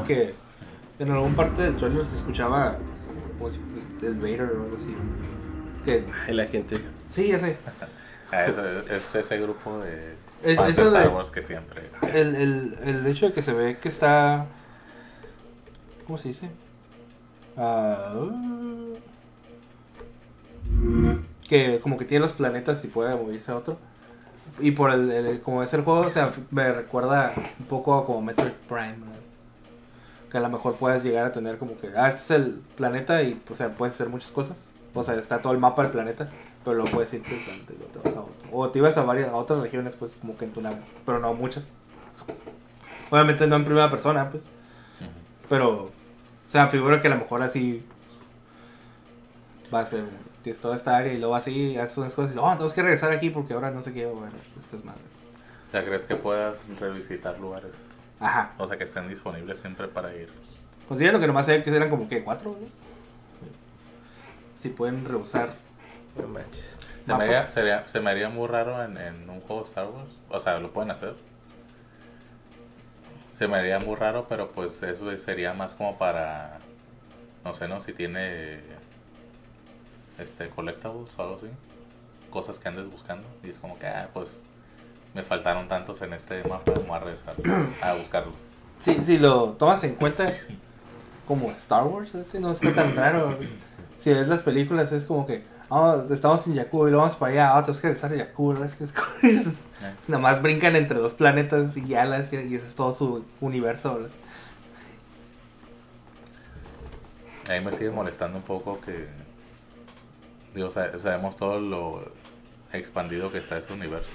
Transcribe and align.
diciendo 0.00 0.04
que 0.04 0.34
en 1.02 1.10
algún 1.10 1.34
parte 1.34 1.62
del 1.62 1.76
trailer 1.76 2.04
se 2.06 2.16
escuchaba 2.16 2.76
como 3.38 3.50
si 3.50 3.58
fuese 3.58 3.88
el 4.06 4.14
Vader 4.14 4.42
o 4.42 4.62
algo 4.64 4.76
así. 4.76 4.94
Que, 5.84 6.32
la 6.32 6.46
gente. 6.46 6.80
sí, 7.10 7.28
ya 7.28 7.38
sé. 7.40 7.56
Ah, 8.30 8.44
eso- 8.46 8.64
es 8.88 9.14
ese 9.14 9.38
grupo 9.40 9.78
de 9.80 10.14
Es- 10.42 10.56
fans 10.56 10.70
eso 10.70 10.82
de 10.82 10.88
Star 10.88 11.02
de- 11.08 11.14
Wars 11.14 11.30
que 11.30 11.42
siempre. 11.42 11.82
El, 12.12 12.34
el, 12.36 12.76
el 12.84 13.06
hecho 13.06 13.26
de 13.26 13.32
que 13.32 13.42
se 13.42 13.52
ve 13.52 13.78
que 13.78 13.88
está. 13.88 14.46
¿Cómo 16.06 16.18
se 16.18 16.28
dice? 16.28 16.50
Ah, 17.56 18.14
que 21.48 21.80
como 21.80 21.96
que 21.98 22.04
tiene 22.04 22.22
los 22.22 22.32
planetas 22.32 22.84
y 22.84 22.88
puede 22.88 23.14
moverse 23.14 23.50
a 23.52 23.56
otro. 23.56 23.76
Y 24.60 24.70
por 24.72 24.90
el, 24.90 25.10
el- 25.10 25.40
como 25.40 25.62
es 25.62 25.72
el 25.74 25.82
juego, 25.82 26.00
o 26.00 26.10
sea, 26.10 26.30
me 26.50 26.72
recuerda 26.72 27.32
un 27.58 27.66
poco 27.66 27.94
a 27.94 28.06
como 28.06 28.22
Metroid 28.22 28.52
Prime. 28.68 28.96
¿no? 28.98 29.12
Que 30.32 30.38
a 30.38 30.40
lo 30.40 30.48
mejor 30.48 30.76
puedes 30.76 31.04
llegar 31.04 31.26
a 31.26 31.32
tener 31.32 31.58
como 31.58 31.78
que, 31.78 31.90
ah, 31.96 32.08
este 32.08 32.20
es 32.20 32.30
el 32.30 32.60
planeta 32.76 33.22
y, 33.22 33.40
o 33.48 33.54
sea, 33.54 33.68
puedes 33.68 33.94
hacer 33.94 34.08
muchas 34.08 34.32
cosas. 34.32 34.66
O 34.94 35.04
sea, 35.04 35.14
está 35.14 35.40
todo 35.40 35.52
el 35.52 35.58
mapa 35.58 35.82
del 35.82 35.92
planeta, 35.92 36.28
pero 36.64 36.76
luego 36.76 36.90
puedes 36.90 37.12
del 37.12 37.20
planeta 37.20 37.72
y 37.72 37.76
luego 37.76 37.92
te 37.92 37.98
vas 37.98 38.16
a 38.16 38.20
otro. 38.22 38.34
O 38.50 38.68
te 38.70 38.78
ibas 38.78 38.96
a 38.96 39.02
varias, 39.02 39.28
a 39.28 39.36
otras 39.36 39.60
regiones, 39.60 39.94
pues, 39.94 40.16
como 40.20 40.36
que 40.36 40.46
en 40.46 40.52
tu 40.52 40.60
nave, 40.60 40.78
pero 41.06 41.18
no 41.18 41.32
muchas. 41.34 41.66
Obviamente 43.10 43.46
no 43.46 43.56
en 43.56 43.64
primera 43.64 43.90
persona, 43.90 44.30
pues. 44.30 44.42
Pero, 45.48 45.84
o 45.84 46.50
sea, 46.50 46.68
figuro 46.68 47.00
que 47.00 47.08
a 47.08 47.10
lo 47.10 47.18
mejor 47.18 47.42
así 47.42 47.84
va 49.72 49.80
a 49.80 49.86
ser, 49.86 50.04
tienes 50.42 50.60
toda 50.60 50.76
esta 50.76 50.96
área 50.96 51.12
y 51.12 51.18
luego 51.18 51.34
así 51.34 51.76
haces 51.76 51.98
unas 51.98 52.12
cosas 52.12 52.34
y 52.34 52.38
oh, 52.38 52.50
tenemos 52.52 52.74
que 52.74 52.82
regresar 52.82 53.12
aquí 53.12 53.30
porque 53.30 53.54
ahora 53.54 53.70
no 53.70 53.82
sé 53.82 53.92
qué, 53.92 54.06
bueno, 54.06 54.32
esto 54.58 54.76
es 54.76 54.84
madre. 54.84 55.00
Sea, 55.70 55.84
¿crees 55.84 56.06
que 56.06 56.16
puedas 56.16 56.66
revisitar 56.78 57.38
lugares? 57.38 57.72
Ajá. 58.22 58.52
O 58.58 58.66
sea, 58.66 58.78
que 58.78 58.84
estén 58.84 59.08
disponibles 59.08 59.58
siempre 59.58 59.88
para 59.88 60.14
ir. 60.14 60.30
Considerando 60.88 61.20
que 61.20 61.26
nomás 61.26 61.46
que 61.46 61.62
eran 61.66 61.90
como 61.90 62.08
que 62.08 62.22
cuatro, 62.22 62.56
¿no? 62.60 62.66
Si 64.56 64.68
pueden 64.68 65.04
rehusar. 65.04 65.54
No 66.16 66.28
manches. 66.28 66.76
Se 67.02 67.14
me, 67.16 67.24
haría, 67.24 67.50
sería- 67.50 67.88
se 67.88 67.98
me 68.00 68.10
haría 68.10 68.28
muy 68.28 68.46
raro 68.46 68.82
en, 68.84 68.96
en 68.96 69.28
un 69.28 69.40
juego 69.40 69.62
de 69.62 69.68
Star 69.68 69.86
Wars. 69.86 70.10
O 70.28 70.38
sea, 70.38 70.58
lo 70.60 70.72
pueden 70.72 70.90
hacer. 70.92 71.14
Se 73.32 73.48
me 73.48 73.56
haría 73.56 73.80
muy 73.80 73.96
raro, 73.96 74.26
pero 74.28 74.52
pues 74.52 74.80
eso 74.82 75.18
sería 75.18 75.52
más 75.52 75.74
como 75.74 75.98
para. 75.98 76.58
No 77.44 77.54
sé, 77.54 77.66
¿no? 77.66 77.80
Si 77.80 77.92
tiene. 77.92 78.60
Este, 80.18 80.48
collectibles 80.50 81.18
o 81.18 81.22
algo 81.22 81.36
así. 81.36 81.48
Cosas 82.30 82.58
que 82.60 82.68
andes 82.68 82.88
buscando. 82.88 83.26
Y 83.42 83.48
es 83.50 83.58
como 83.58 83.78
que, 83.78 83.86
ah, 83.88 84.08
pues. 84.12 84.40
Me 85.14 85.22
faltaron 85.22 85.68
tantos 85.68 86.00
en 86.02 86.12
este 86.14 86.42
mapa. 86.44 86.72
Vamos 86.74 86.96
a 86.96 87.00
regresar 87.00 87.34
a 87.82 87.94
buscarlos. 87.94 88.34
Sí, 88.78 88.94
si 89.04 89.18
lo 89.18 89.50
tomas 89.50 89.84
en 89.84 89.94
cuenta 89.94 90.32
como 91.26 91.50
Star 91.52 91.84
Wars, 91.84 92.10
¿sí? 92.30 92.38
no 92.38 92.50
es 92.52 92.60
que 92.60 92.70
tan 92.70 92.96
raro. 92.96 93.36
Si 93.98 94.10
ves 94.10 94.26
las 94.26 94.42
películas 94.42 94.90
es 94.92 95.04
como 95.04 95.24
que, 95.26 95.44
ah, 95.70 96.02
estamos 96.10 96.44
en 96.48 96.56
Jakku 96.56 96.88
y 96.88 96.90
luego 96.90 97.02
vamos 97.04 97.16
para 97.16 97.32
allá, 97.32 97.56
ah, 97.56 97.62
tenemos 97.62 97.80
que 97.80 97.86
regresar 97.88 98.12
a 98.12 98.16
Jakku. 98.18 98.54
Nada 100.08 100.20
más 100.22 100.42
brincan 100.42 100.74
entre 100.76 100.98
dos 100.98 101.12
planetas 101.12 101.76
y 101.76 101.86
ya 101.86 102.04
las, 102.04 102.32
y 102.32 102.36
ese 102.56 102.66
es 102.66 102.74
todo 102.74 102.94
su 102.94 103.24
universo. 103.40 103.98
¿no? 104.00 104.06
A 107.54 107.58
mí 107.58 107.64
me 107.64 107.72
sigue 107.72 107.90
molestando 107.90 108.38
un 108.38 108.44
poco 108.44 108.80
que. 108.80 109.06
Digo, 110.54 110.70
sa- 110.70 110.98
sabemos 110.98 111.36
todo 111.36 111.60
lo 111.60 112.12
expandido 112.72 113.30
que 113.32 113.38
está 113.38 113.58
ese 113.58 113.72
universo. 113.72 114.08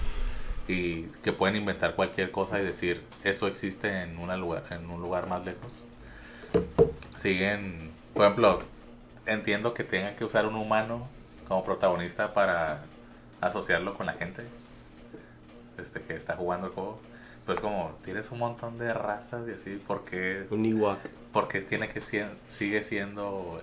Y 0.68 1.04
que 1.24 1.32
pueden 1.32 1.56
inventar 1.56 1.96
cualquier 1.96 2.32
cosa 2.32 2.60
y 2.60 2.66
decir, 2.66 3.04
esto 3.24 3.48
existe 3.48 4.04
en, 4.04 4.18
una 4.18 4.36
lugar, 4.36 4.64
en 4.72 4.90
un 4.90 5.02
lugar 5.02 5.28
más 5.28 5.46
lejos. 5.46 5.72
Siguen. 7.16 7.92
Por 8.14 8.26
ejemplo, 8.26 8.60
entiendo 9.26 9.74
que 9.74 9.84
tengan 9.84 10.16
que 10.16 10.26
usar 10.26 10.46
un 10.46 10.56
humano 10.56 11.08
como 11.48 11.64
protagonista 11.64 12.34
para 12.34 12.84
asociarlo 13.40 13.94
con 13.94 14.08
la 14.08 14.14
gente 14.14 14.44
este 15.78 16.02
que 16.02 16.16
está 16.16 16.36
jugando 16.36 16.68
el 16.68 16.74
juego. 16.74 17.00
Pues 17.46 17.60
como 17.60 17.98
tienes 18.04 18.30
un 18.32 18.40
montón 18.40 18.78
de 18.78 18.94
razas 18.94 19.48
y 19.48 19.52
así, 19.52 19.82
¿por 19.88 20.04
qué 20.04 20.46
Un 20.50 20.66
Ewok. 20.66 21.00
porque 21.32 21.62
tiene 21.62 21.88
que 21.88 22.02
ser, 22.02 22.30
sigue 22.48 22.84
siendo 22.84 23.62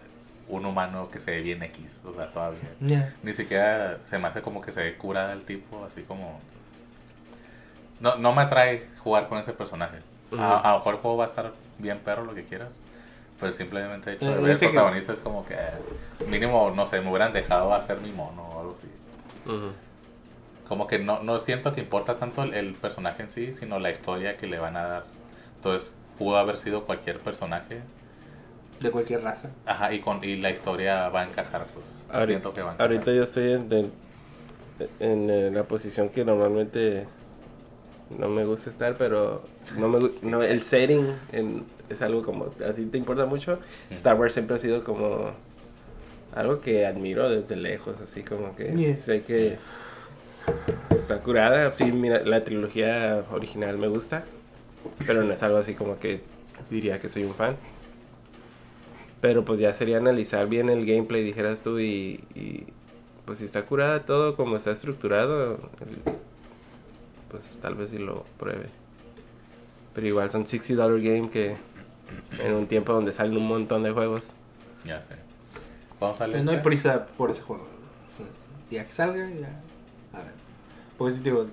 un 0.48 0.64
humano 0.64 1.10
que 1.10 1.20
se 1.20 1.32
ve 1.32 1.42
bien 1.42 1.62
X, 1.62 2.00
o 2.04 2.14
sea, 2.14 2.32
todavía. 2.32 3.12
Ni 3.22 3.34
siquiera 3.34 3.98
se 4.08 4.18
me 4.18 4.28
hace 4.28 4.40
como 4.40 4.62
que 4.62 4.72
se 4.72 4.82
ve 4.82 4.96
curada 4.96 5.32
el 5.32 5.44
tipo, 5.44 5.84
así 5.84 6.02
como... 6.02 6.40
No, 8.00 8.16
no 8.16 8.32
me 8.34 8.42
atrae 8.42 8.88
jugar 9.02 9.28
con 9.28 9.38
ese 9.38 9.52
personaje. 9.52 9.98
A, 10.38 10.58
a 10.68 10.72
lo 10.72 10.78
mejor 10.78 10.94
el 10.94 11.00
juego 11.00 11.16
va 11.16 11.24
a 11.24 11.28
estar 11.28 11.52
bien 11.78 11.98
perro, 11.98 12.24
lo 12.24 12.34
que 12.34 12.44
quieras. 12.44 12.72
Pero 13.40 13.52
simplemente 13.52 14.10
el 14.10 14.16
hecho 14.16 14.26
de 14.26 14.32
Eh, 14.32 14.40
ver 14.40 14.50
el 14.52 14.58
que- 14.58 14.68
protagonista 14.68 15.12
es 15.12 15.20
como 15.20 15.44
que... 15.44 15.54
eh, 15.54 15.58
mínimo, 16.28 16.70
no 16.70 16.86
sé, 16.86 17.00
me 17.00 17.10
hubieran 17.10 17.32
dejado 17.32 17.74
hacer 17.74 18.00
mi 18.00 18.12
mono 18.12 18.42
o 18.42 18.60
algo 18.60 18.74
así. 18.78 18.88
Como 20.68 20.86
que 20.86 20.98
no, 20.98 21.22
no 21.22 21.38
siento 21.40 21.72
que 21.72 21.80
importa 21.80 22.14
tanto 22.16 22.42
el, 22.42 22.54
el 22.54 22.72
personaje 22.74 23.22
en 23.22 23.30
sí, 23.30 23.52
sino 23.52 23.78
la 23.78 23.90
historia 23.90 24.36
que 24.36 24.46
le 24.46 24.58
van 24.58 24.76
a 24.76 24.84
dar. 24.86 25.04
Entonces, 25.56 25.92
pudo 26.18 26.38
haber 26.38 26.56
sido 26.58 26.84
cualquier 26.84 27.18
personaje 27.20 27.82
De 28.80 28.90
cualquier 28.90 29.22
raza. 29.22 29.50
Ajá, 29.66 29.92
y, 29.92 30.00
con, 30.00 30.22
y 30.24 30.36
la 30.36 30.50
historia 30.50 31.08
va 31.08 31.20
a 31.22 31.24
encajar, 31.24 31.66
pues. 31.74 31.86
Ahorita, 32.08 32.26
siento 32.26 32.54
que 32.54 32.62
va 32.62 32.70
a 32.70 32.74
encajar. 32.74 32.92
ahorita 32.92 33.12
yo 33.12 33.22
estoy 33.24 33.52
en, 33.52 33.72
en- 33.72 33.92
en, 35.00 35.54
la 35.54 35.64
posición 35.64 36.08
que 36.08 36.24
normalmente 36.24 37.06
no 38.10 38.28
me 38.28 38.44
gusta 38.44 38.70
estar, 38.70 38.96
pero 38.96 39.42
no 39.78 39.88
me, 39.88 40.10
no, 40.22 40.42
el 40.42 40.60
setting 40.60 41.06
en- 41.32 41.64
es 41.88 42.00
algo 42.02 42.22
como 42.22 42.46
a 42.66 42.72
ti 42.72 42.84
te 42.86 42.98
importa 42.98 43.26
mucho. 43.26 43.58
Star 43.90 44.18
Wars 44.18 44.32
siempre 44.32 44.56
ha 44.56 44.58
sido 44.58 44.84
como 44.84 45.32
algo 46.34 46.60
que 46.60 46.86
admiro 46.86 47.28
desde 47.28 47.56
lejos, 47.56 48.00
así 48.00 48.22
como 48.22 48.54
que 48.56 48.72
Yes. 48.74 49.02
sé 49.02 49.22
que 49.22 49.58
está 50.94 51.20
curada. 51.20 51.72
Sí, 51.74 51.84
mira, 51.92 52.22
la 52.24 52.44
trilogía 52.44 53.24
original 53.30 53.78
me 53.78 53.88
gusta, 53.88 54.24
pero 55.06 55.22
no 55.24 55.32
es 55.32 55.42
algo 55.42 55.58
así 55.58 55.74
como 55.74 55.98
que 55.98 56.20
diría 56.70 56.98
que 56.98 57.08
soy 57.08 57.24
un 57.24 57.34
fan. 57.34 57.56
Pero 59.20 59.44
pues 59.44 59.58
ya 59.58 59.72
sería 59.74 59.98
analizar 59.98 60.46
bien 60.48 60.68
el 60.68 60.84
gameplay, 60.84 61.22
dijeras 61.24 61.62
tú, 61.62 61.78
y, 61.80 62.22
y, 62.34 62.66
pues 63.24 63.38
si 63.38 63.44
está 63.46 63.62
curada 63.62 64.04
todo 64.04 64.36
como 64.36 64.56
está 64.56 64.72
estructurado, 64.72 65.54
el- 65.80 66.14
pues 67.34 67.56
tal 67.60 67.74
vez 67.74 67.90
si 67.90 67.98
lo 67.98 68.24
pruebe. 68.38 68.66
Pero 69.94 70.06
igual 70.06 70.30
son 70.30 70.46
60 70.46 70.82
dollar 70.82 71.00
game 71.00 71.30
que 71.30 71.56
en 72.38 72.54
un 72.54 72.66
tiempo 72.66 72.92
donde 72.92 73.12
salen 73.12 73.36
un 73.36 73.46
montón 73.48 73.82
de 73.82 73.90
juegos. 73.90 74.30
Ya 74.84 75.02
sé. 75.02 75.14
¿Cuándo 75.98 76.16
sale 76.18 76.32
Pues 76.34 76.44
no 76.44 76.50
hay 76.52 76.56
este? 76.58 76.68
prisa 76.68 77.06
por 77.16 77.30
ese 77.30 77.42
juego. 77.42 77.66
Ya 78.70 78.86
que 78.86 78.92
salga, 78.92 79.28
ya. 79.30 79.60
A 80.12 80.22
ver. 80.22 80.32
Pues, 80.98 81.22
digo, 81.24 81.46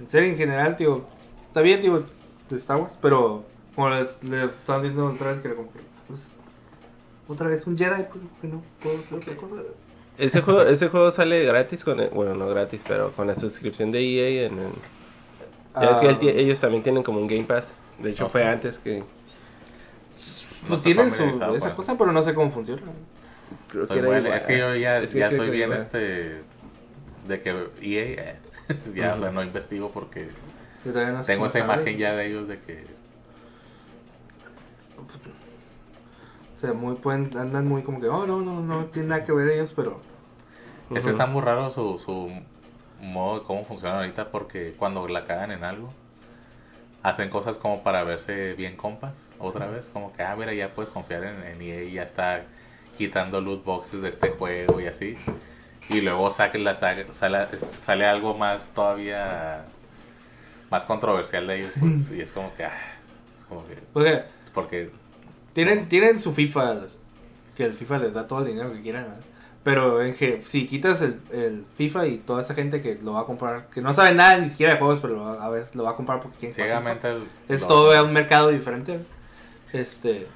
en 0.00 0.08
serie 0.08 0.30
en 0.30 0.36
general, 0.36 0.76
tío, 0.76 1.04
está 1.48 1.60
bien, 1.60 1.80
tío, 1.80 2.04
de 2.50 2.56
Star 2.56 2.76
Wars, 2.80 2.92
pero 3.02 3.44
como 3.74 3.90
les, 3.90 4.22
le 4.22 4.44
estaban 4.44 4.82
viendo 4.82 5.06
otra 5.06 5.32
vez 5.32 5.40
que 5.40 5.48
era 5.48 5.56
como 5.56 5.72
que, 5.72 5.80
pues, 6.08 6.28
otra 7.28 7.48
vez 7.48 7.66
un 7.66 7.76
Jedi, 7.76 8.04
pues, 8.10 8.24
que 8.40 8.48
no 8.48 8.62
puedo 8.82 8.98
hacer 9.00 9.18
otra 9.18 9.36
cosa. 9.36 9.62
Ese 10.18 10.40
juego, 10.40 10.62
ese 10.62 10.88
juego 10.88 11.10
sale 11.10 11.44
gratis 11.44 11.84
con, 11.84 12.00
el- 12.00 12.08
bueno, 12.10 12.34
no 12.34 12.46
gratis, 12.48 12.82
pero 12.86 13.12
con 13.12 13.26
la 13.26 13.34
suscripción 13.34 13.90
de 13.92 14.00
EA 14.00 14.46
en 14.46 14.58
el- 14.58 14.72
Ya 15.80 15.90
es 15.90 15.98
que 15.98 16.06
él 16.06 16.18
Ah, 16.20 16.40
ellos 16.40 16.60
también 16.60 16.82
tienen 16.82 17.02
como 17.02 17.20
un 17.20 17.26
Game 17.26 17.44
Pass. 17.44 17.74
De 17.98 18.10
hecho 18.10 18.24
No 18.24 18.28
fue 18.30 18.44
antes 18.44 18.78
que 18.78 19.00
No 19.00 19.06
Pues 20.68 20.82
tienen 20.82 21.10
su, 21.10 21.24
esa 21.54 21.74
cosa, 21.74 21.96
pero 21.96 22.12
no 22.12 22.22
sé 22.22 22.34
cómo 22.34 22.50
funciona. 22.50 22.82
creo 23.68 23.86
bueno, 24.04 24.28
igual. 24.28 24.38
Es 24.38 24.44
que 24.46 24.58
yo 24.58 24.74
ya, 24.74 24.98
Es 24.98 25.12
que 25.12 25.18
ya 25.20 25.28
estoy 25.28 25.50
bien 25.50 25.72
este... 25.72 26.42
De 27.28 27.40
que 27.42 27.50
EA... 27.82 28.32
eh, 28.32 28.38
ya, 28.94 29.14
o 29.14 29.18
sea, 29.18 29.30
no 29.30 29.42
investigo 29.42 29.90
porque 29.92 30.28
no 30.84 31.24
sé 31.24 31.26
tengo 31.26 31.46
esa 31.46 31.60
sabe. 31.60 31.64
imagen 31.64 31.98
ya 31.98 32.14
de 32.14 32.26
ellos 32.26 32.48
de 32.48 32.60
que... 32.60 32.96
O 36.56 36.58
sea, 36.58 36.72
muy, 36.72 36.94
pueden, 36.96 37.36
andan 37.36 37.68
muy 37.68 37.82
como 37.82 38.00
que, 38.00 38.08
oh, 38.08 38.26
no, 38.26 38.40
no, 38.40 38.60
no 38.62 38.86
tiene 38.86 39.08
nada 39.08 39.24
que 39.24 39.32
ver 39.32 39.48
ellos, 39.50 39.72
pero... 39.76 40.00
Es 40.94 41.00
Ujú. 41.00 41.04
que 41.04 41.10
está 41.10 41.26
muy 41.26 41.42
raro 41.42 41.70
su, 41.70 41.98
su 41.98 42.30
modo 43.00 43.40
de 43.40 43.44
cómo 43.46 43.64
funciona 43.64 43.96
ahorita 43.98 44.30
porque 44.30 44.74
cuando 44.78 45.06
la 45.08 45.26
cagan 45.26 45.52
en 45.52 45.64
algo 45.64 45.92
hacen 47.02 47.30
cosas 47.30 47.58
como 47.58 47.82
para 47.82 48.04
verse 48.04 48.54
bien 48.54 48.76
compas 48.76 49.26
otra 49.38 49.66
vez 49.66 49.88
como 49.92 50.12
que 50.12 50.22
ah 50.22 50.34
mira 50.36 50.52
ya 50.54 50.74
puedes 50.74 50.90
confiar 50.90 51.24
en, 51.24 51.42
en 51.42 51.62
EA 51.62 51.82
y 51.84 51.92
ya 51.92 52.02
está 52.02 52.42
quitando 52.96 53.40
loot 53.40 53.64
boxes 53.64 54.00
de 54.00 54.08
este 54.08 54.30
juego 54.30 54.80
y 54.80 54.86
así 54.86 55.16
y 55.88 56.00
luego 56.00 56.30
saque 56.30 56.58
la 56.58 56.74
sale, 56.74 57.06
sale, 57.12 57.46
sale 57.80 58.06
algo 58.06 58.36
más 58.36 58.70
todavía 58.70 59.64
más 60.70 60.84
controversial 60.84 61.46
de 61.46 61.60
ellos 61.60 61.74
pues, 61.78 62.10
y 62.10 62.20
es 62.20 62.32
como 62.32 62.54
que 62.54 62.64
ah, 62.64 62.78
es 63.36 63.44
como 63.44 63.66
que 63.66 63.74
Porque 63.92 64.24
porque 64.56 64.90
tienen, 65.52 65.88
tienen 65.88 66.18
su 66.18 66.32
FIFA, 66.32 66.86
que 67.56 67.64
el 67.64 67.74
FIFA 67.74 67.98
les 67.98 68.14
da 68.14 68.26
todo 68.26 68.40
el 68.40 68.46
dinero 68.46 68.72
que 68.72 68.80
quieran. 68.80 69.06
Pero 69.66 70.00
en 70.00 70.14
que, 70.14 70.40
si 70.46 70.68
quitas 70.68 71.02
el, 71.02 71.18
el 71.32 71.64
FIFA 71.76 72.06
y 72.06 72.18
toda 72.18 72.40
esa 72.40 72.54
gente 72.54 72.80
que 72.80 73.00
lo 73.02 73.14
va 73.14 73.22
a 73.22 73.24
comprar, 73.24 73.66
que 73.66 73.80
no 73.80 73.92
sabe 73.92 74.14
nada 74.14 74.38
ni 74.38 74.48
siquiera 74.48 74.74
de 74.74 74.78
juegos, 74.78 75.00
pero 75.00 75.14
lo 75.16 75.24
va- 75.24 75.44
a 75.44 75.50
veces 75.50 75.74
lo 75.74 75.82
va 75.82 75.90
a 75.90 75.96
comprar 75.96 76.20
porque 76.22 76.52
ciegamente 76.52 77.08
el- 77.10 77.24
es 77.48 77.62
lo- 77.62 77.66
todo 77.66 78.04
un 78.04 78.12
mercado 78.12 78.50
diferente. 78.50 79.00
Este, 79.72 80.28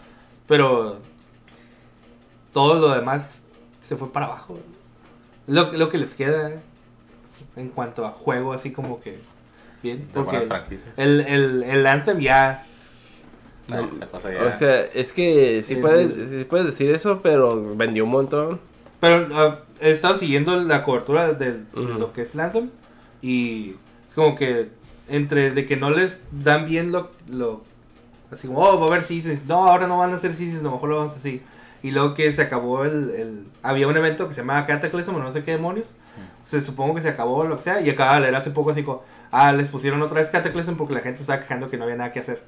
pero 0.48 0.98
todo 2.52 2.80
lo 2.80 2.92
demás 2.92 3.42
se 3.80 3.96
fue 3.96 4.12
para 4.12 4.26
abajo. 4.26 4.58
Lo, 5.46 5.70
lo 5.74 5.88
que 5.90 5.98
les 5.98 6.14
queda 6.14 6.50
en 7.54 7.68
cuanto 7.68 8.04
a 8.04 8.10
juego, 8.10 8.52
así 8.52 8.72
como 8.72 9.00
que 9.00 9.20
bien. 9.80 10.08
Porque 10.12 10.38
el, 10.96 11.20
el, 11.20 11.20
el, 11.20 11.62
el 11.62 11.86
Anthem 11.86 12.18
ya. 12.18 12.66
No, 13.68 13.88
esa 13.92 14.06
cosa 14.06 14.32
ya- 14.32 14.42
O 14.44 14.52
sea, 14.52 14.80
es 14.86 15.12
que 15.12 15.62
sí 15.62 15.74
El- 15.74 15.80
puedes, 15.80 16.12
sí 16.30 16.44
puedes 16.50 16.66
decir 16.66 16.90
eso, 16.90 17.20
pero 17.22 17.76
vendió 17.76 18.02
un 18.04 18.10
montón. 18.10 18.69
Pero 19.00 19.28
ah, 19.34 19.60
he 19.80 19.90
estado 19.90 20.16
siguiendo 20.16 20.54
la 20.56 20.84
cobertura 20.84 21.32
del- 21.34 21.66
de 21.72 21.94
lo 21.98 22.12
que 22.12 22.22
es 22.22 22.34
el 22.34 22.40
Anthem. 22.40 22.70
Y 23.22 23.74
es 24.08 24.14
como 24.14 24.34
que 24.36 24.68
entre 25.08 25.50
de 25.50 25.66
que 25.66 25.76
no 25.76 25.90
les 25.90 26.14
dan 26.30 26.66
bien 26.66 26.92
lo. 26.92 27.10
lo 27.28 27.62
así 28.30 28.46
como, 28.46 28.60
oh, 28.60 28.78
va 28.78 28.86
a 28.86 28.88
haber 28.90 29.02
seasons. 29.02 29.46
No, 29.46 29.66
ahora 29.68 29.86
no 29.86 29.98
van 29.98 30.12
a 30.12 30.16
hacer 30.16 30.32
seasons, 30.34 30.60
a 30.60 30.64
lo 30.64 30.72
mejor 30.72 30.88
lo 30.90 30.96
vamos 30.96 31.12
a 31.12 31.16
hacer 31.16 31.34
así. 31.34 31.42
Y 31.82 31.92
luego 31.92 32.12
que 32.14 32.30
se 32.32 32.42
acabó 32.42 32.84
el, 32.84 33.10
el- 33.10 33.44
Había 33.62 33.88
un 33.88 33.96
evento 33.96 34.28
que 34.28 34.34
se 34.34 34.42
llamaba 34.42 34.66
Cataclysm 34.66 35.14
o 35.14 35.18
no 35.18 35.32
sé 35.32 35.42
qué 35.42 35.52
demonios. 35.52 35.94
Se 36.44 36.60
supongo 36.60 36.94
que 36.94 37.00
se 37.00 37.08
acabó 37.08 37.44
lo 37.44 37.56
que 37.56 37.62
sea. 37.62 37.80
Y 37.80 37.88
acaba 37.90 38.14
de 38.14 38.20
leer 38.20 38.36
hace 38.36 38.50
poco 38.50 38.70
así 38.70 38.82
como, 38.82 39.02
ah, 39.30 39.52
les 39.52 39.68
pusieron 39.70 40.00
otra 40.02 40.18
vez 40.20 40.28
Cataclysm 40.28 40.74
porque 40.76 40.94
la 40.94 41.00
gente 41.00 41.20
estaba 41.22 41.40
quejando 41.40 41.70
que 41.70 41.76
no 41.78 41.84
había 41.84 41.96
nada 41.96 42.12
que 42.12 42.20
hacer. 42.20 42.42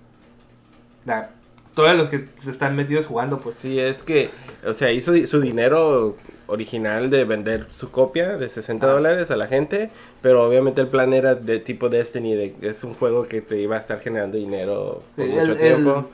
Da- 1.05 1.31
todos 1.75 1.97
los 1.97 2.09
que 2.09 2.29
se 2.39 2.51
están 2.51 2.77
metidos 2.77 3.07
jugando, 3.07 3.39
pues. 3.39 3.57
Sí, 3.57 3.79
es 3.79 4.03
que, 4.03 4.31
o 4.67 4.75
sea, 4.75 4.93
hizo 4.93 5.15
su 5.27 5.41
dinero 5.41 6.17
original 6.53 7.09
de 7.11 7.25
vender 7.25 7.67
su 7.73 7.91
copia 7.91 8.37
de 8.37 8.49
60 8.49 8.87
Ah. 8.87 8.91
dólares 8.91 9.31
a 9.31 9.37
la 9.37 9.49
gente, 9.49 9.91
pero 10.21 10.45
obviamente 10.47 10.81
el 10.81 10.89
plan 10.89 11.13
era 11.13 11.35
de 11.35 11.59
tipo 11.59 11.89
Destiny, 11.89 12.35
de, 12.35 12.55
es 12.63 12.85
un 12.85 12.95
juego 12.95 13.25
que 13.25 13.41
te 13.41 13.59
iba 13.59 13.77
a 13.77 13.81
estar 13.81 14.01
generando 14.01 14.37
dinero 14.37 15.03
por 15.17 15.25
El- 15.25 15.31
mucho 15.33 15.53
el- 15.53 15.59
tiempo. 15.59 16.11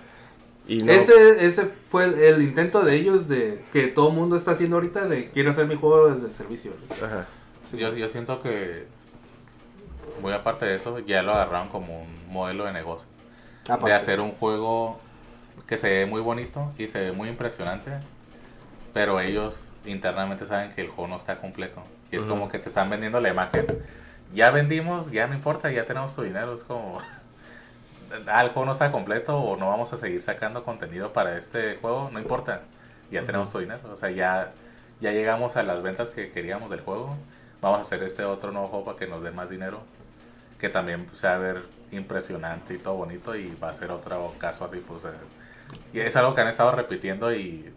y 0.69 0.79
no, 0.82 0.93
Ese, 0.93 1.44
ese 1.46 1.69
fue 1.88 2.05
el, 2.05 2.14
el 2.14 2.43
intento 2.43 2.82
de 2.82 2.94
ellos 2.94 3.26
de 3.29 3.61
que 3.73 3.88
todo 3.88 4.08
el 4.11 4.14
mundo 4.14 4.37
está 4.37 4.52
haciendo 4.52 4.76
ahorita 4.76 5.06
de 5.06 5.29
quiero 5.31 5.50
hacer 5.50 5.67
mi 5.67 5.75
juego 5.75 6.08
desde 6.11 6.31
servicio. 6.31 6.70
Ajá. 7.02 7.26
Yo, 7.76 7.94
yo 7.94 8.08
siento 8.08 8.41
que, 8.43 8.84
muy 10.23 10.32
aparte 10.32 10.67
de 10.67 10.76
eso, 10.76 10.99
ya 11.00 11.23
lo 11.23 11.32
agarraron 11.32 11.69
como 11.69 12.02
un 12.02 12.32
modelo 12.32 12.64
de 12.64 12.73
negocio. 12.73 13.08
De 13.67 13.73
Aparte. 13.73 13.93
hacer 13.93 14.20
un 14.20 14.32
juego 14.32 14.99
que 15.67 15.76
se 15.76 15.88
ve 15.91 16.06
muy 16.06 16.20
bonito 16.23 16.73
y 16.79 16.87
se 16.87 17.00
ve 17.00 17.12
muy 17.12 17.29
impresionante, 17.29 17.91
pero 18.94 19.20
ellos 19.20 19.68
internamente 19.84 20.46
saben 20.46 20.72
que 20.72 20.82
el 20.82 20.88
juego 20.88 21.08
no 21.08 21.16
está 21.16 21.38
completo. 21.40 21.82
Y 22.10 22.16
es 22.16 22.25
como 22.25 22.48
que 22.48 22.58
te 22.58 22.69
están 22.69 22.90
vendiendo 22.90 23.20
la 23.20 23.28
imagen. 23.28 23.66
Ya 24.34 24.50
vendimos, 24.50 25.10
ya 25.10 25.26
no 25.26 25.34
importa, 25.34 25.70
ya 25.70 25.84
tenemos 25.84 26.14
tu 26.14 26.22
dinero. 26.22 26.54
Es 26.54 26.64
como, 26.64 26.98
ah, 28.26 28.42
el 28.42 28.48
juego 28.48 28.66
no 28.66 28.72
está 28.72 28.90
completo 28.92 29.38
o 29.38 29.56
no 29.56 29.69
vamos 29.69 29.92
a 29.92 29.96
seguir 29.96 30.22
sacando 30.22 30.64
contenido 30.64 31.12
para 31.12 31.38
este 31.38 31.76
juego, 31.76 32.10
no 32.12 32.19
importa, 32.19 32.62
ya 33.10 33.25
tenemos 33.25 33.50
tu 33.50 33.58
dinero. 33.58 33.80
O 33.92 33.96
sea, 33.96 34.10
ya, 34.10 34.52
ya 35.00 35.12
llegamos 35.12 35.56
a 35.56 35.62
las 35.62 35.82
ventas 35.82 36.10
que 36.10 36.31
queríamos 36.31 36.70
del 36.70 36.81
juego. 36.81 37.16
Vamos 37.60 37.78
a 37.78 37.81
hacer 37.82 38.02
este 38.02 38.24
otro 38.24 38.52
nuevo 38.52 38.69
juego 38.69 38.84
para 38.84 38.98
que 38.98 39.06
nos 39.06 39.22
dé 39.22 39.31
más 39.31 39.50
dinero. 39.50 39.81
Que 40.58 40.69
también 40.69 41.06
se 41.14 41.26
va 41.28 41.34
a 41.34 41.38
ver 41.38 41.62
impresionante 41.92 42.74
y 42.74 42.78
todo 42.78 42.94
bonito 42.94 43.34
y 43.36 43.54
va 43.62 43.70
a 43.70 43.74
ser 43.74 43.90
otro 43.90 44.34
caso 44.38 44.64
así, 44.64 44.78
pues... 44.78 45.04
eh, 45.04 45.08
y 45.92 46.00
es 46.00 46.16
algo 46.16 46.34
que 46.34 46.40
han 46.40 46.48
estado 46.48 46.72
repitiendo 46.72 47.32
y 47.32 47.72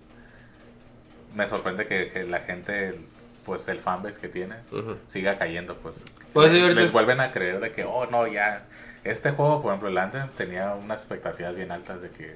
me 1.36 1.48
sorprende 1.48 1.86
que, 1.88 2.12
que 2.12 2.24
la 2.24 2.40
gente, 2.40 3.00
pues 3.46 3.68
el 3.68 3.80
fanbase 3.80 4.20
que 4.20 4.28
tiene, 4.28 4.56
Ujú. 4.72 4.98
siga 5.08 5.38
cayendo, 5.38 5.76
pues. 5.78 6.04
Pues 6.34 6.52
les 6.52 6.78
es- 6.78 6.92
vuelven 6.92 7.20
a 7.20 7.32
creer 7.32 7.60
de 7.60 7.72
que, 7.72 7.84
oh, 7.86 8.06
no, 8.08 8.28
ya... 8.28 8.64
Este 9.04 9.32
juego, 9.32 9.62
por 9.64 9.72
ejemplo, 9.72 9.90
el 9.90 9.98
Anthem 9.98 10.28
tenía 10.38 10.76
unas 10.76 11.00
expectativas 11.02 11.56
bien 11.56 11.72
altas 11.72 12.02
de 12.04 12.10
que 12.12 12.36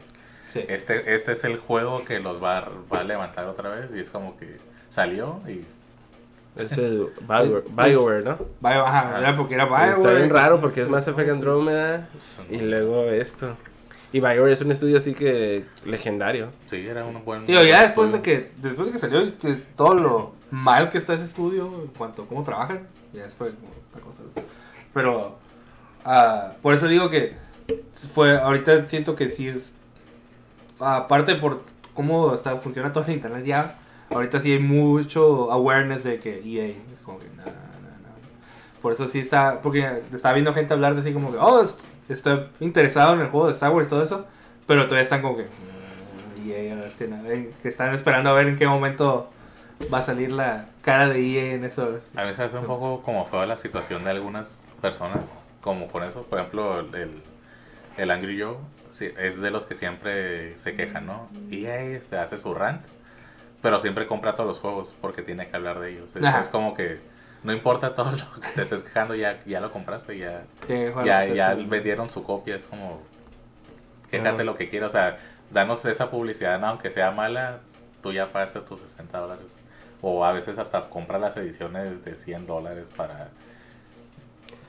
Sí. 0.52 0.66
este, 0.68 1.14
este 1.14 1.34
es 1.34 1.44
el 1.44 1.58
juego 1.58 2.04
que 2.06 2.20
los 2.20 2.42
va, 2.42 2.58
a- 2.60 2.70
va 2.94 3.00
a 3.02 3.04
levantar 3.04 3.46
otra 3.46 3.70
vez 3.70 3.92
y 3.94 4.00
es 4.00 4.10
como 4.10 4.36
que 4.38 4.58
salió 4.90 5.42
y 5.48 5.64
Es 6.56 6.72
el 6.72 7.10
Bioware, 7.28 7.66
BioWare, 7.70 8.24
¿no? 8.24 8.38
Bio- 8.62 8.86
ajá, 8.86 9.20
era 9.20 9.36
porque 9.36 9.56
era 9.56 9.66
Está 9.66 9.94
Bioware. 9.96 10.16
bien 10.16 10.30
raro 10.30 10.62
porque 10.62 10.82
es 10.82 10.88
Mass 10.88 11.06
Effect 11.08 11.30
Andromeda 11.30 12.08
y 12.50 12.58
luego 12.60 13.04
esto. 13.12 13.58
Y 14.12 14.20
BioWare 14.20 14.54
es 14.54 14.62
un 14.62 14.72
estudio 14.72 14.98
así 14.98 15.14
que 15.14 15.66
legendario. 15.86 16.50
sí, 16.68 16.86
era 16.88 17.06
un 17.06 17.24
buen... 17.26 17.46
Digo, 17.46 17.62
ya 17.64 17.82
después 17.82 18.12
de 18.12 18.22
que 18.22 18.52
después 18.58 18.88
de 18.88 18.94
que 18.94 19.00
salió 19.00 19.34
todo 19.76 19.94
lo 19.96 20.34
mal 20.52 20.90
que 20.90 20.98
está 20.98 21.14
ese 21.14 21.26
estudio 21.26 21.66
en 21.82 21.88
cuanto 21.88 22.24
a 22.24 22.28
cómo 22.28 22.44
trabajan, 22.44 22.88
ya 23.14 23.24
después 23.24 23.54
como 23.56 23.74
otra 23.90 24.02
cosa. 24.02 24.48
Pero 24.94 25.38
ah, 26.06 26.54
por 26.62 26.74
eso 26.74 26.88
digo 26.88 27.10
que 27.10 27.36
fue 28.14 28.38
ahorita 28.38 28.88
siento 28.88 29.16
que 29.16 29.30
sí 29.30 29.48
es 29.48 29.74
aparte 30.80 31.36
por 31.36 31.64
cómo 31.94 32.34
está 32.34 32.58
funciona 32.58 32.94
todo 32.94 33.04
el 33.06 33.14
internet 33.14 33.44
ya, 33.46 33.76
ahorita 34.12 34.40
sí 34.42 34.52
hay 34.52 34.60
mucho 34.60 35.52
awareness 35.52 36.04
de 36.04 36.20
que 36.20 36.42
EA 36.46 36.68
es 36.94 37.00
como 37.04 37.20
que 37.20 37.28
nada, 37.36 37.52
nada, 37.52 37.98
nada. 38.02 38.16
Por 38.82 38.94
eso 38.94 39.08
sí 39.08 39.20
está 39.20 39.62
porque 39.62 40.04
está 40.14 40.32
viendo 40.34 40.54
gente 40.54 40.74
hablar 40.74 40.96
de 40.96 41.02
así 41.02 41.12
como 41.14 41.32
que, 41.32 41.38
"Oh, 41.38 41.66
est- 42.10 42.12
estoy 42.28 42.48
interesado 42.60 43.14
en 43.14 43.22
el 43.22 43.28
juego 43.30 43.48
de 43.48 43.54
Star 43.54 43.72
Wars 43.72 43.88
y 43.88 43.90
todo 43.90 44.04
eso", 44.04 44.26
pero 44.68 44.84
todavía 44.86 45.04
están 45.04 45.22
como 45.22 45.38
que 45.38 45.44
"Mm, 45.44 46.50
EA, 46.50 46.86
este, 46.86 47.08
nada, 47.08 47.32
eh, 47.34 47.54
que 47.62 47.68
están 47.70 47.94
esperando 47.94 48.30
a 48.30 48.34
ver 48.34 48.48
en 48.48 48.58
qué 48.58 48.68
momento 48.68 49.30
va 49.94 50.00
a 50.00 50.02
salir 50.02 50.32
la 50.32 50.66
cara 50.82 51.08
de 51.10 51.20
EA 51.20 51.54
en 51.56 51.64
eso. 51.66 51.98
A 52.16 52.26
mí 52.26 52.34
se 52.34 52.44
hace 52.44 52.58
un 52.58 52.66
poco 52.66 53.02
como 53.04 53.26
feo 53.26 53.46
la 53.46 53.56
situación 53.58 54.04
de 54.04 54.12
algunas 54.12 54.58
personas, 54.82 55.50
como 55.62 55.88
con 55.88 56.04
eso. 56.04 56.24
Por 56.24 56.40
ejemplo, 56.40 56.80
el, 56.80 57.22
el 57.98 58.12
Angry 58.12 58.42
Joe 58.42 58.58
sí, 58.92 59.10
es 59.18 59.42
de 59.42 59.52
los 59.52 59.66
que 59.66 59.76
siempre 59.76 60.58
se 60.58 60.76
quejan, 60.76 61.06
¿no? 61.08 61.28
Y 61.50 61.66
este, 61.66 62.18
hace 62.18 62.38
su 62.38 62.54
rant, 62.54 62.86
pero 63.62 63.80
siempre 63.80 64.06
compra 64.08 64.36
todos 64.36 64.48
los 64.48 64.60
juegos 64.60 64.94
porque 65.02 65.22
tiene 65.24 65.48
que 65.50 65.56
hablar 65.56 65.80
de 65.80 65.92
ellos. 65.92 66.16
Es, 66.16 66.22
es 66.40 66.50
como 66.50 66.74
que 66.74 67.00
no 67.46 67.54
importa 67.54 67.94
todo 67.94 68.12
lo 68.12 68.32
que 68.42 68.48
te 68.56 68.64
estés 68.64 68.84
quejando, 68.84 69.14
ya, 69.16 69.40
ya 69.46 69.62
lo 69.62 69.72
compraste, 69.72 70.18
ya, 70.18 70.44
bueno, 70.68 71.06
ya, 71.06 71.20
pues, 71.22 71.36
ya 71.36 71.54
vendieron 71.54 72.10
su 72.10 72.24
copia. 72.24 72.56
Es 72.56 72.66
como, 72.66 73.02
quéjate 74.10 74.30
Ajá. 74.30 74.44
lo 74.44 74.56
que 74.56 74.68
quieras, 74.68 74.90
o 74.90 74.92
sea, 74.98 75.18
danos 75.52 75.86
esa 75.86 76.10
publicidad, 76.10 76.60
¿no? 76.60 76.68
aunque 76.68 76.90
sea 76.90 77.12
mala, 77.12 77.60
tú 78.02 78.12
ya 78.12 78.32
pagaste 78.32 78.62
tus 78.62 78.82
60 78.82 79.18
dólares. 79.20 79.56
O 80.02 80.26
a 80.26 80.32
veces 80.32 80.58
hasta 80.58 80.90
compra 80.90 81.20
las 81.20 81.38
ediciones 81.38 82.04
de 82.04 82.16
100 82.16 82.48
dólares 82.48 82.90
para, 82.96 83.30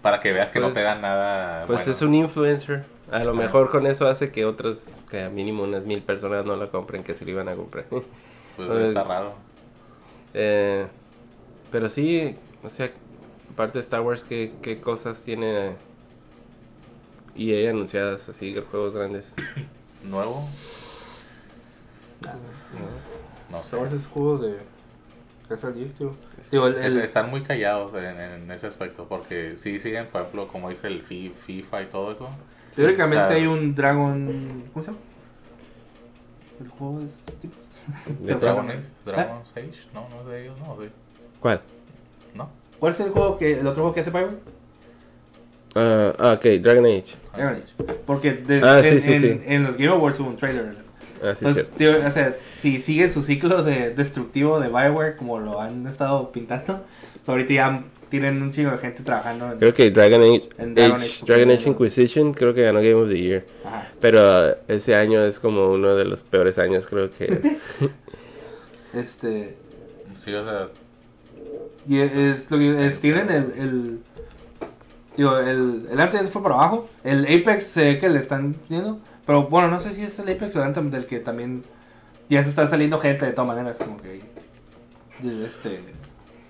para 0.02 0.20
que 0.20 0.32
veas 0.32 0.50
que 0.50 0.60
no 0.60 0.66
Pues- 0.66 0.74
te 0.74 0.82
dan 0.82 1.00
nada. 1.00 1.64
Pues 1.66 1.78
bueno. 1.78 1.92
es 1.92 2.02
un 2.02 2.14
influencer. 2.14 2.84
A 3.10 3.20
lo 3.20 3.34
mejor 3.34 3.70
con 3.70 3.86
eso 3.86 4.06
hace 4.08 4.30
que 4.30 4.44
otras, 4.44 4.92
que 5.10 5.22
a 5.22 5.30
mínimo 5.30 5.62
unas 5.62 5.84
mil 5.84 6.02
personas 6.02 6.44
no 6.44 6.56
la 6.56 6.68
compren 6.68 7.02
que 7.04 7.14
se 7.14 7.24
lo 7.24 7.30
iban 7.30 7.48
a 7.48 7.54
comprar. 7.54 7.84
Pues 7.86 8.02
está 8.88 9.02
raro. 9.04 9.34
Eh, 10.34 10.86
pero 11.70 11.88
sí, 11.88 12.36
o 12.62 12.68
sea, 12.70 12.90
aparte 13.52 13.74
de 13.78 13.80
Star 13.80 14.00
Wars, 14.00 14.24
¿qué, 14.24 14.52
qué 14.62 14.80
cosas 14.80 15.22
tiene 15.22 15.76
EA 17.36 17.70
anunciadas 17.70 18.28
así, 18.28 18.54
juegos 18.70 18.94
grandes? 18.94 19.34
¿Nuevo? 20.04 20.48
No 23.50 23.58
sé. 23.60 23.66
Star 23.66 23.80
Wars 23.80 23.92
es 23.92 24.06
juego 24.06 24.38
de. 24.38 24.56
es 25.50 25.64
el- 25.64 25.92
Digo, 26.50 26.66
el, 26.66 26.74
Es- 26.76 26.94
el- 26.94 27.02
están 27.02 27.30
muy 27.30 27.42
callados 27.42 27.94
en, 27.94 28.18
en 28.20 28.50
ese 28.50 28.66
aspecto 28.66 29.06
porque 29.08 29.56
sí 29.56 29.78
siguen, 29.78 30.06
por 30.06 30.22
ejemplo, 30.22 30.48
como 30.48 30.68
dice 30.68 30.88
el 30.88 31.02
Fi- 31.02 31.30
FIFA 31.30 31.82
y 31.82 31.86
todo 31.86 32.12
eso. 32.12 32.28
teóricamente 32.74 33.24
o 33.24 33.28
sea, 33.28 33.36
hay 33.36 33.46
un 33.46 33.74
Dragon. 33.74 34.64
¿Cómo 34.72 34.82
se 34.84 34.90
llama? 34.90 35.02
El 36.60 36.68
juego 36.68 37.00
de 37.00 37.06
estos 37.06 37.34
tipos. 37.40 37.58
¿De 38.06 38.24
Se 38.26 38.34
me 38.34 38.40
Dragon. 38.40 38.70
Age, 38.70 38.82
Dragon 39.04 39.42
Age, 39.54 39.72
no, 39.94 40.08
no 40.08 40.20
es 40.22 40.26
de 40.26 40.42
ellos, 40.44 40.58
no, 40.58 40.76
sí. 40.80 40.88
¿Cuál? 41.40 41.60
¿Cuál 42.78 42.92
es 42.92 43.00
el 43.00 43.10
juego 43.10 43.38
que. 43.38 43.52
el 43.60 43.66
otro 43.66 43.82
juego 43.82 43.94
que 43.94 44.00
hace 44.00 44.10
Bioware? 44.10 44.36
Ah, 45.74 46.12
ah, 46.18 46.32
ok, 46.34 46.44
Dragon 46.62 46.86
Age. 46.86 47.04
Dragon 47.34 47.54
Age. 47.62 47.94
Porque 48.06 48.32
de- 48.32 48.60
Ah, 48.64 48.80
en, 48.84 49.00
sí, 49.00 49.00
sí, 49.00 49.12
en- 49.26 49.40
sí. 49.40 49.46
en 49.46 49.62
los 49.64 49.76
Game 49.76 49.90
Awards 49.92 50.18
hubo 50.20 50.28
un 50.30 50.36
trailer. 50.36 50.76
Ah, 51.22 51.32
sí, 51.32 51.38
Entonces, 51.40 51.68
tío, 51.76 51.96
o 52.06 52.10
sea, 52.10 52.34
si 52.60 52.78
sigue 52.80 53.08
su 53.10 53.22
ciclo 53.22 53.62
de 53.62 53.94
destructivo 53.94 54.60
de 54.60 54.68
Bioware 54.68 55.16
como 55.16 55.38
lo 55.38 55.60
han 55.60 55.86
estado 55.86 56.30
pintando, 56.32 56.84
ahorita 57.26 57.52
ya 57.54 57.84
tienen 58.10 58.40
un 58.40 58.52
chingo 58.52 58.70
de 58.70 58.78
gente 58.78 59.02
trabajando 59.02 59.50
en... 59.52 59.58
Creo 59.58 59.74
que 59.74 59.90
Dragon 59.90 60.22
Age, 60.22 60.48
En 60.58 60.74
Dragon 60.74 60.96
Age- 61.00 61.04
Age, 61.06 61.24
Dragon 61.26 61.50
Age 61.50 61.68
Inquisition 61.70 62.32
creo 62.34 62.54
que 62.54 62.62
ganó 62.62 62.78
Game 62.80 62.94
of 62.94 63.08
the 63.08 63.18
Year. 63.20 63.44
Ajá. 63.64 63.90
Pero 64.00 64.20
ah, 64.22 64.54
ese 64.68 64.94
año 64.94 65.22
es 65.24 65.38
como 65.40 65.70
uno 65.72 65.96
de 65.96 66.04
los 66.04 66.22
peores 66.22 66.58
años, 66.58 66.86
creo 66.86 67.10
que. 67.10 67.26
Este... 68.94 69.56
Sí, 70.16 70.32
o 70.32 70.44
sea, 70.44 70.68
Y 71.88 71.98
es 71.98 72.50
lo 72.50 72.58
que 72.58 72.86
es, 72.86 72.98
tienen 73.00 73.30
el, 73.30 73.52
el 73.58 73.98
digo, 75.16 75.38
el, 75.38 75.86
el 75.90 76.00
Anthem 76.00 76.20
ya 76.20 76.26
se 76.26 76.32
fue 76.32 76.42
para 76.42 76.54
abajo. 76.56 76.88
El 77.04 77.24
Apex 77.24 77.62
se 77.64 77.82
ve 77.84 77.98
que 77.98 78.08
le 78.08 78.18
están 78.18 78.56
viendo. 78.68 78.98
Pero 79.24 79.44
bueno, 79.48 79.68
no 79.68 79.80
sé 79.80 79.92
si 79.92 80.02
es 80.02 80.18
el 80.18 80.28
Apex 80.28 80.54
o 80.56 80.60
el 80.60 80.64
Anthem 80.66 80.90
del 80.90 81.06
que 81.06 81.20
también 81.20 81.64
ya 82.28 82.42
se 82.42 82.50
está 82.50 82.66
saliendo 82.66 82.98
gente 82.98 83.24
de 83.24 83.32
todas 83.32 83.48
maneras, 83.48 83.78
como 83.78 84.00
que 84.02 84.20
de 85.22 85.46
este 85.46 85.80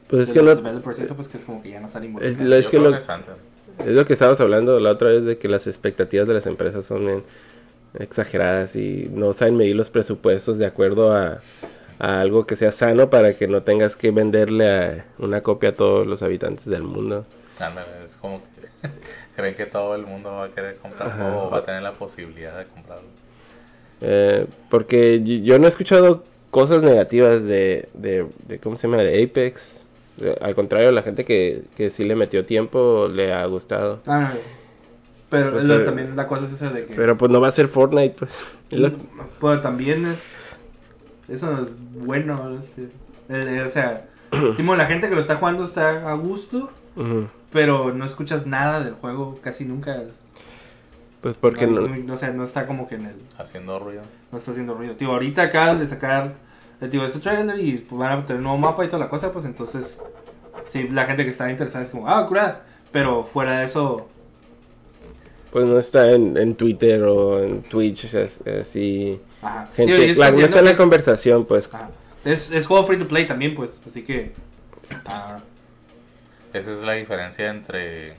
Pues 0.09 0.28
es 0.28 0.33
que 0.35 0.43
los 0.43 0.57
no. 0.57 0.62
developers 0.62 0.99
y 0.99 1.02
eso 1.02 1.14
pues 1.14 1.28
que 1.28 1.37
es 1.38 1.45
como 1.45 1.62
que 1.62 1.71
ya 1.71 1.81
no 1.81 1.87
Es, 1.87 2.40
lo- 2.40 2.57
es 2.57 2.69
que 2.69 2.78
lo, 2.78 2.90
que 2.93 2.99
es 2.99 3.09
Anthem. 3.09 3.35
es 3.81 3.87
lo 3.88 4.05
que 4.07 4.14
estábamos 4.14 4.40
hablando 4.40 4.81
la 4.81 4.90
otra 4.90 5.09
vez 5.11 5.25
de 5.25 5.37
que 5.38 5.49
las 5.49 5.66
expectativas 5.66 6.26
de 6.26 6.35
las 6.35 6.47
empresas 6.47 6.85
son 6.87 7.09
en, 7.09 7.23
exageradas 7.99 8.76
y 8.76 9.09
no 9.12 9.33
saben 9.33 9.57
medir 9.57 9.76
los 9.76 9.88
presupuestos 9.90 10.59
de 10.59 10.66
acuerdo 10.66 11.12
a, 11.14 11.40
a 11.99 12.21
algo 12.21 12.47
que 12.47 12.57
sea 12.57 12.73
sano 12.73 13.11
para 13.11 13.35
que 13.37 13.49
no 13.49 13.62
tengas 13.62 13.97
que 13.97 14.11
venderle 14.11 14.71
a 14.71 15.05
una 15.19 15.43
copia 15.43 15.71
a 15.71 15.73
todos 15.73 16.07
los 16.07 16.23
habitantes 16.23 16.67
del 16.67 16.83
mundo. 16.83 17.25
Ándale, 17.59 18.05
es 18.05 18.15
como 18.17 18.41
que 18.43 18.88
creen 19.37 19.55
que 19.55 19.67
todo 19.67 19.95
el 19.95 20.03
mundo 20.07 20.31
va 20.33 20.45
a 20.45 20.49
querer 20.50 20.76
comprar 20.76 21.09
Ajá. 21.09 21.23
juego 21.25 21.43
o 21.45 21.50
va 21.50 21.59
a 21.59 21.65
tener 21.65 21.83
la 21.83 21.93
posibilidad 21.93 22.59
de 22.59 22.65
comprarlo. 22.67 23.09
Eh, 24.03 24.47
porque 24.71 25.23
yo 25.43 25.59
no 25.59 25.67
he 25.67 25.69
escuchado 25.71 26.25
cosas 26.50 26.83
negativas 26.83 27.45
de, 27.45 27.88
de, 27.95 28.26
de 28.47 28.59
¿cómo 28.59 28.76
se 28.76 28.87
llama? 28.88 29.03
De 29.03 29.23
Apex. 29.23 29.87
Al 30.41 30.55
contrario, 30.55 30.93
la 30.93 31.03
gente 31.03 31.25
que, 31.25 31.62
que 31.76 31.91
sí 31.91 32.05
le 32.05 32.15
metió 32.15 32.45
tiempo 32.47 33.09
le 33.12 33.33
ha 33.33 33.45
gustado. 33.47 34.00
Ah. 34.07 34.33
Pero 35.29 35.50
lo- 35.50 35.85
también 35.85 36.15
la 36.15 36.26
cosa 36.29 36.45
es 36.47 36.53
esa 36.53 36.71
de 36.71 36.87
que... 36.87 36.95
Pero 36.95 37.17
pues 37.17 37.31
no 37.31 37.41
va 37.41 37.49
a 37.49 37.53
ser 37.53 37.69
Fortnite. 37.69 38.15
Pues. 38.19 38.31
Pero 39.41 39.61
también 39.61 40.07
es... 40.07 40.35
Eso 41.28 41.50
no 41.50 41.62
es 41.62 41.71
bueno. 41.95 42.59
es 42.59 42.68
que- 42.71 42.83
eh, 42.85 42.88
eh, 43.59 43.62
o 43.66 43.68
sea, 43.68 44.06
Simón, 44.56 44.78
la 44.78 44.87
gente 44.87 45.09
que 45.09 45.14
lo 45.14 45.21
está 45.21 45.37
jugando 45.37 45.64
está 45.64 46.11
a 46.11 46.14
gusto, 46.14 46.71
pero 47.52 47.92
no 47.92 48.04
escuchas 48.04 48.47
nada 48.47 48.80
del 48.80 48.95
juego 48.95 49.38
casi 49.42 49.64
nunca. 49.64 50.02
Pues 51.21 51.37
porque 51.37 51.66
no, 51.66 51.80
no... 51.83 51.97
no- 51.97 52.14
o 52.14 52.16
sea, 52.16 52.30
no 52.33 52.45
está 52.45 52.66
como 52.66 52.88
que 52.88 52.95
en 52.97 53.06
el... 53.06 53.16
Haciendo 53.38 53.78
ruido. 53.78 54.02
No 54.30 54.38
está 54.38 54.52
haciendo 54.52 54.75
ruido. 54.75 54.95
Tío, 54.95 55.11
ahorita 55.12 55.42
acaban 55.42 55.78
de 55.78 55.88
sacar 55.88 56.35
eh, 56.80 56.88
tío, 56.88 57.04
este 57.04 57.18
trailer 57.21 57.59
y 57.59 57.78
pues, 57.78 57.99
van 57.99 58.12
a 58.21 58.26
tener 58.26 58.38
un 58.38 58.45
nuevo 58.45 58.59
mapa 58.59 58.85
y 58.85 58.88
toda 58.88 58.99
la 59.00 59.09
cosa, 59.09 59.33
pues 59.33 59.45
entonces... 59.45 59.99
Sí, 60.68 60.88
la 60.88 61.04
gente 61.04 61.25
que 61.25 61.30
está 61.30 61.50
interesada 61.50 61.85
es 61.85 61.90
como, 61.90 62.09
ah, 62.09 62.26
curada. 62.26 62.62
Pero 62.92 63.23
fuera 63.25 63.59
de 63.61 63.66
eso, 63.66 64.09
Pues 65.56 65.64
no 65.64 65.78
está 65.78 66.10
en, 66.12 66.36
en 66.36 66.54
Twitter 66.54 67.02
o 67.04 67.42
en 67.42 67.62
Twitch, 67.62 68.12
es- 68.12 68.46
así... 68.46 69.18
ajá. 69.40 69.70
Gente, 69.75 69.96
Tío, 69.96 70.04
y 70.04 70.10
es 70.10 70.18
la, 70.18 70.30
no 70.30 70.38
está 70.40 70.58
en 70.58 70.64
la 70.66 70.70
es- 70.72 70.76
conversación, 70.76 71.46
pues. 71.46 71.70
Ajá. 71.72 71.88
Es, 72.26 72.50
es 72.50 72.66
juego 72.66 72.84
free 72.84 72.98
to 72.98 73.08
play 73.08 73.26
también, 73.26 73.54
pues, 73.54 73.80
así 73.88 74.02
que... 74.02 74.32
ah, 75.06 75.38
Esa 76.52 76.72
es 76.72 76.82
la 76.82 76.92
diferencia 76.92 77.48
entre 77.48 78.16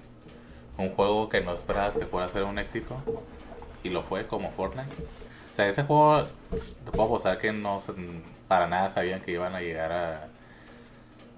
un 0.79 0.89
juego 0.89 1.29
que 1.29 1.39
no 1.41 1.53
esperabas 1.53 1.95
que 1.95 2.07
fuera 2.07 2.25
a 2.25 2.29
ser 2.29 2.41
un 2.43 2.57
éxito 2.57 2.95
y 3.83 3.89
lo 3.89 4.01
fue 4.01 4.25
como 4.25 4.49
Fortnite. 4.53 4.89
O 5.51 5.55
sea, 5.55 5.67
ese 5.69 5.83
juego, 5.83 6.23
te 6.85 6.91
puedo 6.91 7.03
apostar 7.03 7.37
que 7.37 7.53
no 7.53 7.79
se- 7.81 7.93
para 8.47 8.65
nada 8.65 8.89
sabían 8.89 9.21
que 9.21 9.29
iban 9.33 9.53
a 9.53 9.61
llegar 9.61 9.91
a, 9.91 10.27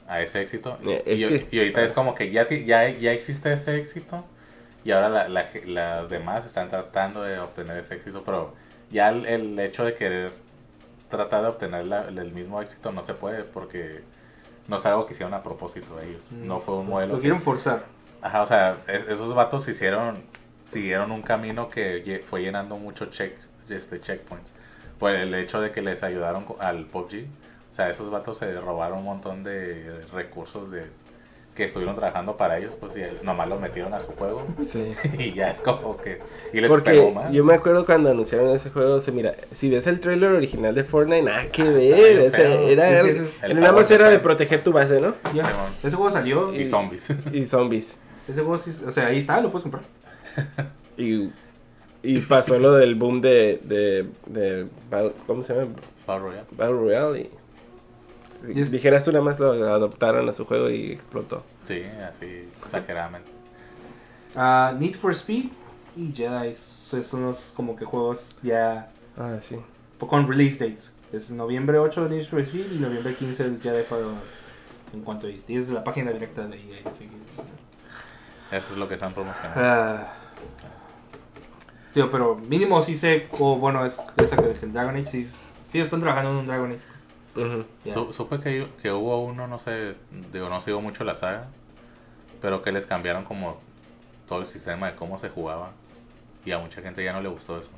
a 0.08 0.22
ese 0.22 0.40
éxito. 0.42 0.78
Eh, 0.88 1.04
y, 1.18 1.24
es 1.26 1.28
que- 1.30 1.48
y 1.52 1.60
ahorita 1.60 1.84
es 1.84 1.92
como 1.92 2.16
que 2.16 2.32
ya, 2.32 2.48
ya, 2.48 2.88
ya 2.88 3.12
existe 3.12 3.52
ese 3.52 3.76
éxito 3.76 4.24
y 4.84 4.92
ahora 4.92 5.10
la- 5.10 5.28
la 5.30 5.46
las 5.66 6.10
demás 6.10 6.46
están 6.46 6.70
tratando 6.70 7.22
de 7.24 7.40
obtener 7.40 7.78
ese 7.78 7.96
éxito, 7.96 8.24
pero 8.26 8.54
ya 8.92 9.10
el, 9.10 9.26
el 9.26 9.60
hecho 9.60 9.84
de 9.84 9.94
querer 9.94 10.32
tratar 11.10 11.42
de 11.42 11.48
obtener 11.50 11.86
la- 11.86 12.08
el 12.08 12.32
mismo 12.32 12.62
éxito 12.62 12.92
no 12.92 13.04
se 13.04 13.14
puede 13.14 13.44
porque 13.44 14.02
no 14.68 14.76
es 14.78 14.86
algo 14.86 15.06
que 15.06 15.14
hicieron 15.14 15.34
a 15.34 15.42
propósito 15.44 16.00
ellos. 16.00 16.22
No 16.32 16.60
fue 16.60 16.76
un 16.76 16.88
modelo. 16.88 17.14
Lo 17.14 17.20
que- 17.20 17.24
quieren 17.24 17.42
forzar. 17.42 17.84
Ajá, 18.22 18.42
o 18.42 18.46
sea, 18.46 18.78
es- 18.88 19.08
esos 19.08 19.34
vatos 19.34 19.68
hicieron, 19.68 20.24
siguieron 20.68 21.12
un 21.12 21.22
camino 21.24 21.70
que 21.70 22.24
fue 22.30 22.42
llenando 22.42 22.78
muchos 22.78 23.10
checks, 23.12 23.50
este, 23.70 24.00
checkpoints. 24.02 24.50
Por 25.00 25.12
el 25.12 25.34
hecho 25.34 25.62
de 25.62 25.72
que 25.72 25.82
les 25.82 26.04
ayudaron 26.04 26.46
al 26.60 26.86
PUBG. 26.86 27.26
O 27.72 27.74
sea, 27.74 27.90
esos 27.90 28.12
vatos 28.12 28.38
se 28.40 28.60
robaron 28.60 29.00
un 29.00 29.06
montón 29.06 29.44
de 29.44 30.04
recursos 30.12 30.70
de 30.72 30.88
que 31.60 31.66
estuvieron 31.66 31.96
trabajando 31.96 32.38
para 32.38 32.58
ellos, 32.58 32.74
pues 32.80 32.96
y 32.96 33.02
nomás 33.24 33.50
los 33.50 33.60
metieron 33.60 33.94
a 33.94 34.00
su 34.00 34.14
juego 34.14 34.44
Sí. 34.66 34.94
y 35.20 35.34
ya 35.34 35.52
es 35.52 35.60
como 35.62 35.98
que... 35.98 36.20
Y 36.54 36.62
les 36.62 36.70
Porque 36.72 36.92
pegó 36.92 37.12
mal. 37.12 37.32
yo 37.34 37.44
me 37.44 37.54
acuerdo 37.54 37.86
cuando 37.86 38.10
anunciaron 38.10 38.50
ese 38.52 38.70
juego, 38.70 38.96
o 38.96 39.02
sea, 39.02 39.14
mira, 39.14 39.36
si 39.54 39.70
ves 39.70 39.86
el 39.88 40.00
trailer 40.00 40.32
original 40.32 40.74
de 40.74 40.86
Fortnite, 40.86 41.22
nada 41.22 41.46
que 41.52 41.62
Ah, 41.64 41.66
ver, 41.66 42.20
o 42.28 42.32
sea, 42.32 42.54
era, 42.62 42.90
era- 42.90 43.02
el 43.44 43.60
nada 43.60 43.74
más 43.74 43.92
era 43.92 44.10
de 44.10 44.20
proteger 44.20 44.64
tu 44.64 44.72
base, 44.72 45.00
¿no? 45.02 45.14
Ya. 45.34 45.70
Ese 45.84 45.96
juego 45.98 46.10
salió. 46.12 46.54
Y 46.56 46.66
zombies. 46.66 47.10
Y 47.34 47.46
zombies. 47.46 47.96
Ese 48.28 48.42
juego 48.42 48.58
sí, 48.58 48.72
o 48.88 48.92
sea, 48.92 49.08
ahí 49.08 49.20
está, 49.20 49.42
lo 49.42 49.52
puedes 49.52 49.64
comprar. 49.64 49.84
Y, 50.98 51.30
y 52.04 52.18
pasó 52.22 52.58
lo 52.58 52.74
del 52.76 52.96
boom 52.96 53.20
de, 53.22 53.60
de, 53.64 54.06
de 54.28 54.66
Battle- 54.90 55.14
¿cómo 55.28 55.44
se 55.44 55.54
llama? 55.54 55.68
Battle 56.08 56.24
Royale. 56.24 56.48
Battle 56.52 56.76
Royale 56.76 57.20
y... 57.22 57.30
Es- 58.48 58.72
Dijeras 58.72 59.04
tú 59.06 59.12
nada 59.12 59.24
más 59.24 59.40
lo 59.40 59.52
adoptaron 59.52 60.28
a 60.30 60.34
su 60.34 60.46
juego 60.46 60.70
y 60.70 60.92
explotó. 60.92 61.44
Sí, 61.66 61.84
así 62.10 62.50
exageradamente. 62.64 63.30
Ah, 64.36 64.74
Need 64.78 64.94
for 64.96 65.12
Speed 65.12 65.46
y 65.96 66.12
Jedi 66.14 66.54
son 66.56 67.04
unos 67.24 67.52
como 67.56 67.76
que 67.76 67.86
juegos 67.86 68.36
ya 68.42 68.92
Ah, 69.18 69.38
sí. 69.48 69.58
con 70.00 70.28
release 70.28 70.58
dates. 70.64 70.94
Es 71.12 71.32
noviembre 71.32 71.80
8 71.80 72.08
Need 72.08 72.26
for 72.28 72.40
Speed 72.40 72.72
y 72.72 72.80
noviembre 72.80 73.16
15 73.16 73.44
el 73.44 73.60
Jedi 73.62 73.84
Fallen 73.84 74.06
Order. 74.06 74.40
En 74.94 75.02
cuanto 75.02 75.28
a 75.28 75.32
tienes 75.46 75.70
la 75.70 75.84
página 75.84 76.12
directa 76.12 76.48
de 76.48 76.56
EA. 76.58 76.90
así 76.90 77.06
que- 77.08 78.56
Eso 78.58 78.74
es 78.74 78.78
lo 78.80 78.88
que 78.88 78.96
están 78.96 79.14
promocionando. 79.14 79.60
Ah. 79.64 80.14
Tío, 81.94 82.10
pero 82.12 82.36
mínimo 82.36 82.82
sí 82.84 82.94
sé, 82.96 83.28
o 83.40 83.58
bueno, 83.58 83.86
es 83.86 84.00
esa 84.18 84.36
que 84.38 84.56
el 84.62 84.72
Dragon 84.74 84.96
Age, 84.96 85.08
sí, 85.08 85.30
sí 85.70 85.80
están 85.80 86.00
trabajando 86.00 86.32
en 86.32 86.38
un 86.38 86.48
Dragon 86.48 86.70
Age. 86.72 86.80
Ya. 87.86 87.94
Su- 87.94 88.14
supe 88.14 88.40
que, 88.40 88.68
que 88.82 88.92
hubo 88.92 89.20
uno, 89.24 89.48
no 89.48 89.60
sé, 89.60 89.96
digo, 90.32 90.50
no 90.50 90.62
sigo 90.62 90.82
mucho 90.82 91.04
la 91.04 91.16
saga, 91.16 91.48
pero 92.42 92.62
que 92.62 92.72
les 92.72 92.86
cambiaron 92.86 93.26
como 93.26 93.58
todo 94.28 94.40
el 94.42 94.46
sistema 94.46 94.88
de 94.92 94.96
cómo 94.96 95.18
se 95.18 95.30
jugaba. 95.30 95.72
Y 96.46 96.52
a 96.52 96.60
mucha 96.60 96.82
gente 96.82 97.04
ya 97.04 97.14
no 97.14 97.22
le 97.22 97.30
gustó 97.30 97.58
eso. 97.60 97.70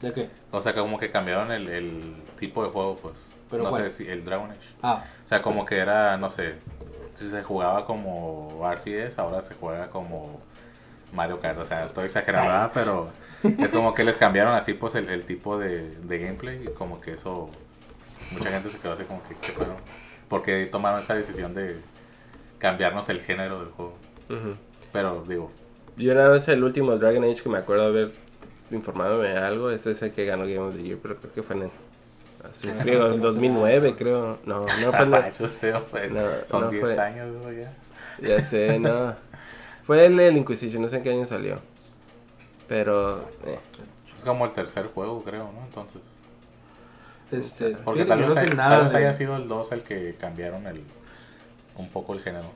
¿De 0.00 0.12
qué? 0.12 0.28
O 0.52 0.60
sea, 0.60 0.72
que 0.74 0.80
como 0.80 0.98
que 0.98 1.10
cambiaron 1.10 1.50
el, 1.50 1.68
el 1.68 2.14
tipo 2.38 2.62
de 2.64 2.70
juego, 2.70 2.96
pues. 2.96 3.14
¿Pero 3.50 3.64
no 3.64 3.70
cuál? 3.70 3.90
sé 3.90 3.90
si 4.04 4.10
el 4.10 4.24
Dragon 4.24 4.50
Age. 4.50 4.60
Ah, 4.82 5.04
O 5.24 5.28
sea, 5.28 5.42
como 5.42 5.64
que 5.64 5.78
era, 5.78 6.16
no 6.16 6.30
sé, 6.30 6.54
si 7.14 7.28
se 7.30 7.42
jugaba 7.42 7.84
como 7.86 8.60
RTS, 8.70 9.18
ahora 9.20 9.40
se 9.42 9.54
juega 9.54 9.88
como 9.90 10.40
Mario 11.12 11.40
Kart. 11.40 11.58
O 11.58 11.64
sea, 11.66 11.84
estoy 11.86 12.04
exagerando, 12.06 12.48
¿verdad? 12.50 12.70
pero 12.74 13.08
es 13.42 13.72
como 13.72 13.94
que 13.94 14.04
les 14.04 14.18
cambiaron 14.18 14.54
así 14.54 14.74
pues 14.74 14.94
el, 14.96 15.08
el 15.08 15.24
tipo 15.24 15.58
de, 15.58 15.90
de 15.96 16.18
gameplay 16.18 16.62
y 16.64 16.68
como 16.68 17.00
que 17.00 17.12
eso, 17.14 17.48
mucha 18.30 18.50
gente 18.50 18.68
se 18.68 18.78
quedó 18.78 18.92
así 18.92 19.04
como 19.04 19.22
que, 19.22 19.34
¿qué 19.36 19.52
pedo? 19.52 19.76
Porque 20.28 20.66
tomaron 20.66 21.00
esa 21.00 21.14
decisión 21.14 21.54
de 21.54 21.76
cambiarnos 22.58 23.08
el 23.08 23.20
género 23.20 23.60
del 23.60 23.70
juego. 23.70 23.94
Pero 24.92 25.24
digo, 25.28 25.50
Yo 25.96 26.14
nada 26.14 26.30
más 26.30 26.48
el 26.48 26.64
último 26.64 26.96
Dragon 26.96 27.24
Age 27.24 27.42
que 27.42 27.48
me 27.48 27.58
acuerdo 27.58 27.86
haber 27.86 28.12
informado 28.70 29.20
de 29.20 29.36
algo 29.36 29.70
es 29.70 29.86
ese 29.86 30.10
que 30.12 30.24
ganó 30.26 30.44
Game 30.44 30.58
of 30.58 30.74
the 30.74 30.82
Year, 30.82 30.98
pero 31.00 31.16
creo 31.16 31.32
que 31.32 31.42
fue 31.42 31.56
en 31.56 31.62
el, 31.64 31.70
creo, 32.82 33.00
no 33.08 33.14
en 33.14 33.20
te 33.20 33.26
2009, 33.26 33.94
creo. 33.96 34.38
No, 34.44 34.60
no 34.80 34.92
fue 34.92 35.02
en 35.06 35.14
el- 35.14 35.24
eso 35.26 35.44
es 35.44 35.52
feo, 35.52 35.84
pues, 35.90 36.12
No, 36.14 36.22
son 36.46 36.62
no 36.62 36.70
10 36.70 36.82
fue. 36.84 36.98
años 36.98 37.28
ya. 37.56 37.72
Ya 38.26 38.42
sé, 38.42 38.78
no. 38.78 39.14
Fue 39.84 40.04
el, 40.06 40.18
el 40.18 40.36
Inquisition, 40.38 40.82
no 40.82 40.88
sé 40.88 40.96
en 40.96 41.02
qué 41.02 41.10
año 41.10 41.26
salió. 41.26 41.58
Pero, 42.68 43.20
eh, 43.46 43.58
Es 44.16 44.24
como 44.24 44.44
el 44.44 44.52
tercer 44.52 44.86
juego, 44.88 45.22
creo, 45.22 45.44
¿no? 45.52 45.64
Entonces. 45.66 46.15
Este, 47.32 47.70
Porque 47.76 48.04
tal 48.04 48.22
vez, 48.22 48.34
no 48.34 48.40
hay- 48.40 48.48
nada 48.50 48.70
tal 48.76 48.82
vez 48.84 48.92
de- 48.92 48.98
haya 48.98 49.12
sido 49.12 49.36
el 49.36 49.48
2 49.48 49.72
el 49.72 49.82
que 49.82 50.14
cambiaron 50.18 50.66
el 50.66 50.82
un 51.76 51.88
poco 51.90 52.14
el 52.14 52.20
género. 52.22 52.50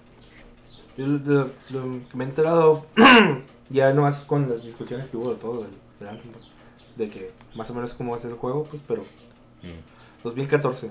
Yo 0.96 1.06
lo, 1.06 1.50
lo 1.70 1.86
me 2.14 2.24
he 2.24 2.28
enterado 2.28 2.86
ya 3.70 3.92
nomás 3.92 4.24
con 4.24 4.48
las 4.48 4.62
discusiones 4.62 5.08
que 5.10 5.16
hubo 5.16 5.30
de 5.30 5.36
todo 5.40 5.62
del, 5.62 5.70
del 5.98 6.08
Anthem, 6.08 6.32
pues, 6.32 6.46
de 6.96 7.08
que 7.08 7.30
más 7.54 7.68
o 7.70 7.74
menos 7.74 7.94
cómo 7.94 8.12
va 8.12 8.16
a 8.18 8.20
ser 8.20 8.30
el 8.30 8.36
juego, 8.36 8.64
pues, 8.64 8.82
pero 8.86 9.02
Mm. 9.62 10.24
2014. 10.24 10.90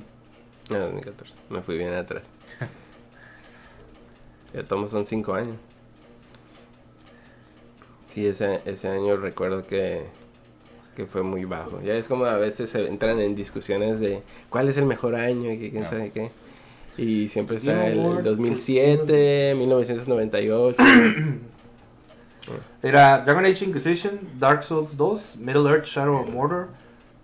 no, 0.70 0.80
2014. 0.80 1.34
Me 1.50 1.62
fui 1.62 1.78
bien 1.78 1.94
atrás. 1.94 2.24
ya 4.54 4.64
todos 4.64 4.92
son 4.92 5.06
5 5.06 5.34
años. 5.34 5.56
Sí, 8.10 8.26
ese, 8.28 8.62
ese 8.66 8.88
año 8.90 9.18
recuerdo 9.18 9.66
que, 9.68 10.06
que 11.00 11.06
fue 11.06 11.24
muy 11.24 11.46
bajo. 11.46 11.82
Ya 11.82 11.94
es 11.96 12.10
como 12.10 12.26
a 12.26 12.36
veces 12.38 12.70
se 12.72 12.86
entran 12.88 13.20
en 13.22 13.34
discusiones 13.34 14.02
de 14.02 14.22
cuál 14.50 14.68
es 14.68 14.76
el 14.76 14.86
mejor 14.86 15.16
año 15.16 15.50
y 15.52 15.70
quién 15.72 15.86
Ah. 15.86 15.88
sabe 15.88 16.12
qué. 16.12 16.30
Y 16.98 17.30
siempre 17.30 17.56
está 17.56 17.72
Game 17.74 17.92
el 17.94 18.00
Award, 18.02 18.24
2007, 18.24 19.56
1998. 19.58 20.76
Era 22.84 23.20
Dragon 23.20 23.46
Age 23.46 23.64
Inquisition, 23.66 24.20
Dark 24.38 24.64
Souls 24.66 24.98
2, 24.98 25.38
Middle 25.38 25.70
Earth 25.70 25.86
Shadow 25.86 26.18
of 26.22 26.30
Mordor, 26.30 26.68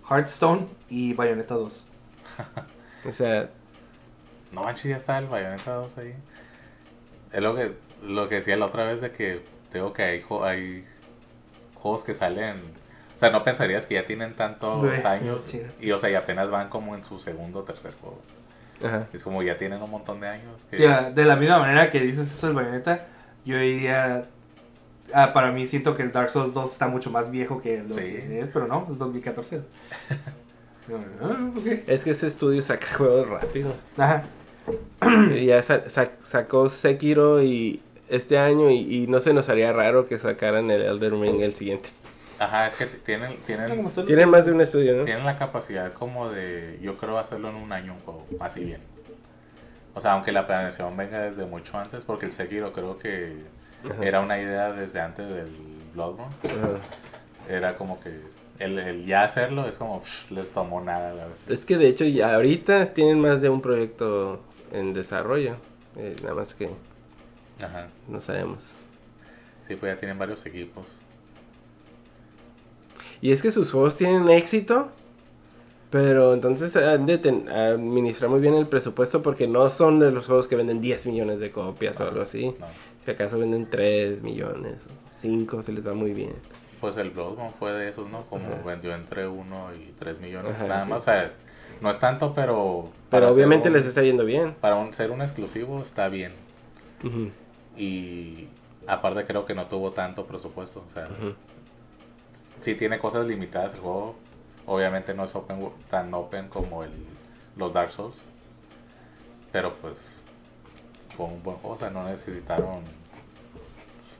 Hearthstone 0.08 0.68
y 0.88 1.12
Bayonetta 1.12 1.54
2. 1.54 1.84
o 3.06 3.12
sea, 3.12 3.50
No 4.52 4.62
manches, 4.62 4.84
ya 4.90 4.96
está 4.96 5.18
el 5.18 5.26
Bayonetta 5.26 5.74
2 5.74 5.98
ahí. 5.98 6.14
Es 7.32 7.42
lo 7.42 7.54
que, 7.54 7.72
lo 8.06 8.28
que 8.30 8.36
decía 8.36 8.56
la 8.56 8.66
otra 8.66 8.84
vez 8.84 9.02
de 9.02 9.10
que 9.10 9.40
tengo 9.70 9.92
que 9.92 10.02
hay, 10.02 10.24
hay 10.44 10.84
juegos 11.74 12.04
que 12.04 12.14
salen. 12.14 12.56
O 13.16 13.18
sea, 13.18 13.30
no 13.30 13.42
pensarías 13.42 13.86
que 13.86 13.94
ya 13.94 14.04
tienen 14.06 14.34
tantos 14.34 14.84
Güey, 14.84 15.02
años. 15.02 15.48
Y 15.80 15.90
o 15.90 15.98
sea, 15.98 16.10
y 16.10 16.14
apenas 16.14 16.50
van 16.50 16.68
como 16.68 16.94
en 16.94 17.02
su 17.02 17.18
segundo 17.18 17.60
o 17.60 17.62
tercer 17.64 17.92
juego. 18.00 18.20
ajá. 18.84 19.06
Es 19.12 19.24
como 19.24 19.42
ya 19.42 19.56
tienen 19.56 19.80
un 19.82 19.90
montón 19.90 20.20
de 20.20 20.28
años. 20.28 20.66
que- 20.70 20.78
Ya, 20.78 21.10
de 21.10 21.24
la 21.24 21.34
misma 21.36 21.58
manera 21.58 21.88
que 21.90 21.98
dices 22.00 22.30
eso 22.30 22.46
del 22.46 22.54
Bayonetta, 22.56 23.06
yo 23.46 23.56
diría 23.58 24.26
ah, 25.14 25.32
para 25.32 25.50
mí 25.52 25.66
siento 25.66 25.96
que 25.96 26.02
el 26.02 26.12
Dark 26.12 26.28
Souls 26.30 26.52
2 26.52 26.72
está 26.72 26.88
mucho 26.88 27.10
más 27.10 27.30
viejo 27.30 27.62
que 27.62 27.82
lo 27.82 27.94
Sí. 27.94 28.02
que 28.02 28.40
es, 28.40 28.46
pero 28.52 28.66
no, 28.66 28.86
es 28.90 28.98
2014. 28.98 29.62
Yo, 30.88 30.98
ah, 31.22 31.50
ok. 31.56 31.66
Es 31.86 32.04
que 32.04 32.10
ese 32.10 32.26
estudio 32.26 32.62
saca 32.62 32.86
juegos 32.98 33.28
rápido. 33.28 33.72
Ajá. 33.96 34.24
Y 35.34 35.46
ya 35.46 35.62
sa- 35.62 35.88
sa- 35.88 36.10
sacó 36.22 36.68
Sekiro 36.68 37.42
y 37.42 37.80
este 38.08 38.36
año 38.38 38.68
y, 38.70 39.04
y 39.04 39.06
no 39.06 39.20
se 39.20 39.32
nos 39.32 39.48
haría 39.48 39.72
raro 39.72 40.06
que 40.06 40.18
sacaran 40.18 40.70
el 40.70 40.82
Elden 40.82 41.20
Ring 41.22 41.40
el 41.40 41.54
siguiente. 41.54 41.88
Ajá, 42.38 42.66
es 42.66 42.74
que 42.74 42.86
tienen, 42.86 43.36
tienen, 43.46 43.66
Tienen 44.06 44.28
más 44.28 44.44
de 44.44 44.52
un 44.52 44.60
estudio, 44.60 44.94
¿no? 44.96 45.04
tienen 45.04 45.24
la 45.24 45.38
capacidad 45.38 45.92
como 45.94 46.28
de, 46.28 46.78
yo 46.82 46.96
creo, 46.98 47.18
hacerlo 47.18 47.48
en 47.48 47.56
un 47.56 47.72
año 47.72 47.94
un 47.94 48.00
juego, 48.00 48.26
así 48.40 48.62
bien. 48.64 48.80
O 49.94 50.00
sea, 50.02 50.12
aunque 50.12 50.32
la 50.32 50.46
planeación 50.46 50.94
venga 50.96 51.20
desde 51.20 51.46
mucho 51.46 51.78
antes, 51.78 52.04
porque 52.04 52.26
el 52.26 52.32
Sekiro 52.32 52.72
creo 52.74 52.98
que 52.98 53.36
Ajá. 53.90 54.04
era 54.04 54.20
una 54.20 54.38
idea 54.38 54.72
desde 54.72 55.00
antes 55.00 55.26
del 55.26 55.48
Bloodborne. 55.94 56.34
Ajá. 56.44 56.80
Era 57.48 57.76
como 57.78 57.98
que 58.00 58.20
el, 58.58 58.78
el 58.78 59.06
ya 59.06 59.22
hacerlo 59.22 59.66
es 59.66 59.76
como, 59.78 60.00
pff, 60.02 60.30
les 60.32 60.52
tomó 60.52 60.82
nada 60.82 61.14
la 61.14 61.26
vez. 61.28 61.42
Es 61.48 61.64
que 61.64 61.78
de 61.78 61.88
hecho 61.88 62.04
ya 62.04 62.34
ahorita 62.34 62.84
tienen 62.92 63.20
más 63.20 63.40
de 63.40 63.48
un 63.48 63.62
proyecto 63.62 64.42
en 64.72 64.92
desarrollo. 64.92 65.56
eh, 65.96 66.14
nada 66.22 66.34
más 66.34 66.52
que 66.52 66.68
Ajá. 67.64 67.86
no 68.08 68.20
sabemos. 68.20 68.74
Sí, 69.66 69.74
pues 69.76 69.94
ya 69.94 69.98
tienen 69.98 70.18
varios 70.18 70.44
equipos. 70.44 70.84
Y 73.22 73.32
es 73.32 73.42
que 73.42 73.50
sus 73.50 73.70
juegos 73.70 73.96
tienen 73.96 74.28
éxito, 74.30 74.88
pero 75.90 76.34
entonces 76.34 76.74
han 76.76 77.06
de 77.06 77.18
ten- 77.18 77.48
administrar 77.48 78.30
muy 78.30 78.40
bien 78.40 78.54
el 78.54 78.66
presupuesto 78.66 79.22
porque 79.22 79.46
no 79.48 79.70
son 79.70 79.98
de 79.98 80.10
los 80.10 80.26
juegos 80.26 80.48
que 80.48 80.56
venden 80.56 80.80
10 80.80 81.06
millones 81.06 81.38
de 81.40 81.50
copias 81.50 81.98
o 82.00 82.04
algo 82.08 82.22
así. 82.22 82.54
No. 82.58 82.66
Si 83.04 83.10
acaso 83.10 83.38
venden 83.38 83.68
3 83.70 84.22
millones, 84.22 84.78
5 85.06 85.62
se 85.62 85.72
les 85.72 85.86
va 85.86 85.94
muy 85.94 86.12
bien. 86.12 86.34
Pues 86.80 86.96
el 86.98 87.10
Bloodborne 87.10 87.52
fue 87.58 87.72
de 87.72 87.88
esos, 87.88 88.10
¿no? 88.10 88.26
Como 88.26 88.46
Ajá. 88.46 88.62
vendió 88.66 88.94
entre 88.94 89.26
1 89.26 89.68
y 89.74 89.92
3 89.98 90.20
millones. 90.20 90.54
Ajá, 90.56 90.66
nada 90.66 90.84
sí. 90.84 90.90
más, 90.90 91.02
o 91.02 91.04
sea, 91.06 91.32
no 91.80 91.90
es 91.90 91.98
tanto, 91.98 92.34
pero... 92.34 92.90
Pero 93.08 93.30
obviamente 93.30 93.68
un- 93.68 93.74
les 93.74 93.86
está 93.86 94.02
yendo 94.02 94.24
bien. 94.24 94.54
Para 94.60 94.76
un, 94.76 94.92
ser 94.92 95.10
un 95.10 95.22
exclusivo 95.22 95.80
está 95.82 96.08
bien. 96.08 96.32
Ujú, 97.02 97.30
Y 97.78 98.48
aparte 98.86 99.24
creo 99.24 99.46
que 99.46 99.54
no 99.54 99.66
tuvo 99.66 99.92
tanto 99.92 100.26
presupuesto. 100.26 100.84
O 100.88 100.92
sea. 100.92 101.08
Sí 102.66 102.74
tiene 102.74 102.98
cosas 102.98 103.24
limitadas 103.28 103.74
el 103.74 103.80
juego. 103.80 104.16
Obviamente 104.66 105.14
no 105.14 105.22
es 105.22 105.36
open, 105.36 105.70
tan 105.88 106.12
open 106.12 106.48
como 106.48 106.82
el, 106.82 106.90
los 107.54 107.72
Dark 107.72 107.92
Souls. 107.92 108.20
Pero 109.52 109.72
pues 109.74 110.20
fue 111.16 111.26
un 111.26 111.40
buen 111.44 111.58
juego. 111.58 111.76
O 111.76 111.78
sea, 111.78 111.90
no 111.90 112.02
necesitaron 112.02 112.82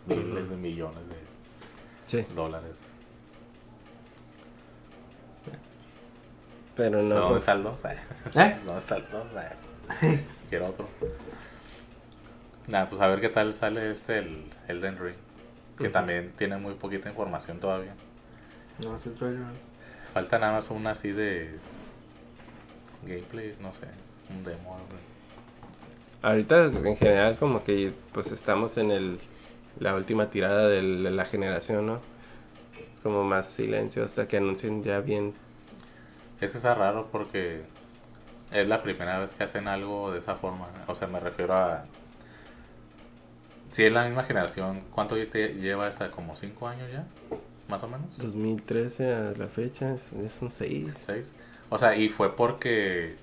miles 0.07 0.49
de 0.49 0.57
millones 0.57 1.09
de 1.09 1.17
Sí, 2.07 2.25
dólares. 2.37 2.81
pero 6.77 7.03
no. 7.03 7.15
¿Dónde 7.17 7.29
pues, 7.31 7.43
está 7.43 7.53
el 7.53 7.63
2? 7.65 7.85
¿Eh? 8.37 8.57
¿Dónde 8.65 8.81
está 8.81 8.97
el 8.97 9.05
2? 9.11 9.27
Quiero 10.49 10.67
otro. 10.69 10.87
Nada, 12.69 12.89
pues 12.89 13.01
a 13.01 13.09
ver 13.09 13.21
qué 13.21 13.29
tal 13.29 13.55
sale 13.55 13.91
este, 13.91 14.19
el 14.19 14.45
Elden 14.69 14.99
Ring. 14.99 15.17
Que 15.79 15.89
también 15.89 16.33
tiene 16.37 16.59
muy 16.59 16.75
poquita 16.75 17.09
información 17.09 17.59
todavía. 17.59 17.95
No, 18.83 18.97
es 18.97 19.07
el 19.07 19.15
trailer. 19.15 19.43
Falta 20.13 20.39
nada 20.39 20.53
más 20.53 20.71
una 20.71 20.91
así 20.91 21.13
de 21.13 21.59
gameplay, 23.05 23.57
no 23.61 23.73
sé, 23.75 23.87
un 24.31 24.45
demo. 24.45 24.75
algo. 24.75 24.87
Ahorita 26.23 26.65
en 26.65 26.97
general 26.97 27.37
como 27.37 27.63
que 27.63 27.93
pues 28.13 28.33
estamos 28.33 28.77
en 28.79 28.91
el 28.91 29.21
la 29.79 29.95
última 29.95 30.31
tirada 30.31 30.69
de 30.69 30.83
la 30.83 31.25
generación, 31.25 31.87
¿no? 31.87 32.01
Es 32.95 33.01
como 33.03 33.25
más 33.25 33.49
silencio 33.49 34.05
hasta 34.05 34.27
que 34.27 34.39
anuncien 34.39 34.83
ya 34.83 35.01
bien. 35.01 35.35
Es 36.41 36.51
que 36.51 36.57
está 36.57 36.75
raro 36.75 37.09
porque 37.13 37.63
es 38.53 38.67
la 38.67 38.83
primera 38.83 39.19
vez 39.19 39.35
que 39.35 39.45
hacen 39.45 39.69
algo 39.69 40.13
de 40.13 40.21
esa 40.21 40.37
forma. 40.37 40.69
O 40.87 40.95
sea, 40.95 41.09
me 41.09 41.21
refiero 41.21 41.55
a... 41.55 41.85
Si 43.71 43.85
es 43.85 43.93
la 43.93 44.05
misma 44.05 44.23
generación, 44.23 44.83
¿cuánto 44.93 45.17
te 45.27 45.55
lleva 45.55 45.87
hasta 45.87 46.11
como 46.11 46.37
5 46.37 46.69
años 46.69 46.91
ya? 46.91 47.05
Más 47.69 47.83
o 47.83 47.89
menos. 47.89 48.07
2013 48.19 49.13
a 49.13 49.33
la 49.37 49.49
fecha, 49.49 49.95
es- 49.95 50.33
son 50.33 50.53
6. 50.53 50.95
6. 51.01 51.33
O 51.69 51.79
sea, 51.79 51.97
y 51.97 52.09
fue 52.09 52.35
porque 52.37 53.17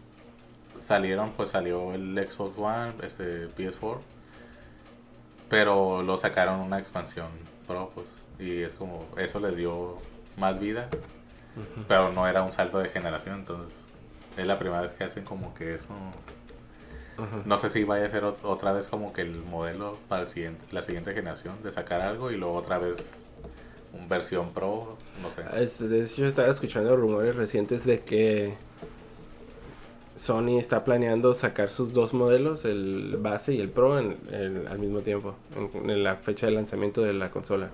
salieron, 0.77 1.31
pues 1.31 1.51
salió 1.51 1.93
el 1.93 2.13
Xbox 2.29 2.57
One, 2.57 2.93
este 3.03 3.47
PS4, 3.49 4.01
pero 5.49 6.03
lo 6.03 6.17
sacaron 6.17 6.59
una 6.59 6.79
expansión 6.79 7.27
Pro, 7.67 7.91
pues, 7.95 8.07
y 8.39 8.61
es 8.63 8.73
como, 8.75 9.05
eso 9.17 9.39
les 9.39 9.55
dio 9.55 9.97
más 10.37 10.59
vida, 10.59 10.89
pero 11.87 12.11
no 12.11 12.27
era 12.27 12.43
un 12.43 12.51
salto 12.51 12.79
de 12.79 12.89
generación, 12.89 13.39
entonces 13.39 13.73
es 14.35 14.45
la 14.47 14.59
primera 14.59 14.81
vez 14.81 14.93
que 14.93 15.05
hacen 15.05 15.23
como 15.23 15.53
que 15.53 15.75
eso. 15.75 15.87
No 17.45 17.57
sé 17.57 17.69
si 17.69 17.83
vaya 17.83 18.05
a 18.07 18.09
ser 18.09 18.23
ot- 18.23 18.43
otra 18.43 18.73
vez 18.73 18.87
como 18.87 19.13
que 19.13 19.21
el 19.21 19.35
modelo 19.43 19.97
para 20.09 20.23
el 20.23 20.27
siguiente, 20.27 20.65
la 20.71 20.81
siguiente 20.81 21.13
generación 21.13 21.61
de 21.63 21.71
sacar 21.71 22.01
algo 22.01 22.31
y 22.31 22.37
luego 22.37 22.55
otra 22.55 22.79
vez 22.79 23.21
un 23.93 24.09
versión 24.09 24.51
Pro, 24.53 24.97
no 25.21 25.29
sé. 25.31 25.43
Este, 25.55 25.87
de 25.87 26.03
hecho, 26.03 26.17
yo 26.17 26.25
estaba 26.27 26.49
escuchando 26.49 26.95
rumores 26.95 27.35
recientes 27.35 27.85
de 27.85 27.99
que 28.01 28.55
Sony 30.17 30.57
está 30.59 30.83
planeando 30.83 31.33
sacar 31.33 31.69
sus 31.69 31.93
dos 31.93 32.13
modelos, 32.13 32.65
el 32.65 33.17
base 33.19 33.53
y 33.53 33.59
el 33.59 33.69
Pro, 33.69 33.99
en- 33.99 34.17
en- 34.31 34.67
al 34.67 34.79
mismo 34.79 35.01
tiempo, 35.01 35.35
en, 35.55 35.89
en 35.89 36.03
la 36.03 36.15
fecha 36.15 36.45
de 36.47 36.53
lanzamiento 36.53 37.01
de 37.01 37.13
la 37.13 37.29
consola. 37.29 37.69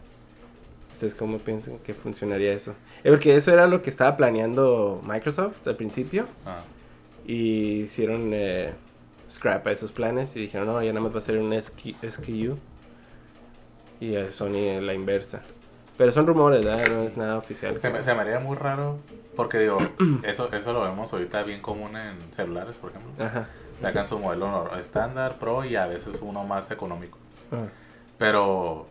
Entonces, 0.94 1.16
¿cómo 1.18 1.38
piensan 1.38 1.78
que 1.80 1.94
funcionaría 1.94 2.52
eso? 2.52 2.74
Eh, 3.04 3.12
porque 3.12 3.36
eso 3.36 3.54
era 3.54 3.68
lo 3.68 3.82
que 3.82 3.90
estaba 3.90 4.18
planeando 4.18 5.02
Microsoft 5.08 5.66
al 5.68 5.76
principio. 5.78 6.26
Ah. 6.46 6.64
Y 7.26 7.82
hicieron 7.84 8.32
eh, 8.34 8.74
scrap 9.30 9.66
a 9.68 9.72
esos 9.72 9.92
planes 9.92 10.36
y 10.36 10.40
dijeron, 10.40 10.68
no, 10.68 10.82
ya 10.82 10.92
nada 10.92 11.02
más 11.06 11.14
va 11.16 11.20
a 11.20 11.22
ser 11.22 11.38
un 11.38 11.54
SKU. 11.54 12.58
Y 14.02 14.16
eh, 14.16 14.32
Sony 14.32 14.82
la 14.82 14.94
inversa. 14.94 15.42
Pero 16.00 16.14
son 16.14 16.26
rumores, 16.28 16.64
¿verdad? 16.64 16.88
No 16.88 17.04
es 17.04 17.18
nada 17.18 17.38
oficial. 17.38 17.78
Se 17.78 17.90
me, 17.90 18.02
se 18.02 18.16
me 18.16 18.22
haría 18.22 18.40
muy 18.40 18.56
raro 18.56 19.00
porque 19.36 19.60
digo, 19.60 19.80
eso, 20.24 20.50
eso 20.54 20.72
lo 20.72 20.82
vemos 20.82 21.12
ahorita 21.12 21.44
bien 21.44 21.62
común 21.62 21.98
en 21.98 22.18
celulares, 22.34 22.78
por 22.78 22.92
ejemplo. 22.92 23.12
Ajá. 23.22 23.50
Sacan 23.82 24.08
su 24.08 24.18
modelo 24.18 24.74
estándar, 24.78 25.40
pro 25.40 25.66
y 25.66 25.76
a 25.76 25.88
veces 25.88 26.18
uno 26.22 26.46
más 26.46 26.72
económico. 26.72 27.18
Pero, 28.18 28.88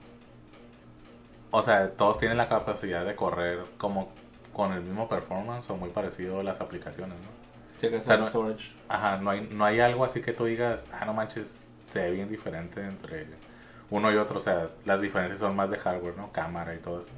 o 1.50 1.62
sea, 1.62 1.92
todos 1.92 2.18
tienen 2.18 2.36
la 2.36 2.50
capacidad 2.50 3.06
de 3.06 3.16
correr 3.16 3.60
como 3.78 4.12
con 4.52 4.74
el 4.74 4.82
mismo 4.82 5.08
performance 5.08 5.70
o 5.70 5.76
muy 5.78 5.88
parecido 5.88 6.40
a 6.40 6.42
las 6.42 6.60
aplicaciones, 6.60 7.16
¿no? 7.20 7.98
O 7.98 8.04
sea, 8.04 8.18
no- 8.18 8.26
storage. 8.26 8.72
Ajá, 8.90 9.16
no 9.16 9.30
hay, 9.30 9.48
no 9.50 9.64
hay 9.64 9.80
algo 9.80 10.04
así 10.04 10.20
que 10.20 10.34
tú 10.34 10.44
digas, 10.44 10.86
ah, 10.92 11.06
no 11.06 11.14
manches, 11.14 11.64
se 11.90 12.00
ve 12.00 12.10
bien 12.10 12.28
diferente 12.28 12.82
entre 12.82 13.26
uno 13.90 14.12
y 14.12 14.16
otro. 14.16 14.38
O 14.38 14.40
sea, 14.40 14.68
las 14.84 15.00
diferencias 15.00 15.38
son 15.38 15.54
más 15.56 15.70
de 15.70 15.78
hardware, 15.78 16.16
¿no? 16.16 16.30
Cámara 16.32 16.74
y 16.74 16.78
todo 16.78 17.00
eso. 17.00 17.10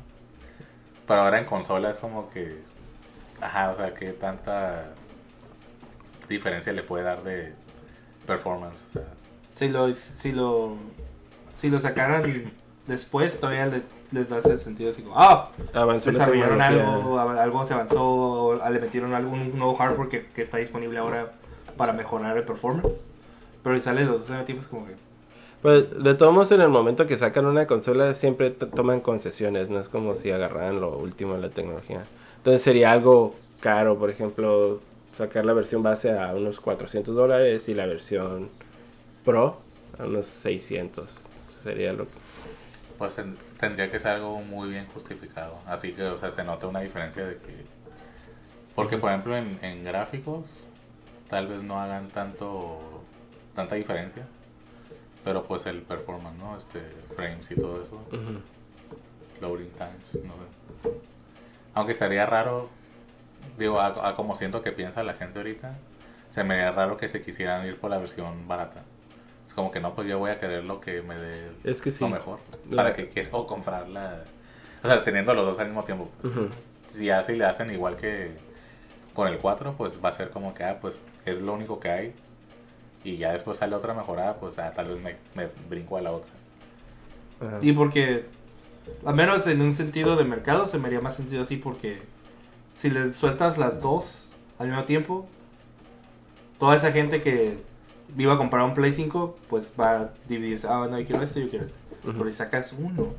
Pero 1.07 1.23
ahora 1.23 1.39
en 1.39 1.45
consola 1.45 1.91
es 1.91 1.99
como 1.99 2.31
que, 2.31 2.59
ajá, 3.41 3.71
o 3.73 3.77
sea, 3.77 3.93
que 3.95 4.13
tanta 4.13 4.91
diferencia 6.29 6.73
le 6.73 6.83
puede 6.83 7.05
dar 7.05 7.23
de 7.23 7.53
performance. 8.27 8.85
O 8.91 8.93
sea, 8.93 9.03
Si 9.55 9.69
lo, 9.69 9.93
si 9.95 10.33
lo, 10.33 10.77
si 11.59 11.69
lo 11.71 11.79
sacaran 11.79 12.53
después, 12.87 13.39
todavía 13.41 13.67
le- 13.67 13.83
les 14.13 14.29
da 14.29 14.39
ese 14.39 14.59
sentido 14.59 14.91
así 14.91 15.03
como, 15.03 15.19
ah, 15.19 15.51
Avanzó 15.75 16.11
desarrollaron 16.11 16.61
algo, 16.63 17.19
a- 17.19 17.43
algo 17.43 17.65
se 17.65 17.75
avanzó, 17.75 18.03
o 18.05 18.71
le 18.71 18.79
metieron 18.81 19.15
algún 19.15 19.57
nuevo 19.59 19.75
hardware 19.75 20.09
que, 20.09 20.27
que 20.27 20.43
está 20.43 20.59
disponible 20.59 20.99
ahora 20.99 21.33
para 21.77 21.93
mejorar 21.93 22.37
el 22.37 22.45
performance. 22.45 23.01
Pero 23.63 23.75
si 23.77 23.83
sale 23.83 24.05
los 24.05 24.27
dos 24.29 24.49
es 24.49 24.67
como 24.67 24.87
que, 24.87 24.95
Pues 25.63 25.85
de 26.03 26.15
todos 26.15 26.33
modos, 26.33 26.53
en 26.53 26.63
el 26.63 26.71
momento 26.71 27.07
que 27.07 27.19
sacan 27.19 27.45
una 27.45 27.67
consola, 27.67 28.15
siempre 28.15 28.51
toman 28.51 29.01
concesiones. 29.01 29.69
No 29.69 29.79
es 29.79 29.89
como 29.89 30.15
si 30.15 30.31
agarraran 30.31 30.81
lo 30.81 30.97
último 30.97 31.35
de 31.35 31.41
la 31.43 31.51
tecnología. 31.51 32.05
Entonces 32.39 32.63
sería 32.63 32.93
algo 32.93 33.35
caro, 33.61 33.99
por 33.99 34.09
ejemplo, 34.09 34.81
sacar 35.15 35.45
la 35.45 35.53
versión 35.53 35.83
base 35.83 36.19
a 36.19 36.33
unos 36.35 36.61
400 36.61 37.15
dólares 37.15 37.69
y 37.69 37.75
la 37.75 37.85
versión 37.87 38.49
Pro 39.25 39.59
a 39.99 40.05
unos 40.05 40.27
600. 40.27 41.21
Sería 41.63 41.93
lo 41.93 42.05
que... 42.05 42.11
pues 42.97 43.17
ten- 43.17 43.37
tendría 43.59 43.91
que 43.91 44.01
ser 44.01 44.13
algo 44.13 44.41
muy 44.41 44.71
bien 44.71 44.87
justificado. 44.95 45.59
Así 45.67 45.93
que, 45.93 46.05
o 46.05 46.17
sea, 46.17 46.33
se 46.33 46.43
nota 46.43 46.69
una 46.69 46.81
diferencia 46.81 47.27
de 47.27 47.35
que... 47.37 47.67
Porque, 48.75 48.97
por 48.97 49.11
ejemplo, 49.11 49.37
en, 49.37 49.59
en 49.61 49.85
gráficos, 49.85 50.47
tal 51.29 51.49
vez 51.49 51.63
no 51.63 51.79
hagan 51.79 52.09
tanto 52.09 52.79
tanta 53.55 53.75
diferencia. 53.75 54.27
Pero 55.25 55.45
pues 55.45 55.67
el 55.67 55.83
performance, 55.83 56.39
¿no? 56.39 56.57
Este, 56.57 56.81
frames 57.15 57.51
y 57.51 57.55
todo 57.55 57.83
eso. 57.83 57.97
Ujú. 57.97 58.41
Loading 59.41 59.71
times, 59.71 60.25
no 60.25 60.33
sé. 60.33 60.91
Aunque 61.75 61.93
estaría 61.93 62.27
raro, 62.27 62.69
digo, 63.59 63.81
a, 63.81 64.09
a 64.09 64.17
como 64.17 64.35
siento 64.35 64.63
que 64.63 64.73
piensa 64.73 65.03
la 65.03 65.15
gente 65.15 65.39
ahorita, 65.39 65.77
se 66.31 66.45
me 66.45 66.55
haría 66.55 66.73
raro 66.73 66.97
que 66.97 67.09
se 67.09 67.23
quisieran 67.23 67.67
ir 67.67 67.79
por 67.79 67.91
la 67.91 67.99
versión 67.99 68.47
barata. 68.49 68.83
Es 69.47 69.55
como 69.55 69.71
que 69.71 69.81
no, 69.81 69.95
pues 69.95 70.09
yo 70.09 70.19
voy 70.19 70.31
a 70.31 70.39
querer 70.39 70.65
lo 70.65 70.81
que 70.81 71.03
me 71.03 71.17
dé 71.17 71.51
Es 71.65 71.81
que 71.83 71.91
sí. 71.91 72.05
lo 72.05 72.09
mejor. 72.11 72.39
La- 72.71 72.83
Para 72.85 72.95
que 72.95 73.09
quiero 73.09 73.47
comprarla. 73.47 74.25
O 74.83 74.87
sea, 74.87 75.03
teniendo 75.05 75.35
los 75.35 75.45
dos 75.45 75.59
al 75.59 75.67
mismo 75.67 75.85
tiempo. 75.85 76.09
pues. 76.21 76.33
Ujú. 76.35 76.49
Si 76.87 77.11
así 77.11 77.35
le 77.37 77.45
hacen 77.45 77.71
igual 77.71 77.97
que 77.97 78.33
con 79.15 79.29
el 79.29 79.39
4, 79.39 79.75
pues 79.77 79.99
va 80.03 80.09
a 80.09 80.13
ser 80.13 80.31
como 80.31 80.55
que, 80.55 80.65
ah, 80.65 80.79
pues 80.81 81.01
es 81.25 81.41
lo 81.41 81.53
único 81.53 81.79
que 81.81 81.91
hay. 81.91 82.15
Y 83.05 83.17
ya 83.17 83.33
después 83.33 83.59
sale 83.59 83.75
otra 83.75 83.95
mejorada, 83.95 84.37
pues 84.37 84.59
ah, 84.59 84.73
tal 84.75 84.89
vez 84.89 85.01
me, 85.03 85.17
me 85.35 85.49
brinco 85.69 85.97
a 85.97 86.03
la 86.03 86.13
otra. 86.13 86.31
Ajá. 87.41 87.59
Y 87.63 87.73
porque, 87.73 88.27
al 89.05 89.15
menos 89.15 89.47
en 89.47 89.63
un 89.63 89.73
sentido 89.73 90.17
de 90.17 90.25
mercado, 90.25 90.69
se 90.69 90.79
me 90.79 90.89
haría 90.89 91.01
más 91.01 91.17
sentido 91.17 91.43
así 91.43 91.57
porque 91.57 92.03
si 92.75 92.91
les 92.91 93.17
sueltas 93.17 93.59
las 93.59 93.81
dos 93.81 94.29
al 94.59 94.69
mismo 94.69 94.85
tiempo, 94.85 95.27
toda 96.59 96.77
esa 96.77 96.93
gente 96.93 97.23
que 97.23 97.59
iba 98.19 98.35
a 98.35 98.39
comprar 98.39 98.65
un 98.65 98.75
Play 98.75 98.93
5, 98.93 99.37
pues 99.49 99.73
va 99.79 100.01
a 100.01 100.13
dividirse, 100.29 100.67
ah, 100.69 100.87
no, 100.91 100.99
yo 100.99 101.07
quiero 101.07 101.23
este, 101.23 101.41
yo 101.41 101.49
quiero 101.49 101.65
este. 101.65 101.79
Ujú. 102.05 102.19
Pero 102.19 102.31
si 102.31 102.37
sacas 102.37 102.73
uno, 102.79 103.15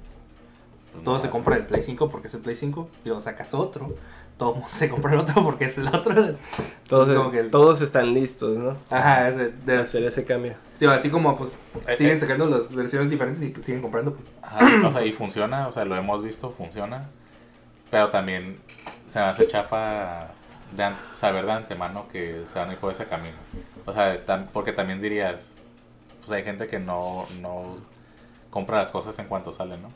Pues, 0.91 1.03
todos 1.03 1.17
no, 1.17 1.19
se 1.19 1.29
compran 1.29 1.59
el 1.59 1.65
Play 1.65 1.83
5 1.83 2.09
porque 2.09 2.27
es 2.27 2.33
el 2.33 2.41
Play 2.41 2.55
5, 2.55 2.89
y 3.03 3.07
luego 3.07 3.21
sacas 3.21 3.53
otro, 3.53 3.95
todo 4.37 4.53
mundo 4.55 4.67
se 4.71 4.89
compra 4.89 5.13
el 5.13 5.19
otro 5.19 5.43
porque 5.43 5.65
es 5.65 5.77
el 5.77 5.87
otro. 5.87 6.25
Es- 6.25 6.39
Todos, 6.87 7.07
es 7.09 7.15
como 7.15 7.31
que 7.31 7.39
el- 7.39 7.51
todos 7.51 7.81
están 7.81 8.13
listos, 8.13 8.57
¿no? 8.57 8.75
Ajá, 8.89 9.29
es 9.29 9.65
de- 9.65 9.77
hacer 9.77 10.03
ese 10.03 10.23
cambio. 10.25 10.55
digo, 10.79 10.91
así 10.91 11.09
como 11.09 11.37
pues 11.37 11.57
Eh, 11.87 11.95
siguen 11.95 12.17
eh. 12.17 12.19
sacando 12.19 12.47
las 12.47 12.73
versiones 12.73 13.09
diferentes 13.09 13.41
y 13.43 13.49
pues, 13.49 13.65
siguen 13.65 13.81
comprando, 13.81 14.13
pues. 14.13 14.27
Ajá, 14.41 14.87
o 14.87 14.91
sea, 14.91 15.05
y 15.05 15.11
funciona, 15.11 15.67
o 15.67 15.71
sea, 15.71 15.85
lo 15.85 15.95
hemos 15.95 16.23
visto, 16.23 16.51
funciona. 16.51 17.09
Pero 17.91 18.09
también 18.09 18.57
se 19.07 19.19
me 19.19 19.25
hace 19.25 19.47
chafa 19.47 20.29
de 20.75 20.89
saber 21.13 21.45
de 21.45 21.51
antemano 21.51 22.07
que 22.07 22.43
se 22.51 22.57
van 22.57 22.69
a 22.69 22.73
ir 22.73 22.79
por 22.79 22.91
ese 22.93 23.05
camino. 23.05 23.35
O 23.85 23.93
sea, 23.93 24.25
tam- 24.25 24.47
porque 24.51 24.71
también 24.71 25.01
dirías, 25.01 25.51
pues 26.21 26.31
hay 26.31 26.43
gente 26.43 26.67
que 26.67 26.79
no, 26.79 27.27
no 27.41 27.77
compra 28.49 28.77
las 28.77 28.91
cosas 28.91 29.17
en 29.19 29.25
cuanto 29.27 29.51
salen, 29.51 29.81
¿no? 29.81 29.89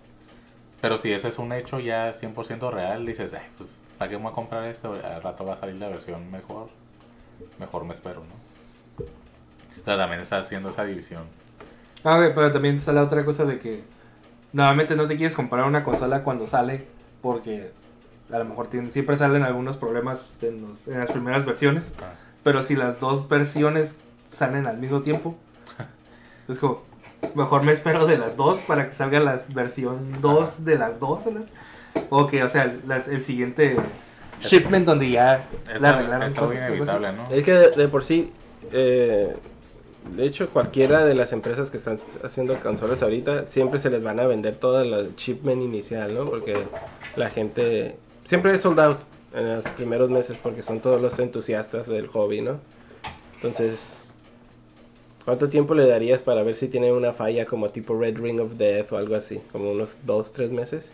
Pero 0.81 0.97
si 0.97 1.11
ese 1.13 1.29
es 1.29 1.39
un 1.39 1.51
hecho 1.53 1.79
ya 1.79 2.11
100% 2.13 2.69
real, 2.71 3.05
dices, 3.05 3.33
Ay, 3.33 3.45
pues, 3.57 3.69
¿para 3.97 4.09
qué 4.09 4.17
me 4.17 4.23
voy 4.23 4.31
a 4.31 4.35
comprar 4.35 4.65
esto? 4.65 4.93
Al 4.93 5.21
rato 5.21 5.45
va 5.45 5.53
a 5.53 5.57
salir 5.57 5.75
la 5.75 5.89
versión 5.89 6.29
mejor. 6.31 6.69
Mejor 7.59 7.83
me 7.85 7.91
espero, 7.93 8.21
¿no? 8.21 9.05
O 9.05 9.83
sea, 9.85 9.97
también 9.97 10.21
está 10.21 10.37
haciendo 10.39 10.69
esa 10.69 10.83
división. 10.85 11.23
Ah, 12.03 12.17
ok, 12.19 12.33
pero 12.35 12.51
también 12.51 12.77
está 12.77 12.93
la 12.93 13.03
otra 13.03 13.25
cosa 13.25 13.45
de 13.45 13.59
que 13.59 13.83
normalmente 14.53 14.95
no 14.95 15.07
te 15.07 15.15
quieres 15.15 15.35
comprar 15.35 15.65
una 15.65 15.83
consola 15.83 16.23
cuando 16.23 16.47
sale 16.47 16.85
porque 17.21 17.71
a 18.31 18.37
lo 18.39 18.45
mejor 18.45 18.69
siempre 18.89 19.17
salen 19.17 19.43
algunos 19.43 19.77
problemas 19.77 20.37
en, 20.41 20.61
los- 20.61 20.87
en 20.87 20.99
las 20.99 21.11
primeras 21.11 21.45
versiones, 21.45 21.93
Ah. 22.01 22.13
pero 22.43 22.63
si 22.63 22.75
las 22.75 22.99
dos 22.99 23.27
versiones 23.27 23.97
salen 24.29 24.65
al 24.67 24.77
mismo 24.77 25.01
tiempo, 25.01 25.35
es 26.47 26.57
como, 26.59 26.83
mejor 27.35 27.63
me 27.63 27.71
espero 27.73 28.05
de 28.05 28.17
las 28.17 28.37
dos 28.37 28.59
para 28.61 28.87
que 28.87 28.93
salga 28.93 29.19
la 29.19 29.39
versión 29.49 30.21
2 30.21 30.63
de 30.63 30.77
las 30.77 30.99
dos. 30.99 31.23
¿Sabes? 31.95 32.07
O 32.09 32.27
que, 32.27 32.43
o 32.43 32.49
sea, 32.49 32.75
las- 32.85 33.07
el 33.07 33.23
siguiente 33.23 33.75
shipment 34.41 34.85
donde 34.85 35.09
ya 35.09 35.47
Es, 35.73 35.81
la 35.81 35.89
arreglaron 35.89 36.27
es 36.27 36.37
algo 36.37 36.53
inevitable, 36.53 37.13
¿no? 37.13 37.23
Es 37.31 37.43
que 37.43 37.53
de, 37.53 37.69
de 37.71 37.87
por 37.87 38.03
sí, 38.03 38.31
eh, 38.71 39.33
de 40.15 40.25
hecho, 40.25 40.49
cualquiera 40.49 41.03
de 41.03 41.15
las 41.15 41.31
empresas 41.33 41.71
que 41.71 41.77
están 41.77 41.97
haciendo 42.23 42.55
consolas 42.59 43.01
ahorita, 43.01 43.45
siempre 43.47 43.79
se 43.79 43.89
les 43.89 44.03
van 44.03 44.19
a 44.19 44.27
vender 44.27 44.55
toda 44.55 44.83
la 44.83 45.03
shipment 45.17 45.61
inicial, 45.63 46.13
¿no? 46.13 46.29
Porque 46.29 46.55
la 47.15 47.29
gente 47.29 47.95
siempre 48.25 48.53
es 48.53 48.61
sold 48.61 48.79
out 48.79 48.97
en 49.33 49.55
los 49.55 49.63
primeros 49.69 50.09
meses 50.09 50.37
porque 50.41 50.61
son 50.63 50.79
todos 50.79 51.01
los 51.01 51.17
entusiastas 51.19 51.87
del 51.87 52.07
hobby, 52.07 52.41
¿no? 52.41 52.59
Entonces, 53.37 53.97
¿cuánto 55.25 55.49
tiempo 55.49 55.73
le 55.73 55.87
darías 55.87 56.21
para 56.21 56.43
ver 56.43 56.55
si 56.55 56.67
tiene 56.67 56.91
una 56.93 57.11
falla 57.13 57.45
como 57.45 57.69
tipo 57.69 57.99
Red 57.99 58.17
Ring 58.17 58.39
of 58.39 58.53
Death 58.53 58.91
o 58.93 58.97
algo 58.97 59.15
así? 59.15 59.41
Como 59.51 59.71
unos 59.71 59.95
dos, 60.05 60.33
tres 60.33 60.51
meses. 60.51 60.91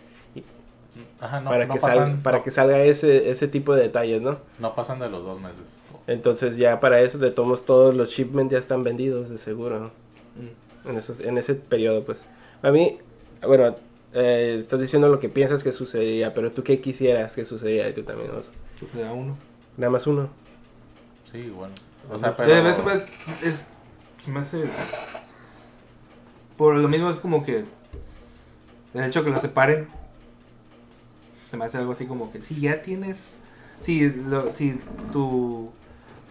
Y- 0.95 1.23
Ajá, 1.23 1.39
no, 1.39 1.49
para 1.49 1.65
no 1.65 1.73
que, 1.73 1.79
pasan, 1.79 1.97
salga, 1.99 2.23
para 2.23 2.37
no- 2.39 2.43
que 2.43 2.51
salga 2.51 2.83
ese, 2.83 3.29
ese 3.29 3.47
tipo 3.47 3.73
de 3.75 3.83
detalles, 3.83 4.21
¿no? 4.21 4.39
no 4.59 4.75
pasan 4.75 4.99
de 4.99 5.09
los 5.09 5.23
dos 5.23 5.39
meses. 5.39 5.81
Entonces 6.07 6.57
ya 6.57 6.79
para 6.79 6.99
eso 7.01 7.17
de 7.17 7.31
tomos 7.31 7.65
todos 7.65 7.95
los 7.95 8.09
shipments 8.09 8.51
ya 8.51 8.57
están 8.59 8.83
vendidos 8.83 9.29
de 9.29 9.37
seguro. 9.37 9.91
Mm. 10.35 10.89
En, 10.89 10.97
esos, 10.97 11.19
en 11.19 11.37
ese 11.37 11.53
periodo 11.55 12.03
pues. 12.03 12.25
A 12.63 12.71
mí, 12.71 12.97
bueno, 13.45 13.75
eh, 14.13 14.57
estás 14.59 14.79
diciendo 14.81 15.07
lo 15.09 15.19
que 15.19 15.29
piensas 15.29 15.63
que 15.63 15.71
sucedería, 15.71 16.33
pero 16.33 16.49
tú 16.51 16.63
qué 16.63 16.81
quisieras 16.81 17.35
que 17.35 17.45
sucediera 17.45 17.87
y 17.89 17.93
tú 17.93 18.03
también, 18.03 18.31
¿no? 18.33 18.41
Sufre 18.79 19.07
a 19.07 19.13
uno. 19.13 19.37
Nada 19.77 19.91
más 19.91 20.05
uno. 20.07 20.27
Sí, 21.31 21.49
bueno. 21.55 21.73
O 22.11 22.17
sea, 22.17 22.29
Eh, 22.29 22.33
pero... 22.35 22.67
eso, 22.67 22.83
pues, 22.83 23.01
es, 23.43 23.67
se 24.25 24.31
me 24.31 24.39
hace- 24.41 24.65
Por 26.57 26.75
lo 26.77 26.87
mismo 26.87 27.09
es 27.09 27.19
como 27.19 27.43
que 27.43 27.63
el 28.93 29.03
hecho 29.05 29.23
que 29.23 29.29
lo 29.29 29.37
separen 29.37 29.87
se 31.51 31.57
me 31.57 31.65
hace 31.65 31.77
algo 31.77 31.91
así 31.91 32.05
como 32.05 32.31
que 32.31 32.41
si 32.41 32.59
ya 32.61 32.81
tienes 32.81 33.35
si 33.81 34.09
lo, 34.09 34.51
si 34.51 34.79
tu 35.11 35.69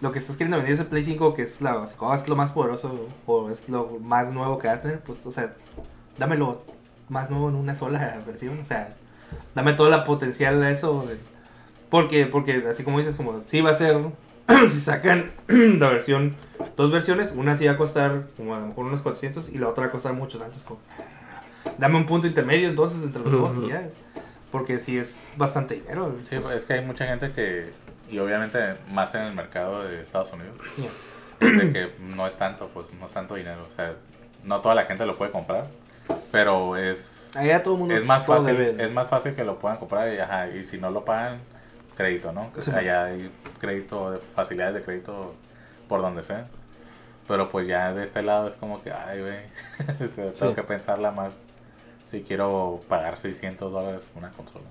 lo 0.01 0.11
que 0.11 0.17
estás 0.17 0.35
queriendo 0.35 0.57
vender 0.57 0.73
es 0.73 0.79
el 0.79 0.87
Play 0.87 1.03
5 1.03 1.35
que 1.35 1.43
es 1.43 1.61
la 1.61 1.85
es 1.85 2.27
lo 2.27 2.35
más 2.35 2.51
poderoso 2.51 3.07
o 3.27 3.49
es 3.51 3.69
lo 3.69 3.99
más 4.01 4.31
nuevo 4.33 4.57
que 4.57 4.67
va 4.67 4.73
a 4.73 4.81
tener 4.81 4.99
pues 4.99 5.23
o 5.27 5.31
sea 5.31 5.53
dámelo 6.17 6.63
más 7.07 7.29
nuevo 7.29 7.49
en 7.49 7.55
una 7.55 7.75
sola 7.75 8.19
versión 8.25 8.59
o 8.59 8.65
sea 8.65 8.95
dame 9.53 9.73
toda 9.73 9.89
la 9.91 10.03
potencial 10.03 10.61
a 10.63 10.71
eso 10.71 11.05
de- 11.07 11.19
porque 11.91 12.25
porque 12.25 12.63
así 12.67 12.83
como 12.83 12.97
dices 12.97 13.15
como 13.15 13.41
sí 13.41 13.61
va 13.61 13.69
a 13.69 13.75
ser 13.75 13.97
si 14.67 14.79
sacan 14.79 15.31
la 15.47 15.87
versión, 15.89 16.35
dos 16.75 16.91
versiones, 16.91 17.31
una 17.35 17.55
sí 17.55 17.65
va 17.67 17.73
a 17.73 17.77
costar 17.77 18.27
como 18.35 18.55
a 18.55 18.59
lo 18.59 18.67
mejor 18.67 18.85
unos 18.85 19.01
400 19.01 19.49
y 19.49 19.59
la 19.59 19.69
otra 19.69 19.83
va 19.83 19.89
a 19.89 19.91
costar 19.91 20.13
mucho 20.13 20.39
tantos. 20.39 20.63
Como, 20.63 20.79
dame 21.77 21.97
un 21.97 22.05
punto 22.05 22.27
intermedio 22.27 22.67
entonces 22.69 23.03
entre 23.03 23.21
los 23.21 23.31
dos 23.31 23.55
y 23.63 23.69
ya. 23.69 23.87
Porque 24.51 24.79
sí 24.79 24.97
es 24.97 25.19
bastante 25.37 25.75
dinero. 25.75 26.15
Sí, 26.23 26.35
es 26.53 26.65
que 26.65 26.73
hay 26.73 26.81
mucha 26.85 27.05
gente 27.05 27.31
que, 27.31 27.71
y 28.09 28.19
obviamente 28.19 28.75
más 28.89 29.13
en 29.15 29.21
el 29.21 29.33
mercado 29.33 29.83
de 29.87 30.01
Estados 30.03 30.31
Unidos, 30.33 30.55
Ya. 30.77 31.47
de 31.47 31.71
que 31.73 31.91
no 31.99 32.27
es 32.27 32.35
tanto, 32.35 32.69
pues 32.73 32.91
no 32.93 33.05
es 33.05 33.13
tanto 33.13 33.35
dinero. 33.35 33.65
O 33.67 33.71
sea, 33.71 33.93
no 34.43 34.59
toda 34.61 34.75
la 34.75 34.85
gente 34.85 35.05
lo 35.05 35.17
puede 35.17 35.31
comprar, 35.31 35.67
pero 36.31 36.75
es, 36.75 37.31
Allá 37.35 37.63
todo 37.63 37.75
el 37.75 37.79
mundo 37.79 37.95
es 37.95 38.03
más 38.03 38.25
fácil, 38.25 38.57
debe. 38.57 38.83
es 38.83 38.91
más 38.91 39.07
fácil 39.07 39.33
que 39.35 39.43
lo 39.45 39.57
puedan 39.57 39.77
comprar 39.77 40.13
y, 40.13 40.19
ajá, 40.19 40.49
y 40.49 40.65
si 40.65 40.77
no 40.77 40.91
lo 40.91 41.05
pagan, 41.05 41.39
crédito, 41.95 42.33
¿no? 42.33 42.51
Sí. 42.59 42.71
Allá 42.71 43.05
hay 43.05 43.31
crédito, 43.59 44.19
facilidades 44.35 44.73
de 44.75 44.81
crédito 44.81 45.33
por 45.87 46.01
donde 46.01 46.23
sea. 46.23 46.47
Pero 47.27 47.49
pues 47.49 47.67
ya 47.67 47.93
de 47.93 48.03
este 48.03 48.21
lado 48.23 48.47
es 48.49 48.55
como 48.55 48.81
que, 48.83 48.91
ay, 48.91 49.21
güey, 49.21 49.37
este, 50.01 50.31
tengo 50.31 50.35
Sí. 50.51 50.53
que 50.55 50.63
pensarla 50.63 51.11
más 51.11 51.39
si 52.11 52.23
quiero 52.23 52.81
pagar 52.89 53.17
600 53.17 53.71
dólares 53.71 54.03
por 54.05 54.21
una 54.23 54.31
consola. 54.33 54.65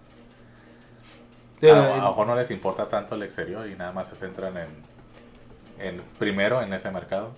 Sí, 1.61 1.69
A, 1.69 1.95
a 1.95 2.03
lo 2.03 2.09
mejor 2.09 2.27
no 2.27 2.35
les 2.37 2.51
importa 2.51 2.89
tanto 2.89 3.15
el 3.15 3.23
exterior 3.23 3.67
y 3.69 3.77
nada 3.77 3.93
más 3.93 4.09
se 4.09 4.17
centran 4.17 4.57
en, 4.57 4.69
en 5.79 6.03
primero 6.19 6.63
en 6.63 6.73
ese 6.73 6.91
mercado. 6.91 7.33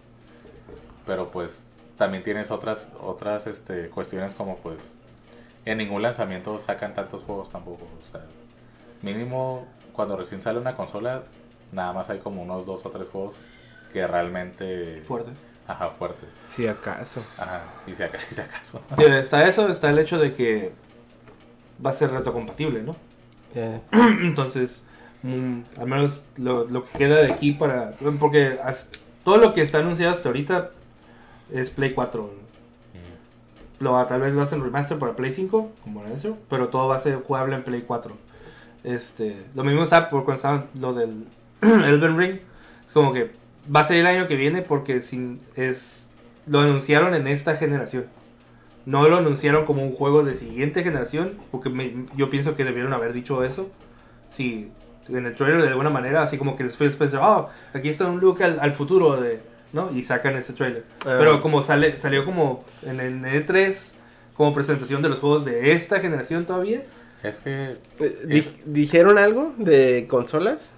Pero 1.06 1.30
pues 1.30 1.64
también 1.98 2.22
tienes 2.24 2.50
otras 2.50 2.90
otras 3.00 3.46
este, 3.46 3.90
cuestiones 3.90 4.34
como 4.34 4.58
pues 4.58 4.94
en 5.64 5.78
ningún 5.78 6.02
lanzamiento 6.02 6.58
sacan 6.58 6.94
tantos 6.94 7.24
juegos 7.24 7.50
tampoco. 7.50 7.86
O 8.02 8.04
sea, 8.06 8.22
mínimo 9.02 9.66
cuando 9.92 10.16
recién 10.16 10.42
sale 10.42 10.58
una 10.60 10.76
consola, 10.76 11.24
nada 11.72 11.92
más 11.92 12.10
hay 12.10 12.20
como 12.20 12.42
unos 12.42 12.66
dos 12.66 12.86
o 12.86 12.90
tres 12.90 13.10
juegos 13.10 13.40
que 13.92 14.06
realmente 14.06 15.02
fuertes. 15.06 15.38
Ajá, 15.66 15.90
fuertes. 15.90 16.28
Si 16.48 16.66
acaso. 16.66 17.22
Ajá, 17.38 17.62
y 17.86 17.94
si 17.94 18.02
acaso. 18.02 18.26
Y 18.30 18.34
si 18.34 18.40
acaso. 18.40 18.80
Sí, 18.96 19.04
Está 19.04 19.48
eso, 19.48 19.68
está 19.68 19.90
el 19.90 19.98
hecho 19.98 20.18
de 20.18 20.34
que 20.34 20.72
va 21.84 21.90
a 21.90 21.94
ser 21.94 22.10
retrocompatible, 22.10 22.82
¿no? 22.82 22.96
Eh, 23.54 23.80
Entonces, 23.92 24.82
mm, 25.22 25.60
al 25.78 25.86
menos 25.86 26.24
lo, 26.36 26.64
lo 26.64 26.84
que 26.84 26.98
queda 26.98 27.16
de 27.16 27.32
aquí 27.32 27.52
para... 27.52 27.92
Porque 28.20 28.58
as- 28.62 28.88
todo 29.24 29.36
lo 29.38 29.54
que 29.54 29.62
está 29.62 29.78
anunciado 29.78 30.12
hasta 30.12 30.28
ahorita 30.28 30.70
es 31.52 31.70
Play 31.70 31.92
4. 31.94 32.22
Mm. 32.22 33.84
Lo, 33.84 34.06
tal 34.06 34.20
vez 34.20 34.32
lo 34.32 34.42
hacen 34.42 34.62
remaster 34.62 34.98
para 34.98 35.14
Play 35.16 35.32
5, 35.32 35.70
como 35.82 36.02
era 36.04 36.14
eso, 36.14 36.38
pero 36.48 36.68
todo 36.68 36.88
va 36.88 36.96
a 36.96 37.00
ser 37.00 37.16
jugable 37.16 37.54
en 37.56 37.62
Play 37.62 37.82
4. 37.82 38.16
Este, 38.84 39.36
lo 39.54 39.62
mismo 39.64 39.82
está 39.84 40.10
por 40.10 40.24
cuando 40.24 40.36
estaba 40.36 40.64
lo 40.74 40.92
del 40.94 41.26
Elden 41.62 42.16
Ring. 42.18 42.38
Es 42.86 42.92
como 42.92 43.12
que 43.12 43.30
va 43.74 43.80
a 43.80 43.84
ser 43.84 43.98
el 43.98 44.06
año 44.06 44.28
que 44.28 44.36
viene 44.36 44.62
porque 44.62 45.00
sin, 45.00 45.40
es, 45.56 46.06
lo 46.46 46.60
anunciaron 46.60 47.14
en 47.14 47.26
esta 47.26 47.56
generación. 47.56 48.06
No 48.86 49.08
lo 49.08 49.16
anunciaron 49.16 49.64
como 49.64 49.82
un 49.84 49.92
juego 49.92 50.24
de 50.24 50.34
siguiente 50.34 50.82
generación, 50.82 51.34
porque 51.50 51.68
me- 51.70 52.06
yo 52.16 52.30
pienso 52.30 52.56
que 52.56 52.64
debieron 52.64 52.92
haber 52.92 53.12
dicho 53.12 53.44
eso. 53.44 53.70
Si 54.28 54.70
en 55.08 55.26
el 55.26 55.34
trailer 55.34 55.62
de 55.62 55.68
alguna 55.68 55.90
manera, 55.90 56.22
así 56.22 56.38
como 56.38 56.56
que 56.56 56.64
les 56.64 56.76
Phil 56.76 56.88
Spencer, 56.88 57.20
oh, 57.22 57.48
aquí 57.74 57.88
está 57.88 58.06
un 58.06 58.18
look 58.20 58.42
al, 58.42 58.58
al 58.60 58.72
futuro 58.72 59.20
de, 59.20 59.40
¿no? 59.72 59.90
Y 59.92 60.02
sacan 60.04 60.34
ese 60.36 60.52
trailer. 60.52 60.84
Ah. 61.06 61.16
Pero 61.18 61.40
como 61.42 61.62
sale, 61.62 61.96
salió 61.96 62.24
como 62.24 62.64
en 62.82 62.98
el 63.00 63.22
E3, 63.22 63.92
como 64.34 64.52
presentación 64.54 65.02
de 65.02 65.08
los 65.10 65.20
juegos 65.20 65.44
de 65.44 65.72
esta 65.72 66.00
generación 66.00 66.44
todavía. 66.46 66.82
Es 67.22 67.38
que 67.40 67.76
eh, 68.00 68.18
di- 68.26 68.52
¿Dijeron 68.64 69.16
algo 69.18 69.54
de 69.58 70.06
consolas? 70.08 70.72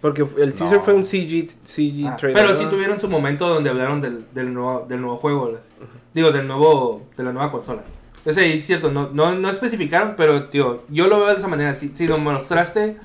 Porque 0.00 0.22
el 0.38 0.54
teaser 0.54 0.78
No. 0.78 0.82
fue 0.82 0.94
un 0.94 1.04
CG, 1.04 1.50
CG 1.64 2.06
Ah, 2.06 2.16
trailer. 2.16 2.42
pero 2.42 2.54
sí 2.58 2.64
tuvieron 2.70 2.98
su 2.98 3.08
momento 3.08 3.46
donde 3.48 3.68
hablaron 3.70 4.00
del, 4.00 4.24
del, 4.32 4.54
nuevo, 4.54 4.86
del 4.88 5.00
nuevo 5.00 5.16
juego. 5.18 5.50
las- 5.52 5.70
Digo, 6.14 6.32
del 6.32 6.46
nuevo, 6.48 7.02
de 7.16 7.22
la 7.24 7.32
nueva 7.32 7.50
consola. 7.50 7.82
Ese 8.24 8.40
ahí 8.40 8.52
es 8.52 8.64
cierto, 8.66 8.90
no, 8.90 9.10
no, 9.12 9.32
no 9.34 9.48
especificaron, 9.50 10.14
pero 10.16 10.48
tío, 10.48 10.82
yo 10.88 11.06
lo 11.06 11.18
veo 11.18 11.28
de 11.28 11.34
esa 11.36 11.48
manera. 11.48 11.74
Si, 11.74 11.88
si 11.94 12.06
lo 12.06 12.18
mostraste 12.18 12.96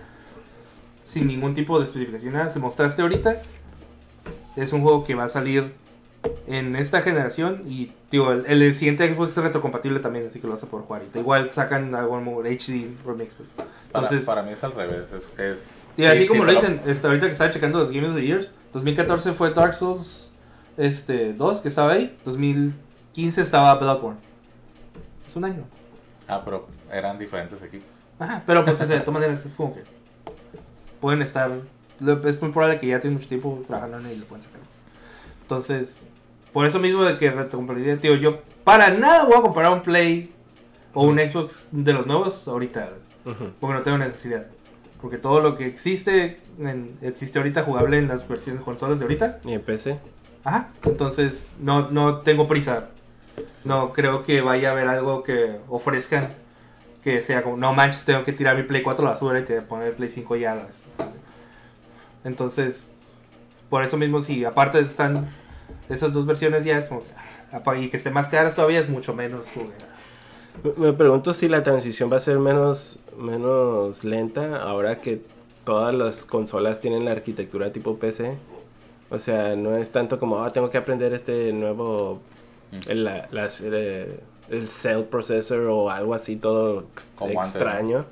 sin 1.04 1.28
ningún 1.28 1.54
tipo 1.54 1.78
de 1.80 1.86
especificación, 1.86 2.34
nada, 2.34 2.50
si 2.50 2.60
mostraste 2.60 3.02
ahorita, 3.02 3.42
es 4.56 4.74
un 4.74 4.82
juego 4.82 5.04
que 5.04 5.16
va 5.16 5.26
a 5.26 5.30
salir 5.30 5.74
en 6.48 6.76
esta 6.76 7.02
generación 7.02 7.62
y 7.68 7.92
digo, 8.10 8.32
el, 8.32 8.46
el 8.62 8.74
siguiente 8.74 9.08
Xbox 9.14 9.38
es 9.38 9.44
retrocompatible 9.44 10.00
también, 10.00 10.28
así 10.28 10.40
que 10.40 10.48
lo 10.48 10.54
vas 10.54 10.64
a 10.64 10.68
poder 10.68 10.86
jugar. 10.88 11.04
Igual 11.14 11.52
sacan 11.52 11.94
algo 11.94 12.18
HD 12.44 12.88
remix, 13.06 13.36
pues. 13.36 13.50
Para, 13.56 13.70
Entonces, 14.06 14.26
para 14.26 14.42
mí 14.42 14.52
es 14.52 14.64
al 14.64 14.72
revés. 14.74 15.08
Es, 15.16 15.30
es- 15.40 15.85
y 15.98 16.04
así 16.06 16.22
sí, 16.24 16.28
como 16.28 16.42
sí, 16.46 16.52
lo 16.54 16.60
pero- 16.62 16.74
dicen, 16.76 16.90
este, 16.90 17.08
ahorita 17.08 17.26
que 17.28 17.32
estaba 17.32 17.50
checando 17.50 17.80
los 17.80 17.92
Games 17.92 18.10
of 18.10 18.16
the 18.16 18.26
Years, 18.26 18.50
2014 18.74 19.34
fue 19.34 19.54
Dark 19.54 19.74
Souls 19.74 20.32
este, 20.78 21.34
2, 21.34 21.62
que 21.62 21.68
estaba 21.70 21.94
ahí, 21.94 22.16
2015 22.26 23.42
estaba 23.42 23.74
Bloodborne. 23.76 24.20
Es 25.28 25.36
un 25.36 25.46
año. 25.46 25.64
Ah, 26.28 26.42
pero 26.44 26.68
eran 26.92 27.18
diferentes 27.18 27.62
equipos. 27.62 27.88
Ajá, 28.20 28.44
pero 28.46 28.64
pues 28.66 28.80
de 28.80 29.00
todas 29.00 29.14
maneras 29.14 29.46
es 29.46 29.54
como 29.54 29.74
que 29.74 29.84
pueden 31.02 31.22
estar, 31.22 31.52
es 32.00 32.42
muy 32.42 32.52
probable 32.52 32.78
que 32.80 32.88
ya 32.88 33.00
tienen 33.00 33.18
mucho 33.18 33.28
tiempo 33.30 33.64
trabajando 33.68 34.00
en 34.00 34.06
él 34.08 34.14
y 34.14 34.20
lo 34.20 34.26
pueden 34.26 34.44
sacar. 34.44 34.62
Entonces, 35.42 35.98
por 36.54 36.66
eso 36.66 36.80
mismo 36.80 37.04
de 37.04 37.18
que 37.18 37.30
retrocompatibilidad, 37.30 38.00
tío, 38.00 38.16
yo 38.16 38.42
para 38.64 38.90
nada 38.92 39.26
voy 39.26 39.36
a 39.38 39.42
comparar 39.42 39.72
un 39.74 39.82
Play 39.82 40.34
o 40.94 41.04
un 41.04 41.20
Xbox 41.20 41.68
de 41.72 41.94
los 41.94 42.08
nuevos 42.08 42.48
ahorita, 42.48 42.92
porque 43.60 43.74
no 43.76 43.84
tengo 43.84 43.98
necesidad. 43.98 44.48
Porque 45.06 45.20
todo 45.20 45.40
lo 45.40 45.56
que 45.56 45.68
existe, 45.68 46.40
en- 46.58 46.98
existe 47.04 47.38
ahorita 47.38 47.62
jugable 47.62 48.00
en 48.00 48.08
las 48.08 48.28
versiones 48.28 48.64
consolas 48.64 48.98
de 48.98 49.06
ahorita. 49.06 49.40
Y 49.46 49.54
en 49.54 49.62
PC. 49.62 50.00
Ajá. 50.44 50.70
Entonces, 50.84 51.52
no, 51.60 51.92
no 51.92 52.22
tengo 52.22 52.48
prisa. 52.48 52.88
No 53.66 53.94
creo 53.94 54.24
que 54.24 54.42
vaya 54.42 54.70
a 54.70 54.72
haber 54.72 54.88
algo 54.88 55.22
que 55.22 55.60
ofrezcan 55.70 56.34
que 57.04 57.22
sea 57.22 57.44
como, 57.44 57.56
no 57.56 57.72
manches, 57.72 58.04
tengo 58.06 58.24
que 58.24 58.34
tirar 58.34 58.58
mi 58.58 58.64
Play 58.64 58.82
4 58.82 59.04
a 59.04 59.06
la 59.06 59.12
basura 59.12 59.40
y 59.40 59.44
te 59.44 59.62
poner 59.62 59.90
el 59.90 59.94
Play 59.94 60.10
5 60.10 60.38
ya. 60.38 60.54
a 60.54 60.56
la 60.56 60.64
vez". 60.64 60.82
Entonces, 62.24 62.90
por 63.70 63.84
eso 63.84 63.98
mismo, 63.98 64.22
si 64.22 64.44
aparte 64.44 64.80
están 64.80 65.30
esas 65.88 66.14
dos 66.14 66.26
versiones 66.26 66.66
ya 66.66 66.80
es 66.80 66.88
como, 66.88 67.04
ah, 67.52 67.76
y 67.78 67.90
que 67.90 67.98
esté 67.98 68.10
más 68.10 68.28
caras 68.30 68.56
todavía 68.56 68.80
es 68.80 68.90
mucho 68.90 69.14
menos 69.14 69.46
jugar. 69.54 69.70
Me- 70.78 70.94
pregunto 70.94 71.34
si 71.34 71.48
la 71.48 71.64
transición 71.64 72.12
va 72.12 72.18
a 72.18 72.20
ser 72.20 72.40
menos, 72.40 73.00
menos 73.18 74.04
lenta 74.04 74.62
ahora 74.62 75.00
que 75.02 75.22
todas 75.64 75.94
las 75.94 76.26
consolas 76.26 76.80
tienen 76.80 77.06
la 77.06 77.12
arquitectura 77.12 77.72
tipo 77.72 77.98
PC. 77.98 78.38
O 79.10 79.20
sea, 79.20 79.56
no 79.56 79.76
es 79.78 79.92
tanto 79.92 80.20
como, 80.20 80.44
ah, 80.44 80.52
tengo 80.52 80.70
que 80.70 80.78
aprender 80.78 81.14
este 81.14 81.54
nuevo, 81.54 82.20
Mm. 82.72 82.80
el, 82.92 83.04
la- 83.04 83.28
las, 83.32 83.62
eh, 83.64 84.20
el 84.50 84.68
cell 84.68 85.04
processor 85.04 85.62
o 85.68 85.90
algo 85.90 86.14
así 86.14 86.36
todo 86.36 86.86
ex- 86.94 87.10
Como 87.16 87.40
antes, 87.42 87.56
extraño. 87.56 88.06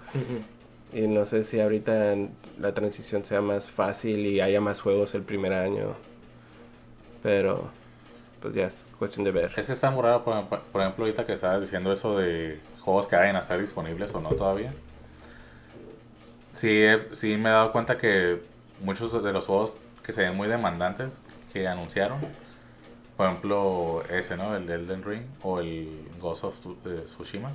Y 0.94 1.02
no 1.08 1.26
sé 1.26 1.44
si 1.44 1.60
ahorita 1.60 2.16
la 2.60 2.74
transición 2.74 3.26
sea 3.26 3.42
más 3.42 3.68
fácil 3.70 4.26
y 4.28 4.40
haya 4.42 4.62
más 4.62 4.80
juegos 4.80 5.16
el 5.16 5.24
primer 5.24 5.54
año. 5.54 5.94
Pero, 7.24 7.64
pues 8.44 8.54
ya 8.56 8.66
es 8.66 8.90
cuestión 9.00 9.24
de 9.24 9.32
ver. 9.32 9.54
Es 9.56 9.68
que 9.68 9.72
está 9.72 9.90
muy 9.90 10.04
por, 10.20 10.36
ejemplo- 10.82 11.06
ahorita 11.06 11.26
que 11.26 11.32
estabas 11.32 11.62
diciendo 11.62 11.94
eso 11.94 12.18
de 12.18 12.60
juegos 12.82 13.08
que 13.08 13.16
vayan 13.16 13.38
a 13.38 13.40
estar 13.40 13.58
disponibles 13.58 14.14
o 14.14 14.20
no 14.20 14.30
todavía. 14.32 14.74
Sí, 16.52 16.84
sí 17.14 17.38
me 17.38 17.50
he 17.50 17.52
dado 17.54 17.72
cuenta 17.72 17.96
que 17.96 18.42
muchos 18.82 19.24
de 19.24 19.32
los 19.32 19.46
juegos 19.48 19.76
que 20.04 20.12
se 20.12 20.24
ven 20.24 20.36
muy 20.36 20.50
demandantes 20.50 21.18
que 21.54 21.70
anunciaron, 21.70 22.20
por 23.16 23.28
ejemplo, 23.28 24.04
ese, 24.10 24.36
¿no? 24.36 24.54
El 24.58 24.68
de 24.68 24.74
Elden 24.76 25.04
Ring 25.04 25.24
o 25.42 25.62
el 25.62 26.06
Ghost 26.20 26.44
of 26.44 26.56
eh, 26.86 27.04
Tsushima. 27.06 27.54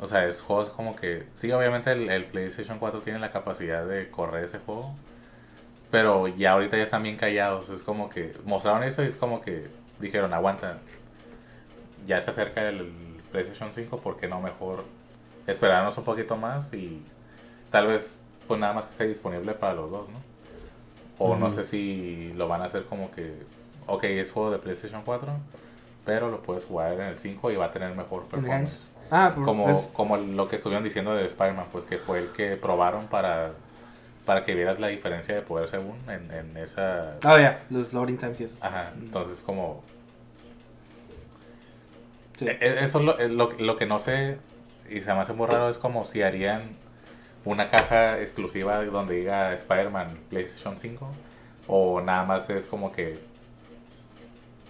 O 0.00 0.06
sea, 0.06 0.26
es 0.26 0.42
juegos 0.42 0.70
como 0.70 0.94
que, 0.94 1.26
sí, 1.34 1.50
obviamente 1.50 1.90
el, 1.90 2.08
el 2.08 2.26
PlayStation 2.26 2.78
4 2.78 3.00
tiene 3.00 3.18
la 3.18 3.32
capacidad 3.32 3.84
de 3.84 4.08
correr 4.10 4.44
ese 4.44 4.60
juego, 4.60 4.94
pero 5.92 6.26
ya 6.26 6.52
ahorita 6.52 6.76
ya 6.78 6.82
están 6.82 7.02
bien 7.04 7.16
callados. 7.16 7.68
Es 7.68 7.82
como 7.84 8.08
que 8.08 8.34
mostraron 8.44 8.82
eso 8.82 9.04
y 9.04 9.06
es 9.06 9.16
como 9.16 9.40
que 9.42 9.68
dijeron, 10.00 10.32
aguanta, 10.34 10.78
ya 12.06 12.20
se 12.20 12.30
acerca 12.30 12.68
el, 12.68 12.90
PlayStation 13.30 13.72
5, 13.72 13.98
¿por 13.98 14.16
qué 14.18 14.26
no 14.28 14.40
mejor 14.40 14.84
esperarnos 15.46 15.96
un 15.96 16.04
poquito 16.04 16.36
más 16.36 16.72
y 16.74 17.02
tal 17.70 17.86
vez 17.86 18.18
pues 18.46 18.60
nada 18.60 18.74
más 18.74 18.84
que 18.86 18.92
esté 18.92 19.06
disponible 19.06 19.54
para 19.54 19.72
los 19.74 19.90
dos, 19.90 20.08
¿no? 20.10 20.18
O 21.18 21.36
no 21.36 21.48
sé 21.50 21.64
si 21.64 22.32
lo 22.34 22.48
van 22.48 22.60
a 22.62 22.64
hacer 22.66 22.84
como 22.84 23.10
que, 23.10 23.34
ok, 23.86 24.04
es 24.04 24.32
juego 24.32 24.50
de 24.50 24.58
PlayStation 24.58 25.02
4, 25.04 25.28
pero 26.04 26.30
lo 26.30 26.42
puedes 26.42 26.64
jugar 26.64 26.92
en 26.94 27.02
el 27.02 27.18
5 27.18 27.50
y 27.50 27.56
va 27.56 27.66
a 27.66 27.70
tener 27.72 27.94
mejor 27.94 28.24
performance. 28.24 28.90
Ah, 29.10 29.32
Como, 29.34 29.70
es- 29.70 29.90
como 29.94 30.16
lo 30.16 30.48
que 30.48 30.56
estuvieron 30.56 30.82
diciendo 30.84 31.14
de 31.14 31.24
Spider-Man, 31.26 31.66
pues 31.72 31.84
que 31.84 31.98
fue 31.98 32.18
el 32.18 32.28
que 32.32 32.56
probaron 32.56 33.06
para, 33.06 33.52
para 34.24 34.44
que 34.44 34.54
vieras 34.54 34.78
la 34.78 34.88
diferencia 34.88 35.34
de 35.34 35.42
poder 35.42 35.68
según 35.68 35.98
en, 36.08 36.30
en 36.30 36.56
esa... 36.56 37.16
Ah, 37.24 37.40
ya, 37.40 37.64
los 37.70 37.92
loading 37.92 38.16
times 38.18 38.40
y 38.40 38.44
eso. 38.44 38.56
Ajá, 38.60 38.92
entonces 39.00 39.42
como... 39.42 39.82
Sí. 42.36 42.46
e- 42.46 42.58
e- 42.60 42.84
Eso 42.84 42.98
es 43.00 43.04
lo, 43.04 43.18
es 43.18 43.30
lo, 43.30 43.50
lo 43.58 43.76
que 43.76 43.86
no 43.86 43.98
sé 43.98 44.38
y 44.88 45.00
se 45.00 45.12
me 45.12 45.20
hace 45.20 45.32
muy 45.32 45.46
raro 45.46 45.68
es 45.68 45.78
como 45.78 46.04
si 46.04 46.22
harían 46.22 46.76
una 47.44 47.70
caja 47.70 48.20
exclusiva 48.20 48.84
donde 48.84 49.16
diga 49.16 49.52
Spider-Man 49.54 50.18
PlayStation 50.30 50.78
5 50.78 51.08
o 51.66 52.00
nada 52.00 52.24
más 52.24 52.48
es 52.50 52.66
como 52.66 52.92
que 52.92 53.18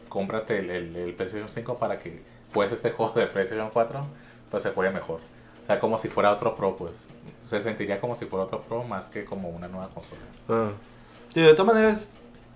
cómprate 0.08 0.58
el, 0.58 0.70
el- 0.70 0.96
el 0.96 1.14
PlayStation 1.14 1.48
5 1.48 1.78
para 1.78 1.98
que 1.98 2.22
pues 2.52 2.72
este 2.72 2.90
juego 2.92 3.12
de 3.18 3.26
PlayStation 3.26 3.70
4 3.70 4.06
pues 4.50 4.62
se 4.62 4.70
juegue 4.70 4.92
mejor. 4.92 5.20
O 5.62 5.66
sea, 5.66 5.79
como 5.79 5.98
si 5.98 6.09
fuera 6.09 6.33
otro 6.33 6.55
Pro, 6.55 6.77
pues. 6.77 7.09
Se 7.44 7.61
sentiría 7.61 8.01
como 8.01 8.14
si 8.14 8.27
fuera 8.27 8.44
otro 8.44 8.61
Pro 8.61 8.85
más 8.85 9.09
que 9.09 9.25
como 9.25 9.48
una 9.48 9.68
nueva 9.68 9.88
consola. 9.88 10.20
Ah, 10.48 10.70
Sí, 11.33 11.40
de 11.40 11.55
todas 11.55 11.75
maneras, 11.75 12.11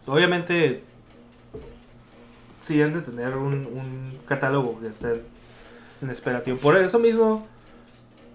obviamente, 0.07 0.83
sí 2.61 2.83
han 2.83 2.92
de 2.92 3.01
tener 3.01 3.37
un, 3.37 3.55
un 3.66 4.19
catálogo 4.27 4.79
que 4.81 4.88
esté 4.88 5.23
en 6.03 6.11
espera, 6.11 6.42
tío. 6.42 6.59
Por 6.59 6.77
eso 6.77 6.99
mismo, 6.99 7.47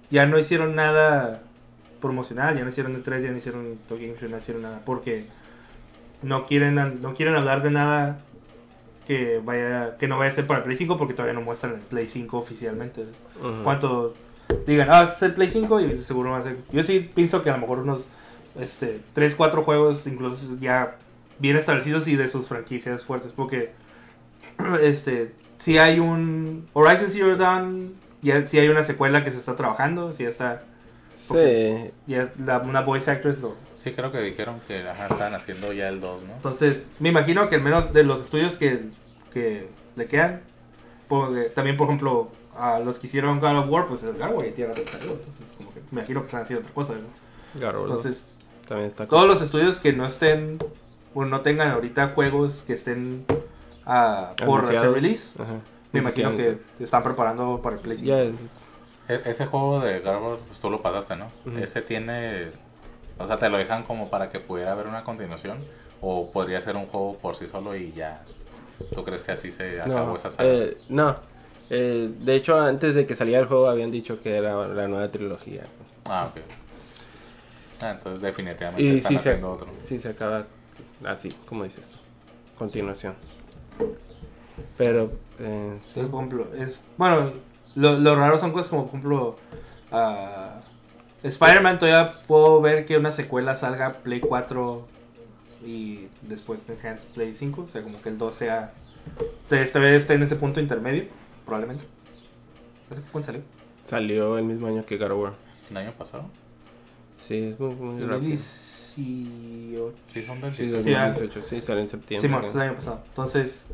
ya 0.09 0.25
no 0.25 0.39
hicieron 0.39 0.75
nada 0.75 1.43
promocional, 1.99 2.57
ya 2.57 2.63
no 2.63 2.69
hicieron 2.69 2.93
de 2.95 3.01
3 3.01 3.23
ya 3.23 3.31
no 3.31 3.37
hicieron 3.37 3.77
Tokyo 3.87 4.07
Game 4.07 4.19
Show, 4.19 4.29
no 4.29 4.37
hicieron 4.39 4.63
nada, 4.63 4.81
porque 4.83 5.27
no 6.23 6.47
quieren, 6.47 7.01
no 7.01 7.13
quieren 7.13 7.35
hablar 7.35 7.61
de 7.61 7.69
nada 7.71 8.19
que 9.05 9.39
vaya 9.43 9.97
que 9.97 10.07
no 10.07 10.17
vaya 10.17 10.31
a 10.31 10.33
ser 10.35 10.47
para 10.47 10.59
el 10.59 10.63
Play 10.63 10.77
5 10.77 10.97
porque 10.97 11.13
todavía 11.13 11.33
no 11.33 11.41
muestran 11.41 11.73
el 11.75 11.79
Play 11.81 12.07
5 12.07 12.37
oficialmente. 12.37 13.05
ujú. 13.39 13.63
cuánto 13.63 14.13
digan, 14.67 14.87
ah, 14.91 15.03
es 15.03 15.21
el 15.23 15.33
Play 15.33 15.49
5 15.49 15.79
y 15.81 15.97
seguro 15.97 16.31
va 16.31 16.37
a 16.39 16.41
ser. 16.43 16.57
Yo 16.71 16.83
sí 16.83 16.99
pienso 17.13 17.41
que 17.43 17.49
a 17.49 17.53
lo 17.53 17.59
mejor 17.59 17.79
unos 17.79 18.05
este, 18.59 18.99
3, 19.13 19.35
4 19.35 19.63
juegos, 19.63 20.05
incluso 20.07 20.57
ya 20.59 20.97
bien 21.39 21.55
establecidos 21.57 22.07
y 22.07 22.15
de 22.15 22.27
sus 22.27 22.47
franquicias 22.47 23.03
fuertes, 23.03 23.31
porque 23.31 23.71
este, 24.81 25.31
si 25.57 25.77
hay 25.77 25.99
un 25.99 26.67
Horizon 26.73 27.09
Zero 27.09 27.35
Dawn, 27.35 27.93
ya 28.21 28.43
si 28.45 28.59
hay 28.59 28.67
una 28.69 28.83
secuela 28.83 29.23
que 29.23 29.31
se 29.31 29.37
está 29.37 29.55
trabajando, 29.55 30.11
si 30.13 30.23
ya 30.23 30.29
está, 30.29 30.63
Sí, 31.27 31.91
ya 32.07 32.31
la- 32.43 32.57
una 32.59 32.81
voice 32.81 33.09
actress 33.09 33.39
lo, 33.39 33.55
Sí, 33.75 33.91
creo 33.93 34.11
que 34.11 34.19
dijeron 34.21 34.59
que 34.67 34.87
ajá, 34.87 35.07
estaban 35.07 35.33
haciendo 35.33 35.71
ya 35.73 35.87
el 35.87 36.01
2, 36.01 36.21
¿no? 36.23 36.33
Entonces, 36.35 36.87
me 36.99 37.09
imagino 37.09 37.47
que 37.49 37.55
al 37.55 37.61
menos 37.61 37.93
de 37.93 38.03
los 38.03 38.21
estudios 38.21 38.57
que, 38.57 38.81
que 39.33 39.67
le 39.95 40.05
quedan, 40.05 40.41
porque 41.07 41.43
también, 41.45 41.77
por 41.77 41.87
ejemplo, 41.87 42.29
a 42.55 42.79
los 42.79 42.99
que 42.99 43.07
hicieron 43.07 43.39
God 43.39 43.57
of 43.57 43.69
War, 43.69 43.87
pues 43.87 44.03
el 44.03 44.17
ya 44.17 44.29
tiene 44.53 44.67
rato 44.73 44.83
que 44.83 44.89
salió, 44.89 45.11
entonces 45.11 45.53
como 45.57 45.73
que 45.73 45.79
me 45.91 45.99
imagino 46.01 46.21
que 46.21 46.25
están 46.25 46.41
haciendo 46.43 46.61
otra 46.61 46.73
cosa, 46.73 46.93
¿no? 46.93 47.79
Entonces, 47.81 48.25
también 48.67 48.89
está 48.89 49.07
todos 49.07 49.27
los 49.27 49.41
estudios 49.41 49.79
que 49.79 49.93
no 49.93 50.05
estén, 50.05 50.57
o 51.13 51.25
no 51.25 51.41
tengan 51.41 51.71
ahorita 51.71 52.09
juegos 52.09 52.63
que 52.65 52.73
estén 52.73 53.25
ah, 53.85 54.33
por 54.45 54.63
hacer 54.63 54.91
release, 54.91 55.41
Ajá. 55.41 55.53
me 55.53 55.59
Ni 55.93 55.99
imagino 55.99 56.35
que 56.35 56.57
están 56.79 57.03
preparando 57.03 57.61
para 57.61 57.75
el 57.75 57.81
Play 57.81 57.97
5. 57.97 58.09
Ya, 58.09 58.23
E- 59.07 59.21
ese 59.25 59.45
juego 59.45 59.79
de 59.81 59.99
Garbo, 59.99 60.37
pues 60.47 60.59
tú 60.59 60.69
lo 60.69 60.81
pasaste, 60.81 61.15
¿no? 61.15 61.25
Ujú. 61.45 61.57
Ese 61.57 61.81
tiene. 61.81 62.51
O 63.17 63.27
sea, 63.27 63.37
te 63.37 63.49
lo 63.49 63.57
dejan 63.57 63.83
como 63.83 64.09
para 64.09 64.29
que 64.29 64.39
pudiera 64.39 64.71
haber 64.71 64.87
una 64.87 65.03
continuación. 65.03 65.57
O 66.01 66.31
podría 66.31 66.61
ser 66.61 66.77
un 66.77 66.87
juego 66.87 67.17
por 67.17 67.35
sí 67.35 67.47
solo 67.47 67.75
y 67.75 67.91
ya. 67.91 68.21
¿Tú 68.91 69.03
crees 69.03 69.23
que 69.23 69.33
así 69.33 69.51
se 69.51 69.81
acabó 69.81 70.07
no, 70.11 70.15
esa 70.15 70.31
saga? 70.31 70.49
eh, 70.49 70.77
no. 70.89 71.15
Eh, 71.73 72.11
de 72.19 72.35
hecho, 72.35 72.59
antes 72.59 72.95
de 72.95 73.05
que 73.05 73.15
saliera 73.15 73.39
el 73.39 73.47
juego 73.47 73.69
habían 73.69 73.91
dicho 73.91 74.19
que 74.21 74.35
era 74.35 74.67
la 74.67 74.89
nueva 74.89 75.07
trilogía. 75.09 75.63
Ah, 76.09 76.29
ok. 76.29 76.41
Ah, 77.81 77.91
entonces 77.91 78.21
definitivamente 78.21 78.83
Y 78.83 78.97
están 78.97 79.13
sí 79.13 79.17
se, 79.19 79.29
haciendo 79.29 79.51
otro. 79.53 79.67
sí 79.81 79.97
se 79.97 80.09
acaba 80.09 80.45
así, 81.05 81.29
como 81.47 81.63
dices 81.63 81.87
tú. 81.87 81.95
Continuación. 82.57 83.13
Pero, 84.77 85.13
eh, 85.39 85.77
sí. 85.93 85.99
Entonces, 85.99 86.11
por 86.11 86.19
ejemplo, 86.23 86.47
es. 86.57 86.83
Bueno, 86.97 87.31
lo, 87.75 87.97
lo 87.99 88.15
raro 88.17 88.37
son 88.37 88.51
cosas 88.51 88.67
como, 88.67 88.81
por 88.83 88.89
ejemplo, 88.89 89.35
ah, 89.91 90.59
Spider-Man 91.23 91.79
todavía 91.79 92.21
puedo 92.27 92.59
ver 92.61 92.85
que 92.85 92.97
una 92.97 93.11
secuela 93.13 93.55
salga 93.55 93.93
Play 94.03 94.19
4 94.19 94.87
y 95.65 96.07
después 96.23 96.67
Enhanced 96.69 97.07
Play 97.13 97.33
5. 97.33 97.61
O 97.61 97.67
sea, 97.69 97.81
como 97.81 98.01
que 98.01 98.09
el 98.09 98.17
2 98.17 98.35
sea. 98.35 98.73
Esta 99.49 99.79
vez 99.79 100.01
esté 100.01 100.13
en 100.13 100.23
ese 100.23 100.35
punto 100.35 100.59
intermedio, 100.59 101.05
probablemente. 101.51 101.83
¿Hace 102.89 103.01
cuándo 103.11 103.25
salió? 103.25 103.41
Salió 103.85 104.37
el 104.37 104.45
mismo 104.45 104.67
año 104.67 104.85
que 104.85 104.97
God 104.97 105.11
of 105.11 105.19
War. 105.19 105.33
¿El 105.69 105.77
año 105.77 105.91
pasado? 105.97 106.23
Sí, 107.27 107.35
es 107.49 107.59
muy, 107.59 107.75
muy 107.75 108.01
rápido. 108.05 108.29
2018. 108.31 109.93
Sí, 110.07 110.23
son 110.23 110.39
del 110.39 110.51
Sí, 110.55 110.61
16. 110.63 110.83
Sí, 110.85 110.93
ah. 110.93 111.07
2018, 111.09 111.47
sí, 111.49 111.61
salió 111.61 111.81
en 111.81 111.87
Sí, 111.89 111.91
septiembre. 111.91 112.29
bueno, 112.31 112.51
fue 112.51 112.61
el 112.61 112.67
año 112.69 112.75
pasado. 112.77 113.01
Entonces, 113.05 113.65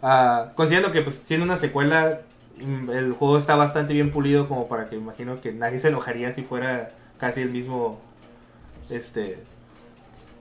ah, 0.00 0.52
considerando 0.54 0.92
que 0.92 1.02
pues 1.02 1.16
siendo 1.16 1.44
una 1.44 1.56
secuela, 1.56 2.20
mm, 2.64 2.90
el 2.90 3.12
juego 3.14 3.36
está 3.36 3.56
bastante 3.56 3.94
bien 3.94 4.12
pulido 4.12 4.46
como 4.46 4.68
para 4.68 4.88
que 4.88 4.94
imagino 4.94 5.40
que 5.40 5.52
nadie 5.52 5.80
se 5.80 5.88
enojaría 5.88 6.32
si 6.32 6.42
fuera 6.42 6.92
casi 7.18 7.40
el 7.40 7.50
mismo 7.50 8.00
este 8.90 9.42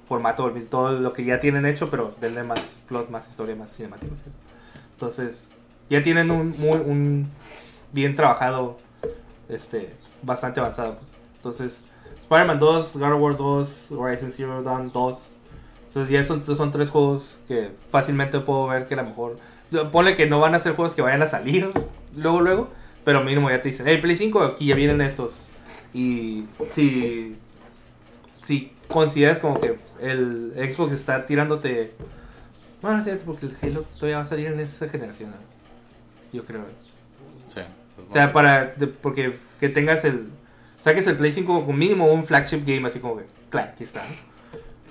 formato, 0.07 0.51
todo 0.69 0.91
lo 0.99 1.11
que 1.13 1.25
ya 1.25 1.39
tienen 1.39 1.65
hecho, 1.65 1.89
pero 1.89 2.13
denle 2.21 2.43
más 2.43 2.75
plot, 2.87 3.09
más 3.09 3.27
historia, 3.27 3.55
más 3.55 3.75
cinemáticos. 3.75 4.19
Entonces, 4.93 5.49
ya 5.89 6.03
tienen 6.03 6.31
un 6.31 6.55
muy 6.57 6.77
un 6.77 7.27
bien 7.91 8.15
trabajado, 8.15 8.77
este, 9.49 9.93
bastante 10.21 10.59
avanzado. 10.59 10.97
pues. 10.97 11.11
Entonces, 11.35 11.85
Spider-Man 12.19 12.59
2, 12.59 12.97
God 12.97 13.13
of 13.13 13.21
War 13.21 13.37
2, 13.37 13.91
Horizon 13.91 14.31
Zero 14.31 14.63
Dawn 14.63 14.91
2. 14.91 15.17
Entonces 15.87 16.13
ya 16.13 16.23
son, 16.23 16.43
son 16.43 16.71
tres 16.71 16.89
juegos 16.89 17.39
que 17.47 17.71
fácilmente 17.89 18.39
puedo 18.39 18.67
ver 18.67 18.87
que 18.87 18.93
a 18.93 18.97
lo 18.97 19.05
mejor... 19.05 19.39
Ponle 19.91 20.15
que 20.15 20.27
no 20.27 20.39
van 20.39 20.55
a 20.55 20.59
ser 20.59 20.75
juegos 20.75 20.93
que 20.93 21.01
vayan 21.01 21.21
a 21.21 21.27
salir 21.27 21.71
luego, 22.15 22.41
luego. 22.41 22.67
Pero 23.03 23.23
mínimo 23.23 23.49
ya 23.49 23.61
te 23.61 23.69
dicen, 23.69 23.87
hey, 23.87 23.99
Play 24.01 24.17
5, 24.17 24.41
aquí 24.43 24.67
ya 24.67 24.75
vienen 24.75 25.01
estos. 25.01 25.47
Y 25.93 26.45
si, 26.71 27.37
si 28.43 28.73
consideras 28.87 29.39
como 29.39 29.59
que 29.59 29.77
el 30.01 30.53
Xbox 30.55 30.93
está 30.93 31.25
tirándote... 31.25 31.93
Bueno, 32.81 32.97
no 32.97 32.99
es 32.99 33.05
cierto, 33.05 33.25
porque 33.25 33.47
el 33.47 33.57
Halo 33.61 33.83
todavía 33.95 34.17
va 34.17 34.23
a 34.23 34.25
salir 34.25 34.47
en 34.47 34.59
esa 34.59 34.87
generación. 34.87 35.33
Yo 36.33 36.45
creo. 36.45 36.61
Sí. 37.47 37.61
O 38.09 38.13
sea, 38.13 38.31
para... 38.33 38.65
de- 38.65 38.87
porque 38.87 39.37
que 39.59 39.69
tengas 39.69 40.05
el... 40.05 40.29
Saques 40.79 41.07
el 41.07 41.17
Play 41.17 41.31
5 41.31 41.65
con 41.65 41.77
mínimo 41.77 42.05
un 42.11 42.23
flagship 42.23 42.63
game 42.65 42.87
así 42.87 42.99
como 42.99 43.17
que... 43.17 43.25
Claro, 43.49 43.71
aquí 43.73 43.83
está. 43.83 44.03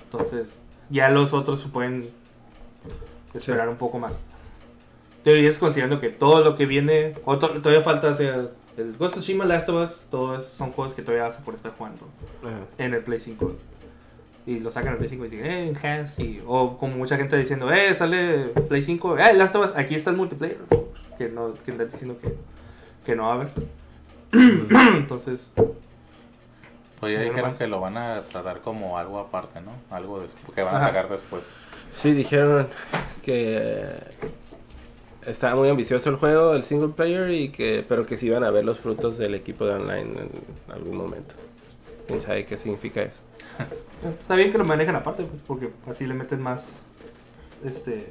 Entonces, 0.03 0.59
ya 0.89 1.09
los 1.09 1.33
otros 1.33 1.61
se 1.61 1.67
pueden 1.69 2.09
esperar 3.33 3.65
Sí. 3.67 3.71
un 3.71 3.77
poco 3.77 3.99
más. 3.99 4.19
Es 5.25 5.57
considerando 5.57 5.99
que 5.99 6.09
todo 6.09 6.43
lo 6.43 6.55
que 6.55 6.65
viene... 6.65 7.13
o 7.25 7.37
to- 7.39 7.61
todavía 7.61 7.81
falta, 7.81 8.09
o 8.09 8.15
sea, 8.15 8.47
el 8.77 8.95
Ghost 8.97 9.15
of 9.17 9.21
Tsushima, 9.23 9.45
Last 9.45 9.67
of 9.69 9.83
Us, 9.83 10.05
todos 10.11 10.45
son 10.45 10.71
juegos 10.71 10.93
que 10.93 11.01
todavía 11.01 11.23
vas 11.23 11.37
a 11.37 11.41
poder 11.41 11.55
estar 11.55 11.73
jugando 11.77 12.07
Ajá. 12.43 12.59
en 12.77 12.93
el 12.93 13.03
Play 13.03 13.19
5. 13.19 13.55
Y 14.45 14.59
lo 14.61 14.71
sacan 14.71 14.89
en 14.89 14.93
el 14.93 14.97
Play 14.99 15.09
5 15.09 15.25
y 15.25 15.29
dicen, 15.29 15.45
eh, 15.45 15.67
Enhance. 15.69 16.23
Y, 16.23 16.41
o 16.45 16.77
como 16.77 16.95
mucha 16.95 17.17
gente 17.17 17.37
diciendo, 17.37 17.71
eh, 17.71 17.93
sale 17.95 18.45
Play 18.69 18.83
5, 18.83 19.17
eh, 19.17 19.33
Last 19.33 19.55
of 19.55 19.65
Us, 19.65 19.75
aquí 19.77 19.95
está 19.95 20.11
el 20.11 20.17
multiplayer. 20.17 20.57
Que 21.17 21.29
no, 21.29 21.53
que 21.53 21.71
están 21.71 21.89
diciendo 21.89 22.17
que, 22.21 22.33
que 23.05 23.15
no 23.15 23.23
va 23.23 23.29
a 23.31 23.33
haber. 23.35 23.49
Entonces, 24.97 25.53
Pues 26.99 27.13
ya 27.13 27.21
dijeron 27.23 27.41
más. 27.49 27.57
que 27.57 27.67
lo 27.67 27.79
van 27.79 27.97
a 27.97 28.21
tratar 28.23 28.61
como 28.61 28.97
algo 28.97 29.19
aparte, 29.19 29.61
¿no? 29.61 29.71
Algo 29.95 30.23
que 30.53 30.61
van 30.63 30.75
a 30.75 30.77
Ajá. 30.77 30.87
sacar 30.87 31.09
después. 31.09 31.45
Sí, 31.95 32.11
dijeron 32.13 32.67
que 33.23 33.95
estaba 35.25 35.55
muy 35.55 35.69
ambicioso 35.69 36.09
el 36.09 36.15
juego, 36.17 36.53
el 36.53 36.63
single 36.63 36.89
player, 36.89 37.29
y 37.31 37.49
que 37.49 37.83
pero 37.87 38.05
que 38.05 38.17
sí 38.17 38.27
iban 38.27 38.43
a 38.43 38.51
ver 38.51 38.65
los 38.65 38.79
frutos 38.79 39.17
del 39.17 39.35
equipo 39.35 39.65
de 39.65 39.73
online 39.73 40.01
en 40.21 40.29
algún 40.73 40.95
momento. 40.97 41.33
¿Quién 42.07 42.21
sabe 42.21 42.45
qué 42.45 42.57
significa 42.57 43.01
eso? 43.01 43.17
está 44.21 44.35
bien 44.35 44.51
que 44.51 44.57
lo 44.59 44.63
manejen 44.65 44.95
aparte, 44.95 45.23
pues, 45.23 45.41
porque 45.45 45.71
así 45.87 46.05
le 46.05 46.13
meten 46.13 46.41
más, 46.41 46.79
este, 47.65 48.07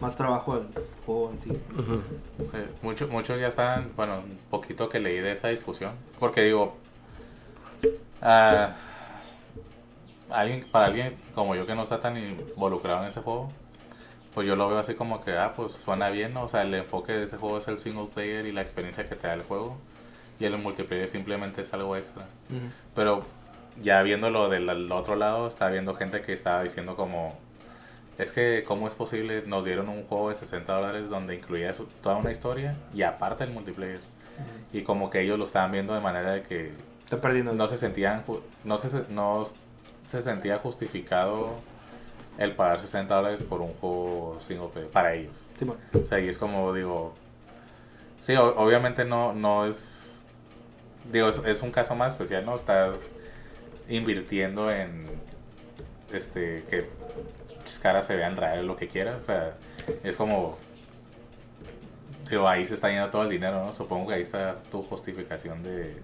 más 0.00 0.16
trabajo 0.16 0.54
al 0.54 0.68
juego 1.06 1.30
en 1.30 1.40
sí. 1.40 1.50
Sí, 1.50 2.58
Muchos, 2.82 3.10
muchos 3.10 3.40
ya 3.40 3.48
están, 3.48 3.92
bueno, 3.96 4.18
un 4.18 4.38
poquito 4.50 4.88
que 4.88 5.00
leí 5.00 5.18
de 5.18 5.32
esa 5.32 5.48
discusión. 5.48 5.92
Porque 6.18 6.42
digo, 6.42 6.76
ah, 8.22 8.70
alguien, 10.30 10.66
para 10.70 10.86
alguien 10.86 11.16
como 11.34 11.54
yo 11.54 11.66
que 11.66 11.74
no 11.74 11.82
está 11.82 12.00
tan 12.00 12.16
involucrado 12.16 13.02
en 13.02 13.08
ese 13.08 13.20
juego, 13.20 13.50
pues 14.34 14.48
yo 14.48 14.56
lo 14.56 14.68
veo 14.68 14.78
así 14.78 14.94
como 14.94 15.22
que, 15.22 15.32
ah, 15.38 15.52
pues 15.54 15.72
suena 15.72 16.10
bien, 16.10 16.34
¿no? 16.34 16.44
O 16.44 16.48
sea, 16.48 16.62
el 16.62 16.74
enfoque 16.74 17.12
de 17.12 17.24
ese 17.24 17.36
juego 17.36 17.58
es 17.58 17.68
el 17.68 17.78
single 17.78 18.08
player 18.12 18.46
y 18.46 18.52
la 18.52 18.62
experiencia 18.62 19.08
que 19.08 19.14
te 19.14 19.28
da 19.28 19.34
el 19.34 19.42
juego. 19.42 19.78
Y 20.40 20.44
el 20.44 20.58
multiplayer 20.58 21.08
simplemente 21.08 21.62
es 21.62 21.72
algo 21.72 21.96
extra. 21.96 22.26
Pero 22.94 23.24
ya 23.80 24.02
viéndolo 24.02 24.48
del 24.48 24.68
al 24.68 24.90
otro 24.90 25.14
lado, 25.14 25.46
estaba 25.46 25.70
viendo 25.70 25.94
gente 25.94 26.20
que 26.20 26.32
estaba 26.32 26.62
diciendo 26.62 26.96
como... 26.96 27.38
Es 28.18 28.32
que, 28.32 28.64
¿cómo 28.66 28.86
es 28.86 28.94
posible? 28.94 29.42
Nos 29.46 29.64
dieron 29.64 29.88
un 29.88 30.04
juego 30.04 30.30
de 30.30 30.36
60 30.36 30.72
dólares 30.72 31.10
donde 31.10 31.34
incluía 31.34 31.70
eso- 31.70 31.88
toda 32.02 32.16
una 32.16 32.30
historia 32.30 32.76
y 32.94 33.02
aparte 33.02 33.44
el 33.44 33.50
multiplayer. 33.50 34.00
Y 34.72 34.82
como 34.82 35.10
que 35.10 35.20
ellos 35.20 35.38
lo 35.38 35.44
estaban 35.44 35.70
viendo 35.72 35.94
de 35.94 36.00
manera 36.00 36.32
de 36.32 36.42
que 36.42 36.72
no 37.54 37.66
se 37.68 37.76
sentían... 37.76 38.24
No 38.64 38.76
se, 38.78 39.04
no 39.08 39.42
se 40.04 40.22
sentía 40.22 40.58
justificado 40.58 41.54
el 42.38 42.52
pagar 42.52 42.80
60 42.80 43.14
dólares 43.14 43.42
por 43.44 43.60
un 43.60 43.72
juego 43.74 44.38
single 44.40 44.68
player 44.72 44.90
para 44.90 45.14
ellos. 45.14 45.36
Sí, 45.56 45.64
bueno. 45.64 45.80
O 46.02 46.06
sea, 46.06 46.18
y 46.20 46.28
es 46.28 46.38
como, 46.38 46.72
digo... 46.72 47.14
Sí, 48.22 48.34
o- 48.34 48.56
obviamente 48.56 49.04
no, 49.04 49.32
no 49.32 49.66
es... 49.66 50.24
Digo, 51.12 51.28
es, 51.28 51.40
es 51.44 51.62
un 51.62 51.70
caso 51.70 51.94
más 51.94 52.12
especial, 52.12 52.44
¿no? 52.46 52.54
Estás 52.54 53.00
invirtiendo 53.88 54.70
en... 54.72 55.06
Este, 56.12 56.64
que 56.70 56.88
tus 57.64 57.78
caras 57.78 58.06
se 58.06 58.16
vean 58.16 58.36
reales, 58.36 58.64
lo 58.64 58.76
que 58.76 58.88
quieras. 58.88 59.20
O 59.20 59.24
sea, 59.24 59.54
es 60.02 60.16
como... 60.16 60.58
Digo, 62.30 62.48
ahí 62.48 62.64
se 62.66 62.74
está 62.74 62.88
yendo 62.90 63.10
todo 63.10 63.22
el 63.24 63.28
dinero, 63.28 63.64
¿no? 63.64 63.72
Supongo 63.72 64.08
que 64.08 64.14
ahí 64.14 64.22
está 64.22 64.56
tu 64.70 64.82
justificación 64.82 65.62
de... 65.62 65.96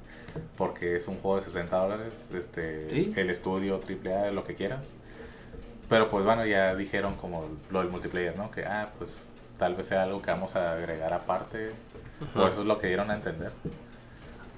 Porque 0.57 0.97
es 0.97 1.09
un 1.09 1.17
juego 1.19 1.37
de 1.37 1.43
60 1.43 1.77
dólares, 1.77 2.29
este, 2.35 2.89
Sí. 2.91 3.13
el 3.17 3.31
estudio, 3.31 3.81
AAA, 3.81 4.31
lo 4.31 4.45
que 4.45 4.55
quieras. 4.55 4.91
Pero 5.89 6.09
pues 6.09 6.25
bueno, 6.25 6.45
ya 6.47 6.75
dijeron 6.77 7.15
como 7.15 7.49
lo 7.71 7.81
del 7.81 7.89
multiplayer, 7.89 8.37
¿no? 8.37 8.51
Que, 8.51 8.65
ah, 8.65 8.91
pues 8.99 9.19
tal 9.59 9.75
vez 9.75 9.87
sea 9.89 10.05
algo 10.05 10.23
que 10.23 10.31
vamos 10.31 10.55
a 10.55 10.75
agregar 10.75 11.13
aparte. 11.13 11.71
O 12.37 12.47
eso 12.47 12.61
es 12.61 12.67
lo 12.67 12.79
que 12.79 12.87
dieron 12.87 13.11
a 13.11 13.15
entender. 13.15 13.51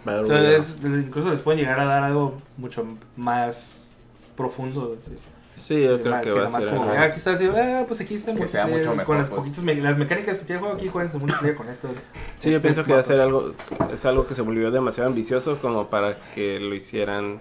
Entonces, 0.04 0.76
incluso 0.82 1.30
les 1.30 1.40
pueden 1.42 1.60
llegar 1.60 1.78
a 1.80 1.84
dar 1.84 2.02
algo 2.02 2.40
mucho 2.56 2.84
más 3.16 3.84
profundo. 4.36 4.96
así. 4.98 5.16
Sí, 5.62 5.80
yo 5.80 6.00
creo 6.02 6.10
Ma- 6.10 6.20
que 6.22 6.30
va 6.32 6.46
a 6.46 6.60
ser 6.60 6.70
como, 6.70 6.90
ah, 6.90 7.02
aquí 7.04 7.18
está 7.18 7.32
así, 7.34 7.48
ah, 7.54 7.84
pues 7.86 8.00
aquí 8.00 8.16
está 8.16 8.34
Que 8.34 8.48
sea 8.48 8.66
mucho 8.66 8.90
mejor, 8.90 9.04
con 9.04 9.18
las 9.18 9.28
pues. 9.30 9.40
poquitas 9.42 9.62
me- 9.62 9.76
las 9.76 9.96
mecánicas 9.96 10.38
que 10.38 10.44
tiene 10.44 10.58
el 10.58 10.64
juego 10.64 10.74
aquí 10.76 10.88
juegan 10.88 11.18
multiplayer 11.20 11.54
con 11.54 11.68
esto. 11.68 11.88
Sí, 12.40 12.50
yo 12.50 12.56
Este, 12.56 12.60
pienso 12.68 12.84
que 12.84 12.92
va 12.92 12.98
a 13.00 13.04
ser 13.04 13.20
algo, 13.20 13.54
es 13.94 14.04
algo 14.04 14.26
que 14.26 14.34
se 14.34 14.42
volvió 14.42 14.72
demasiado 14.72 15.08
ambicioso 15.08 15.58
como 15.58 15.86
para 15.86 16.16
que 16.34 16.58
lo 16.58 16.74
hicieran 16.74 17.40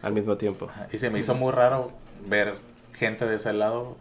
al 0.00 0.12
mismo 0.14 0.36
tiempo. 0.38 0.68
Y 0.92 0.96
se 0.98 1.10
me 1.10 1.18
hizo 1.18 1.34
muy 1.34 1.52
raro 1.52 1.92
ver 2.26 2.54
gente 2.94 3.26
de 3.26 3.36
ese 3.36 3.52
lado 3.52 3.96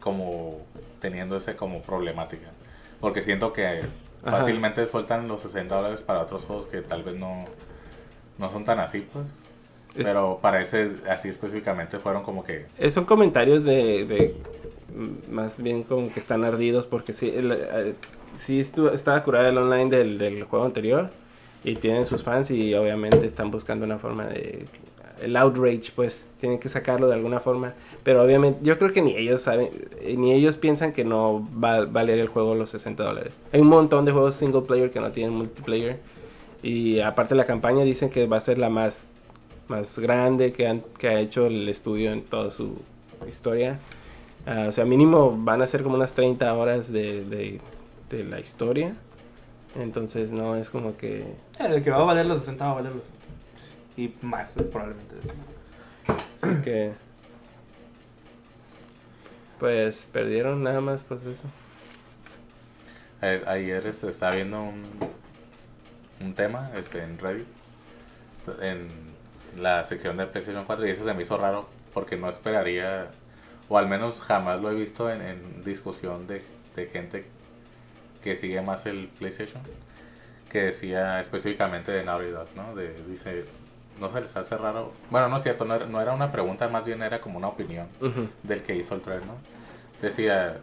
como 0.00 0.58
teniendo 1.00 1.36
ese 1.36 1.54
como 1.56 1.82
problemática. 1.82 2.48
Porque 3.00 3.22
siento 3.22 3.52
que 3.52 3.82
Ajá. 4.24 4.38
fácilmente 4.38 4.84
sueltan 4.86 5.28
los 5.28 5.42
60 5.42 5.76
dólares 5.76 6.02
para 6.02 6.20
otros 6.22 6.44
juegos 6.44 6.66
que 6.66 6.80
tal 6.82 7.02
vez 7.04 7.14
no, 7.14 7.44
no 8.38 8.50
son 8.50 8.64
tan 8.64 8.80
así, 8.80 9.06
pues. 9.12 9.42
Pero 9.96 10.38
para 10.40 10.60
ese 10.62 10.92
así 11.08 11.28
específicamente 11.28 11.98
fueron 11.98 12.22
como 12.22 12.44
que... 12.44 12.66
Eh, 12.78 12.90
son 12.90 13.04
comentarios 13.04 13.64
de, 13.64 14.04
de, 14.06 14.34
mm, 14.96 15.32
más 15.32 15.56
bien 15.56 15.82
como 15.82 16.12
que 16.12 16.20
están 16.20 16.44
ardidos 16.44 16.86
porque 16.86 17.12
sí, 17.12 17.32
el, 17.34 17.52
eh, 17.52 17.94
sí 18.38 18.60
estu- 18.60 18.92
estaba 18.92 19.22
curada 19.22 19.48
el 19.48 19.58
online 19.58 19.90
del, 19.96 20.18
del 20.18 20.44
juego 20.44 20.64
anterior 20.64 21.10
y 21.64 21.76
tienen 21.76 22.06
sus 22.06 22.22
fans 22.22 22.50
y 22.50 22.74
obviamente 22.74 23.26
están 23.26 23.50
buscando 23.50 23.84
una 23.84 23.98
forma 23.98 24.26
de 24.26 24.66
el 25.20 25.36
outrage 25.36 25.92
pues 25.94 26.26
tienen 26.38 26.58
que 26.58 26.70
sacarlo 26.70 27.06
de 27.06 27.14
alguna 27.14 27.40
forma 27.40 27.74
pero 28.02 28.22
obviamente 28.22 28.60
yo 28.62 28.78
creo 28.78 28.90
que 28.90 29.02
ni 29.02 29.14
ellos 29.16 29.42
saben 29.42 29.68
eh, 30.00 30.14
ni 30.16 30.32
ellos 30.32 30.56
piensan 30.56 30.92
que 30.94 31.04
no 31.04 31.46
va 31.62 31.76
a 31.76 31.84
valer 31.84 32.18
el 32.18 32.28
juego 32.28 32.54
los 32.54 32.70
60 32.70 33.04
dólares. 33.04 33.38
Hay 33.52 33.60
un 33.60 33.66
montón 33.68 34.06
de 34.06 34.12
juegos 34.12 34.36
single 34.36 34.62
player 34.62 34.90
que 34.90 35.00
no 35.00 35.12
tienen 35.12 35.34
multiplayer 35.34 35.98
y 36.62 37.00
aparte 37.00 37.34
la 37.34 37.44
campaña 37.46 37.84
dicen 37.84 38.10
que 38.10 38.26
va 38.26 38.38
a 38.38 38.40
ser 38.40 38.58
la 38.58 38.70
más 38.70 39.09
más 39.70 39.98
grande 39.98 40.52
que, 40.52 40.66
han- 40.68 40.82
que 40.98 41.08
ha 41.08 41.18
hecho 41.20 41.46
el 41.46 41.66
estudio 41.68 42.12
en 42.12 42.22
toda 42.24 42.50
su 42.50 42.76
historia. 43.28 43.78
Ah, 44.46 44.66
o 44.68 44.72
sea, 44.72 44.84
mínimo 44.84 45.34
van 45.38 45.62
a 45.62 45.66
ser 45.66 45.82
como 45.82 45.94
unas 45.94 46.12
30 46.12 46.52
horas 46.54 46.92
de, 46.92 47.24
de, 47.24 47.60
de 48.10 48.24
la 48.24 48.40
historia. 48.40 48.94
Entonces 49.76 50.32
no 50.32 50.56
es 50.56 50.68
como 50.68 50.96
que... 50.96 51.20
Eh, 51.60 51.68
de 51.68 51.82
que 51.82 51.90
va 51.90 51.98
a 51.98 52.02
valer 52.04 52.26
los 52.26 52.40
60 52.40 52.64
va 52.66 52.70
a 52.72 52.74
valer 52.74 52.92
los 52.94 53.04
60. 53.04 53.20
Y 53.96 54.14
más, 54.26 54.54
probablemente. 54.72 55.14
que 56.64 56.92
pues 59.58 60.06
perdieron 60.12 60.62
nada 60.62 60.80
más 60.80 61.02
pues 61.02 61.24
eso. 61.26 61.42
a- 63.20 63.50
Ayer 63.52 63.86
este, 63.86 64.08
estaba 64.10 64.34
viendo 64.34 64.62
un, 64.62 64.82
un 66.20 66.34
tema 66.34 66.70
este, 66.76 67.02
en 67.02 67.18
Reddit 67.18 67.46
en 68.62 68.88
la 69.56 69.84
sección 69.84 70.16
de 70.16 70.26
PlayStation 70.26 70.64
4 70.64 70.86
y 70.86 70.90
eso 70.90 71.04
se 71.04 71.14
me 71.14 71.22
hizo 71.22 71.36
raro 71.36 71.68
porque 71.92 72.16
no 72.16 72.28
esperaría, 72.28 73.08
o 73.68 73.78
al 73.78 73.88
menos 73.88 74.20
jamás 74.20 74.60
lo 74.60 74.70
he 74.70 74.74
visto 74.74 75.10
en, 75.10 75.22
en 75.22 75.64
discusión 75.64 76.26
de, 76.26 76.42
de 76.76 76.86
gente 76.86 77.24
que 78.22 78.36
sigue 78.36 78.60
más 78.62 78.86
el 78.86 79.08
PlayStation, 79.08 79.62
que 80.50 80.64
decía 80.64 81.20
específicamente 81.20 81.92
de 81.92 82.04
Naughty 82.04 82.30
Dog, 82.30 82.48
¿no? 82.54 82.74
De, 82.74 82.94
dice, 83.04 83.44
no 83.98 84.08
se 84.10 84.20
les 84.20 84.36
hace 84.36 84.56
raro. 84.56 84.92
Bueno, 85.10 85.28
no 85.28 85.36
es 85.36 85.42
cierto, 85.42 85.64
no 85.64 85.74
era, 85.74 85.86
no 85.86 86.00
era 86.00 86.12
una 86.12 86.32
pregunta, 86.32 86.68
más 86.68 86.84
bien 86.84 87.02
era 87.02 87.20
como 87.20 87.38
una 87.38 87.48
opinión 87.48 87.88
del 88.42 88.62
que 88.62 88.76
hizo 88.76 88.94
el 88.94 89.02
trailer, 89.02 89.26
¿no? 89.26 89.34
Decía, 90.02 90.58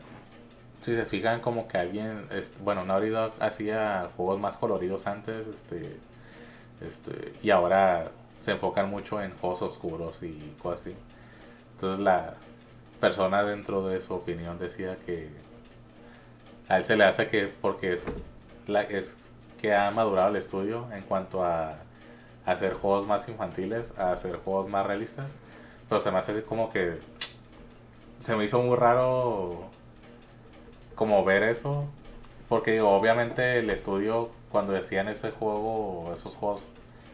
si 0.81 0.95
se 0.95 1.05
fijan 1.05 1.41
como 1.41 1.67
que 1.67 1.77
alguien, 1.77 2.27
bueno, 2.63 2.85
Naughty 2.85 3.09
Dog 3.09 3.33
hacía 3.39 4.09
juegos 4.15 4.39
más 4.39 4.57
coloridos 4.57 5.07
antes, 5.07 5.47
este, 5.47 5.97
este, 6.81 7.33
y 7.41 7.49
ahora 7.49 8.11
se 8.39 8.51
enfocan 8.51 8.89
mucho 8.89 9.21
en 9.21 9.31
juegos 9.37 9.61
oscuros 9.61 10.21
y 10.23 10.55
cosas 10.61 10.81
así. 10.81 10.95
Entonces 11.75 11.99
la 11.99 12.35
persona 12.99 13.43
dentro 13.43 13.87
de 13.87 14.01
su 14.01 14.13
opinión 14.13 14.57
decía 14.59 14.97
que 15.05 15.29
a 16.67 16.77
él 16.77 16.85
se 16.85 16.97
le 16.97 17.05
hace 17.05 17.27
que 17.27 17.47
porque 17.47 17.93
es, 17.93 18.03
la, 18.65 18.81
es 18.81 19.17
que 19.59 19.73
ha 19.73 19.89
madurado 19.91 20.29
el 20.29 20.35
estudio 20.35 20.87
en 20.93 21.03
cuanto 21.03 21.43
a 21.43 21.75
hacer 22.45 22.73
juegos 22.73 23.05
más 23.05 23.27
infantiles, 23.27 23.93
a 23.97 24.11
hacer 24.11 24.37
juegos 24.37 24.69
más 24.69 24.85
realistas, 24.85 25.29
pero 25.89 26.01
se 26.01 26.11
me 26.11 26.17
hace 26.17 26.43
como 26.43 26.69
que 26.69 26.99
se 28.21 28.35
me 28.35 28.45
hizo 28.45 28.61
muy 28.61 28.75
raro 28.75 29.69
como 30.95 31.23
ver 31.23 31.43
eso, 31.43 31.85
porque 32.49 32.81
obviamente 32.81 33.59
el 33.59 33.69
estudio 33.69 34.29
cuando 34.51 34.73
decían 34.73 35.07
ese 35.07 35.31
juego, 35.31 36.11
esos 36.13 36.35
juegos 36.35 36.69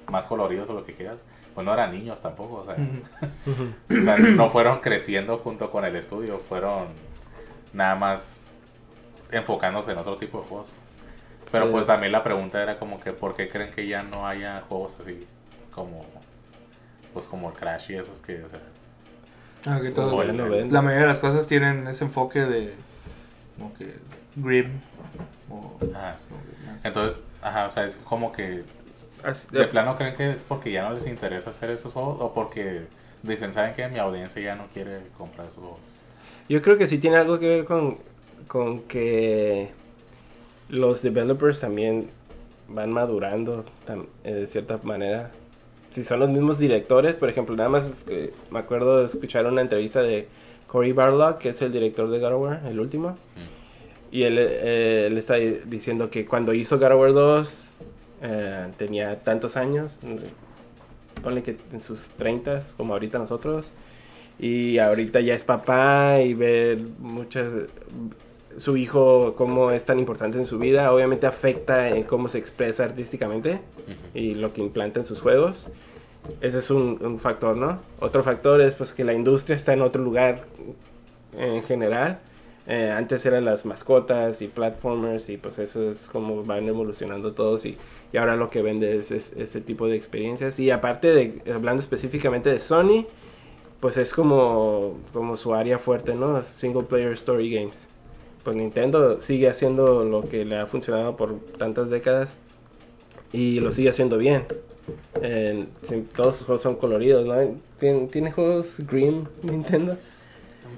más 0.10 0.28
coloridos 0.28 0.70
o 0.70 0.74
lo 0.74 0.86
que 0.86 0.94
quieras, 0.94 1.18
pues 1.56 1.66
no 1.66 1.74
eran 1.74 1.92
niños 1.92 2.22
tampoco, 2.22 2.56
o 2.62 2.66
sea, 2.66 2.76
o 4.00 4.02
sea, 4.04 4.18
no 4.18 4.50
fueron 4.50 4.80
creciendo 4.80 5.38
junto 5.40 5.70
con 5.72 5.86
el 5.86 5.96
estudio, 5.96 6.40
fueron 6.40 6.88
nada 7.74 7.96
más 7.96 8.42
enfocándose 9.32 9.92
en 9.92 9.98
otro 9.98 10.18
tipo 10.18 10.40
de 10.42 10.48
juegos. 10.48 10.72
Pero 11.52 11.70
pues 11.70 11.86
también 11.86 12.12
la 12.12 12.24
pregunta 12.24 12.62
era 12.64 12.80
como 12.80 13.00
que 13.00 13.14
¿por 13.14 13.36
qué 13.36 13.48
creen 13.48 13.72
que 13.72 13.88
ya 13.88 14.02
no 14.02 14.26
haya 14.28 14.62
juegos 14.68 14.98
así 15.00 15.28
como 15.72 16.04
pues 17.14 17.28
como 17.28 17.50
el 17.50 17.56
Crash 17.56 17.92
y 17.92 17.96
esos 17.96 18.22
que 18.22 18.44
o 18.44 18.50
sea, 18.50 18.60
Ah, 19.66 19.80
que 19.80 19.92
todo- 19.92 20.20
el- 20.24 20.72
la 20.74 20.82
mayoría 20.82 21.04
de 21.04 21.08
las 21.14 21.20
cosas 21.20 21.46
tienen 21.48 21.86
ese 21.88 22.06
enfoque 22.06 22.44
de 22.44 22.74
como 23.56 23.72
que 23.76 23.98
grim 24.36 24.82
o 25.50 25.78
ajá. 25.96 26.18
como 26.28 26.42
que 26.42 26.66
más- 26.72 26.86
entonces, 26.86 27.22
ajá, 27.44 27.68
o 27.68 27.72
sea, 27.72 27.86
es 27.86 27.98
como 27.98 28.32
que 28.32 28.64
Así- 29.24 29.48
de 29.52 29.66
plano 29.68 29.96
creen 29.96 30.16
que 30.16 30.32
es 30.32 30.44
porque 30.48 30.72
ya 30.72 30.88
no 30.88 30.94
les 30.94 31.08
interesa 31.08 31.50
hacer 31.52 31.70
esos 31.70 31.94
juegos 31.94 32.18
o 32.20 32.34
porque 32.34 32.82
dicen, 33.24 33.54
¿saben 33.54 33.74
que 33.74 33.88
Mi 33.88 34.00
audiencia 34.00 34.42
ya 34.42 34.56
no 34.56 34.66
quiere 34.74 35.00
comprar 35.18 35.48
esos 35.48 35.60
juegos. 35.60 35.80
Yo 36.50 36.62
creo 36.62 36.78
que 36.78 36.88
sí 36.88 36.98
tiene 36.98 37.18
algo 37.18 37.40
que 37.40 37.48
ver 37.48 37.66
con, 37.66 37.98
con 38.48 38.82
que 38.82 39.70
los 40.70 41.02
developers 41.02 41.60
también 41.60 42.10
van 42.68 42.92
madurando 42.92 43.66
tam- 43.88 44.08
eh, 44.24 44.34
de 44.34 44.48
cierta 44.48 44.80
manera. 44.84 45.32
Si 45.92 46.04
son 46.04 46.20
los 46.20 46.30
mismos 46.30 46.58
directores, 46.60 47.16
por 47.18 47.30
ejemplo, 47.30 47.56
nada 47.56 47.70
más 47.70 47.86
es 47.86 48.04
que 48.04 48.34
me 48.52 48.60
acuerdo 48.60 49.00
de 49.00 49.06
escuchar 49.06 49.46
una 49.46 49.62
entrevista 49.62 50.02
de 50.02 50.28
Cory 50.68 50.92
Barlog, 50.92 51.38
que 51.38 51.50
es 51.50 51.62
el 51.62 51.72
director 51.72 52.10
de 52.10 52.20
God 52.20 52.34
of 52.34 52.42
War, 52.42 52.62
el 52.68 52.80
último. 52.80 53.10
Mm. 53.12 54.16
Y 54.16 54.24
él, 54.24 54.38
eh, 54.40 55.06
él 55.08 55.18
está 55.18 55.36
diciendo 55.36 56.10
que 56.10 56.26
cuando 56.26 56.54
hizo 56.54 56.78
God 56.80 56.92
of 56.94 57.00
War 57.00 57.14
2 57.14 57.74
eh, 58.24 58.68
tenía 58.78 59.20
tantos 59.20 59.58
años, 59.58 60.00
ponle 61.22 61.44
que 61.44 61.58
en 61.72 61.82
sus 61.82 62.08
30 62.10 62.62
como 62.78 62.94
ahorita 62.94 63.20
nosotros, 63.20 63.72
y 64.40 64.80
ahorita 64.80 65.20
ya 65.22 65.36
es 65.36 65.44
papá 65.44 66.22
y 66.22 66.34
ve 66.34 66.84
muchas 67.00 67.46
su 68.58 68.78
hijo 68.78 69.36
cómo 69.36 69.72
es 69.72 69.86
tan 69.86 70.00
importante 70.00 70.38
en 70.38 70.46
su 70.46 70.58
vida, 70.60 70.92
obviamente 70.92 71.28
afecta 71.28 71.90
en 71.90 72.04
cómo 72.04 72.28
se 72.28 72.38
expresa 72.38 72.84
artísticamente 72.86 73.60
y 74.14 74.36
lo 74.36 74.54
que 74.54 74.62
implanta 74.62 75.00
en 75.00 75.06
sus 75.06 75.22
juegos. 75.22 75.68
Ese 76.40 76.60
es 76.60 76.70
un, 76.70 77.00
un 77.04 77.20
factor, 77.20 77.58
¿no? 77.58 77.76
Otro 78.00 78.24
factor 78.24 78.62
es 78.62 78.76
pues 78.76 78.94
que 78.94 79.04
la 79.04 79.14
industria 79.14 79.58
está 79.58 79.74
en 79.74 79.82
otro 79.82 80.02
lugar 80.02 80.46
en 81.38 81.64
general. 81.64 82.20
Eh, 82.66 82.94
antes 82.96 83.26
eran 83.26 83.44
las 83.44 83.66
mascotas 83.66 84.42
y 84.42 84.48
platformers 84.48 85.30
y 85.30 85.36
pues 85.36 85.60
eso 85.60 85.92
es 85.92 86.08
como 86.08 86.44
van 86.44 86.66
evolucionando 86.68 87.34
todos 87.34 87.66
y, 87.66 87.78
y 88.14 88.18
ahora 88.18 88.36
lo 88.38 88.50
que 88.50 88.62
vende 88.62 88.98
es, 88.98 89.12
es- 89.12 89.34
este 89.36 89.60
tipo 89.60 89.88
de 89.88 89.96
experiencias. 89.98 90.60
Y 90.60 90.72
aparte 90.72 91.08
de, 91.14 91.52
hablando 91.54 91.82
específicamente 91.82 92.50
de 92.50 92.60
Sony, 92.62 93.06
pues 93.82 93.98
es 93.98 94.14
como, 94.14 94.98
como 95.12 95.36
su 95.36 95.54
área 95.54 95.80
fuerte, 95.80 96.14
¿no? 96.16 96.42
Single 96.44 96.84
player 96.84 97.12
story 97.14 97.54
games. 97.54 97.88
Pues 98.44 98.56
Nintendo 98.56 99.20
sigue 99.22 99.50
haciendo 99.50 100.04
lo 100.06 100.30
que 100.30 100.46
le 100.46 100.58
ha 100.58 100.66
funcionado 100.68 101.16
por 101.18 101.40
tantas 101.58 101.90
décadas 101.90 102.36
y 103.32 103.60
lo 103.60 103.72
sigue 103.72 103.90
haciendo 103.90 104.18
bien. 104.18 104.44
Todos 106.16 106.38
sus 106.38 106.46
juegos 106.46 106.62
son 106.62 106.76
coloridos, 106.76 107.26
¿no? 107.26 107.36
¿Tiene, 107.80 108.08
tiene 108.08 108.32
juegos 108.32 108.78
Green 108.90 109.28
Nintendo? 109.42 109.98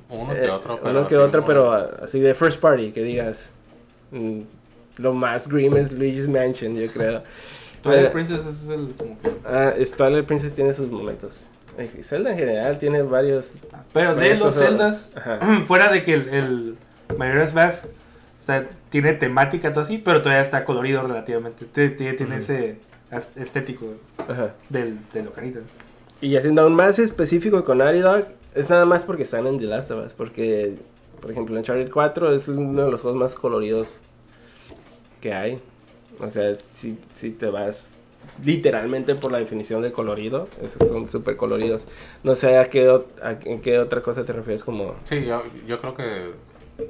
Uno 0.09 0.33
que 0.33 0.45
Eh, 0.45 0.49
otro, 0.49 0.79
pero 0.81 0.91
uno 0.99 1.07
que 1.07 1.15
así 1.15 1.23
otro, 1.23 1.45
pero 1.45 1.71
así 2.03 2.19
de 2.19 2.33
first 2.33 2.59
party, 2.59 2.91
que 2.91 3.03
digas. 3.03 3.49
Lo 4.97 5.13
más 5.13 5.47
Green 5.47 5.75
es 5.77 5.91
Luigi's 5.91 6.27
Mansion, 6.27 6.75
yo 6.75 6.89
creo. 6.91 7.23
Twilight 7.81 8.11
Princess 8.11 8.45
es 8.45 8.69
el 8.69 8.93
como 8.97 9.19
que 9.21 9.31
Ah, 9.45 9.73
Twilight 9.95 10.25
Princess 10.25 10.53
tiene 10.53 10.73
sus 10.73 10.89
momentos. 10.89 11.41
Zelda 12.03 12.31
en 12.31 12.37
general 12.39 12.79
tiene 12.79 13.01
varios. 13.03 13.51
Pero 13.93 14.15
de 14.15 14.35
los 14.37 14.57
Ajá. 15.15 15.39
fuera 15.67 15.91
de 15.91 16.01
que 16.03 16.13
el, 16.13 16.29
el 16.29 16.75
Majora's 17.17 17.53
Mask 17.53 17.85
está- 18.39 18.65
tiene 18.89 19.13
temática 19.13 19.71
todo 19.73 19.83
así, 19.83 19.97
pero 19.97 20.21
todavía 20.21 20.41
está 20.41 20.63
colorido 20.63 21.01
relativamente. 21.01 21.65
Tiene, 21.65 22.37
ese 22.37 22.77
estético 23.35 23.95
Ajá. 24.17 24.53
del, 24.69 24.97
de 25.13 25.23
lo 25.23 25.31
carita. 25.33 25.59
Y 26.21 26.35
haciendo 26.37 26.61
aún 26.61 26.75
más 26.75 26.97
específico 26.97 27.63
con 27.65 27.79
Naughty 27.79 27.99
Dog, 27.99 28.25
es 28.55 28.69
nada 28.69 28.85
más 28.85 29.03
porque 29.03 29.23
están 29.23 29.45
en 29.45 29.59
The 29.59 29.65
Last 29.65 29.91
of 29.91 30.05
Us. 30.05 30.13
Porque, 30.13 30.75
por 31.21 31.29
ejemplo, 31.29 31.55
Uncharted 31.57 31.91
4 31.91 32.33
es 32.33 32.47
uno 32.47 32.85
de 32.85 32.91
los 32.91 33.01
juegos 33.01 33.19
más 33.19 33.35
coloridos 33.35 33.99
que 35.25 35.33
hay. 35.33 35.59
O 36.19 36.29
sea, 36.29 36.55
si, 36.71 36.99
si 37.15 37.31
te 37.31 37.47
vas 37.49 37.89
literalmente 38.43 39.15
por 39.15 39.31
la 39.31 39.39
definición 39.39 39.81
de 39.81 39.91
colorido, 39.91 40.47
esos 40.61 40.87
son 40.87 41.09
súper 41.09 41.35
coloridos. 41.35 41.83
No 42.23 42.35
sé 42.35 42.57
a 42.59 42.69
qué, 42.69 42.87
a 43.23 43.31
en 43.43 43.59
qué 43.61 43.79
otra 43.79 44.01
cosa 44.03 44.23
te 44.23 44.33
refieres 44.33 44.63
como... 44.63 44.93
Sí, 45.05 45.25
yo, 45.25 45.41
yo 45.65 45.81
creo 45.81 45.95
que 45.95 46.31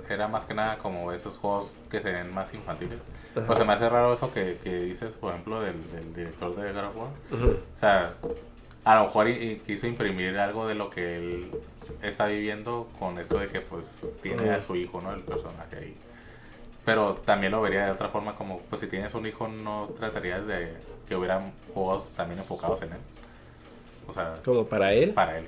era 0.09 0.27
más 0.27 0.45
que 0.45 0.53
nada 0.53 0.77
como 0.79 1.13
esos 1.13 1.37
juegos 1.37 1.71
que 1.89 2.01
se 2.01 2.11
ven 2.11 2.33
más 2.33 2.53
infantiles. 2.53 2.99
Ajá. 3.37 3.47
Pues 3.47 3.65
me 3.65 3.71
hace 3.73 3.87
raro 3.87 4.13
eso 4.13 4.33
que, 4.33 4.57
que 4.61 4.81
dices, 4.81 5.13
por 5.15 5.31
ejemplo, 5.31 5.61
del, 5.61 5.75
del 5.93 6.13
director 6.13 6.53
de 6.57 6.73
God 6.73 6.83
of 6.89 6.97
War. 6.97 7.09
Ujú. 7.31 7.51
O 7.73 7.77
sea, 7.79 8.13
a 8.83 8.95
lo 8.95 9.03
mejor 9.05 9.29
y- 9.29 9.31
y 9.51 9.55
quiso 9.65 9.87
imprimir 9.87 10.37
algo 10.37 10.67
de 10.67 10.75
lo 10.75 10.89
que 10.89 11.17
él 11.17 11.51
está 12.01 12.27
viviendo 12.27 12.89
con 12.99 13.17
eso 13.17 13.39
de 13.39 13.47
que 13.47 13.61
pues 13.61 14.01
tiene 14.21 14.49
a 14.49 14.57
Ujú. 14.57 14.61
su 14.65 14.75
hijo, 14.75 15.01
¿no? 15.01 15.13
El 15.13 15.21
personaje 15.21 15.77
ahí. 15.77 15.95
Pero 16.85 17.15
también 17.15 17.51
lo 17.51 17.61
vería 17.61 17.85
de 17.85 17.91
otra 17.91 18.09
forma 18.09 18.35
como, 18.35 18.59
pues 18.69 18.81
si 18.81 18.87
tienes 18.87 19.13
un 19.15 19.25
hijo 19.25 19.47
no 19.47 19.89
tratarías 19.97 20.45
de 20.45 20.73
que 21.07 21.15
hubieran 21.15 21.51
juegos 21.73 22.11
también 22.11 22.39
enfocados 22.39 22.81
en 22.83 22.91
él. 22.93 22.99
O 24.07 24.13
sea, 24.13 24.35
Como 24.45 24.65
para 24.65 24.93
él. 24.93 25.11
para 25.13 25.39
él. 25.39 25.45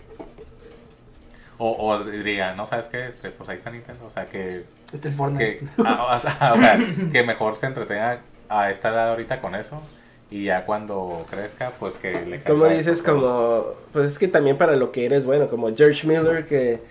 O, 1.59 1.71
o 1.89 2.03
diría, 2.03 2.53
no 2.53 2.65
sabes 2.65 2.87
qué, 2.87 3.07
este, 3.07 3.31
pues 3.31 3.49
ahí 3.49 3.55
está 3.57 3.71
Nintendo. 3.71 4.05
O 4.05 4.09
sea, 4.09 4.25
que, 4.27 4.65
Este 4.91 5.09
es 5.09 5.15
Fortnite. 5.15 5.57
que, 5.59 5.65
ah, 5.85 6.15
o, 6.15 6.19
sea, 6.19 6.53
o 6.55 6.57
sea, 6.57 6.79
que 7.11 7.23
mejor 7.23 7.55
se 7.57 7.67
entretenga 7.67 8.21
a 8.49 8.69
esta 8.71 8.89
edad 8.89 9.09
ahorita 9.09 9.41
con 9.41 9.55
eso. 9.55 9.81
Y 10.29 10.45
ya 10.45 10.65
cuando 10.65 11.25
crezca, 11.29 11.71
pues 11.79 11.95
que 11.97 12.25
le 12.25 12.41
Como 12.43 12.63
caiga 12.63 12.77
dices, 12.77 12.99
estos 12.99 13.01
juegos. 13.01 13.23
como... 13.23 13.65
Pues 13.93 14.07
es 14.11 14.19
que 14.19 14.27
también 14.27 14.57
para 14.57 14.75
lo 14.75 14.91
que 14.91 15.05
eres 15.05 15.25
bueno, 15.25 15.47
como 15.49 15.73
George 15.75 16.05
Miller, 16.05 16.45
que 16.45 16.81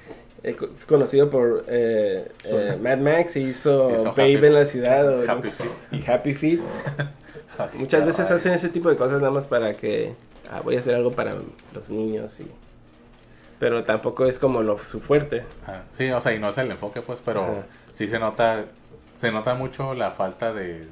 eh, 0.46 0.56
conocido 0.88 1.28
por 1.28 1.64
eh, 1.68 2.28
eh, 2.44 2.78
Mad 2.82 2.98
Max, 2.98 3.36
hizo, 3.36 3.90
Hizo 3.94 4.04
Babe 4.04 4.34
Happy- 4.36 4.46
en 4.46 4.54
la 4.54 4.66
ciudad 4.66 5.08
o- 5.20 5.30
Happy 5.30 5.50
Feet. 5.50 5.70
y 5.92 6.10
Happy 6.10 6.34
Feet. 6.34 6.60
Muchas 7.78 8.04
veces 8.04 8.30
hacen 8.30 8.52
ese 8.52 8.68
tipo 8.68 8.90
de 8.90 8.96
cosas 8.96 9.18
nada 9.20 9.30
más 9.30 9.46
para 9.46 9.74
que 9.74 10.14
ah, 10.50 10.60
voy 10.62 10.76
a 10.76 10.80
hacer 10.80 10.94
algo 10.94 11.12
para 11.12 11.34
los 11.74 11.90
niños 11.90 12.38
y 12.40 12.46
pero 13.58 13.84
tampoco 13.84 14.26
es 14.26 14.38
como 14.38 14.62
lo 14.62 14.78
su 14.78 15.00
fuerte. 15.00 15.44
Ah, 15.66 15.80
Sí, 15.96 16.10
o 16.10 16.20
sea, 16.20 16.34
y 16.34 16.38
no 16.38 16.50
es 16.50 16.58
el 16.58 16.70
enfoque, 16.70 17.00
pues, 17.00 17.22
pero 17.24 17.42
Ajá. 17.42 17.52
sí 17.94 18.06
se 18.06 18.18
nota, 18.18 18.64
se 19.16 19.32
nota 19.32 19.54
mucho 19.54 19.94
la 19.94 20.10
falta 20.10 20.52
de, 20.52 20.86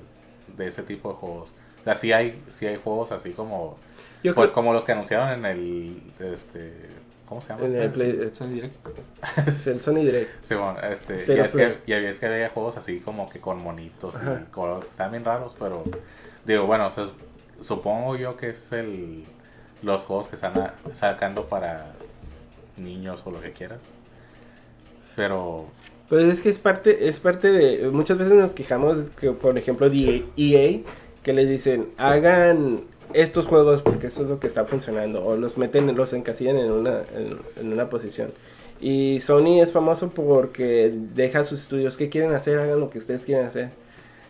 de 0.56 0.66
ese 0.66 0.82
tipo 0.82 1.10
de 1.10 1.14
juegos. 1.16 1.50
O 1.82 1.84
sea, 1.84 1.94
sí 1.94 2.12
hay, 2.12 2.42
sí 2.48 2.66
hay 2.66 2.76
juegos 2.82 3.12
así 3.12 3.32
como, 3.32 3.76
Yo 4.22 4.34
pues 4.34 4.50
creo 4.50 4.54
como 4.54 4.72
los 4.72 4.86
que 4.86 4.92
anunciaron 4.92 5.28
en 5.28 5.44
el, 5.44 6.02
este, 6.20 6.72
¿cómo 7.28 7.40
se 7.40 7.48
llama? 7.50 7.60
en 7.60 7.66
este? 7.66 7.84
el, 7.84 7.90
Play- 7.92 8.18
eh, 8.22 8.30
Sony 8.34 8.48
Direct. 8.48 8.76
el 9.66 9.78
Sony 9.78 9.94
Direct. 9.96 10.30
Sí, 10.44 10.54
bueno, 10.54 10.78
este, 10.80 11.18
Cero 11.18 11.38
ya 11.38 11.44
es 11.44 11.52
que, 11.52 11.78
ya 11.86 11.98
ves 12.00 12.18
que 12.20 12.26
había 12.26 12.48
juegos 12.50 12.76
así 12.76 13.00
como 13.00 13.28
que 13.28 13.40
con 13.40 13.58
monitos 13.62 14.16
Ajá. 14.16 14.42
y 14.46 14.50
colores, 14.52 14.90
están 14.90 15.10
bien 15.10 15.24
raros, 15.24 15.54
pero 15.58 15.84
digo, 16.44 16.66
bueno, 16.66 16.86
o 16.86 16.90
sea, 16.90 17.06
supongo 17.60 18.16
yo 18.16 18.36
que 18.36 18.50
es 18.50 18.70
el 18.72 19.24
los 19.82 20.02
juegos 20.04 20.28
que 20.28 20.36
están 20.36 20.58
a- 20.58 20.74
sacando 20.94 21.44
para 21.46 21.92
niños 22.76 23.22
o 23.26 23.30
lo 23.30 23.40
que 23.40 23.52
quieras. 23.52 23.80
Pero 25.16 25.66
Pues 26.08 26.24
es 26.26 26.40
que 26.40 26.48
es 26.48 26.58
parte, 26.58 27.08
es 27.08 27.20
parte 27.20 27.50
de. 27.52 27.88
Muchas 27.90 28.18
veces 28.18 28.34
nos 28.34 28.52
quejamos 28.52 28.98
que, 29.20 29.30
por 29.32 29.56
ejemplo, 29.58 29.88
de 29.88 30.24
EA, 30.36 30.80
que 31.22 31.32
les 31.32 31.48
dicen, 31.48 31.88
hagan 31.96 32.82
estos 33.12 33.46
juegos 33.46 33.82
porque 33.82 34.08
eso 34.08 34.22
es 34.22 34.28
lo 34.28 34.40
que 34.40 34.46
está 34.46 34.64
funcionando. 34.64 35.24
O 35.24 35.36
los 35.36 35.56
meten, 35.58 35.94
los 35.96 36.12
encasillan 36.12 36.56
en 36.56 36.70
una, 36.70 37.02
en, 37.14 37.38
en 37.56 37.72
una 37.72 37.88
posición. 37.88 38.32
Y 38.80 39.20
Sony 39.20 39.60
es 39.60 39.72
famoso 39.72 40.10
porque 40.10 40.92
deja 41.14 41.44
sus 41.44 41.62
estudios 41.62 41.96
que 41.96 42.08
quieren 42.08 42.32
hacer, 42.32 42.58
hagan 42.58 42.80
lo 42.80 42.90
que 42.90 42.98
ustedes 42.98 43.24
quieren 43.24 43.46
hacer. 43.46 43.70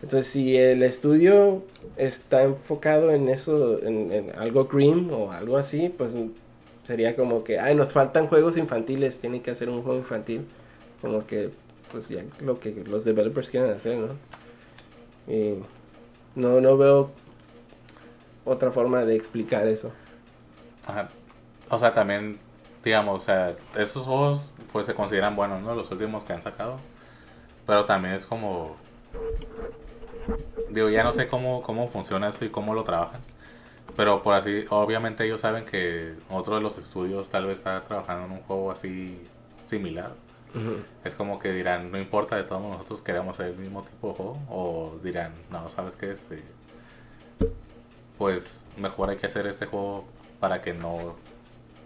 Entonces, 0.02 0.28
si 0.28 0.56
el 0.56 0.82
estudio 0.82 1.62
está 1.96 2.42
enfocado 2.42 3.10
en 3.10 3.28
eso, 3.30 3.82
en, 3.82 4.12
en 4.12 4.30
algo 4.36 4.66
green 4.66 5.10
o 5.10 5.30
algo 5.32 5.56
así, 5.56 5.88
pues 5.88 6.14
sería 6.84 7.16
como 7.16 7.42
que, 7.42 7.58
ay, 7.58 7.74
nos 7.74 7.92
faltan 7.92 8.26
juegos 8.26 8.56
infantiles, 8.56 9.18
tienen 9.18 9.40
que 9.40 9.50
hacer 9.50 9.70
un 9.70 9.82
juego 9.82 9.98
infantil. 9.98 10.42
Como 11.00 11.26
que, 11.26 11.50
pues 11.90 12.08
ya 12.08 12.22
lo 12.40 12.60
que 12.60 12.70
los 12.86 13.04
developers 13.04 13.48
quieren 13.48 13.70
hacer, 13.70 13.96
¿no? 13.96 14.08
Y 15.26 15.54
no, 16.34 16.60
no 16.60 16.76
veo 16.76 17.10
otra 18.44 18.70
forma 18.70 19.04
de 19.04 19.16
explicar 19.16 19.66
eso. 19.66 19.92
Ajá. 20.86 21.08
O 21.70 21.78
sea, 21.78 21.94
también, 21.94 22.38
digamos, 22.82 23.22
o 23.22 23.24
sea, 23.24 23.54
esos 23.76 24.04
juegos 24.04 24.50
pues 24.72 24.86
se 24.86 24.94
consideran 24.94 25.36
buenos, 25.36 25.62
¿no? 25.62 25.74
Los 25.74 25.90
últimos 25.90 26.24
que 26.24 26.32
han 26.32 26.42
sacado. 26.42 26.78
Pero 27.66 27.84
también 27.84 28.14
es 28.14 28.26
como... 28.26 28.76
Digo, 30.70 30.88
ya 30.88 31.04
no 31.04 31.12
sé 31.12 31.28
cómo, 31.28 31.62
cómo 31.62 31.88
funciona 31.88 32.28
eso 32.28 32.44
y 32.44 32.50
cómo 32.50 32.74
lo 32.74 32.84
trabajan. 32.84 33.20
Pero 33.96 34.22
por 34.22 34.34
así, 34.34 34.64
obviamente 34.70 35.24
ellos 35.24 35.40
saben 35.40 35.64
que 35.64 36.14
otro 36.28 36.56
de 36.56 36.60
los 36.60 36.78
estudios 36.78 37.28
tal 37.28 37.46
vez 37.46 37.58
está 37.58 37.82
trabajando 37.82 38.26
en 38.26 38.32
un 38.32 38.40
juego 38.40 38.70
así 38.70 39.22
similar. 39.64 40.12
Es 41.04 41.16
como 41.16 41.40
que 41.40 41.50
dirán, 41.52 41.90
no 41.90 41.98
importa, 41.98 42.36
de 42.36 42.44
todos 42.44 42.62
nosotros 42.62 43.02
queremos 43.02 43.34
hacer 43.34 43.52
el 43.52 43.58
mismo 43.58 43.82
tipo 43.82 44.08
de 44.08 44.14
juego. 44.14 44.38
O 44.48 44.98
dirán, 45.02 45.32
no, 45.50 45.68
¿sabes 45.68 45.96
qué? 45.96 46.12
Este, 46.12 46.42
pues 48.18 48.64
mejor 48.76 49.10
hay 49.10 49.16
que 49.16 49.26
hacer 49.26 49.46
este 49.46 49.66
juego 49.66 50.04
para 50.40 50.60
que 50.60 50.74
no 50.74 51.14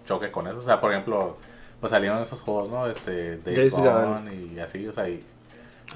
choque 0.06 0.30
con 0.30 0.46
eso. 0.46 0.58
O 0.58 0.62
sea, 0.62 0.80
por 0.80 0.92
ejemplo, 0.92 1.36
pues 1.80 1.90
salieron 1.90 2.20
esos 2.20 2.40
juegos, 2.40 2.70
¿no? 2.70 2.86
Este, 2.86 3.38
Days, 3.38 3.72
Gone, 3.72 4.34
y 4.34 4.58
así, 4.58 4.86
o 4.86 4.92
sea, 4.92 5.08
y, 5.08 5.24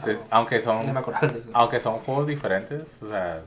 pues, 0.02 0.26
aunque 0.30 0.60
son 0.60 0.86
No 0.86 0.92
me 0.92 1.02
aunque 1.52 1.80
son 1.80 1.98
juegos 1.98 2.26
diferentes, 2.26 2.88
o 3.02 3.08
sea, 3.08 3.42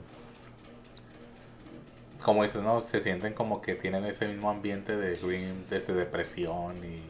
como 2.24 2.44
dices, 2.44 2.62
¿no? 2.64 2.80
Se 2.80 3.02
sienten 3.02 3.34
como 3.34 3.62
que 3.62 3.76
tienen 3.76 4.04
ese 4.06 4.28
mismo 4.28 4.50
ambiente 4.50 4.98
de 4.98 5.16
green, 5.16 5.66
de 5.70 5.78
este, 5.78 5.94
depresión 5.94 6.76
y... 6.84 7.04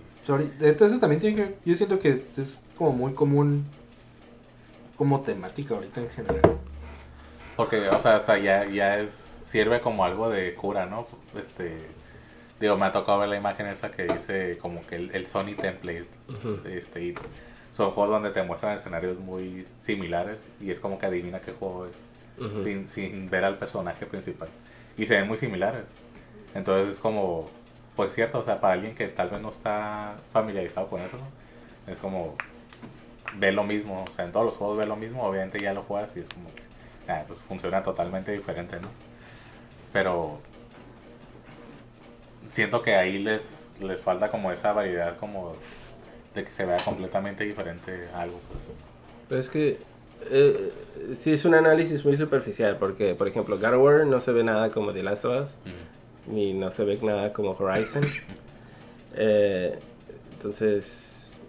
Entonces 0.60 1.00
también 1.00 1.22
tiene 1.22 1.36
que, 1.36 1.56
yo 1.66 1.76
siento 1.76 2.00
que 2.00 2.26
es 2.36 2.60
como 2.76 2.92
muy 2.92 3.14
común 3.14 3.66
como 4.98 5.22
temática 5.22 5.76
ahorita 5.76 6.02
en 6.02 6.10
general. 6.10 6.58
Porque, 7.56 7.88
o 7.90 8.00
sea, 8.00 8.16
hasta 8.16 8.38
ya, 8.40 8.66
ya 8.66 8.98
es, 9.00 9.35
sirve 9.56 9.80
como 9.80 10.04
algo 10.04 10.30
de 10.30 10.54
cura, 10.54 10.86
¿no? 10.86 11.08
Este, 11.40 11.78
digo, 12.60 12.76
me 12.76 12.88
ha 12.88 12.92
tocado 12.92 13.20
ver 13.20 13.30
la 13.30 13.38
imagen 13.38 13.68
esa 13.68 13.90
que 13.90 14.04
dice 14.04 14.58
como 14.58 14.86
que 14.86 14.98
el, 14.98 15.16
el 15.16 15.28
Sony 15.28 15.56
template, 15.56 16.08
este, 16.66 17.02
y 17.06 17.16
son 17.72 17.92
juegos 17.92 18.12
donde 18.12 18.32
te 18.32 18.44
muestran 18.44 18.76
escenarios 18.76 19.18
muy 19.18 19.66
similares 19.80 20.50
y 20.60 20.72
es 20.72 20.82
como 20.82 21.00
que 21.00 21.06
adivina 21.06 21.40
qué 21.40 21.54
juego 21.54 21.86
es. 21.86 22.06
sin, 22.64 22.86
sin 22.86 23.30
ver 23.30 23.46
al 23.46 23.58
personaje 23.58 24.06
principal. 24.06 24.50
Y 24.98 25.06
se 25.06 25.16
ven 25.16 25.26
muy 25.26 25.38
similares. 25.38 25.86
Entonces 26.54 26.96
es 26.96 27.00
como, 27.00 27.50
pues 27.96 28.14
cierto, 28.14 28.40
o 28.40 28.44
sea, 28.44 28.60
para 28.60 28.74
alguien 28.74 28.94
que 28.94 29.08
tal 29.08 29.30
vez 29.30 29.40
no 29.40 29.48
está 29.48 30.16
familiarizado 30.34 30.90
con 30.90 31.00
eso, 31.00 31.18
es 31.88 32.02
como, 32.02 32.36
ve 33.38 33.54
lo 33.54 33.64
mismo, 33.64 34.04
o 34.04 34.14
sea, 34.14 34.26
en 34.26 34.34
todos 34.34 34.46
los 34.46 34.56
juegos 34.58 34.80
ve 34.80 34.86
lo 34.86 34.98
mismo, 34.98 35.24
obviamente 35.24 35.62
ya 35.62 35.74
lo 35.74 35.84
juegas 35.84 36.18
y 36.18 36.20
es 36.20 36.28
como, 36.28 36.50
ah, 37.08 37.24
pues 37.26 37.40
funciona 37.40 37.82
totalmente 37.84 38.34
diferente, 38.34 38.82
¿no? 38.82 39.15
Pero 39.96 40.40
siento 42.52 42.82
que 42.82 42.96
ahí 42.96 43.18
les, 43.18 43.78
les 43.80 44.04
falta 44.04 44.30
como 44.30 44.52
esa 44.52 44.74
variedad 44.74 45.16
como 45.18 45.56
de 46.34 46.44
que 46.44 46.52
se 46.52 46.66
vea 46.66 46.80
completamente 46.84 47.46
diferente 47.46 48.10
algo, 48.14 48.38
pues. 48.50 48.78
Pero 49.30 49.40
es 49.40 49.48
que 49.48 49.78
eh, 50.30 50.74
sí 51.14 51.32
es 51.32 51.46
un 51.46 51.56
análisis 51.56 52.04
muy 52.04 52.18
superficial 52.18 52.76
porque, 52.76 53.16
por 53.16 53.30
ejemplo, 53.30 53.58
God 53.58 53.74
of 53.76 53.82
War 53.82 54.06
no 54.06 54.20
se 54.20 54.34
ve 54.34 54.44
nada 54.44 54.70
como 54.70 54.92
The 54.92 55.02
Last 55.02 55.24
of 55.24 55.44
Us, 55.44 55.60
ni 56.28 56.54
no 56.54 56.72
se 56.72 56.84
ve 56.84 57.00
nada 57.02 57.32
como 57.32 57.52
Horizon. 57.52 58.06
Eh, 59.18 59.80
entonces, 60.34 61.40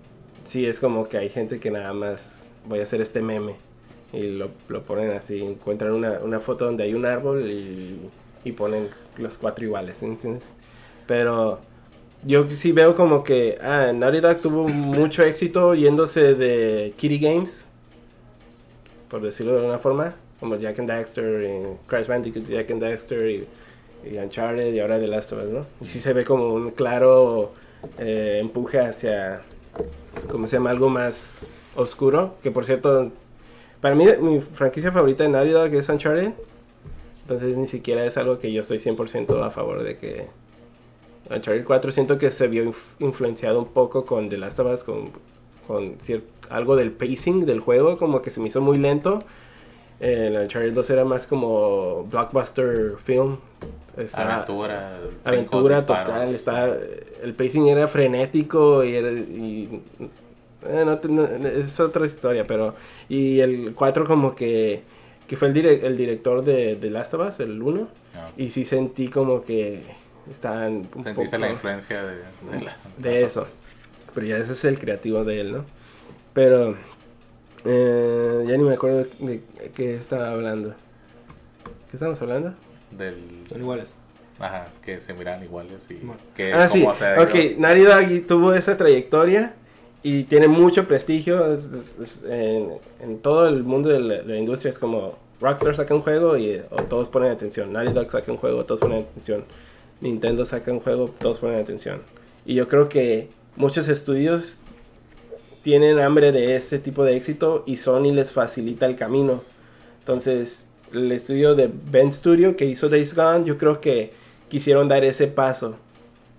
sí 0.44 0.66
es 0.66 0.78
como 0.78 1.08
que 1.08 1.18
hay 1.18 1.30
gente 1.30 1.58
que 1.58 1.72
nada 1.72 1.92
más 1.92 2.52
voy 2.64 2.78
a 2.78 2.84
hacer 2.84 3.00
este 3.00 3.20
meme 3.20 3.56
y 4.12 4.22
lo, 4.30 4.50
lo 4.68 4.84
ponen 4.84 5.10
así, 5.10 5.42
encuentran 5.42 5.90
una, 5.90 6.20
una 6.20 6.38
foto 6.38 6.66
donde 6.66 6.84
hay 6.84 6.94
un 6.94 7.04
árbol 7.04 7.50
y, 7.50 7.98
y 8.46 8.52
ponen 8.52 8.88
los 9.18 9.36
cuatro 9.38 9.64
iguales, 9.64 10.00
¿entiendes? 10.04 10.44
Pero 11.08 11.58
yo 12.24 12.48
sí 12.48 12.70
veo 12.70 12.94
como 12.94 13.24
que, 13.24 13.58
ah, 13.60 13.90
Naughty 13.92 14.20
Dog 14.20 14.40
tuvo 14.40 14.68
mucho 14.68 15.24
éxito 15.24 15.74
yéndose 15.74 16.34
de 16.34 16.94
Kitty 16.96 17.18
Games, 17.18 17.64
por 19.10 19.20
decirlo 19.20 19.54
de 19.54 19.58
alguna 19.58 19.78
forma, 19.80 20.14
como 20.38 20.54
Jack 20.54 20.78
and 20.78 20.88
Daxter, 20.88 21.42
y 21.42 21.88
Crash 21.88 22.06
Bandicoot, 22.06 22.46
Jack 22.46 22.70
and 22.70 22.82
Daxter 22.82 23.28
y, 23.28 23.46
y 24.08 24.16
Uncharted 24.16 24.72
y 24.72 24.78
ahora 24.78 25.00
The 25.00 25.08
Last 25.08 25.32
of 25.32 25.42
Us, 25.42 25.50
¿no? 25.50 25.66
Y 25.80 25.86
sí 25.86 25.98
se 25.98 26.12
ve 26.12 26.24
como 26.24 26.54
un 26.54 26.70
claro 26.70 27.50
eh, 27.98 28.38
empuje 28.40 28.78
hacia, 28.78 29.40
¿cómo 30.30 30.46
se 30.46 30.56
llama? 30.56 30.70
Algo 30.70 30.88
más 30.88 31.44
oscuro, 31.74 32.36
que 32.44 32.52
por 32.52 32.64
cierto, 32.64 33.10
para 33.80 33.96
mí 33.96 34.06
mi 34.20 34.40
franquicia 34.40 34.92
favorita 34.92 35.24
de 35.24 35.30
Naughty 35.30 35.50
Dog 35.50 35.74
es 35.74 35.88
Uncharted, 35.88 36.30
entonces 37.26 37.56
ni 37.56 37.66
siquiera 37.66 38.04
es 38.06 38.16
algo 38.16 38.38
que 38.38 38.52
yo 38.52 38.60
estoy 38.62 38.78
100% 38.78 39.44
a 39.44 39.50
favor 39.50 39.82
de 39.82 39.96
que 39.98 40.26
Uncharted 41.28 41.64
4 41.64 41.90
siento 41.90 42.18
que 42.18 42.30
se 42.30 42.46
vio 42.46 42.64
inf- 42.64 42.94
influenciado 43.00 43.58
un 43.58 43.66
poco 43.66 44.04
con 44.04 44.28
The 44.28 44.38
Last 44.38 44.60
of 44.60 44.72
Us, 44.72 44.84
con, 44.84 45.10
con 45.66 45.96
algo 46.50 46.76
del 46.76 46.92
pacing 46.92 47.44
del 47.44 47.58
juego, 47.58 47.98
como 47.98 48.22
que 48.22 48.30
se 48.30 48.38
me 48.40 48.46
hizo 48.48 48.60
muy 48.60 48.78
lento. 48.78 49.24
El 49.98 50.36
Uncharted 50.36 50.72
2 50.72 50.90
era 50.90 51.04
más 51.04 51.26
como 51.26 52.04
blockbuster 52.04 52.94
film. 53.04 53.38
Aventura, 54.36 54.98
aventura 55.24 55.76
disparos. 55.78 56.06
total. 56.06 56.34
Está, 56.34 56.76
el 57.24 57.34
pacing 57.34 57.66
era 57.68 57.88
frenético 57.88 58.84
y, 58.84 58.94
era- 58.94 59.10
y- 59.10 59.80
eh, 60.68 60.84
no 60.84 61.00
no, 61.08 61.24
es 61.48 61.80
otra 61.80 62.06
historia, 62.06 62.46
pero... 62.46 62.74
Y 63.08 63.40
el 63.40 63.72
4 63.74 64.04
como 64.04 64.34
que, 64.34 64.82
que 65.26 65.36
fue 65.36 65.48
el, 65.48 65.54
dire- 65.54 65.84
el 65.84 65.96
director 65.96 66.44
de 66.44 66.76
The 66.80 66.90
Last 66.90 67.14
of 67.14 67.28
Us, 67.28 67.40
el 67.40 67.60
1. 67.62 67.80
No. 67.80 67.88
Y 68.36 68.50
sí 68.50 68.64
sentí 68.64 69.08
como 69.08 69.44
que 69.44 69.82
estaban 70.30 70.88
un 70.94 71.04
Sentiste 71.04 71.38
la 71.38 71.50
influencia 71.50 72.02
de, 72.02 72.16
de, 72.16 72.64
la- 72.64 72.76
de 72.98 73.24
eso. 73.24 73.46
Pero 74.14 74.26
ya 74.26 74.38
ese 74.38 74.52
es 74.52 74.64
el 74.64 74.78
creativo 74.78 75.24
de 75.24 75.40
él, 75.40 75.52
¿no? 75.52 75.64
Pero 76.32 76.76
eh, 77.64 78.44
ya 78.46 78.56
ni 78.56 78.62
me 78.62 78.74
acuerdo 78.74 79.06
de 79.18 79.42
qué 79.74 79.96
estaba 79.96 80.30
hablando. 80.30 80.74
¿Qué 81.90 81.96
estamos 81.96 82.20
hablando? 82.22 82.54
Del, 82.90 83.44
Son 83.48 83.60
iguales. 83.60 83.94
ajá, 84.38 84.66
que 84.84 85.00
se 85.00 85.12
miran 85.14 85.42
iguales 85.42 85.86
y 85.90 85.94
Bueno. 85.94 86.20
que 86.34 86.52
ah, 86.52 86.66
es 86.66 86.72
sí. 86.72 86.82
ok, 86.84 87.58
Naughty 87.58 87.80
Dog 87.82 88.26
tuvo 88.26 88.54
esa 88.54 88.76
trayectoria 88.76 89.54
y 90.10 90.24
tiene 90.24 90.46
mucho 90.48 90.86
prestigio 90.86 91.52
es- 91.54 91.64
es- 91.64 91.96
es- 92.00 92.20
en, 92.28 92.70
en 93.00 93.18
todo 93.18 93.48
el 93.48 93.62
mundo 93.64 93.88
de 93.88 94.00
la, 94.00 94.14
de 94.22 94.34
la 94.34 94.38
industria. 94.38 94.70
Es 94.70 94.78
como 94.78 95.14
Rockstar 95.40 95.74
saca 95.76 95.94
un 95.94 96.02
juego 96.02 96.36
y 96.36 96.60
o 96.70 96.76
todos 96.88 97.08
ponen 97.08 97.30
atención. 97.32 97.72
Naughty 97.72 97.92
Dog 97.92 98.10
saca 98.10 98.30
un 98.32 98.38
juego, 98.38 98.64
todos 98.64 98.80
ponen 98.80 99.00
atención. 99.02 99.44
Nintendo 100.00 100.44
saca 100.44 100.70
un 100.72 100.80
juego, 100.80 101.10
todos 101.18 101.38
ponen 101.38 101.58
atención. 101.60 102.02
Y 102.44 102.54
yo 102.54 102.68
creo 102.68 102.88
que 102.88 103.28
muchos 103.56 103.88
estudios 103.88 104.60
tienen 105.62 105.98
hambre 105.98 106.30
de 106.32 106.56
ese 106.56 106.78
tipo 106.78 107.04
de 107.04 107.16
éxito 107.16 107.64
y 107.66 107.76
Sony 107.78 108.12
les 108.12 108.30
facilita 108.30 108.86
el 108.86 108.96
camino. 108.96 109.42
Entonces, 110.00 110.66
el 110.92 111.10
estudio 111.10 111.54
de 111.56 111.68
Ben 111.90 112.12
Studio 112.12 112.54
que 112.56 112.64
hizo 112.66 112.88
Days 112.88 113.14
Gone, 113.14 113.44
yo 113.44 113.58
creo 113.58 113.80
que 113.80 114.12
quisieron 114.48 114.86
dar 114.88 115.04
ese 115.04 115.26
paso. 115.26 115.76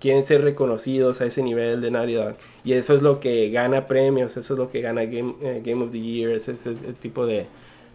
Quieren 0.00 0.22
ser 0.22 0.42
reconocidos 0.42 1.20
a 1.20 1.26
ese 1.26 1.42
nivel 1.42 1.80
de 1.80 1.90
Naughty 1.90 2.14
Dog. 2.14 2.34
Y 2.68 2.74
eso 2.74 2.94
es 2.94 3.00
lo 3.00 3.18
que 3.18 3.48
gana 3.48 3.86
premios, 3.86 4.36
eso 4.36 4.52
es 4.52 4.58
lo 4.58 4.68
que 4.70 4.82
gana 4.82 5.06
Game, 5.06 5.36
eh, 5.40 5.62
Game 5.64 5.82
of 5.82 5.90
the 5.90 5.98
Year, 5.98 6.32
ese 6.32 6.52
es 6.52 6.66
el, 6.66 6.76
el 6.86 6.94
tipo 6.96 7.24
de... 7.24 7.46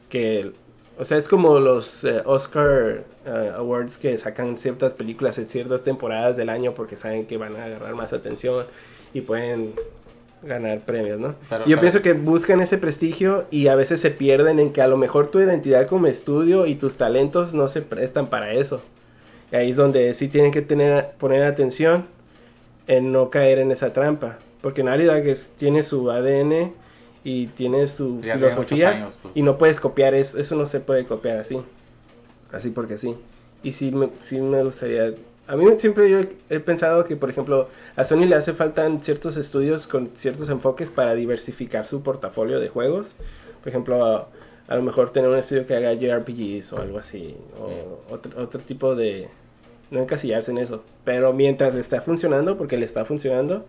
que 0.10 0.52
O 0.98 1.06
sea, 1.06 1.20
es 1.20 1.28
como 1.28 1.60
los 1.60 2.04
eh, 2.04 2.24
Oscar 2.26 3.04
eh, 3.24 3.52
Awards 3.56 4.00
que 4.00 4.18
sacan 4.18 4.58
ciertas 4.58 4.96
películas 4.96 5.38
en 5.38 5.48
ciertas 5.48 5.84
temporadas 5.84 6.38
del 6.38 6.50
año 6.50 6.74
porque 6.74 6.96
saben 6.98 7.28
que 7.28 7.38
van 7.38 7.56
a 7.56 7.66
agarrar 7.66 7.94
más 7.94 8.14
atención 8.14 8.66
y 9.14 9.22
pueden 9.22 9.76
ganar 10.42 10.80
premios, 10.80 11.20
¿no? 11.20 11.36
Pero- 11.50 11.68
yo 11.68 11.80
pienso 11.80 12.02
que 12.02 12.14
buscan 12.14 12.60
ese 12.60 12.80
prestigio 12.80 13.46
y 13.52 13.68
a 13.68 13.76
veces 13.76 14.02
se 14.02 14.10
pierden 14.10 14.58
en 14.58 14.74
que 14.74 14.82
a 14.82 14.88
lo 14.88 14.98
mejor 14.98 15.28
tu 15.30 15.40
identidad 15.40 15.86
como 15.86 16.08
estudio 16.08 16.66
y 16.66 16.74
tus 16.74 16.96
talentos 16.96 17.54
no 17.54 17.68
se 17.68 17.84
prestan 17.84 18.26
para 18.26 18.54
eso. 18.54 18.82
Y 19.52 19.56
ahí 19.56 19.70
es 19.70 19.78
donde 19.78 20.16
sí 20.16 20.30
tienen 20.30 20.52
que 20.52 20.64
tener, 20.64 21.12
poner 21.20 21.44
atención 21.44 22.06
en 22.88 23.12
no 23.12 23.30
caer 23.30 23.60
en 23.60 23.72
esa 23.72 23.94
trampa. 23.94 24.40
Porque 24.64 24.82
Dog 24.82 25.28
es- 25.28 25.52
tiene 25.58 25.84
su 25.84 26.10
ADN 26.10 26.72
y 27.24 27.48
tiene 27.48 27.86
su 27.88 28.22
Ya 28.22 28.34
filosofía 28.36 28.90
años, 28.90 29.20
pues. 29.22 29.38
y 29.38 29.44
no 29.44 29.58
puedes 29.60 29.80
copiar 29.80 30.16
eso, 30.16 30.40
eso 30.40 30.56
no 30.56 30.66
se 30.66 30.80
puede 30.80 31.06
copiar 31.06 31.38
así. 31.38 31.60
Así 32.52 32.70
porque 32.72 32.98
sí. 32.98 33.16
Y 33.62 33.74
sí 33.74 33.92
me, 33.92 34.10
sí 34.22 34.40
me 34.42 34.64
gustaría... 34.64 35.14
A 35.48 35.58
mí 35.58 35.66
siempre 35.78 36.10
yo 36.10 36.20
he 36.50 36.60
pensado 36.62 37.04
que, 37.04 37.18
por 37.18 37.30
ejemplo, 37.30 37.68
a 37.98 38.06
Sony 38.06 38.26
le 38.26 38.36
hace 38.36 38.54
falta 38.54 38.90
ciertos 39.02 39.36
estudios 39.36 39.86
con 39.88 40.10
ciertos 40.16 40.48
enfoques 40.50 40.90
para 40.90 41.14
diversificar 41.16 41.86
su 41.86 42.02
portafolio 42.02 42.60
de 42.62 42.70
juegos. 42.70 43.16
Por 43.62 43.68
ejemplo, 43.70 44.06
a, 44.06 44.28
a 44.70 44.76
lo 44.76 44.82
mejor 44.82 45.10
tener 45.12 45.30
un 45.30 45.38
estudio 45.38 45.66
que 45.66 45.76
haga 45.76 45.94
JRPGs 45.94 46.72
o 46.72 46.78
algo 46.82 46.98
así. 47.00 47.36
O 47.60 48.14
otro, 48.14 48.42
otro 48.42 48.62
tipo 48.62 48.96
de... 48.96 49.28
No 49.92 50.00
encasillarse 50.02 50.52
en 50.52 50.58
eso. 50.60 50.82
Pero 51.04 51.34
mientras 51.34 51.74
le 51.74 51.82
está 51.82 52.00
funcionando, 52.00 52.58
porque 52.58 52.78
le 52.78 52.86
está 52.86 53.04
funcionando, 53.04 53.66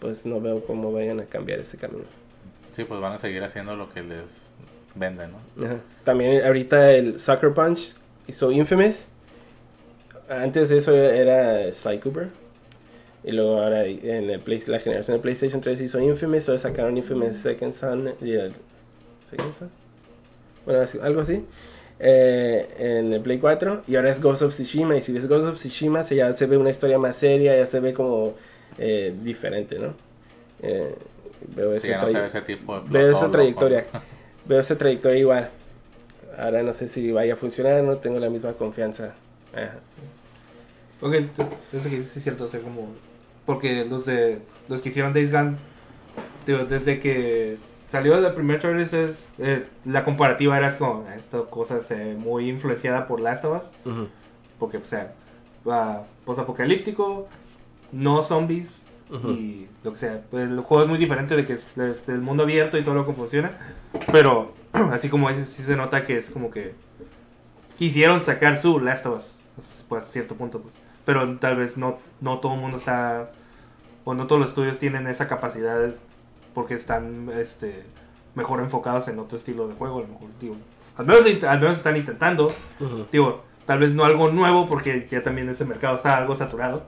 pues 0.00 0.24
no 0.26 0.40
veo 0.40 0.64
cómo 0.64 0.92
vayan 0.92 1.20
a 1.20 1.24
cambiar 1.24 1.60
ese 1.60 1.76
camino. 1.76 2.04
Sí, 2.72 2.84
pues 2.84 3.00
van 3.00 3.12
a 3.14 3.18
seguir 3.18 3.42
haciendo 3.42 3.74
lo 3.76 3.90
que 3.92 4.02
les 4.02 4.42
venden, 4.94 5.30
¿no? 5.32 5.64
Ajá. 5.66 5.76
También 6.04 6.44
ahorita 6.44 6.90
el 6.92 7.18
Sucker 7.18 7.52
Punch 7.52 7.94
hizo 8.26 8.50
Infamous. 8.52 9.06
Antes 10.28 10.68
de 10.68 10.78
eso 10.78 10.94
era 10.94 11.72
Sly 11.72 11.98
Cooper. 12.00 12.28
Y 13.24 13.32
luego 13.32 13.60
ahora 13.62 13.84
en 13.84 14.30
el 14.30 14.40
Play- 14.40 14.62
la 14.66 14.78
generación 14.78 15.16
de 15.16 15.22
PlayStation 15.22 15.60
3 15.60 15.80
hizo 15.80 15.98
Infamous. 16.00 16.48
Ahora 16.48 16.58
sacaron 16.58 16.96
Infamous 16.96 17.36
Second 17.36 17.72
Son. 17.72 18.14
y 18.20 18.32
el- 18.32 18.52
¿Second 19.30 19.52
Son? 19.54 19.70
Bueno, 20.64 20.84
algo 21.02 21.20
así. 21.22 21.44
eh, 22.00 22.68
en 22.78 23.12
el 23.12 23.20
Play 23.22 23.38
4. 23.38 23.82
Y 23.88 23.96
ahora 23.96 24.10
es 24.10 24.20
Ghost 24.20 24.42
of 24.42 24.54
Tsushima. 24.54 24.96
Y 24.96 25.02
si 25.02 25.12
ves 25.12 25.26
Ghost 25.26 25.46
of 25.46 25.56
Tsushima, 25.56 26.04
se, 26.04 26.14
ya 26.14 26.32
se 26.32 26.46
ve 26.46 26.56
una 26.56 26.70
historia 26.70 26.96
más 26.98 27.16
seria. 27.16 27.56
Ya 27.56 27.66
se 27.66 27.80
ve 27.80 27.92
como 27.92 28.34
eh, 28.78 29.14
diferente, 29.22 29.78
¿no? 29.78 29.94
Eh, 30.62 30.94
veo 31.54 31.70
Sí, 31.72 31.76
ese 31.76 31.88
ya 31.88 32.02
no 32.02 32.24
ese 32.24 32.42
tipo 32.42 32.80
de 32.80 32.88
veo 32.88 33.12
esa 33.12 33.30
trayectoria. 33.30 33.86
Veo 34.44 34.60
esa 34.60 34.76
trayectoria 34.76 35.18
igual. 35.18 35.50
Ahora 36.38 36.62
no 36.62 36.72
sé 36.72 36.88
si 36.88 37.10
vaya 37.10 37.34
a 37.34 37.36
funcionar, 37.36 37.82
no 37.82 37.98
tengo 37.98 38.18
la 38.18 38.30
misma 38.30 38.52
confianza. 38.52 39.14
Ajá. 39.52 39.78
Ok, 41.00 41.14
eso 41.14 41.88
sí 41.88 41.96
es 41.96 42.22
cierto, 42.22 42.44
o 42.44 42.48
sea, 42.48 42.60
como... 42.60 42.88
Porque 43.46 43.84
los 43.84 44.04
de... 44.04 44.40
Los 44.68 44.82
que 44.82 44.88
hicieron 44.90 45.12
Days 45.12 45.32
Gone, 45.32 45.56
digo, 46.46 46.64
desde 46.64 46.98
que 46.98 47.56
salió 47.86 48.14
el 48.18 48.34
primer 48.34 48.60
trailer, 48.60 48.82
es, 48.82 49.26
eh, 49.38 49.64
la 49.84 50.04
comparativa 50.04 50.58
era 50.58 50.76
como, 50.76 51.06
esta 51.16 51.40
cosa 51.42 51.80
se 51.80 52.14
muy 52.14 52.48
influenciada 52.48 53.06
por 53.06 53.20
Last 53.20 53.44
of 53.44 53.58
Us, 53.58 53.70
Ujú, 53.90 54.08
porque, 54.58 54.76
o 54.76 54.84
sea, 54.84 55.14
va 55.66 56.04
posapocalíptico, 56.26 57.28
no 57.92 58.22
zombies, 58.22 58.84
ujú. 59.10 59.30
y 59.30 59.68
lo 59.84 59.92
que 59.92 59.98
sea. 59.98 60.22
Pues, 60.30 60.48
el 60.48 60.60
juego 60.60 60.82
es 60.84 60.88
muy 60.88 60.98
diferente 60.98 61.36
de 61.36 61.44
que 61.44 61.54
es 61.54 61.66
del 62.06 62.20
mundo 62.20 62.42
abierto 62.42 62.78
y 62.78 62.82
todo 62.82 62.94
lo 62.94 63.06
que 63.06 63.12
funciona. 63.12 63.52
Pero 64.12 64.52
así 64.72 65.08
como 65.08 65.28
dices, 65.28 65.48
sí 65.48 65.62
se 65.62 65.76
nota 65.76 66.04
que 66.04 66.18
es 66.18 66.30
como 66.30 66.50
que 66.50 66.74
quisieron 67.78 68.20
sacar 68.20 68.56
su 68.56 68.80
Last 68.80 69.06
of 69.06 69.18
Us, 69.18 69.84
pues 69.88 70.04
a 70.04 70.06
cierto 70.06 70.34
punto, 70.34 70.60
pues. 70.60 70.74
Pero 71.04 71.38
tal 71.38 71.56
vez 71.56 71.76
no, 71.78 71.98
no 72.20 72.38
todo 72.38 72.54
el 72.54 72.60
mundo 72.60 72.76
está, 72.76 73.30
o 74.04 74.14
no 74.14 74.26
todos 74.26 74.40
los 74.40 74.50
estudios 74.50 74.78
tienen 74.78 75.06
esa 75.06 75.26
capacidad 75.28 75.90
porque 76.54 76.74
están 76.74 77.30
este, 77.34 77.84
mejor 78.34 78.60
enfocados 78.60 79.08
en 79.08 79.18
otro 79.18 79.38
estilo 79.38 79.68
de 79.68 79.74
juego, 79.74 79.98
a 79.98 80.02
lo 80.02 80.08
mejor, 80.08 80.28
digo. 80.40 80.56
Al 80.96 81.06
menos, 81.06 81.44
al 81.44 81.60
menos 81.60 81.76
están 81.76 81.96
intentando, 81.96 82.52
Ujú. 82.80 83.06
digo, 83.12 83.44
tal 83.66 83.78
vez 83.78 83.94
no 83.94 84.04
algo 84.04 84.30
nuevo 84.30 84.66
porque 84.66 85.06
ya 85.08 85.22
también 85.22 85.48
ese 85.48 85.64
mercado 85.64 85.94
está 85.94 86.16
algo 86.16 86.34
saturado, 86.34 86.84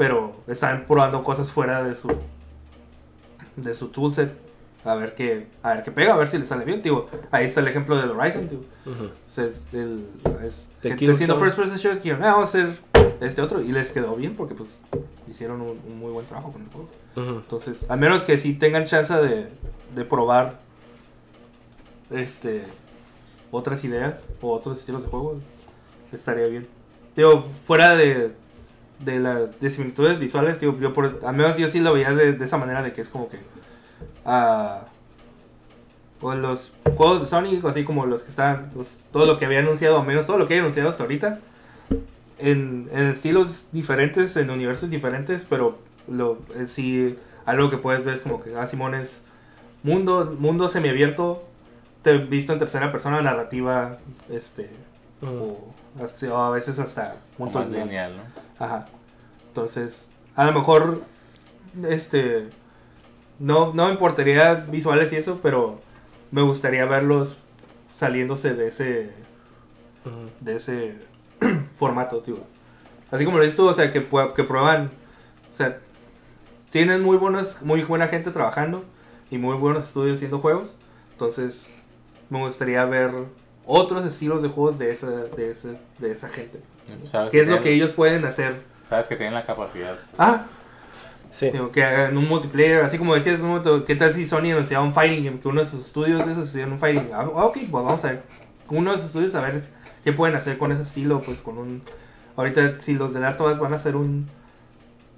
pero 0.00 0.32
están 0.48 0.86
probando 0.86 1.22
cosas 1.22 1.50
fuera 1.52 1.82
de 1.84 1.94
su 1.94 2.08
de 3.56 3.74
su 3.74 3.88
toolset 3.88 4.32
a 4.82 4.94
ver 4.94 5.14
qué 5.14 5.46
a 5.62 5.74
ver 5.74 5.82
qué 5.82 5.90
pega, 5.90 6.14
a 6.14 6.16
ver 6.16 6.26
si 6.28 6.38
le 6.38 6.46
sale 6.46 6.64
bien, 6.64 6.80
digo, 6.80 7.06
ahí 7.30 7.44
está 7.44 7.60
el 7.60 7.68
ejemplo 7.68 7.98
del 7.98 8.10
Horizon, 8.12 8.48
digo. 8.48 8.62
Ujú. 8.86 9.04
O 9.04 9.30
sea, 9.30 9.44
es, 9.44 9.60
el, 9.74 10.06
es 10.42 10.68
gente 10.80 11.10
haciendo 11.12 11.36
first 11.36 11.54
person 11.54 11.76
shooters 11.76 12.00
que 12.00 12.12
"Ah, 12.12 12.16
vamos 12.18 12.40
a 12.40 12.44
hacer 12.44 12.78
este 13.20 13.42
otro 13.42 13.60
y 13.60 13.72
les 13.72 13.90
quedó 13.92 14.16
bien 14.16 14.36
porque 14.36 14.54
pues 14.54 14.80
hicieron 15.28 15.60
un, 15.60 15.78
un 15.86 15.98
muy 15.98 16.10
buen 16.10 16.24
trabajo 16.24 16.50
con 16.50 16.62
el 16.62 16.68
juego. 16.70 16.88
Entonces, 17.16 17.84
al 17.90 18.00
menos 18.00 18.22
que 18.22 18.38
si 18.38 18.54
tengan 18.54 18.86
chance 18.86 19.12
de, 19.12 19.48
de 19.94 20.04
probar 20.06 20.60
este 22.10 22.62
otras 23.50 23.84
ideas 23.84 24.28
o 24.40 24.50
otros 24.50 24.78
estilos 24.78 25.02
de 25.02 25.08
juego, 25.10 25.38
estaría 26.10 26.46
bien. 26.46 26.66
Digo, 27.14 27.44
fuera 27.66 27.96
de, 27.96 28.32
de 29.04 29.18
las 29.20 29.58
de 29.60 29.70
similitudes 29.70 30.18
visuales, 30.18 30.60
digo, 30.60 30.78
yo 30.78 30.92
por, 30.92 31.20
al 31.24 31.34
menos 31.36 31.56
yo 31.56 31.68
sí 31.68 31.80
lo 31.80 31.92
veía 31.92 32.12
de, 32.12 32.32
de 32.34 32.44
esa 32.44 32.58
manera 32.58 32.82
de 32.82 32.92
que 32.92 33.00
es 33.00 33.08
como 33.08 33.28
que 33.28 33.38
ah, 34.24 34.82
o 36.20 36.34
los 36.34 36.70
juegos 36.96 37.22
de 37.22 37.26
Sonic, 37.26 37.64
así 37.64 37.84
como 37.84 38.04
los 38.06 38.22
que 38.22 38.30
están, 38.30 38.70
los- 38.76 38.98
todo 39.12 39.24
lo 39.26 39.38
que 39.38 39.46
había 39.46 39.60
anunciado, 39.60 39.98
o 39.98 40.04
menos 40.04 40.26
todo 40.26 40.36
lo 40.38 40.46
que 40.46 40.54
había 40.54 40.62
anunciado 40.62 40.90
hasta 40.90 41.02
ahorita, 41.02 41.40
en, 42.38 42.88
en 42.92 43.08
estilos 43.08 43.64
diferentes, 43.72 44.36
en 44.36 44.50
universos 44.50 44.90
diferentes, 44.90 45.46
pero 45.48 45.78
lo, 46.08 46.38
eh, 46.56 46.66
sí, 46.66 47.18
algo 47.46 47.70
que 47.70 47.78
puedes 47.78 48.04
ver 48.04 48.14
es 48.14 48.20
como 48.22 48.42
que, 48.42 48.54
ah, 48.56 48.66
Simón 48.66 48.94
es 48.94 49.22
mundo, 49.82 50.36
mundo 50.38 50.68
semiabierto, 50.68 51.42
te 52.02 52.18
visto 52.18 52.52
en 52.52 52.58
tercera 52.58 52.92
persona, 52.92 53.22
narrativa, 53.22 53.96
este, 54.30 54.68
o, 55.22 55.72
a 56.36 56.50
veces 56.50 56.78
hasta 56.78 57.16
O 57.38 57.46
más 57.46 57.70
de- 57.70 57.78
lineal, 57.78 58.16
¿no? 58.16 58.22
Ajá. 58.60 58.86
Entonces, 59.48 60.06
a 60.36 60.44
lo 60.44 60.52
mejor, 60.52 61.02
este, 61.88 62.50
no, 63.40 63.72
no 63.72 63.86
me 63.86 63.92
importaría 63.92 64.54
visuales 64.54 65.12
y 65.12 65.16
eso, 65.16 65.40
pero 65.42 65.80
me 66.30 66.42
gustaría 66.42 66.84
verlos 66.84 67.36
saliéndose 67.94 68.54
de 68.54 68.68
ese, 68.68 69.10
de 70.40 70.56
ese 70.56 70.94
formato, 71.72 72.20
tío. 72.20 72.38
Así 73.10 73.24
como 73.24 73.38
lo 73.38 73.44
dices 73.44 73.56
tú, 73.56 73.66
o 73.66 73.72
sea, 73.72 73.92
que, 73.92 74.06
que 74.36 74.44
prueban, 74.44 74.90
o 75.50 75.54
sea, 75.54 75.80
tienen 76.70 77.02
muy 77.02 77.16
buenos, 77.16 77.62
muy 77.62 77.82
buena 77.82 78.06
gente 78.06 78.30
trabajando 78.30 78.84
y 79.30 79.38
muy 79.38 79.56
buenos 79.56 79.88
estudios 79.88 80.16
haciendo 80.16 80.38
juegos. 80.38 80.76
Entonces, 81.12 81.68
me 82.28 82.38
gustaría 82.38 82.84
ver 82.84 83.10
otros 83.66 84.04
estilos 84.04 84.42
de 84.42 84.48
juegos 84.48 84.78
de 84.78 84.92
esa, 84.92 85.10
de 85.10 85.50
esa, 85.50 85.80
de 85.98 86.12
esa 86.12 86.28
gente. 86.28 86.60
¿Sabes 87.06 87.30
¿Qué 87.32 87.40
es 87.40 87.48
lo 87.48 87.60
que 87.60 87.72
ellos 87.72 87.92
pueden 87.92 88.24
hacer? 88.24 88.62
Sabes 88.88 89.06
que 89.06 89.16
tienen 89.16 89.34
la 89.34 89.46
capacidad. 89.46 89.96
Ah, 90.18 90.46
Sí. 91.32 91.48
digo, 91.50 91.70
que 91.70 91.84
hagan 91.84 92.16
un 92.16 92.26
multiplayer, 92.28 92.82
así 92.82 92.98
como 92.98 93.14
decías, 93.14 93.40
un 93.40 93.48
momento, 93.48 93.84
¿qué 93.84 93.94
tal 93.94 94.12
si 94.12 94.26
Sony 94.26 94.50
anunciaba 94.50 94.84
un 94.84 94.92
fighting 94.92 95.24
game? 95.24 95.38
Que 95.38 95.46
uno 95.46 95.60
de 95.60 95.66
sus 95.66 95.86
estudios 95.86 96.26
esos 96.26 96.48
hacían 96.48 96.72
un 96.72 96.80
fighting. 96.80 97.10
Ah, 97.14 97.22
ok, 97.22 97.58
pues 97.70 97.84
vamos 97.84 98.04
a 98.04 98.08
ver. 98.08 98.22
Uno 98.68 98.90
de 98.90 98.96
sus 98.98 99.06
estudios 99.06 99.34
a 99.36 99.40
ver 99.42 99.62
qué 100.02 100.12
pueden 100.12 100.34
hacer 100.34 100.58
con 100.58 100.72
ese 100.72 100.82
estilo, 100.82 101.20
pues 101.22 101.40
con 101.40 101.58
un... 101.58 101.82
Ahorita 102.36 102.80
si 102.80 102.94
los 102.94 103.14
de 103.14 103.20
Last 103.20 103.40
of 103.40 103.52
Us 103.52 103.58
van 103.58 103.72
a 103.72 103.76
hacer 103.76 103.94
un... 103.94 104.26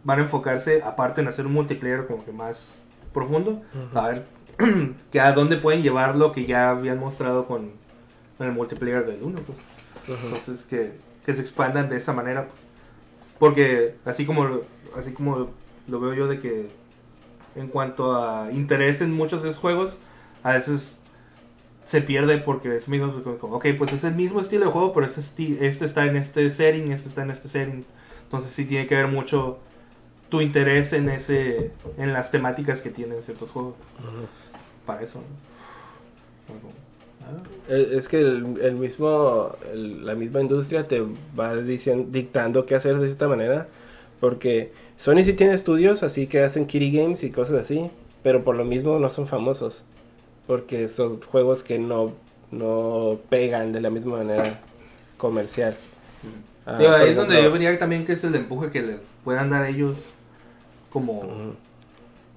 Van 0.05 0.19
a 0.19 0.23
enfocarse 0.23 0.83
aparte 0.85 1.23
en 1.23 1.29
hacer 1.29 1.47
un 1.47 1.53
multiplayer 1.55 2.07
como 2.07 2.25
que 2.25 2.33
más 2.33 2.75
profundo. 3.15 3.63
A 3.95 4.09
ver 4.09 4.25
que 5.13 5.21
a 5.21 5.33
dónde 5.33 5.57
pueden 5.57 5.83
llevar 5.83 6.17
lo 6.17 6.33
que 6.33 6.45
ya 6.45 6.71
habían 6.71 6.99
mostrado 6.99 7.47
con, 7.47 7.71
con 8.37 8.47
el 8.47 8.53
multiplayer 8.53 9.07
del 9.07 9.23
1, 9.23 9.41
pues. 9.47 9.59
Entonces 10.25 10.67
que, 10.67 10.93
que 11.25 11.35
se 11.35 11.41
expandan 11.43 11.89
de 11.89 11.97
esa 11.97 12.13
manera. 12.13 12.47
pues. 12.47 12.61
Porque 13.39 13.95
así 14.05 14.25
como, 14.27 14.61
así 14.97 15.13
como 15.13 15.51
lo 15.89 16.01
veo 16.01 16.15
yo 16.15 16.29
de 16.29 16.39
que 16.39 16.71
en 17.57 17.69
cuanto 17.69 18.15
a 18.17 18.51
interés 18.53 19.01
en 19.01 19.13
muchos 19.13 19.43
de 19.43 19.51
esos 19.51 19.61
juegos, 19.61 19.99
a 20.43 20.53
veces 20.53 20.97
se 21.85 22.01
pierde 22.01 22.39
porque 22.39 22.75
es 22.75 22.89
mismo, 22.89 23.13
pues, 23.13 23.39
ok, 23.43 23.67
pues 23.77 23.93
es 23.93 24.05
el 24.05 24.15
mismo 24.15 24.41
estilo 24.41 24.67
de 24.67 24.71
juego, 24.71 24.93
pero 24.93 25.07
este, 25.07 25.67
este 25.67 25.85
está 25.85 26.05
en 26.07 26.17
este 26.17 26.49
setting, 26.49 26.93
este 26.93 27.09
está 27.09 27.23
en 27.23 27.31
este 27.31 27.49
setting. 27.49 27.85
Entonces 28.23 28.53
sí 28.53 28.65
tiene 28.65 28.87
que 28.87 28.95
ver 28.95 29.09
mucho 29.09 29.59
tu 30.29 30.41
interés 30.41 30.93
en 30.95 31.09
ese 31.11 31.73
en 31.99 32.13
las 32.15 32.31
temáticas 32.31 32.81
que 32.81 32.89
tienen 32.89 33.21
ciertos 33.21 33.51
juegos 33.51 33.75
Ujú. 33.99 34.27
para 34.87 35.03
eso. 35.03 35.19
¿no? 35.19 36.55
Eh, 36.55 36.82
Es 37.69 38.09
que 38.09 38.21
el, 38.21 38.59
el 38.61 38.75
mismo, 38.75 39.55
el- 39.73 40.05
la 40.07 40.15
misma 40.15 40.41
industria 40.41 40.87
te 40.89 41.03
va 41.39 41.55
diciendo, 41.57 42.09
dictando 42.11 42.67
qué 42.67 42.75
hacer 42.75 42.99
de 42.99 43.09
esta 43.09 43.29
manera. 43.29 43.69
Porque 44.21 44.73
Sony 44.99 45.25
sí 45.25 45.33
tiene 45.33 45.55
estudios, 45.55 46.03
así 46.03 46.27
que 46.27 46.43
hacen 46.43 46.67
kitty 46.67 46.91
games 46.93 47.23
y 47.25 47.31
cosas 47.31 47.61
así. 47.63 47.91
Pero 48.23 48.45
por 48.45 48.55
lo 48.57 48.65
mismo 48.65 48.99
no 48.99 49.11
son 49.11 49.27
famosos. 49.27 49.83
Porque 50.47 50.89
son 50.89 51.21
juegos 51.23 51.63
que 51.65 51.79
no, 51.79 52.13
no 52.51 53.19
pegan 53.29 53.73
de 53.73 53.81
la 53.81 53.91
misma 53.91 54.19
manera 54.19 54.61
comercial. 55.17 55.77
Ah, 56.67 56.79
Digo, 56.79 56.93
por 56.93 57.01
ahí 57.01 57.11
es 57.11 57.17
donde 57.17 57.43
yo 57.43 57.51
vería 57.51 57.77
también 57.79 58.05
que 58.05 58.13
es 58.13 58.23
el 58.23 58.35
empuje 58.37 58.71
que 58.71 58.83
les 58.83 59.03
puedan 59.25 59.51
dar 59.51 59.67
ellos 59.67 59.99
como 60.91 61.21
ujú. 61.21 61.55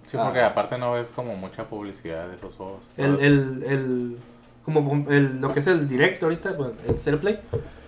Sí, 0.07 0.17
porque 0.17 0.39
Ah. 0.39 0.47
aparte 0.47 0.77
no 0.77 0.91
ves 0.93 1.11
como 1.15 1.35
mucha 1.35 1.63
publicidad 1.65 2.27
de 2.29 2.35
esos 2.35 2.55
juegos. 2.55 2.87
el, 2.97 3.19
el, 3.19 3.63
el 3.67 4.17
como 4.65 5.05
el, 5.09 5.39
lo 5.39 5.53
que 5.53 5.59
es 5.59 5.67
el 5.67 5.87
directo 5.87 6.25
ahorita, 6.25 6.57
el 7.05 7.19
Play 7.19 7.39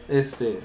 este 0.07 0.59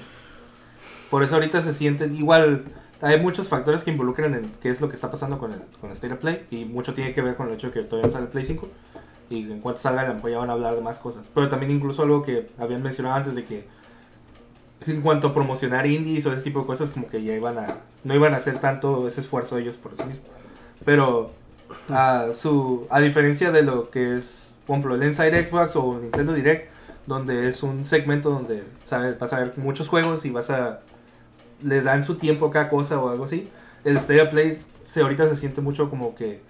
Por 1.09 1.23
eso 1.23 1.35
ahorita 1.35 1.61
se 1.61 1.73
sienten 1.73 2.15
igual. 2.15 2.65
Hay 3.01 3.19
muchos 3.19 3.49
factores 3.49 3.83
que 3.83 3.91
involucran 3.91 4.33
en 4.33 4.51
qué 4.61 4.69
es 4.69 4.79
lo 4.79 4.87
que 4.87 4.95
está 4.95 5.11
pasando 5.11 5.37
con 5.37 5.51
el, 5.51 5.59
con 5.81 5.89
el 5.89 5.95
State 5.95 6.13
of 6.13 6.19
Play. 6.19 6.45
Y 6.51 6.65
mucho 6.65 6.93
tiene 6.93 7.13
que 7.13 7.21
ver 7.21 7.35
con 7.35 7.47
el 7.49 7.55
hecho 7.55 7.67
de 7.67 7.73
que 7.73 7.81
todavía 7.81 8.07
no 8.07 8.13
sale 8.13 8.25
el 8.25 8.31
Play 8.31 8.45
5. 8.45 8.69
Y 9.29 9.51
en 9.51 9.59
cuanto 9.59 9.81
salga, 9.81 10.05
ya 10.07 10.37
van 10.37 10.49
a 10.49 10.53
hablar 10.53 10.75
de 10.75 10.81
más 10.81 10.99
cosas. 10.99 11.29
Pero 11.33 11.49
también 11.49 11.71
incluso 11.71 12.03
algo 12.03 12.23
que 12.23 12.49
habían 12.57 12.81
mencionado 12.83 13.15
antes 13.15 13.35
de 13.35 13.43
que 13.43 13.67
en 14.87 15.01
cuanto 15.01 15.27
a 15.27 15.33
promocionar 15.33 15.85
indies 15.87 16.25
o 16.25 16.33
ese 16.33 16.43
tipo 16.43 16.61
de 16.61 16.65
cosas, 16.65 16.91
como 16.91 17.07
que 17.09 17.23
ya 17.23 17.33
iban 17.33 17.57
a. 17.57 17.81
No 18.03 18.15
iban 18.15 18.33
a 18.33 18.37
hacer 18.37 18.59
tanto 18.59 19.07
ese 19.07 19.21
esfuerzo 19.21 19.57
ellos 19.57 19.75
por 19.75 19.95
sí 19.95 20.03
mismos. 20.03 20.27
Pero 20.85 21.31
a, 21.89 22.27
su, 22.33 22.87
a 22.89 22.99
diferencia 22.99 23.51
de 23.51 23.63
lo 23.63 23.89
que 23.89 24.17
es, 24.17 24.42
por 24.65 24.75
ejemplo, 24.75 24.95
el 24.95 25.03
Inside 25.03 25.49
Xbox 25.49 25.75
o 25.75 25.99
Nintendo 25.99 26.33
Direct, 26.33 26.69
donde 27.05 27.47
es 27.49 27.63
un 27.63 27.83
segmento 27.83 28.29
donde 28.29 28.63
¿sabes? 28.83 29.17
vas 29.19 29.33
a 29.33 29.39
ver 29.39 29.53
muchos 29.57 29.87
juegos 29.89 30.25
y 30.25 30.29
vas 30.29 30.49
a. 30.49 30.81
le 31.61 31.81
dan 31.81 32.03
su 32.03 32.15
tiempo 32.15 32.47
a 32.47 32.51
cada 32.51 32.69
cosa 32.69 32.99
o 32.99 33.09
algo 33.09 33.25
así. 33.25 33.49
El 33.83 33.97
of 33.97 34.05
Play 34.05 34.59
se, 34.83 35.01
ahorita 35.01 35.27
se 35.27 35.35
siente 35.35 35.61
mucho 35.61 35.89
como 35.89 36.15
que. 36.15 36.41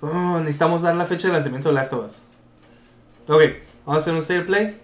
"Oh, 0.00 0.38
necesitamos 0.38 0.82
dar 0.82 0.94
la 0.94 1.04
fecha 1.04 1.28
de 1.28 1.34
lanzamiento 1.34 1.68
de 1.68 1.74
Last 1.74 1.92
of 1.92 2.06
Us. 2.06 2.24
Ok, 3.28 3.42
vamos 3.84 3.98
a 4.06 4.10
hacer 4.10 4.12
un 4.14 4.40
of 4.40 4.46
Play 4.46 4.80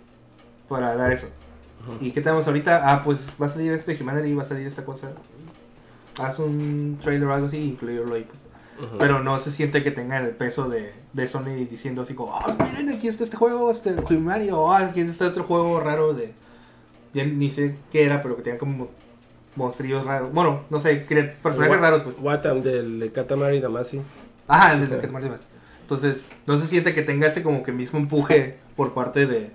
para 0.69 0.97
dar 0.97 1.13
eso. 1.13 1.29
¿Y 2.01 2.11
qué 2.11 2.21
tenemos 2.21 2.47
ahorita? 2.47 2.93
Ah, 2.93 3.03
pues 3.05 3.35
va 3.41 3.47
a 3.47 3.49
salir 3.49 3.73
este 3.73 3.97
Humanity, 4.01 4.35
va 4.35 4.43
a 4.43 4.47
salir 4.47 4.67
esta 4.67 4.85
cosa. 4.85 5.13
Haz 6.19 6.39
un 6.39 6.99
trailer 7.01 7.29
o 7.29 7.35
algo 7.35 7.47
así 7.47 7.59
y 7.59 7.69
incluirlo 7.71 8.15
ahí, 8.15 8.25
pues. 8.25 8.46
Pero 8.99 9.23
no 9.23 9.39
se 9.39 9.51
siente 9.51 9.83
que 9.83 9.91
tengan 9.91 10.25
el 10.25 10.33
peso 10.33 10.69
de, 10.69 10.93
de 11.13 11.29
Sony 11.29 11.67
diciendo 11.71 12.03
así 12.03 12.15
como, 12.15 12.37
ah, 12.37 12.57
miren, 12.59 12.91
aquí 12.91 13.09
está 13.09 13.25
este 13.25 13.37
juego, 13.37 13.71
este 13.71 13.95
Humanity, 13.95 14.51
o 14.51 14.71
ah, 14.71 14.87
aquí 14.87 15.01
está 15.01 15.29
otro 15.29 15.45
juego 15.45 15.81
raro 15.81 16.13
de... 16.13 16.35
Ya 17.15 17.25
ni 17.25 17.49
sé 17.49 17.77
qué 17.91 18.05
era, 18.05 18.21
pero 18.21 18.37
que 18.37 18.43
tenía 18.43 18.59
como 18.59 18.89
monstrillos 19.55 20.05
raros. 20.05 20.33
Bueno, 20.33 20.65
no 20.69 20.81
sé, 20.81 20.97
personajes 21.43 21.81
raros, 21.81 22.03
pues. 22.03 22.19
Watam 22.21 22.63
del 22.63 23.01
de 23.01 23.13
Katamari 23.13 23.61
Damacy. 23.61 24.03
Ajá, 24.47 24.75
el 24.75 24.89
de 24.89 24.99
que 24.99 25.07
te 25.07 25.13
más. 25.13 25.47
Entonces, 25.81 26.27
no 26.47 26.59
se 26.59 26.67
siente 26.67 26.95
que 26.95 27.03
tenga 27.03 27.27
ese 27.27 27.43
como 27.43 27.63
que 27.63 27.73
mismo 27.73 27.99
empuje 27.99 28.59
por 28.77 28.93
parte 28.93 29.27
de, 29.27 29.51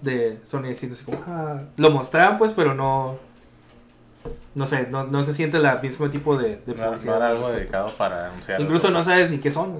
de 0.00 0.38
Sony 0.44 0.68
diciendo 0.68 0.96
así 0.96 1.04
como, 1.04 1.18
ah, 1.26 1.62
lo 1.76 1.90
mostraban 1.90 2.38
pues, 2.38 2.52
pero 2.52 2.74
no, 2.74 3.18
no 4.54 4.66
sé, 4.66 4.88
no, 4.90 5.04
no 5.04 5.24
se 5.24 5.32
siente 5.32 5.56
el 5.58 5.66
mismo 5.82 6.10
tipo 6.10 6.36
de, 6.36 6.56
de 6.66 6.74
No, 6.74 6.82
no 6.82 6.86
publicidad 6.90 7.16
era 7.16 7.26
al 7.28 7.36
algo 7.36 7.48
dedicado 7.50 7.90
para 7.96 8.26
anunciar. 8.26 8.60
Incluso 8.60 8.90
no 8.90 9.02
sabes 9.04 9.30
ni 9.30 9.38
qué 9.38 9.50
son. 9.50 9.78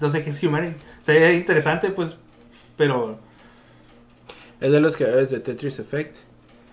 No 0.00 0.10
sé 0.10 0.22
qué 0.22 0.30
es 0.30 0.42
Humanity. 0.42 0.76
Sería 1.02 1.32
interesante, 1.32 1.90
pues, 1.90 2.16
pero... 2.76 3.18
Es 4.60 4.70
de 4.70 4.80
los 4.80 4.96
creadores 4.96 5.30
de 5.30 5.40
Tetris 5.40 5.78
Effect. 5.80 6.16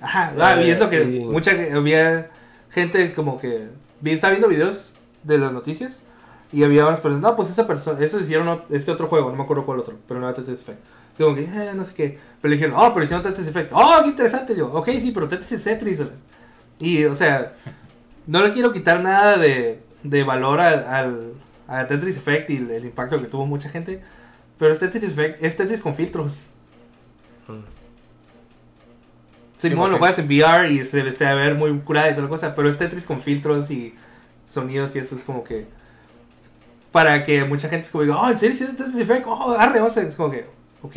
Ajá, 0.02 0.34
ah, 0.40 0.62
y 0.62 0.70
es 0.70 0.80
lo 0.80 0.90
que 0.90 1.04
y- 1.04 1.20
mucha 1.26 1.52
había 1.74 2.30
gente 2.70 3.14
como 3.14 3.40
que 3.40 3.68
vi, 4.00 4.12
estaba 4.12 4.32
viendo 4.32 4.48
videos 4.48 4.94
de 5.24 5.38
las 5.40 5.52
noticias 5.52 6.04
y 6.54 6.64
había 6.64 6.86
unas 6.86 7.00
personas, 7.00 7.22
no, 7.22 7.36
pues 7.36 7.50
esa 7.50 7.68
persona, 7.68 8.00
eso 8.04 8.20
hicieron 8.20 8.48
o- 8.48 8.64
este 8.70 8.92
otro 8.92 9.08
juego, 9.08 9.30
no 9.32 9.36
me 9.36 9.44
acuerdo 9.44 9.66
cuál 9.66 9.80
otro, 9.80 9.98
pero 10.08 10.20
no 10.20 10.28
era 10.30 10.36
Tetris 10.36 10.62
Effect. 10.62 10.80
Como 11.18 11.36
que, 11.36 11.44
eh, 11.44 11.72
no 11.76 11.84
sé 11.84 11.94
qué, 11.96 12.18
pero 12.42 12.50
le 12.50 12.56
dijeron, 12.56 12.76
oh, 12.78 12.94
pero 12.94 13.04
hicieron 13.04 13.24
Tetris 13.24 13.48
Effect, 13.48 13.72
oh, 13.74 14.00
qué 14.04 14.10
interesante, 14.10 14.56
yo, 14.56 14.72
ok, 14.72 14.90
sí, 15.02 15.12
pero 15.12 15.28
Tetris 15.28 15.52
es 15.52 15.64
Tetris. 15.64 16.00
Y, 16.80 17.06
o 17.06 17.16
sea, 17.16 17.54
no 18.26 18.44
le 18.44 18.54
quiero 18.54 18.72
quitar 18.72 19.02
nada 19.02 19.38
de, 19.38 19.82
de 20.04 20.24
valor 20.24 20.60
al, 20.60 20.86
al, 20.88 21.34
a 21.68 21.88
Tetris 21.88 22.18
Effect 22.18 22.50
y 22.50 22.58
el, 22.58 22.72
el 22.72 22.86
impacto 22.86 23.20
que 23.20 23.28
tuvo 23.28 23.46
mucha 23.46 23.70
gente, 23.70 24.02
pero 24.58 24.72
es 24.72 24.80
Tetris 24.80 25.12
Effect, 25.12 25.44
es 25.44 25.56
Tetris 25.56 25.82
con 25.82 25.94
filtros. 25.94 26.52
Mm. 27.48 27.80
Simón 29.58 29.78
pues 29.78 29.92
lo 29.92 29.98
sí. 29.98 30.00
juegas 30.00 30.20
en 30.20 30.28
VR 30.28 30.72
y 30.72 30.86
se, 30.86 31.12
se 31.12 31.26
va 31.26 31.32
a 31.32 31.36
ver 31.36 31.56
muy 31.56 31.78
curada 31.80 32.10
y 32.10 32.12
toda 32.12 32.24
la 32.24 32.30
cosa, 32.30 32.56
pero 32.56 32.70
es 32.70 32.78
Tetris 32.78 33.04
con 33.04 33.20
filtros 33.20 33.70
y 33.70 33.94
sonidos 34.46 34.96
y 34.96 35.00
eso 35.00 35.16
es 35.16 35.24
como 35.24 35.44
que. 35.44 35.68
Para 36.94 37.24
que 37.24 37.44
mucha 37.44 37.70
gente 37.70 37.86
es 37.86 37.92
como 37.92 38.04
diga, 38.04 38.20
oh, 38.20 38.32
en 38.32 38.40
serio, 38.40 38.56
sí 38.56 38.64
es 38.64 38.76
Tetris 38.76 38.96
Effect, 38.96 39.28
oh, 39.28 39.52
arre, 39.52 39.82
o 39.82 39.90
sea, 39.90 40.04
es 40.04 40.16
como 40.16 40.32
que, 40.32 40.46
ok. 40.82 40.96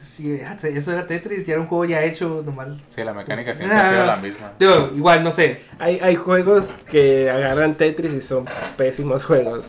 Sí, 0.00 0.40
ah, 0.46 0.56
eso 0.62 0.92
era 0.92 1.06
Tetris 1.06 1.46
y 1.46 1.50
era 1.52 1.60
un 1.60 1.66
juego 1.66 1.84
ya 1.84 2.02
hecho, 2.04 2.42
normal. 2.44 2.80
Sí, 2.90 3.04
la 3.04 3.12
mecánica 3.14 3.54
siempre 3.54 3.76
ha 3.76 3.90
sido 3.90 4.06
la 4.06 4.16
misma. 4.16 4.52
Digo, 4.58 4.90
igual, 4.96 5.22
no 5.22 5.30
sé. 5.32 5.60
Hay, 5.78 5.98
hay 6.00 6.16
juegos 6.16 6.74
que 6.90 7.28
agarran 7.30 7.74
Tetris 7.76 8.12
y 8.14 8.20
son 8.20 8.46
pésimos 8.76 9.24
juegos. 9.24 9.68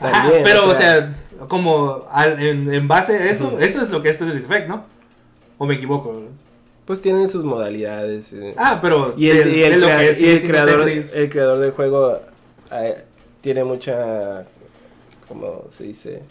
Ajá, 0.00 0.22
También, 0.22 0.42
pero, 0.44 0.66
o 0.68 0.74
sea, 0.74 1.14
como 1.48 2.06
al- 2.10 2.40
en, 2.42 2.72
en 2.72 2.88
base 2.88 3.14
a 3.16 3.30
eso, 3.30 3.58
eso 3.58 3.82
es 3.82 3.90
lo 3.90 4.02
que 4.02 4.08
es 4.08 4.18
Tetris 4.18 4.44
Effect, 4.44 4.66
¿no? 4.68 4.84
¿O 5.58 5.66
me 5.66 5.74
equivoco? 5.74 6.22
Pues 6.86 7.00
tienen 7.02 7.28
sus 7.28 7.44
modalidades. 7.44 8.32
eh. 8.32 8.54
Ah, 8.56 8.78
pero 8.80 9.14
y 9.16 9.28
el, 9.28 9.44
de- 9.44 9.50
y 9.58 9.62
el 9.62 9.80
lo 9.80 9.86
que 9.88 10.16
y 10.20 10.26
el 10.30 10.42
creador, 10.46 10.84
Tetris. 10.86 11.14
el 11.14 11.28
creador 11.30 11.58
del 11.58 11.72
juego 11.72 12.18
eh, 12.72 13.04
tiene 13.42 13.62
mucha, 13.64 14.44
¿cómo 15.28 15.64
se 15.76 15.84
dice? 15.84 16.22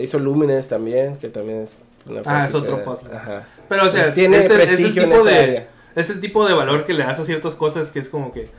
Hizo 0.00 0.18
Lumines 0.18 0.68
también, 0.68 1.16
que 1.18 1.28
también 1.28 1.62
es 1.62 1.78
Ah, 2.24 2.46
es 2.46 2.54
otro 2.54 2.84
puzzle. 2.84 3.14
Ajá. 3.14 3.44
Pero, 3.68 3.86
o 3.86 3.90
sea, 3.90 4.02
Pues 4.04 4.14
tiene 4.14 4.38
es, 4.38 4.50
el, 4.50 4.60
es 4.60 4.80
el 4.80 4.94
tipo 4.94 5.24
de, 5.24 5.34
área. 5.38 5.68
es 5.94 6.10
el 6.10 6.20
tipo 6.20 6.46
de 6.46 6.54
valor 6.54 6.84
que 6.84 6.92
le 6.92 7.02
das 7.04 7.18
a 7.20 7.24
ciertas 7.24 7.54
cosas 7.56 7.90
que 7.90 7.98
es 7.98 8.08
como 8.08 8.32
que. 8.32 8.50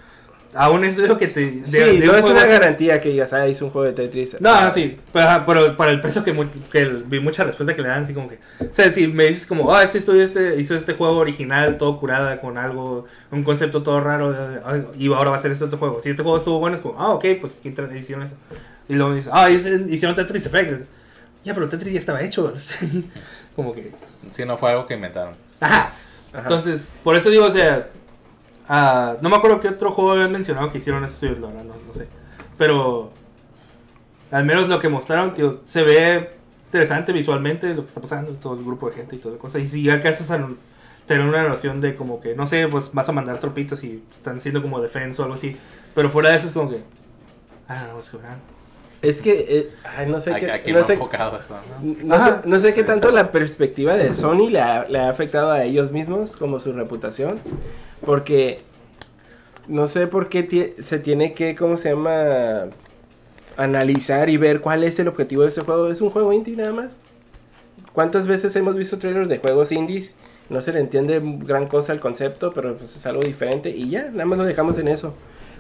Aún 0.58 0.86
es 0.86 0.96
lo 0.98 1.18
que 1.18 1.28
te. 1.28 1.42
de- 1.52 1.66
Sí, 1.66 1.98
de 2.00 2.06
no 2.08 2.16
es 2.16 2.24
una 2.26 2.44
así- 2.44 2.50
garantía 2.50 3.02
que 3.02 3.10
digas, 3.10 3.34
ah, 3.34 3.46
hizo 3.46 3.66
un 3.66 3.72
juego 3.72 3.88
de 3.88 3.92
Tetris. 3.94 4.40
No, 4.40 4.50
Ah, 4.54 4.72
sí. 4.72 4.98
Pero, 5.12 5.44
pero 5.46 5.76
para 5.76 5.92
el 5.92 6.00
peso 6.00 6.24
que, 6.24 6.32
mu- 6.32 6.46
que 6.72 6.86
vi 7.08 7.20
mucha 7.20 7.44
respuesta 7.44 7.76
que 7.76 7.82
le 7.82 7.90
dan, 7.90 8.04
así 8.04 8.14
como 8.14 8.30
que. 8.30 8.40
O 8.62 8.74
sea, 8.74 8.90
si 8.90 9.06
me 9.10 9.26
dices 9.26 9.46
como, 9.46 9.74
ah, 9.76 9.84
este 9.84 9.98
estudio 9.98 10.24
este, 10.24 10.56
hizo 10.58 10.74
este 10.76 10.94
juego 10.94 11.18
original, 11.18 11.78
todo 11.78 12.00
curada, 12.00 12.40
con 12.40 12.58
algo, 12.58 13.06
un 13.32 13.44
concepto 13.44 13.84
todo 13.84 14.00
raro, 14.00 14.34
y 14.98 15.12
ahora 15.12 15.32
va 15.32 15.36
a 15.36 15.42
ser 15.42 15.52
este 15.52 15.66
otro 15.66 15.78
juego. 15.78 16.02
Si 16.02 16.10
este 16.10 16.24
juego 16.24 16.38
estuvo 16.38 16.58
bueno, 16.60 16.78
es 16.78 16.82
como, 16.82 16.98
ah, 17.02 17.10
ok, 17.10 17.26
pues 17.42 17.60
¿quién 17.62 17.76
tra- 17.76 17.94
hicieron 17.94 18.24
eso? 18.24 18.36
Y 18.88 18.94
luego 18.94 19.10
me 19.10 19.18
dices, 19.18 19.32
ah, 19.36 19.50
hice- 19.52 19.84
hicieron 19.90 20.16
Tetris 20.16 20.46
Effect. 20.46 20.86
Ya, 21.46 21.54
pero 21.54 21.70
Tetris 21.70 21.94
ya 21.94 22.00
estaba 22.00 22.22
hecho. 22.22 22.54
como 23.56 23.74
que. 23.74 23.92
Sí, 24.32 24.44
no 24.46 24.58
fue 24.58 24.72
algo 24.72 24.86
que 24.88 24.96
inventaron. 24.96 25.36
Ajá. 25.62 25.94
Ajá. 26.34 26.42
Entonces, 26.42 26.92
por 27.04 27.16
eso 27.16 27.30
digo, 27.30 27.46
o 27.46 27.52
sea, 27.52 27.88
ah, 28.68 29.16
no 29.22 29.30
me 29.30 29.38
acuerdo 29.38 29.62
qué 29.62 29.70
otro 29.70 29.92
juego 29.92 30.12
habían 30.14 30.32
mencionado 30.32 30.72
que 30.72 30.80
hicieron 30.80 31.04
esos 31.04 31.16
estudios, 31.16 31.40
la 31.40 31.48
verdad, 31.48 31.64
no, 31.64 31.76
no 31.88 31.94
sé. 31.94 32.08
Pero, 32.58 33.12
al 34.32 34.44
menos 34.46 34.68
lo 34.68 34.80
que 34.80 34.90
mostraron, 34.90 35.34
tío, 35.34 35.62
se 35.66 35.84
ve 35.84 36.32
interesante 36.66 37.14
visualmente 37.14 37.74
lo 37.74 37.84
que 37.84 37.90
está 37.90 38.02
pasando, 38.02 38.34
todo 38.34 38.56
el 38.56 38.66
grupo 38.66 38.90
de 38.90 38.96
gente 38.96 39.16
y 39.16 39.20
toda 39.20 39.36
la 39.36 39.40
cosa. 39.40 39.60
Y 39.60 39.68
si 39.68 39.90
alcanzas 39.90 40.30
a 40.32 40.38
no- 40.38 40.58
tener 41.06 41.26
una 41.26 41.48
noción 41.48 41.80
de 41.80 41.96
como 41.96 42.20
que, 42.20 42.36
no 42.36 42.48
sé, 42.48 42.68
pues 42.68 42.92
vas 42.92 43.08
a 43.08 43.12
mandar 43.12 43.38
tropitas 43.38 43.84
y 43.84 44.04
están 44.14 44.42
siendo 44.42 44.62
como 44.62 44.82
defensa 44.82 45.22
o 45.22 45.26
algo 45.26 45.36
así. 45.36 45.56
Pero 45.94 46.10
fuera 46.10 46.32
de 46.32 46.38
eso 46.38 46.48
es 46.48 46.54
como 46.54 46.70
que, 46.72 46.82
ah, 47.70 47.88
no, 47.94 48.00
es 48.00 48.10
que, 48.10 48.18
ah, 48.18 48.36
Es 49.06 49.22
que, 49.22 49.46
eh, 49.48 49.70
ay, 49.84 50.08
no 50.10 50.20
sé 50.20 50.34
Aquí, 50.34 50.46
qué. 50.46 50.52
aquí 50.52 50.72
no 50.74 50.80
no 50.80 50.86
sé, 50.86 50.94
enfocado 50.94 51.40
eso, 51.40 51.56
¿no? 51.84 51.96
no, 52.04 52.16
Ajá. 52.16 52.42
sé, 52.44 52.50
no 52.50 52.60
sé 52.60 52.74
qué 52.74 52.84
tanto 52.84 53.12
la 53.12 53.32
perspectiva 53.32 53.96
de 53.96 54.16
Sony 54.16 54.50
le 54.50 54.60
ha, 54.62 54.88
le 54.88 55.00
ha 55.00 55.10
afectado 55.10 55.52
a 55.52 55.64
ellos 55.64 55.92
mismos 55.92 56.36
como 56.36 56.60
su 56.60 56.74
reputación. 56.74 57.40
Porque 58.06 58.62
no 59.68 59.88
sé 59.88 60.08
por 60.08 60.30
qué 60.30 60.76
se 60.82 61.00
tiene 61.00 61.34
que, 61.34 61.56
¿cómo 61.56 61.78
se 61.78 61.90
llama? 61.90 62.66
Analizar 63.58 64.30
y 64.30 64.38
ver 64.38 64.60
cuál 64.60 64.84
es 64.84 65.00
el 65.00 65.08
objetivo 65.08 65.44
de 65.44 65.50
este 65.50 65.62
juego. 65.62 65.90
¿Es 65.90 66.02
un 66.02 66.10
juego 66.10 66.34
indie 66.34 66.56
nada 66.58 66.74
más? 66.74 66.98
¿Cuántas 67.94 68.28
veces 68.28 68.54
hemos 68.58 68.76
visto 68.76 68.98
trailers 68.98 69.30
de 69.30 69.38
juegos 69.38 69.72
indies? 69.72 70.14
No 70.50 70.62
se 70.62 70.74
le 70.74 70.80
entiende 70.82 71.22
gran 71.24 71.68
cosa 71.68 71.94
al 71.94 72.00
concepto, 72.02 72.52
pero 72.54 72.76
pues 72.76 72.96
es 72.96 73.06
algo 73.06 73.22
diferente 73.22 73.70
y 73.70 73.90
ya, 73.90 74.10
nada 74.12 74.26
más 74.26 74.38
lo 74.38 74.44
dejamos 74.44 74.78
en 74.78 74.90
eso. 74.90 75.14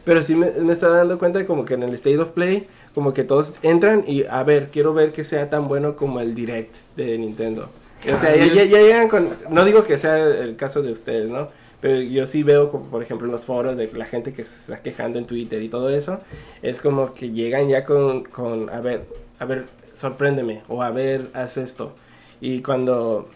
Pero 0.03 0.21
sí 0.23 0.35
me, 0.35 0.51
me 0.51 0.73
estaba 0.73 0.97
dando 0.97 1.17
cuenta 1.17 1.39
de 1.39 1.45
como 1.45 1.63
que 1.65 1.73
en 1.75 1.83
el 1.83 1.93
State 1.95 2.19
of 2.19 2.29
Play, 2.31 2.67
como 2.95 3.13
que 3.13 3.23
todos 3.23 3.53
entran 3.61 4.03
y 4.07 4.23
a 4.23 4.41
ver, 4.43 4.69
quiero 4.71 4.93
ver 4.93 5.11
que 5.11 5.23
sea 5.23 5.49
tan 5.49 5.67
bueno 5.67 5.95
como 5.95 6.19
el 6.21 6.33
Direct 6.33 6.75
de 6.95 7.17
Nintendo. 7.19 7.69
O 8.03 8.19
sea, 8.21 8.31
Ah, 8.31 8.35
ya, 8.35 8.45
ya- 8.53 8.63
ya 8.65 8.79
llegan 8.81 9.07
con... 9.09 9.29
No 9.49 9.65
digo 9.65 9.83
que 9.83 9.97
sea 9.97 10.17
el 10.25 10.55
caso 10.55 10.81
de 10.81 10.91
ustedes, 10.91 11.29
¿no? 11.29 11.49
Pero 11.81 11.99
yo 12.01 12.25
sí 12.25 12.41
veo, 12.41 12.71
como 12.71 12.85
por 12.85 13.03
ejemplo, 13.03 13.27
en 13.27 13.31
los 13.33 13.45
foros 13.45 13.75
de 13.77 13.91
la 13.93 14.05
gente 14.05 14.31
que 14.33 14.43
se 14.45 14.55
está 14.57 14.77
quejando 14.81 15.19
en 15.19 15.25
Twitter 15.25 15.61
y 15.61 15.69
todo 15.69 15.89
eso, 15.89 16.19
es 16.63 16.81
como 16.81 17.13
que 17.13 17.29
llegan 17.31 17.67
ya 17.67 17.83
con, 17.83 18.23
con 18.23 18.69
a 18.71 18.79
ver, 18.79 19.05
a 19.39 19.45
ver, 19.45 19.65
sorpréndeme, 19.93 20.61
o 20.67 20.81
a 20.81 20.89
ver, 20.89 21.27
haz 21.33 21.57
esto. 21.57 21.93
Y 22.41 22.61
cuando... 22.61 23.27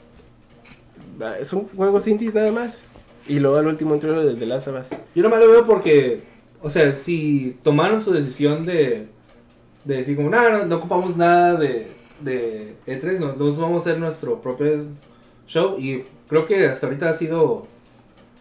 ah, 1.21 1.35
Son 1.43 1.67
juegos 1.75 2.07
indies 2.07 2.33
nada 2.33 2.51
más. 2.51 2.85
Y 3.27 3.39
luego 3.39 3.57
al 3.57 3.67
último 3.67 3.97
trailer 3.99 4.25
de 4.25 4.35
The 4.35 4.45
Last 4.45 4.67
of 4.69 4.81
Us. 4.81 4.97
Yo 5.13 5.21
nomás 5.23 5.39
lo 5.41 5.51
veo 5.51 5.65
porque, 5.65 6.21
o 6.61 6.69
sea, 6.69 6.93
si 6.93 7.57
tomaron 7.63 8.01
su 8.01 8.11
decisión 8.11 8.65
de, 8.65 9.05
de 9.83 9.97
decir 9.97 10.15
como, 10.15 10.29
no, 10.29 10.49
no, 10.49 10.65
no 10.65 10.75
ocupamos 10.77 11.17
nada 11.17 11.55
de, 11.55 11.97
de 12.19 12.75
E3, 12.87 13.19
no, 13.19 13.33
nos 13.35 13.57
vamos 13.57 13.77
a 13.87 13.89
hacer 13.89 13.99
nuestro 13.99 14.41
propio 14.41 14.85
show 15.47 15.77
y 15.79 16.05
creo 16.27 16.45
que 16.45 16.67
hasta 16.67 16.87
ahorita 16.87 17.09
ha 17.09 17.13
sido 17.13 17.67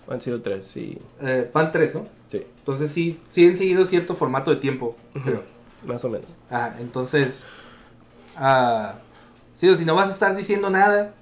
Han 0.09 0.20
sido 0.20 0.43
tres, 0.43 0.66
sí. 0.66 0.99
eh, 1.20 1.49
Pan 1.53 1.70
3, 1.70 1.95
¿no? 1.95 2.09
Sí, 2.30 2.47
Entonces 2.59 2.91
sí, 2.91 3.22
sí 3.30 3.47
han 3.47 3.57
seguido 3.57 3.84
cierto 3.86 4.14
formato 4.14 4.51
de 4.51 4.57
tiempo, 4.57 4.97
creo. 5.22 5.45
más 5.82 6.05
o 6.05 6.11
menos. 6.11 6.36
Ah, 6.51 6.76
entonces, 6.80 7.45
ah, 8.36 9.03
sí, 9.57 9.68
o 9.68 9.76
si 9.76 9.84
no 9.84 9.95
vas 9.95 10.09
a 10.09 10.12
estar 10.12 10.36
diciendo 10.36 10.70
nada, 10.70 11.14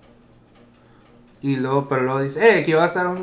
Y 1.42 1.56
luego, 1.56 1.88
pero 1.88 2.02
luego 2.02 2.20
dice, 2.20 2.58
eh, 2.58 2.62
que 2.62 2.74
va 2.74 2.84
a 2.84 2.86
estar 2.86 3.06
un... 3.06 3.18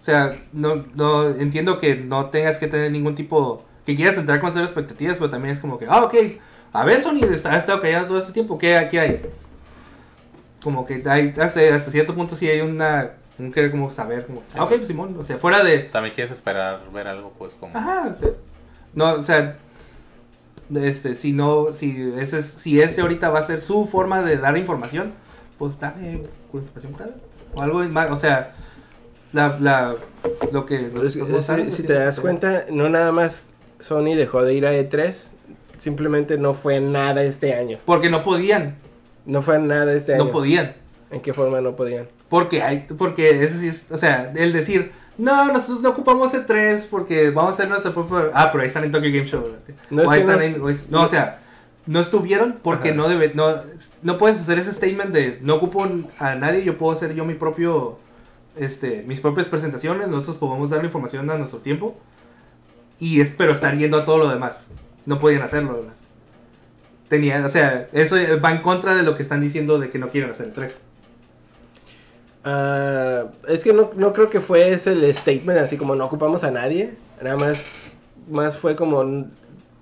O 0.00 0.02
sea, 0.02 0.36
no, 0.52 0.86
no, 0.94 1.30
entiendo 1.30 1.78
que 1.80 1.96
no 1.96 2.30
tengas 2.30 2.58
que 2.58 2.68
tener 2.68 2.90
ningún 2.92 3.14
tipo... 3.14 3.64
Que 3.88 3.96
quieras 3.96 4.18
entrar 4.18 4.38
con 4.38 4.52
cero 4.52 4.66
expectativas, 4.66 5.16
pero 5.16 5.30
también 5.30 5.50
es 5.54 5.60
como 5.60 5.78
que, 5.78 5.86
ah, 5.88 6.02
ok, 6.04 6.14
a 6.74 6.84
ver, 6.84 7.00
Sony, 7.00 7.20
está- 7.32 7.52
has 7.52 7.60
estado 7.60 7.80
callado 7.80 8.06
todo 8.06 8.18
este 8.18 8.34
tiempo, 8.34 8.58
¿qué, 8.58 8.86
qué 8.90 9.00
hay? 9.00 9.22
Como 10.62 10.84
que 10.84 11.02
hay, 11.06 11.28
hasta, 11.40 11.44
hasta 11.74 11.90
cierto 11.90 12.14
punto 12.14 12.36
sí 12.36 12.46
hay 12.46 12.60
una... 12.60 13.12
Un 13.38 13.50
querer 13.50 13.70
como 13.70 13.90
saber, 13.90 14.26
como, 14.26 14.42
ah, 14.54 14.64
ok, 14.64 14.74
pues 14.76 14.88
Simón, 14.88 15.16
o 15.18 15.22
sea, 15.22 15.38
fuera 15.38 15.64
de... 15.64 15.78
También 15.78 16.14
quieres 16.14 16.30
esperar 16.30 16.80
ver 16.92 17.06
algo, 17.08 17.32
pues, 17.38 17.54
como... 17.54 17.74
Ajá, 17.78 18.08
o 18.12 18.14
sea, 18.14 18.28
no, 18.92 19.12
o 19.14 19.22
sea, 19.22 19.56
este, 20.74 21.14
si 21.14 21.32
no, 21.32 21.72
si 21.72 22.12
ese 22.18 22.40
es, 22.40 22.44
si 22.44 22.82
este 22.82 23.00
ahorita 23.00 23.30
va 23.30 23.38
a 23.38 23.42
ser 23.44 23.58
su 23.60 23.86
forma 23.86 24.20
de 24.20 24.36
dar 24.36 24.58
información, 24.58 25.14
pues 25.58 25.80
dame 25.80 26.24
con 26.52 26.60
información 26.60 26.92
curada. 26.92 27.14
O 27.54 27.62
algo 27.62 27.78
más, 27.84 28.10
o 28.10 28.16
sea, 28.18 28.54
la, 29.32 29.56
la, 29.58 29.94
lo 30.52 30.66
que... 30.66 30.90
Pero 30.92 31.06
es 31.06 31.14
si- 31.14 31.20
pues, 31.20 31.46
te 31.46 31.70
sí, 31.70 31.82
das 31.84 32.16
sí. 32.16 32.20
cuenta, 32.20 32.66
no 32.70 32.86
nada 32.90 33.12
más 33.12 33.46
Sony 33.80 34.14
dejó 34.16 34.42
de 34.42 34.54
ir 34.54 34.66
a 34.66 34.72
E3, 34.74 35.14
simplemente 35.78 36.36
no 36.38 36.54
fue 36.54 36.80
nada 36.80 37.22
este 37.22 37.54
año. 37.54 37.78
Porque 37.84 38.10
no 38.10 38.22
podían, 38.22 38.76
No 39.26 39.42
fue 39.42 39.58
nada 39.58 39.92
este 39.92 40.14
año. 40.14 40.24
no 40.24 40.30
podían. 40.30 40.74
¿En 41.10 41.20
qué 41.20 41.32
forma 41.32 41.60
no 41.60 41.76
podían? 41.76 42.06
Porque 42.28 42.62
hay, 42.62 42.86
porque 42.98 43.48
sí 43.50 43.68
es, 43.68 43.84
o 43.90 43.96
sea, 43.96 44.32
el 44.36 44.52
decir, 44.52 44.92
no, 45.16 45.46
nosotros 45.52 45.80
no 45.80 45.90
ocupamos 45.90 46.34
E3 46.34 46.86
porque 46.90 47.30
vamos 47.30 47.52
a 47.52 47.54
hacer 47.54 47.68
nuestra 47.68 47.92
propia... 47.92 48.30
Ah, 48.34 48.50
pero 48.52 48.62
ahí 48.62 48.68
están 48.68 48.84
en 48.84 48.90
Tokyo 48.90 49.08
Game 49.10 49.24
Show. 49.26 49.44
este. 49.56 49.74
No, 49.90 50.02
o 50.02 50.10
ahí 50.10 50.22
no 50.24 50.32
están 50.32 50.42
es- 50.48 50.56
en- 50.56 50.62
o 50.62 50.68
es- 50.68 50.90
no, 50.90 51.02
o 51.02 51.08
sea, 51.08 51.40
no 51.86 52.00
estuvieron 52.00 52.58
porque 52.62 52.88
Ajá. 52.90 52.96
no 52.98 53.08
debe, 53.08 53.32
no, 53.34 53.46
no 54.02 54.18
puedes 54.18 54.38
hacer 54.40 54.58
ese 54.58 54.72
statement 54.74 55.12
de 55.12 55.38
no 55.40 55.54
ocupo 55.54 55.86
a 56.18 56.34
nadie, 56.34 56.62
yo 56.64 56.76
puedo 56.76 56.92
hacer 56.92 57.14
yo 57.14 57.24
mi 57.24 57.32
propio, 57.34 57.98
este, 58.56 59.02
mis 59.06 59.20
propias 59.22 59.48
presentaciones, 59.48 60.08
nosotros 60.08 60.36
podemos 60.36 60.68
dar 60.70 60.80
la 60.80 60.86
información 60.86 61.30
a 61.30 61.38
nuestro 61.38 61.60
tiempo 61.60 61.96
y 62.98 63.20
es, 63.20 63.30
pero 63.36 63.52
estar 63.52 63.76
yendo 63.76 63.98
a 63.98 64.04
todo 64.04 64.18
lo 64.18 64.28
demás. 64.28 64.68
No 65.06 65.18
podían 65.18 65.42
hacerlo. 65.42 65.82
las- 65.86 66.02
Tenían, 67.08 67.44
o 67.44 67.48
sea, 67.48 67.88
eso 67.92 68.16
va 68.44 68.50
en 68.52 68.60
contra 68.60 68.94
de 68.94 69.02
lo 69.02 69.14
que 69.14 69.22
están 69.22 69.40
diciendo 69.40 69.78
de 69.78 69.88
que 69.88 69.98
no 69.98 70.10
quieren 70.10 70.30
hacer 70.30 70.46
el 70.46 70.52
3. 70.52 70.82
Ah, 72.44 73.24
es 73.48 73.64
que 73.64 73.72
no, 73.72 73.90
no 73.96 74.12
creo 74.12 74.30
que 74.30 74.40
fue 74.40 74.70
ese 74.70 74.92
el 74.92 75.14
statement, 75.14 75.58
así 75.58 75.76
como 75.76 75.94
no 75.94 76.04
ocupamos 76.06 76.44
a 76.44 76.50
nadie. 76.50 76.94
Nada 77.22 77.36
más, 77.36 77.66
más 78.30 78.56
fue 78.58 78.76
como, 78.76 79.26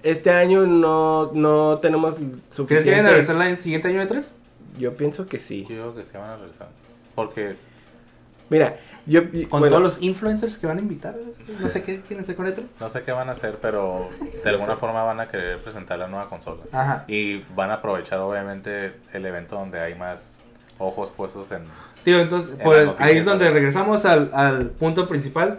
este 0.03 0.31
año 0.31 0.67
no, 0.67 1.33
no 1.35 1.79
tenemos 1.81 2.14
¿Crees 2.17 2.31
que 2.49 2.55
suficiente... 2.55 2.91
vayan 2.91 3.07
a 3.07 3.11
regresar 3.11 3.43
el 3.47 3.59
siguiente 3.59 3.89
año 3.89 4.01
de 4.01 4.07
3? 4.07 4.35
Yo 4.79 4.97
pienso 4.97 5.27
que 5.27 5.41
sí. 5.41 5.67
Yo 5.69 5.75
digo 5.77 5.95
que 5.95 6.05
se 6.05 6.17
van 6.19 6.31
a 6.31 6.37
regresar. 6.37 6.69
Porque 7.14 7.57
Mira, 8.49 8.79
yo... 9.07 9.22
Con 9.48 9.61
bueno, 9.61 9.68
todos 9.76 9.82
los 9.82 10.02
influencers 10.02 10.57
que 10.59 10.66
van 10.66 10.78
a 10.78 10.80
invitar, 10.80 11.14
no 11.61 11.68
sé 11.68 11.82
qué 11.82 12.00
quieren 12.00 12.22
hacer 12.24 12.34
con 12.36 12.46
E3. 12.46 12.62
no 12.80 12.88
sé 12.88 13.02
qué 13.02 13.12
van 13.12 13.28
a 13.28 13.32
hacer, 13.32 13.59
pero 13.62 14.09
de 14.42 14.50
alguna 14.50 14.76
forma 14.76 15.02
van 15.04 15.20
a 15.20 15.28
querer 15.28 15.59
presentar 15.62 15.98
la 15.98 16.09
nueva 16.09 16.28
consola. 16.28 16.62
Ajá. 16.72 17.04
Y 17.09 17.38
van 17.54 17.70
a 17.70 17.74
aprovechar, 17.74 18.18
obviamente, 18.18 18.94
el 19.12 19.24
evento 19.26 19.57
donde 19.57 19.80
hay 19.80 19.94
más 19.94 20.42
ojos 20.78 21.11
puestos 21.11 21.50
en... 21.52 21.62
Tío, 22.04 22.20
entonces, 22.20 22.54
En 22.61 22.72
el- 22.72 22.90
ahí 22.98 23.16
es 23.18 23.24
donde 23.24 23.50
regresamos 23.50 24.04
al, 24.04 24.30
al 24.34 24.70
punto 24.70 25.09
principal. 25.09 25.59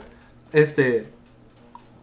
Este, 0.53 1.09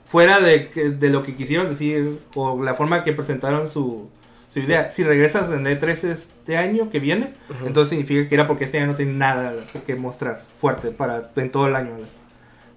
fuera 0.06 0.40
de, 0.40 0.68
que- 0.70 0.90
de 0.90 1.08
lo 1.10 1.22
que 1.22 1.34
quisieron 1.34 1.68
decir 1.68 2.20
o 2.34 2.62
la 2.62 2.74
forma 2.74 3.02
que 3.02 3.12
presentaron 3.12 3.68
su, 3.68 4.10
su 4.54 4.60
idea. 4.60 4.88
Si 4.88 5.02
regresas 5.02 5.50
en 5.50 5.64
E3 5.64 6.04
este 6.04 6.56
año 6.56 6.88
que 6.88 7.00
viene, 7.00 7.34
Ujú. 7.50 7.66
entonces 7.66 7.90
significa 7.90 8.28
que 8.28 8.34
era 8.36 8.46
porque 8.46 8.64
este 8.64 8.78
año 8.78 8.86
no 8.86 8.94
tiene 8.94 9.12
nada 9.12 9.52
que 9.84 9.96
mostrar 9.96 10.44
fuerte 10.58 10.92
para 10.92 11.32
en 11.34 11.50
todo 11.50 11.66
el 11.66 11.74
año. 11.74 11.90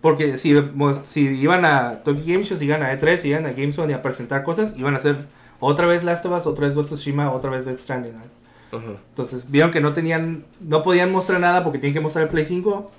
Porque 0.01 0.37
si, 0.37 0.55
si 1.05 1.21
iban 1.21 1.65
a 1.65 1.99
Tokyo 2.03 2.23
Game 2.25 2.43
Show, 2.43 2.57
si 2.57 2.65
iban 2.65 2.81
a 2.81 2.91
E3, 2.91 3.17
si 3.17 3.29
iban 3.29 3.45
a 3.45 3.51
GameZone 3.51 3.91
y 3.91 3.93
a 3.93 4.01
presentar 4.01 4.43
cosas, 4.43 4.73
iban 4.75 4.95
a 4.95 4.97
hacer 4.97 5.27
otra 5.59 5.85
vez 5.85 6.03
Last 6.03 6.25
of 6.25 6.35
Us, 6.35 6.47
otra 6.47 6.65
vez 6.65 6.73
Ghost 6.73 6.91
of 6.91 6.99
Tsushima, 6.99 7.31
otra 7.31 7.51
vez 7.51 7.65
Death 7.65 7.77
Stranding. 7.77 8.13
¿no? 8.13 8.77
ujú. 8.77 8.97
Entonces 9.09 9.49
vieron 9.49 9.69
que 9.69 9.79
no 9.79 9.93
tenían, 9.93 10.45
no 10.59 10.81
podían 10.81 11.11
mostrar 11.11 11.39
nada 11.39 11.63
porque 11.63 11.77
tienen 11.77 11.93
que 11.93 12.01
mostrar 12.01 12.23
el 12.23 12.29
Play 12.31 12.45
5. 12.45 12.91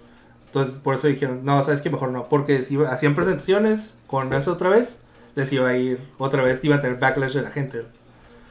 Entonces 0.46 0.76
por 0.76 0.94
eso 0.94 1.08
dijeron, 1.08 1.40
no, 1.44 1.60
sabes 1.64 1.82
que 1.82 1.90
mejor 1.90 2.10
no. 2.10 2.28
Porque 2.28 2.62
si 2.62 2.78
hacían 2.84 3.16
presentaciones 3.16 3.96
con 4.06 4.32
eso 4.32 4.52
otra 4.52 4.68
vez, 4.68 4.98
les 5.34 5.52
iba 5.52 5.68
a 5.68 5.76
ir 5.76 6.00
otra 6.18 6.42
vez, 6.42 6.62
iba 6.64 6.76
a 6.76 6.80
tener 6.80 6.98
backlash 6.98 7.34
de 7.34 7.42
la 7.42 7.50
gente. 7.50 7.82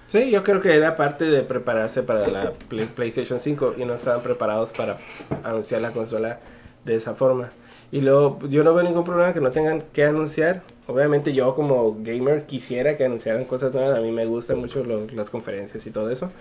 Sí, 0.07 0.31
yo 0.31 0.43
creo 0.43 0.61
que 0.61 0.73
era 0.75 0.95
parte 0.95 1.25
de 1.25 1.41
prepararse 1.41 2.01
para 2.01 2.27
la 2.27 2.51
Play- 2.69 2.85
PlayStation 2.85 3.39
5 3.39 3.75
y 3.77 3.83
no 3.85 3.93
estaban 3.95 4.21
preparados 4.21 4.71
para 4.71 4.97
anunciar 5.43 5.81
la 5.81 5.91
consola 5.91 6.39
de 6.85 6.95
esa 6.95 7.13
forma. 7.13 7.49
Y 7.91 8.01
luego 8.01 8.39
yo 8.49 8.63
no 8.63 8.73
veo 8.73 8.83
ningún 8.83 9.03
problema 9.03 9.33
que 9.33 9.41
no 9.41 9.51
tengan 9.51 9.83
que 9.93 10.05
anunciar. 10.05 10.61
Obviamente 10.87 11.33
yo 11.33 11.53
como 11.55 11.97
gamer 12.01 12.45
quisiera 12.45 12.95
que 12.95 13.05
anunciaran 13.05 13.43
cosas 13.45 13.73
nuevas. 13.73 13.97
A 13.97 14.01
mí 14.01 14.11
me 14.11 14.25
gustan 14.25 14.59
mucho 14.59 14.83
lo- 14.83 15.07
las 15.07 15.29
conferencias 15.29 15.85
y 15.85 15.91
todo 15.91 16.09
eso. 16.09 16.31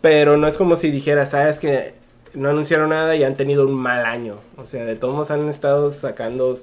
Pero 0.00 0.36
no 0.36 0.46
es 0.48 0.56
como 0.56 0.76
si 0.76 0.90
dijera, 0.90 1.26
sabes 1.26 1.58
que 1.58 1.94
no 2.34 2.48
anunciaron 2.50 2.90
nada 2.90 3.14
y 3.16 3.24
han 3.24 3.36
tenido 3.36 3.66
un 3.66 3.74
mal 3.74 4.04
año. 4.06 4.36
O 4.56 4.66
sea, 4.66 4.84
de 4.84 4.96
todos 4.96 5.14
modos 5.14 5.30
han 5.30 5.48
estado 5.48 5.90
sacando... 5.90 6.58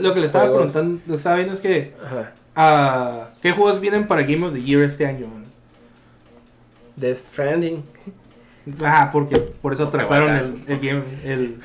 Lo 0.00 0.14
que 0.14 0.20
le 0.20 0.26
estaba 0.26 0.44
preguntando, 0.52 1.00
lo 1.06 1.12
que 1.12 1.16
estaba 1.16 1.36
viendo 1.36 1.52
es 1.54 1.60
que, 1.60 1.92
Ajá. 2.04 2.32
Ah, 2.56 3.30
¿qué 3.42 3.52
juegos 3.52 3.80
vienen 3.80 4.06
para 4.06 4.22
Game 4.22 4.46
of 4.46 4.52
the 4.52 4.62
Year 4.62 4.82
este 4.82 5.06
año? 5.06 5.26
Death 6.96 7.18
Stranding. 7.32 7.84
Ah, 8.82 9.10
porque 9.12 9.36
por 9.38 9.72
eso 9.72 9.84
Porque 9.90 9.98
trazaron 10.06 10.30
a- 10.30 10.40
el, 10.40 10.62
el 10.66 10.78
game, 10.80 11.02
el, 11.24 11.58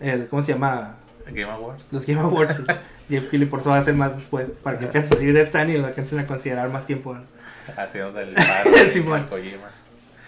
el, 0.00 0.26
¿cómo 0.28 0.42
se 0.42 0.52
llama? 0.52 0.96
Game 1.26 1.44
Awards. 1.50 1.92
Los 1.92 2.06
Game 2.06 2.20
Awards. 2.20 2.62
Jeff 3.08 3.26
Keighley 3.26 3.48
por 3.48 3.60
eso 3.60 3.70
va 3.70 3.76
a 3.76 3.80
hacer 3.80 3.94
más 3.94 4.16
después, 4.16 4.50
para 4.62 4.78
que 4.78 4.86
alcance 4.86 5.14
a 5.14 5.16
salir 5.16 5.32
de 5.32 5.72
y 5.72 5.78
lo 5.78 5.86
alcancen 5.86 6.18
a 6.18 6.26
considerar 6.26 6.68
más 6.70 6.86
tiempo. 6.86 7.16
Haciendo 7.76 8.18
el 8.18 8.34
paro 8.34 8.70
Simón. 8.92 9.22
de 9.22 9.28
Kojima. 9.28 9.70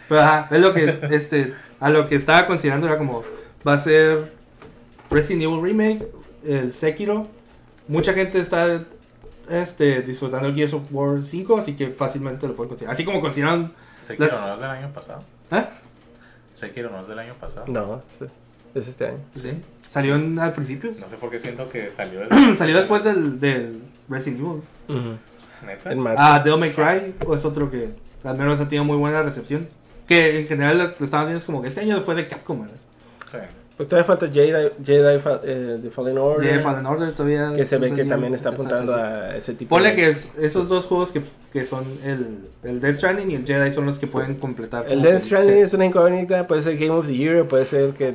Pero 0.09 0.21
ajá, 0.21 0.49
es 0.51 0.61
lo 0.61 0.73
que, 0.73 0.99
este, 1.11 1.55
a 1.81 1.91
lo 1.91 2.07
que 2.07 2.15
estaba 2.15 2.47
considerando 2.47 2.87
era 2.87 2.97
como, 2.97 3.25
va 3.67 3.75
a 3.75 3.79
ser 3.79 4.33
Resident 5.11 5.43
Evil 5.43 5.61
Remake, 5.61 6.07
el 6.47 6.73
Sekiro. 6.73 7.27
Mucha 7.89 8.13
gente 8.13 8.39
está, 8.39 8.85
este, 9.51 10.03
disfrutando 10.03 10.49
el 10.49 10.55
Gears 10.55 10.73
of 10.75 10.83
War 10.91 11.23
5, 11.23 11.59
así 11.59 11.75
que 11.75 11.89
fácilmente 11.91 12.47
lo 12.49 12.55
pueden 12.55 12.69
considerar. 12.71 12.95
Así 12.95 13.05
como 13.05 13.21
consideraron, 13.21 13.73
Sekiro 14.01 14.27
Las- 14.29 14.41
no 14.41 14.55
es 14.55 14.61
del 14.61 14.71
año 14.71 14.93
pasado. 14.93 15.23
¿eh? 15.51 15.65
Sekiro 16.55 16.91
no 16.91 17.01
es 17.01 17.09
del 17.09 17.19
año 17.19 17.35
pasado. 17.35 17.67
No, 17.69 18.03
es- 18.21 18.31
es 18.83 18.89
este 18.89 19.07
año. 19.07 19.19
Sí, 19.35 19.63
salió 19.89 20.15
en- 20.17 20.39
al 20.39 20.53
principio. 20.53 20.93
No 20.99 21.09
sé 21.09 21.17
por 21.17 21.31
qué 21.31 21.39
siento 21.39 21.69
que 21.69 21.91
salió 21.91 22.21
de- 22.29 22.57
salió 22.57 22.77
después 22.77 23.05
del, 23.05 23.39
del 23.41 23.83
Resident 24.09 24.41
Evil. 24.41 24.63
Ujú. 24.89 25.19
Neta. 25.67 25.93
En 25.93 25.99
marzo. 25.99 26.21
Ah, 26.23 26.41
Devil 26.41 26.61
May 26.61 26.73
Cry 26.73 27.15
es 27.35 27.45
otro 27.45 27.71
que 27.71 27.91
al 28.25 28.37
menos 28.39 28.61
ha 28.61 28.65
tenido 28.69 28.85
muy 28.85 28.97
buena 28.97 29.23
recepción. 29.23 29.69
Que 30.07 30.41
en 30.41 30.47
general 30.47 30.79
lo, 30.79 30.85
lo 30.99 31.05
estaban 31.05 31.27
viendo 31.27 31.39
es 31.39 31.45
como 31.45 31.61
que 31.61 31.69
este 31.69 31.81
año 31.81 32.01
fue 32.03 32.15
de 32.15 32.27
Capcom. 32.29 32.63
¿verdad? 32.63 32.77
Sí. 33.31 33.39
Pues 33.79 33.89
todavía 33.89 34.05
falta 34.07 34.29
Jedi, 34.29 34.71
Jedi 34.85 35.21
eh, 35.45 35.79
The 35.81 35.91
Fallen 35.91 36.19
Order. 36.19 36.53
De 36.53 36.59
Fallen 36.59 36.85
Order 36.85 37.15
todavía. 37.15 37.53
que 37.55 37.65
se 37.65 37.79
ve 37.79 37.95
que 37.95 38.05
también 38.05 38.35
está 38.35 38.51
apuntando 38.51 38.95
a 38.95 39.35
ese 39.37 39.55
tipo 39.55 39.71
Ponle 39.75 39.91
de- 39.91 39.95
que 39.95 40.09
es- 40.11 40.33
esos 40.37 40.69
dos 40.69 40.85
juegos 40.87 41.13
que, 41.13 41.23
que 41.53 41.65
son 41.65 41.85
el, 42.05 42.41
el 42.65 42.81
Death 42.81 42.97
Stranding 42.97 43.31
y 43.31 43.35
el 43.37 43.47
Jedi 43.47 43.73
son 43.73 43.87
los 43.87 43.99
que 43.99 44.07
pueden 44.09 44.35
completar. 44.35 44.85
El 44.91 45.01
Death 45.01 45.23
Stranding 45.23 45.55
set. 45.55 45.65
es 45.65 45.73
una 45.75 45.87
incógnita, 45.87 46.47
puede 46.47 46.63
ser 46.63 46.77
Game 46.77 46.91
of 46.91 47.07
the 47.07 47.17
Year, 47.17 47.47
puede 47.47 47.65
ser 47.67 47.93
que... 47.93 48.15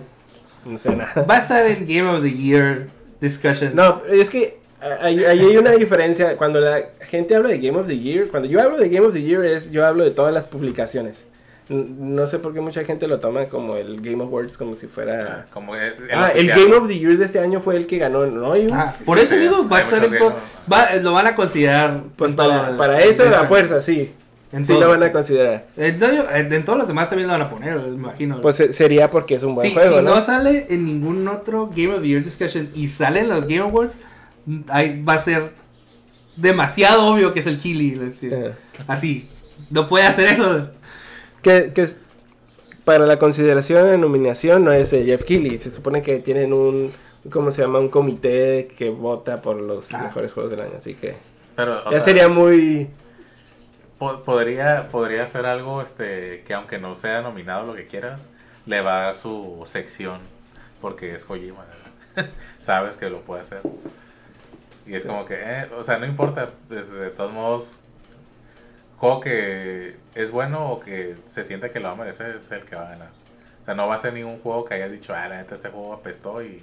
No 0.66 0.78
sé 0.78 0.96
nada. 0.96 1.26
Va 1.30 1.36
a 1.38 1.40
estar 1.40 1.66
en 1.66 1.86
Game 1.88 2.10
of 2.10 2.22
the 2.22 2.32
Year 2.32 2.88
discussion. 3.20 3.72
No, 3.74 4.02
es 4.10 4.30
que 4.30 4.58
ahí 5.00 5.24
ahí 5.24 5.40
hay 5.40 5.58
una 5.58 5.72
diferencia. 5.72 6.36
Cuando 6.36 6.60
la 6.60 6.84
gente 7.02 7.36
habla 7.36 7.50
de 7.50 7.60
Game 7.60 7.78
of 7.80 7.88
the 7.88 7.98
Year, 7.98 8.28
cuando 8.30 8.50
yo 8.50 8.62
hablo 8.62 8.78
de 8.78 8.90
Game 8.90 9.08
of 9.08 9.14
the 9.14 9.22
Year, 9.22 9.46
es 9.46 9.72
yo 9.72 9.86
hablo 9.86 10.04
de 10.04 10.12
todas 10.12 10.34
las 10.34 10.44
publicaciones. 10.46 11.24
No 11.70 12.28
sé 12.28 12.40
por 12.40 12.54
qué 12.54 12.60
mucha 12.60 12.84
gente 12.84 13.08
lo 13.08 13.20
toma 13.20 13.46
como 13.46 13.76
el 13.78 14.02
Game 14.02 14.22
Awards, 14.24 14.58
como 14.58 14.76
si 14.76 14.88
fuera... 14.88 15.48
Como 15.54 15.76
el, 15.76 15.94
Ah, 16.14 16.32
el. 16.36 16.48
Game 16.50 16.76
of 16.76 16.88
the 16.88 17.00
Year 17.00 17.18
de 17.18 17.26
este 17.26 17.40
año 17.40 17.62
fue 17.62 17.78
el 17.78 17.88
que 17.88 17.98
ganó, 18.00 18.26
¿no? 18.26 18.52
Hay 18.52 18.66
un- 18.68 18.74
Ah, 18.74 18.94
por 19.06 19.18
eso 19.18 19.36
digo, 19.36 19.68
va 19.70 19.78
a 19.78 19.82
estar 19.82 20.04
en. 20.04 20.14
va- 20.72 20.94
lo 21.02 21.14
van 21.14 21.28
a 21.28 21.36
considerar. 21.36 22.02
Pues 22.18 22.34
para, 22.34 22.76
para 22.78 23.00
eso 23.00 23.24
la 23.30 23.46
fuerza, 23.46 23.82
sí. 23.82 24.12
En 24.52 24.64
Sí 24.66 24.74
lo 24.74 24.88
van 24.88 25.02
a 25.02 25.12
considerar. 25.12 25.66
En, 25.78 26.00
en- 26.04 26.54
en 26.54 26.66
todos 26.66 26.78
los 26.78 26.88
demás 26.88 27.10
también 27.10 27.28
lo 27.28 27.34
van 27.34 27.42
a 27.42 27.50
poner, 27.50 27.76
me 27.80 27.88
imagino. 27.88 28.40
Pues 28.42 28.60
eh, 28.60 28.72
sería 28.74 29.10
porque 29.10 29.36
es 29.36 29.44
un 29.44 29.56
buen 29.56 29.68
Sí, 29.68 29.74
juego, 29.74 29.98
si 30.00 30.04
¿no? 30.04 30.16
no 30.16 30.22
sale 30.22 30.68
en 30.70 30.86
ningún 30.86 31.28
otro 31.28 31.72
Game 31.76 31.96
of 31.96 32.02
the 32.02 32.08
Year 32.10 32.24
discussion 32.24 32.70
y 32.76 32.88
sale 32.90 33.22
en 33.22 33.30
los 33.30 33.46
Game 33.48 33.62
Awards, 33.62 33.96
mm, 34.46 34.60
ahí 34.68 35.02
va 35.02 35.14
a 35.14 35.20
ser 35.20 35.54
demasiado 36.36 37.06
obvio 37.08 37.34
que 37.34 37.40
es 37.40 37.48
el 37.48 37.58
Kili. 37.58 38.00
Así, 38.88 39.30
no 39.70 39.88
puede 39.88 40.06
hacer 40.06 40.28
eso. 40.30 40.70
Que, 41.44 41.72
que 41.74 41.84
es- 41.84 41.98
para 42.86 43.06
la 43.06 43.18
consideración 43.20 43.90
de 43.90 43.98
nominación 43.98 44.64
no 44.66 44.72
es 44.74 44.92
de 44.92 45.06
Jeff 45.06 45.24
Keighley. 45.24 45.58
Se 45.60 45.72
supone 45.72 46.02
que 46.02 46.20
tienen 46.20 46.52
un, 46.54 46.92
¿cómo 47.32 47.52
se 47.52 47.62
llama? 47.62 47.80
Un 47.80 47.90
comité 47.90 48.68
que 48.78 48.90
vota 48.90 49.42
por 49.42 49.56
los 49.58 49.94
Ah. 49.94 50.04
mejores 50.04 50.34
juegos 50.34 50.52
del 50.52 50.62
año. 50.62 50.74
Así 50.78 50.94
que 50.96 51.16
Pero, 51.56 51.84
ya 51.86 51.92
sea, 51.92 52.00
sería 52.02 52.28
muy... 52.30 52.90
po- 54.00 54.24
podría, 54.24 54.90
podría 54.90 55.26
ser 55.28 55.46
algo 55.46 55.82
este, 55.82 56.44
que 56.46 56.54
aunque 56.54 56.78
no 56.80 56.96
sea 56.96 57.22
nominado 57.22 57.66
lo 57.68 57.76
que 57.76 57.88
quieras, 57.88 58.20
le 58.66 58.82
va 58.82 59.02
a 59.02 59.04
dar 59.06 59.16
su 59.16 59.62
sección 59.66 60.20
porque 60.82 61.14
es 61.14 61.24
Kojima. 61.24 61.66
Sabes 62.60 62.98
que 62.98 63.10
lo 63.10 63.22
puede 63.22 63.42
hacer. 63.44 63.62
Y 64.86 64.96
es 64.96 65.06
como 65.06 65.26
que, 65.26 65.36
eh, 65.40 65.66
o 65.78 65.84
sea, 65.84 65.98
no 66.00 66.06
importa, 66.06 66.50
desde 66.70 66.96
de 66.96 67.10
todos 67.12 67.32
modos, 67.32 67.68
juego 69.04 69.20
que 69.22 69.96
es 70.16 70.32
bueno 70.32 70.70
o 70.72 70.80
que 70.80 71.16
se 71.28 71.44
siente 71.44 71.72
que 71.72 71.80
lo 71.80 71.88
va 71.90 71.94
a 71.94 71.98
merecer 71.98 72.36
es 72.38 72.50
el 72.52 72.64
que 72.64 72.76
va 72.76 72.88
a 72.88 72.90
ganar. 72.92 73.10
O 73.62 73.66
sea, 73.66 73.74
no 73.76 73.88
va 73.88 73.96
a 73.96 73.98
ser 73.98 74.14
ningún 74.14 74.40
juego 74.40 74.64
que 74.66 74.76
hayas 74.76 74.92
dicho, 74.92 75.14
ah, 75.14 75.28
la 75.28 75.38
neta 75.38 75.56
este 75.56 75.70
juego 75.70 75.94
apestó 75.94 76.42
y 76.42 76.62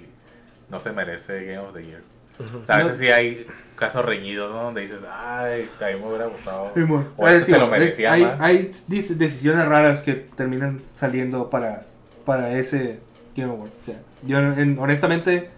no 0.69 0.79
se 0.79 0.91
merece 0.91 1.45
Game 1.45 1.59
of 1.59 1.73
the 1.75 1.85
Year. 1.85 2.01
O 2.39 2.65
sea, 2.65 2.75
a 2.75 2.77
veces 2.79 2.93
No. 2.93 2.99
sí 2.99 3.09
hay 3.11 3.45
casos 3.75 4.03
reñidos, 4.03 4.51
¿no? 4.51 4.63
Donde 4.63 4.81
dices, 4.81 5.01
ay, 5.11 5.69
a 5.79 5.85
mí 5.87 5.99
me 5.99 6.07
hubiera 6.07 6.25
gustado. 6.25 6.71
O 7.17 7.27
este 7.27 7.39
se 7.41 7.45
tío, 7.45 7.59
lo 7.59 7.67
merecía 7.67 8.17
es- 8.17 8.23
más. 8.23 8.41
hay 8.41 8.71
decisiones 8.87 9.67
raras 9.67 10.01
que 10.01 10.13
terminan 10.13 10.81
saliendo 10.95 11.49
para, 11.51 11.85
para 12.25 12.51
ese 12.57 12.99
Game 13.35 13.51
Awards. 13.51 13.77
O 13.77 13.81
sea, 13.81 13.99
yo 14.23 14.39
en- 14.39 14.79
honestamente 14.79 15.49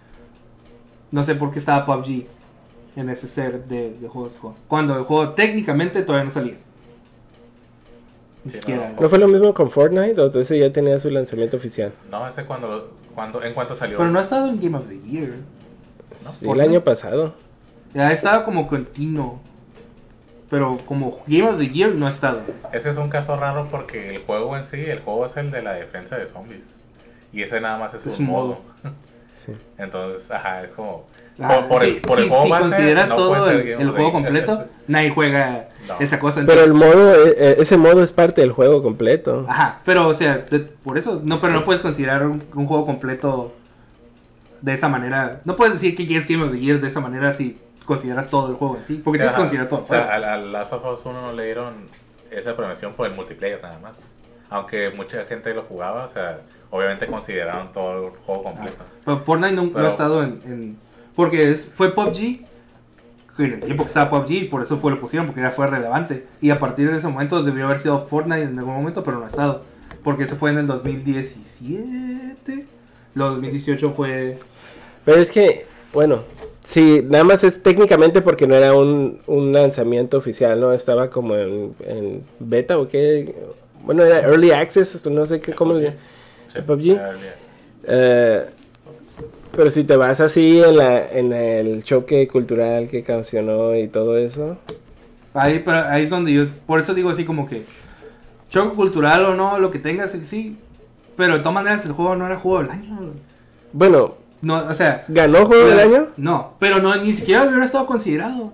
no 1.12 1.24
sé 1.24 1.36
por 1.36 1.52
qué 1.52 1.60
estaba 1.60 1.86
PUBG 1.86 2.26
en 2.96 3.10
ese 3.10 3.28
ser 3.28 3.64
de, 3.66 3.92
de 3.94 4.08
juegos 4.08 4.34
de 4.34 4.40
juego. 4.40 4.58
Cuando 4.68 4.98
el 4.98 5.04
juego 5.04 5.30
técnicamente 5.34 6.02
todavía 6.02 6.26
no 6.26 6.32
salía. 6.32 6.56
Ni 8.44 8.52
Sí, 8.52 8.58
siquiera. 8.58 8.89
no. 8.89 9.02
¿No 9.02 9.10
fue 9.10 9.20
lo 9.20 9.28
mismo 9.28 9.54
con 9.54 9.72
Fortnite? 9.72 10.20
¿O 10.20 10.26
entonces 10.26 10.60
ya 10.60 10.72
tenía 10.72 11.00
su 11.00 11.10
lanzamiento 11.10 11.58
oficial? 11.58 11.94
No, 12.12 12.28
ese 12.28 12.46
cuando, 12.46 12.91
cuando 13.16 13.41
en 13.44 13.54
cuanto 13.54 13.76
salió. 13.76 13.98
Pero 13.98 14.10
no 14.12 14.20
ha 14.20 14.22
estado 14.22 14.48
en 14.50 14.60
Game 14.60 14.78
of 14.78 14.88
the 14.88 15.00
Year. 15.02 15.30
¿no? 16.24 16.32
Sí, 16.32 16.50
el 16.50 16.62
año 16.62 16.82
pasado. 16.84 17.34
Ha 17.96 18.12
estado 18.12 18.44
como 18.46 18.68
continuo. 18.68 19.39
Pero 20.50 20.78
como 20.86 21.22
Game 21.26 21.48
of 21.50 21.58
the 21.58 21.70
Year 21.70 21.96
no 21.96 22.06
ha 22.06 22.10
estado. 22.10 22.41
Ese 22.72 22.89
es 22.89 22.98
un 22.98 23.10
caso 23.10 23.36
raro 23.38 23.68
porque 23.72 24.10
el 24.10 24.20
juego 24.20 24.56
en 24.58 24.64
sí, 24.64 24.78
el 24.82 25.00
juego 25.00 25.26
es 25.26 25.36
el 25.38 25.50
de 25.52 25.62
la 25.62 25.74
defensa 25.74 26.18
de 26.18 26.28
zombies. 26.28 26.66
Y 27.32 27.41
ese 27.44 27.60
nada 27.62 27.78
más 27.80 27.94
es, 27.94 28.06
Es 28.06 28.20
un 28.20 28.26
un 28.26 28.32
modo. 28.32 28.48
modo. 28.48 28.62
Sí. 29.46 29.54
Entonces, 29.78 30.30
ajá, 30.32 30.64
es 30.64 30.72
como. 30.74 31.06
Ah, 31.39 31.66
por, 31.68 31.82
sí, 31.82 31.88
el, 31.96 32.02
por 32.02 32.18
el 32.20 32.26
sí, 32.26 32.30
juego 32.30 32.44
si 32.46 32.50
base, 32.52 32.62
consideras 32.70 33.10
no 33.10 33.16
todo 33.16 33.50
el, 33.50 33.58
Game 33.64 33.70
el 33.72 33.74
of 33.74 33.80
the 33.80 33.86
juego 33.86 34.02
Year. 34.02 34.12
completo, 34.14 34.66
nadie 34.88 35.10
juega 35.10 35.68
No. 35.88 35.96
esa 36.00 36.20
cosa. 36.20 36.44
Pero 36.46 36.64
entonces- 36.64 36.68
el 36.68 36.96
modo, 36.96 37.14
eh, 37.26 37.36
eh, 37.38 37.56
ese 37.60 37.78
modo 37.78 38.04
es 38.04 38.12
parte 38.12 38.41
del 38.41 38.52
juego 38.52 38.84
completo. 38.84 39.46
Ajá, 39.50 39.80
pero 39.84 40.08
o 40.08 40.14
sea, 40.14 40.38
de- 40.38 40.60
por 40.60 40.98
eso, 40.98 41.22
no, 41.24 41.41
pero 41.41 41.54
no 41.54 41.66
puedes 41.66 41.82
considerar 41.82 42.26
un, 42.28 42.44
un 42.54 42.68
juego 42.68 42.86
completo 42.86 43.52
de 44.62 44.74
esa 44.74 44.88
manera. 44.88 45.41
No 45.46 45.56
puedes 45.56 45.74
decir 45.74 45.96
que 45.96 46.16
es 46.16 46.28
Game 46.28 46.44
of 46.44 46.52
the 46.52 46.60
Year 46.60 46.80
de 46.80 46.88
esa 46.88 47.00
manera 47.02 47.34
si 47.34 47.58
consideras 47.86 48.30
todo 48.30 48.50
el 48.50 48.56
juego 48.56 48.78
en 48.78 48.84
sí, 48.86 49.02
porque 49.04 49.18
tienes 49.18 49.34
que 49.34 49.41
considerar 49.41 49.68
todo 49.68 49.80
el 49.80 49.86
O 49.86 49.88
sea, 49.88 50.14
al, 50.14 50.24
al 50.24 50.52
Last 50.54 50.72
of 50.74 50.86
Us 50.86 51.06
1 51.06 51.20
no 51.22 51.34
le 51.34 51.46
dieron 51.46 51.74
esa 52.32 52.56
premiación 52.56 52.94
por 52.94 53.08
el 53.08 53.14
multiplayer 53.14 53.60
nada 53.62 53.80
más. 53.80 53.94
Aunque 54.50 54.89
mucha 54.91 55.26
gente 55.26 55.54
lo 55.54 55.64
jugaba, 55.64 56.06
o 56.06 56.08
sea, 56.08 56.39
obviamente 56.74 57.05
consideraron 57.05 57.71
todo 57.71 58.07
el 58.07 58.11
juego 58.26 58.43
completo. 58.43 58.84
Pero 59.05 59.19
Fortnite 59.19 59.53
no, 59.53 59.65
no 59.65 59.86
ha 59.86 59.89
estado 59.89 60.24
en, 60.24 60.41
en- 60.45 60.78
porque 61.15 61.51
es, 61.51 61.63
fue 61.65 61.93
PUBG 61.93 62.39
que 63.38 63.45
en 63.45 63.53
el 63.53 63.59
tiempo 63.61 63.84
que 63.84 63.89
estaba 63.89 64.09
PUBG 64.09 64.32
y 64.32 64.43
por 64.45 64.61
eso 64.63 64.78
fue 64.78 64.91
lo 64.91 64.99
pusieron 64.99 65.28
porque 65.28 65.41
ya 65.41 65.51
fue 65.51 65.67
relevante 65.67 66.26
y 66.41 66.49
a 66.49 66.57
partir 66.57 66.89
de 66.89 66.97
ese 66.97 67.07
momento 67.07 67.43
debió 67.43 67.65
haber 67.65 67.78
sido 67.80 68.05
Fortnite 68.07 68.43
en 68.43 68.57
algún 68.57 68.74
momento 68.76 69.03
pero 69.03 69.17
no 69.19 69.24
ha 69.26 69.28
estado 69.28 69.61
porque 70.03 70.24
eso 70.24 70.36
fue 70.36 70.49
en 70.49 70.57
el 70.57 70.67
2017 70.67 72.65
lo 73.15 73.30
2018 73.30 73.91
fue 73.91 74.39
Pero 75.05 75.17
es 75.21 75.30
que, 75.30 75.65
bueno, 75.93 76.24
sí, 76.63 77.01
nada 77.07 77.24
más 77.24 77.43
es 77.43 77.61
técnicamente 77.61 78.21
porque 78.21 78.47
no 78.47 78.55
era 78.55 78.74
un, 78.74 79.21
un 79.28 79.53
lanzamiento 79.53 80.17
oficial, 80.17 80.59
¿no? 80.59 80.74
Estaba 80.74 81.09
como 81.11 81.36
en, 81.36 81.76
en 81.86 82.24
beta 82.39 82.80
o 82.80 82.88
qué. 82.88 83.36
Bueno, 83.84 84.03
era 84.03 84.21
early 84.21 84.51
access, 84.51 85.05
no 85.05 85.26
sé 85.26 85.39
qué, 85.39 85.53
cómo 85.53 85.74
le 85.74 85.93
Sí, 86.54 86.60
PUBG? 86.62 86.99
Eh, 87.86 88.45
pero 89.56 89.70
si 89.72 89.84
te 89.84 89.95
vas 89.97 90.20
así 90.20 90.62
en, 90.62 90.78
la, 90.78 91.10
en 91.12 91.34
el 91.34 91.84
choque 91.84 92.28
cultural 92.28 92.88
que 92.89 93.04
cancionó 93.04 93.76
y 93.76 93.88
todo 93.88 94.18
eso. 94.18 94.58
Ahí, 95.34 95.62
pero 95.66 95.80
ahí 95.80 96.04
es 96.04 96.10
donde 96.10 96.34
yo, 96.34 96.45
por 96.68 96.80
eso 96.80 96.93
digo 96.93 97.10
así 97.10 97.26
como 97.26 97.47
que, 97.47 97.64
choque 98.49 98.76
cultural 98.76 99.26
o 99.26 99.36
no, 99.36 99.58
lo 99.60 99.72
que 99.72 99.80
tengas, 99.80 100.12
sí, 100.12 100.58
pero 101.18 101.34
de 101.34 101.39
todas 101.39 101.54
maneras 101.56 101.86
el 101.86 101.91
juego 101.91 102.16
no 102.16 102.26
era 102.26 102.38
juego 102.39 102.60
del 102.62 102.72
año. 102.72 102.99
Bueno, 103.72 104.16
No, 104.41 104.58
o 104.68 104.74
sea, 104.74 105.06
¿ganó 105.08 105.45
juego 105.45 105.68
del 105.68 105.80
año? 105.80 106.08
No, 106.18 106.54
pero 106.60 106.80
no, 106.80 106.95
ni 106.95 107.14
siquiera 107.14 107.43
hubiera 107.43 107.66
estado 107.66 107.86
considerado. 107.88 108.54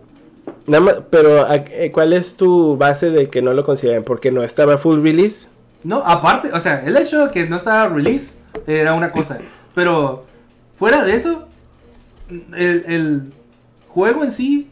Nada 0.68 0.84
más, 0.84 0.96
pero 1.10 1.46
¿a- 1.46 1.56
eh, 1.56 1.92
¿cuál 1.92 2.14
es 2.14 2.36
tu 2.36 2.78
base 2.78 3.10
de 3.10 3.28
que 3.30 3.42
no 3.42 3.54
lo 3.54 3.64
consideren? 3.64 4.04
¿Porque 4.04 4.32
no 4.32 4.44
estaba 4.44 4.78
full 4.78 5.02
release? 5.02 5.48
No, 5.84 5.98
aparte, 5.98 6.52
o 6.52 6.60
sea, 6.60 6.84
el 6.86 6.98
hecho 6.98 7.26
de 7.26 7.32
que 7.32 7.48
no 7.48 7.58
estaba 7.58 7.88
release 7.88 8.38
era 8.68 8.94
una 8.94 9.12
cosa, 9.12 9.40
pero 9.74 10.26
fuera 10.74 11.04
de 11.04 11.16
eso, 11.16 11.48
el, 12.30 12.84
el 12.88 13.34
juego 13.88 14.24
en 14.24 14.32
sí, 14.32 14.70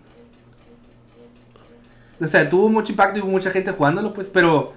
o 2.19 2.27
sea, 2.27 2.49
tuvo 2.49 2.69
mucho 2.69 2.91
impacto 2.91 3.19
y 3.19 3.21
hubo 3.21 3.31
mucha 3.31 3.51
gente 3.51 3.71
jugándolo, 3.71 4.13
pues, 4.13 4.29
pero 4.29 4.73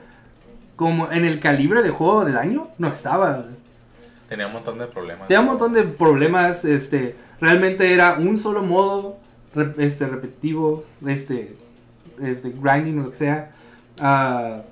como 0.76 1.10
en 1.12 1.24
el 1.24 1.40
calibre 1.40 1.82
de 1.82 1.90
juego 1.90 2.24
del 2.24 2.36
año, 2.36 2.68
no 2.78 2.88
estaba. 2.88 3.44
Tenía 4.28 4.46
un 4.46 4.52
montón 4.52 4.78
de 4.78 4.86
problemas. 4.86 5.28
Tenía 5.28 5.40
un 5.40 5.46
montón 5.46 5.72
de 5.72 5.82
problemas, 5.82 6.64
este, 6.64 7.16
realmente 7.40 7.92
era 7.92 8.14
un 8.14 8.38
solo 8.38 8.62
modo, 8.62 9.18
este, 9.78 10.06
repetitivo, 10.06 10.84
este, 11.06 11.56
este, 12.22 12.50
grinding 12.50 13.00
o 13.00 13.02
lo 13.04 13.10
que 13.10 13.16
sea. 13.16 13.50
Ah, 14.00 14.62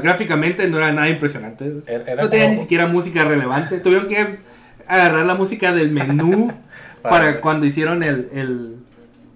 gráficamente 0.00 0.68
no 0.68 0.78
era 0.78 0.92
nada 0.92 1.08
impresionante. 1.08 1.72
Era- 1.86 2.04
era 2.12 2.22
no 2.22 2.28
tenía 2.28 2.46
como- 2.46 2.56
ni 2.56 2.60
siquiera 2.62 2.86
música 2.86 3.24
relevante. 3.24 3.78
Tuvieron 3.78 4.06
que 4.08 4.38
agarrar 4.86 5.24
la 5.26 5.34
música 5.34 5.72
del 5.72 5.90
menú 5.90 6.52
para, 7.02 7.40
cuando 7.40 7.66
hicieron 7.66 8.02
el, 8.02 8.28
el, 8.32 8.76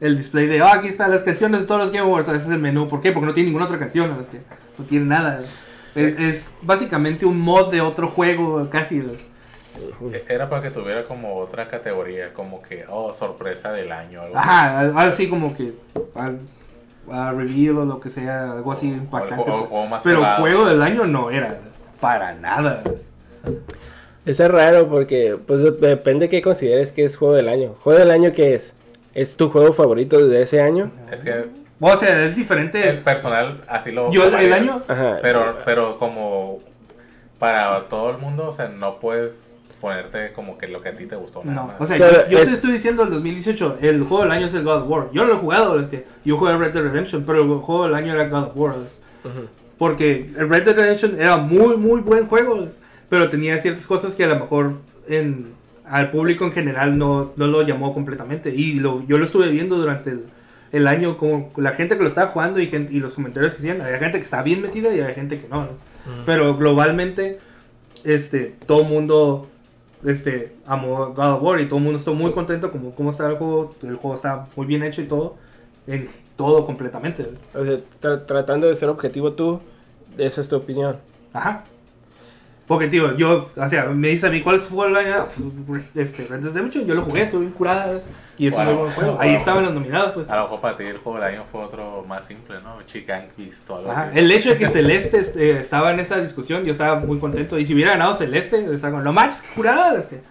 el 0.00 0.16
display 0.16 0.46
de, 0.46 0.60
"Ah, 0.60 0.74
aquí 0.74 0.88
están 0.88 1.10
las 1.10 1.22
canciones 1.22 1.60
de 1.60 1.66
todos 1.66 1.80
los 1.80 1.90
Game 1.92 2.06
Awards, 2.06 2.28
ese 2.28 2.36
es 2.38 2.48
el 2.50 2.58
menú. 2.58 2.88
¿Por 2.88 3.00
qué? 3.00 3.12
Porque 3.12 3.26
no 3.26 3.34
tiene 3.34 3.46
ninguna 3.48 3.66
otra 3.66 3.78
canción, 3.78 4.16
es 4.20 4.28
que 4.28 4.38
no 4.78 4.84
tiene 4.84 5.06
nada. 5.06 5.42
Es, 5.94 6.18
es 6.18 6.50
básicamente 6.62 7.26
un 7.26 7.38
mod 7.38 7.70
de 7.70 7.80
otro 7.82 8.08
juego, 8.08 8.68
casi. 8.70 9.02
E- 10.12 10.24
Era 10.28 10.48
para 10.48 10.62
que 10.62 10.70
tuviera 10.70 11.04
como 11.04 11.34
otra 11.36 11.68
categoría, 11.68 12.32
como 12.32 12.62
que, 12.62 12.84
oh, 12.88 13.12
sorpresa 13.12 13.72
del 13.72 13.92
año. 13.92 14.22
Algo. 14.22 14.36
Ajá, 14.38 14.80
así 15.06 15.28
como 15.28 15.54
que 15.54 15.72
al, 16.14 16.40
a 17.10 17.32
reveal 17.32 17.78
o 17.78 17.84
lo 17.84 18.00
que 18.00 18.10
sea, 18.10 18.52
algo 18.52 18.72
así 18.72 18.86
O- 18.86 18.90
o 18.90 18.94
el 18.94 19.02
impactante. 19.02 19.44
pues. 19.68 19.90
más 19.90 20.02
Pero 20.02 20.24
juego 20.38 20.66
del 20.66 20.82
año 20.82 21.06
no 21.06 21.30
era, 21.30 21.58
para 22.00 22.32
nada. 22.34 22.82
Eso 24.24 24.44
es 24.44 24.50
raro 24.50 24.88
porque 24.88 25.36
pues 25.46 25.60
de- 25.60 25.70
depende 25.72 26.28
qué 26.28 26.42
consideres 26.42 26.92
que 26.92 27.04
es 27.04 27.16
juego 27.16 27.34
del 27.34 27.48
año. 27.48 27.74
¿Juego 27.82 27.98
del 27.98 28.10
año 28.10 28.32
qué 28.32 28.54
es? 28.54 28.74
¿Es 29.14 29.36
tu 29.36 29.50
juego 29.50 29.72
favorito 29.72 30.26
de 30.26 30.42
ese 30.42 30.60
año? 30.60 30.90
Es 31.10 31.22
que 31.22 31.46
O 31.80 31.96
sea, 31.96 32.22
es 32.22 32.30
el 32.30 32.34
diferente. 32.36 32.92
personal 33.04 33.62
así 33.68 33.90
lo... 33.90 34.10
Yo 34.12 34.24
el, 34.24 34.34
el 34.34 34.52
año, 34.52 34.80
Ajá. 34.86 35.18
Pero, 35.20 35.56
pero 35.64 35.98
como 35.98 36.60
para 37.40 37.88
todo 37.88 38.10
el 38.10 38.18
mundo, 38.18 38.48
o 38.48 38.52
sea, 38.52 38.68
no 38.68 39.00
puedes 39.00 39.51
ponerte 39.82 40.32
como 40.32 40.56
que 40.56 40.68
lo 40.68 40.80
que 40.80 40.88
a 40.90 40.94
ti 40.96 41.04
te 41.06 41.16
gustó 41.16 41.42
nada 41.44 41.60
no. 41.60 41.66
más. 41.66 41.76
O 41.80 41.84
sea, 41.86 41.98
Pero 41.98 42.24
yo, 42.24 42.30
yo 42.30 42.38
es- 42.38 42.48
te 42.48 42.54
estoy 42.54 42.72
diciendo 42.72 43.02
el 43.02 43.10
2018, 43.10 43.78
el 43.82 44.04
juego 44.04 44.22
del 44.22 44.32
año 44.32 44.46
es 44.46 44.54
el 44.54 44.62
God 44.64 44.82
of 44.84 44.88
War. 44.88 45.08
Yo 45.12 45.22
no 45.22 45.28
lo 45.28 45.34
he 45.34 45.38
jugado, 45.38 45.78
este, 45.78 46.06
yo 46.24 46.38
jugué 46.38 46.56
Red 46.56 46.72
Dead 46.72 46.82
Redemption, 46.84 47.24
pero 47.26 47.42
el 47.42 47.48
juego 47.60 47.84
del 47.84 47.94
año 47.94 48.12
era 48.14 48.28
God 48.28 48.44
of 48.44 48.56
War. 48.56 48.74
este. 48.86 49.02
Porque 49.76 50.30
el 50.38 50.48
Red 50.48 50.64
Dead 50.64 50.76
Redemption 50.76 51.20
era 51.20 51.36
muy, 51.36 51.76
muy 51.76 52.00
buen 52.00 52.26
juego, 52.28 52.68
pero 53.08 53.28
tenía 53.28 53.58
ciertas 53.58 53.86
cosas 53.86 54.14
que 54.14 54.24
a 54.24 54.28
lo 54.28 54.36
mejor 54.38 54.74
en, 55.08 55.48
al 55.84 56.10
público 56.10 56.44
en 56.44 56.52
general 56.52 56.96
no, 56.96 57.32
no 57.36 57.46
lo 57.48 57.62
llamó 57.62 57.92
completamente. 57.92 58.54
Y 58.54 58.74
lo, 58.74 59.04
yo 59.06 59.18
lo 59.18 59.24
estuve 59.24 59.48
viendo 59.50 59.76
durante 59.76 60.10
el, 60.10 60.24
el 60.70 60.86
año, 60.86 61.16
como 61.16 61.50
la 61.56 61.72
gente 61.72 61.96
que 61.96 62.02
lo 62.04 62.08
estaba 62.08 62.28
jugando 62.28 62.60
y, 62.60 62.68
gente, 62.68 62.92
y 62.94 63.00
los 63.00 63.14
comentarios 63.14 63.54
que 63.54 63.58
hacían. 63.58 63.80
Había 63.80 63.98
gente 63.98 64.18
que 64.18 64.24
estaba 64.24 64.44
bien 64.44 64.62
metida 64.62 64.94
y 64.94 65.00
había 65.00 65.14
gente 65.14 65.38
que 65.38 65.48
no. 65.48 65.62
¿no? 65.64 65.68
Pero 66.24 66.56
globalmente, 66.56 67.38
este, 68.04 68.54
todo 68.66 68.82
el 68.82 68.88
mundo 68.88 69.48
este, 70.04 70.56
amó 70.66 71.12
God 71.14 71.34
of 71.34 71.42
War 71.42 71.60
y 71.60 71.66
todo 71.68 71.78
el 71.78 71.84
mundo 71.84 71.98
estuvo 71.98 72.14
muy 72.14 72.32
contento 72.32 72.70
como 72.70 72.94
cómo 72.94 73.10
estaba 73.10 73.30
el 73.30 73.36
juego. 73.38 73.74
El 73.82 73.96
juego 73.96 74.16
está 74.16 74.48
muy 74.56 74.66
bien 74.66 74.82
hecho 74.82 75.02
y 75.02 75.08
todo. 75.08 75.36
En 75.86 76.08
todo 76.36 76.64
completamente. 76.66 77.28
O 77.54 77.64
sea, 77.64 77.78
tra- 78.00 78.26
tratando 78.26 78.68
de 78.68 78.76
ser 78.76 78.88
objetivo 78.88 79.32
tú, 79.34 79.60
esa 80.18 80.40
es 80.40 80.48
tu 80.48 80.56
opinión. 80.56 80.98
Ajá. 81.32 81.64
Porque, 82.66 82.86
tío, 82.86 83.16
yo, 83.16 83.50
o 83.56 83.68
sea, 83.68 83.86
me 83.86 84.08
dice 84.08 84.28
a 84.28 84.30
mí, 84.30 84.40
¿cuál 84.40 84.58
juego 84.60 84.84
del 84.84 84.96
año? 84.96 85.26
Este, 85.94 86.24
Red 86.26 86.40
Dead 86.40 86.52
Redemption, 86.52 86.86
yo 86.86 86.94
lo 86.94 87.02
jugué, 87.02 87.22
estuve 87.22 87.40
bien 87.40 87.52
curada, 87.52 87.92
¿ves? 87.92 88.08
Y 88.38 88.46
es 88.46 88.56
un 88.56 88.64
muy 88.64 88.74
buen 88.74 88.92
juego. 88.92 89.16
Ahí 89.20 89.34
estaban 89.34 89.64
los 89.64 89.74
nominados, 89.74 90.12
pues. 90.12 90.30
A 90.30 90.36
lo 90.36 90.42
mejor 90.44 90.60
para 90.60 90.76
ti 90.76 90.84
el 90.84 90.98
juego 90.98 91.18
del 91.18 91.34
año 91.34 91.44
fue 91.50 91.62
otro 91.62 92.04
más 92.06 92.24
simple, 92.24 92.60
¿no? 92.62 92.80
Chican 92.86 93.26
Beast 93.36 93.68
o 93.68 93.76
algo 93.76 93.90
Ajá. 93.90 94.04
así. 94.04 94.18
El 94.18 94.30
hecho 94.30 94.50
de 94.50 94.56
que 94.56 94.68
Celeste 94.68 95.18
este, 95.18 95.58
estaba 95.58 95.90
en 95.90 96.00
esa 96.00 96.20
discusión, 96.20 96.64
yo 96.64 96.72
estaba 96.72 97.00
muy 97.00 97.18
contento. 97.18 97.58
Y 97.58 97.64
si 97.64 97.74
hubiera 97.74 97.92
ganado 97.92 98.14
Celeste, 98.14 98.64
estaba 98.72 98.94
con, 98.94 99.04
no 99.04 99.12
manches, 99.12 99.42
qué 99.42 99.48
curada, 99.54 99.98
este. 99.98 100.22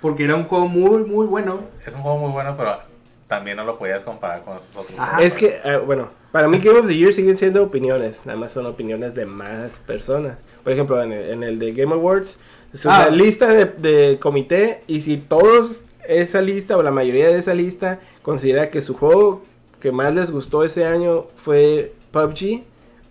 Porque 0.00 0.24
era 0.24 0.36
un 0.36 0.44
juego 0.44 0.68
muy, 0.68 1.04
muy 1.04 1.26
bueno. 1.26 1.62
Es 1.84 1.94
un 1.94 2.02
juego 2.02 2.18
muy 2.18 2.30
bueno, 2.30 2.54
pero 2.56 2.78
también 3.26 3.56
no 3.56 3.64
lo 3.64 3.78
podías 3.78 4.04
comparar 4.04 4.42
con 4.42 4.58
esos 4.58 4.76
otros 4.76 4.98
Ajá. 4.98 5.16
juegos. 5.16 5.32
Es 5.32 5.38
que, 5.38 5.58
ah, 5.64 5.78
bueno, 5.84 6.08
para 6.32 6.48
mí 6.48 6.58
Game 6.58 6.78
of 6.78 6.86
the 6.86 6.96
Year 6.96 7.12
siguen 7.12 7.36
siendo 7.38 7.62
opiniones, 7.62 8.16
nada 8.24 8.38
más 8.38 8.52
son 8.52 8.66
opiniones 8.66 9.14
de 9.14 9.26
más 9.26 9.78
personas. 9.80 10.36
Por 10.68 10.74
ejemplo, 10.74 11.02
en 11.02 11.12
el, 11.12 11.30
en 11.30 11.42
el 11.44 11.58
de 11.58 11.72
Game 11.72 11.94
Awards, 11.94 12.38
es 12.74 12.84
Ah. 12.84 13.06
una 13.08 13.16
lista 13.16 13.46
de, 13.46 13.64
de 13.64 14.18
comité 14.18 14.82
y 14.86 15.00
si 15.00 15.16
todos 15.16 15.80
esa 16.06 16.42
lista 16.42 16.76
o 16.76 16.82
la 16.82 16.90
mayoría 16.90 17.28
de 17.28 17.38
esa 17.38 17.54
lista 17.54 18.00
considera 18.20 18.68
que 18.68 18.82
su 18.82 18.92
juego 18.92 19.42
que 19.80 19.92
más 19.92 20.14
les 20.14 20.30
gustó 20.30 20.64
ese 20.64 20.84
año 20.84 21.24
fue 21.42 21.92
PUBG, 22.10 22.64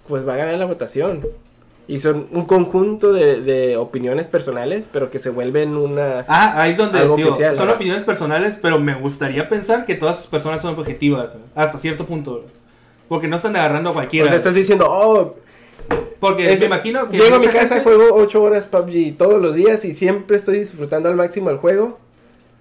pues 0.08 0.28
va 0.28 0.36
a 0.36 0.38
ganar 0.38 0.54
la 0.60 0.66
votación. 0.66 1.26
Y 1.88 1.98
son 1.98 2.28
un 2.32 2.46
conjunto 2.46 3.12
de, 3.12 3.42
de 3.42 3.76
opiniones 3.76 4.28
personales, 4.28 4.88
pero 4.94 5.10
que 5.10 5.18
se 5.18 5.32
vuelven 5.32 5.76
una... 5.78 6.26
Ah, 6.28 6.62
ahí 6.62 6.74
es 6.74 6.78
donde, 6.78 7.00
digo, 7.02 7.14
oficial, 7.30 7.56
son 7.56 7.70
opiniones 7.72 8.04
personales, 8.04 8.60
pero 8.62 8.80
me 8.80 8.94
gustaría 8.94 9.50
pensar 9.50 9.84
que 9.86 9.96
todas 9.96 10.18
esas 10.18 10.28
personas 10.28 10.62
son 10.62 10.78
objetivas, 10.78 11.36
hasta 11.56 11.80
cierto 11.80 12.06
punto. 12.06 12.46
Porque 13.08 13.28
no 13.28 13.38
están 13.38 13.56
agarrando 13.56 13.90
a 13.90 13.92
O 13.94 13.96
cualquiera. 13.96 14.28
sea, 14.28 14.38
estás 14.38 14.54
diciendo, 14.54 14.86
oh, 14.88 15.36
Porque 16.20 16.52
es- 16.52 16.60
me 16.60 16.66
imagino 16.68 17.08
que. 17.10 17.18
llego 17.18 17.36
a 17.36 17.40
mi 17.40 17.48
casa, 17.48 17.76
gente- 17.76 17.82
juego 17.84 18.16
8 18.16 18.42
horas 18.42 18.66
PUBG 18.66 19.18
todos 19.18 19.42
los 19.42 19.56
días 19.56 19.86
y 19.86 19.94
siempre 19.94 20.38
estoy 20.38 20.60
disfrutando 20.60 21.10
al 21.10 21.16
máximo 21.16 21.50
el 21.50 21.58
juego, 21.58 22.00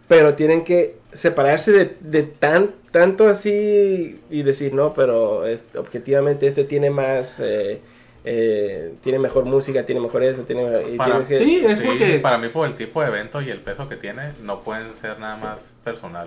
pero 0.09 0.35
tienen 0.35 0.65
que 0.65 0.97
separarse 1.15 1.73
de, 1.73 1.97
de 2.01 2.23
tan, 2.25 2.73
tanto 2.91 3.29
así 3.29 4.21
y 4.31 4.43
decir, 4.43 4.75
no, 4.75 4.93
pero 4.95 5.47
este, 5.47 5.79
objetivamente 5.79 6.47
este 6.47 6.65
tiene 6.65 6.91
más... 6.91 7.41
eh, 7.41 7.81
eh, 8.29 8.93
tiene 9.03 9.21
mejor 9.21 9.45
música, 9.45 9.87
tiene 9.87 10.01
mejor 10.01 10.25
eso, 10.25 10.43
tiene... 10.43 10.63
y 10.93 10.97
Para- 10.97 11.23
tienes 11.23 11.29
que- 11.29 11.37
Sí, 11.39 11.65
es 11.65 11.79
Sí, 11.79 11.87
porque. 11.87 12.19
para 12.19 12.39
mí 12.39 12.49
por 12.49 12.67
el 12.67 12.75
tipo 12.75 13.01
de 13.01 13.07
evento 13.07 13.41
y 13.41 13.51
el 13.51 13.61
peso 13.61 13.89
que 13.89 13.95
tiene, 13.97 14.33
no 14.43 14.63
pueden 14.63 14.93
ser 14.95 15.19
nada 15.21 15.37
más 15.37 15.73
personal. 15.85 16.27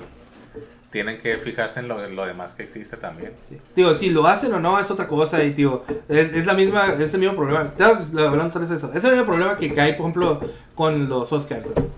Tienen 0.92 1.20
que 1.20 1.38
fijarse 1.38 1.80
en 1.82 1.88
lo, 1.88 2.04
en 2.04 2.16
lo 2.16 2.26
demás 2.26 2.56
que 2.56 2.64
existe 2.64 2.98
también. 2.98 3.32
Sí. 3.48 3.58
Digo, 3.76 3.94
si 3.94 4.10
lo 4.10 4.26
hacen 4.26 4.52
o 4.54 4.60
no 4.60 4.80
es 4.80 4.90
otra 4.90 5.08
cosa 5.08 5.44
y, 5.44 5.52
tío, 5.52 5.84
es, 6.08 6.34
es 6.34 6.46
la 6.48 6.56
misma, 6.56 6.94
es 6.94 7.14
el 7.14 7.20
mismo 7.20 7.36
problema. 7.36 7.64
Estábamos 7.64 8.08
hablando 8.16 8.46
otra 8.48 8.62
vez 8.62 8.70
de 8.70 8.76
eso. 8.78 8.92
Es 8.94 9.04
el 9.04 9.12
mismo 9.12 9.26
problema 9.28 9.56
que 9.58 9.66
hay, 9.80 9.94
por 9.94 10.02
ejemplo, 10.02 10.40
con 10.74 11.08
los 11.08 11.32
Oscars. 11.32 11.68
¿sabes? 11.68 11.92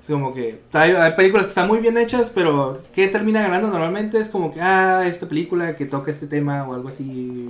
Es 0.00 0.06
como 0.08 0.34
que 0.34 0.60
hay, 0.72 0.90
hay 0.92 1.12
películas 1.12 1.44
que 1.44 1.50
están 1.50 1.68
muy 1.68 1.78
bien 1.78 1.96
hechas, 1.96 2.28
pero 2.30 2.82
¿qué 2.92 3.08
termina 3.08 3.40
ganando 3.42 3.68
normalmente? 3.68 4.18
Es 4.18 4.28
como 4.28 4.52
que, 4.52 4.60
ah, 4.60 5.04
esta 5.06 5.28
película 5.28 5.76
que 5.76 5.86
toca 5.86 6.10
este 6.10 6.26
tema 6.26 6.66
o 6.66 6.74
algo 6.74 6.88
así, 6.88 7.04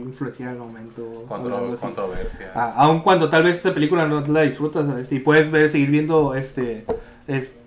influencia 0.04 0.50
al 0.50 0.58
momento. 0.58 1.24
Contro- 1.28 1.76
controversia. 1.80 2.50
Ah, 2.54 2.74
aun 2.76 3.00
cuando 3.00 3.28
tal 3.30 3.42
vez 3.44 3.56
esa 3.58 3.72
película 3.72 4.06
no 4.06 4.20
la 4.26 4.42
disfrutas, 4.42 4.86
este, 4.98 5.14
y 5.14 5.20
puedes 5.20 5.50
ver, 5.50 5.68
seguir 5.70 5.90
viendo 5.90 6.34
este, 6.34 6.84
este, 7.26 7.58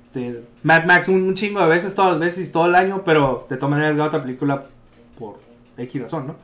Mad 0.63 0.85
Max 0.85 1.07
un, 1.07 1.23
un 1.23 1.35
chingo 1.35 1.61
de 1.61 1.67
veces, 1.67 1.95
todas 1.95 2.11
las 2.11 2.19
veces, 2.19 2.51
todo 2.51 2.65
el 2.65 2.75
año, 2.75 3.03
pero 3.03 3.45
de 3.49 3.57
todas 3.57 3.71
maneras 3.71 3.95
gana 3.95 4.07
otra 4.07 4.21
película 4.21 4.65
por 5.17 5.39
X 5.77 6.01
razón, 6.01 6.27
¿no? 6.27 6.35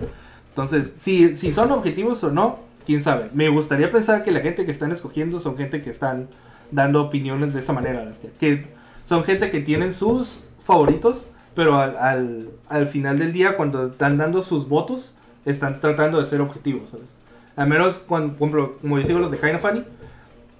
Entonces, 0.49 0.93
si, 0.97 1.35
si 1.35 1.51
son 1.51 1.71
objetivos 1.71 2.23
o 2.23 2.31
no, 2.31 2.59
quién 2.85 3.01
sabe. 3.01 3.29
Me 3.33 3.49
gustaría 3.49 3.91
pensar 3.91 4.23
que 4.23 4.31
la 4.31 4.41
gente 4.41 4.65
que 4.65 4.71
están 4.71 4.91
escogiendo 4.91 5.39
son 5.39 5.55
gente 5.57 5.81
que 5.81 5.89
están 5.89 6.27
dando 6.71 7.01
opiniones 7.03 7.53
de 7.53 7.59
esa 7.59 7.73
manera, 7.73 8.03
este, 8.03 8.31
que 8.39 8.65
son 9.05 9.23
gente 9.23 9.49
que 9.51 9.59
tienen 9.59 9.93
sus 9.93 10.41
favoritos, 10.63 11.27
pero 11.55 11.75
al, 11.75 11.97
al, 11.97 12.49
al 12.67 12.87
final 12.87 13.19
del 13.19 13.33
día, 13.33 13.57
cuando 13.57 13.87
están 13.87 14.17
dando 14.17 14.41
sus 14.41 14.67
votos, 14.67 15.13
están 15.45 15.79
tratando 15.79 16.19
de 16.19 16.25
ser 16.25 16.41
objetivos, 16.41 16.89
¿sabes? 16.89 17.15
Al 17.55 17.67
menos, 17.67 17.99
cuando, 17.99 18.37
como 18.37 18.99
yo 18.99 19.05
sigo 19.05 19.19
los 19.19 19.31
de 19.31 19.37
Kinda 19.37 19.59
Funny, 19.59 19.83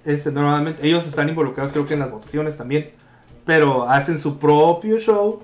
este, 0.04 0.30
normalmente 0.30 0.86
ellos 0.86 1.06
están 1.06 1.28
involucrados 1.28 1.72
creo 1.72 1.86
que 1.86 1.94
en 1.94 2.00
las 2.00 2.10
votaciones 2.10 2.56
también, 2.56 2.90
pero 3.50 3.82
hacen 3.88 4.20
su 4.20 4.38
propio 4.38 4.96
show, 5.00 5.40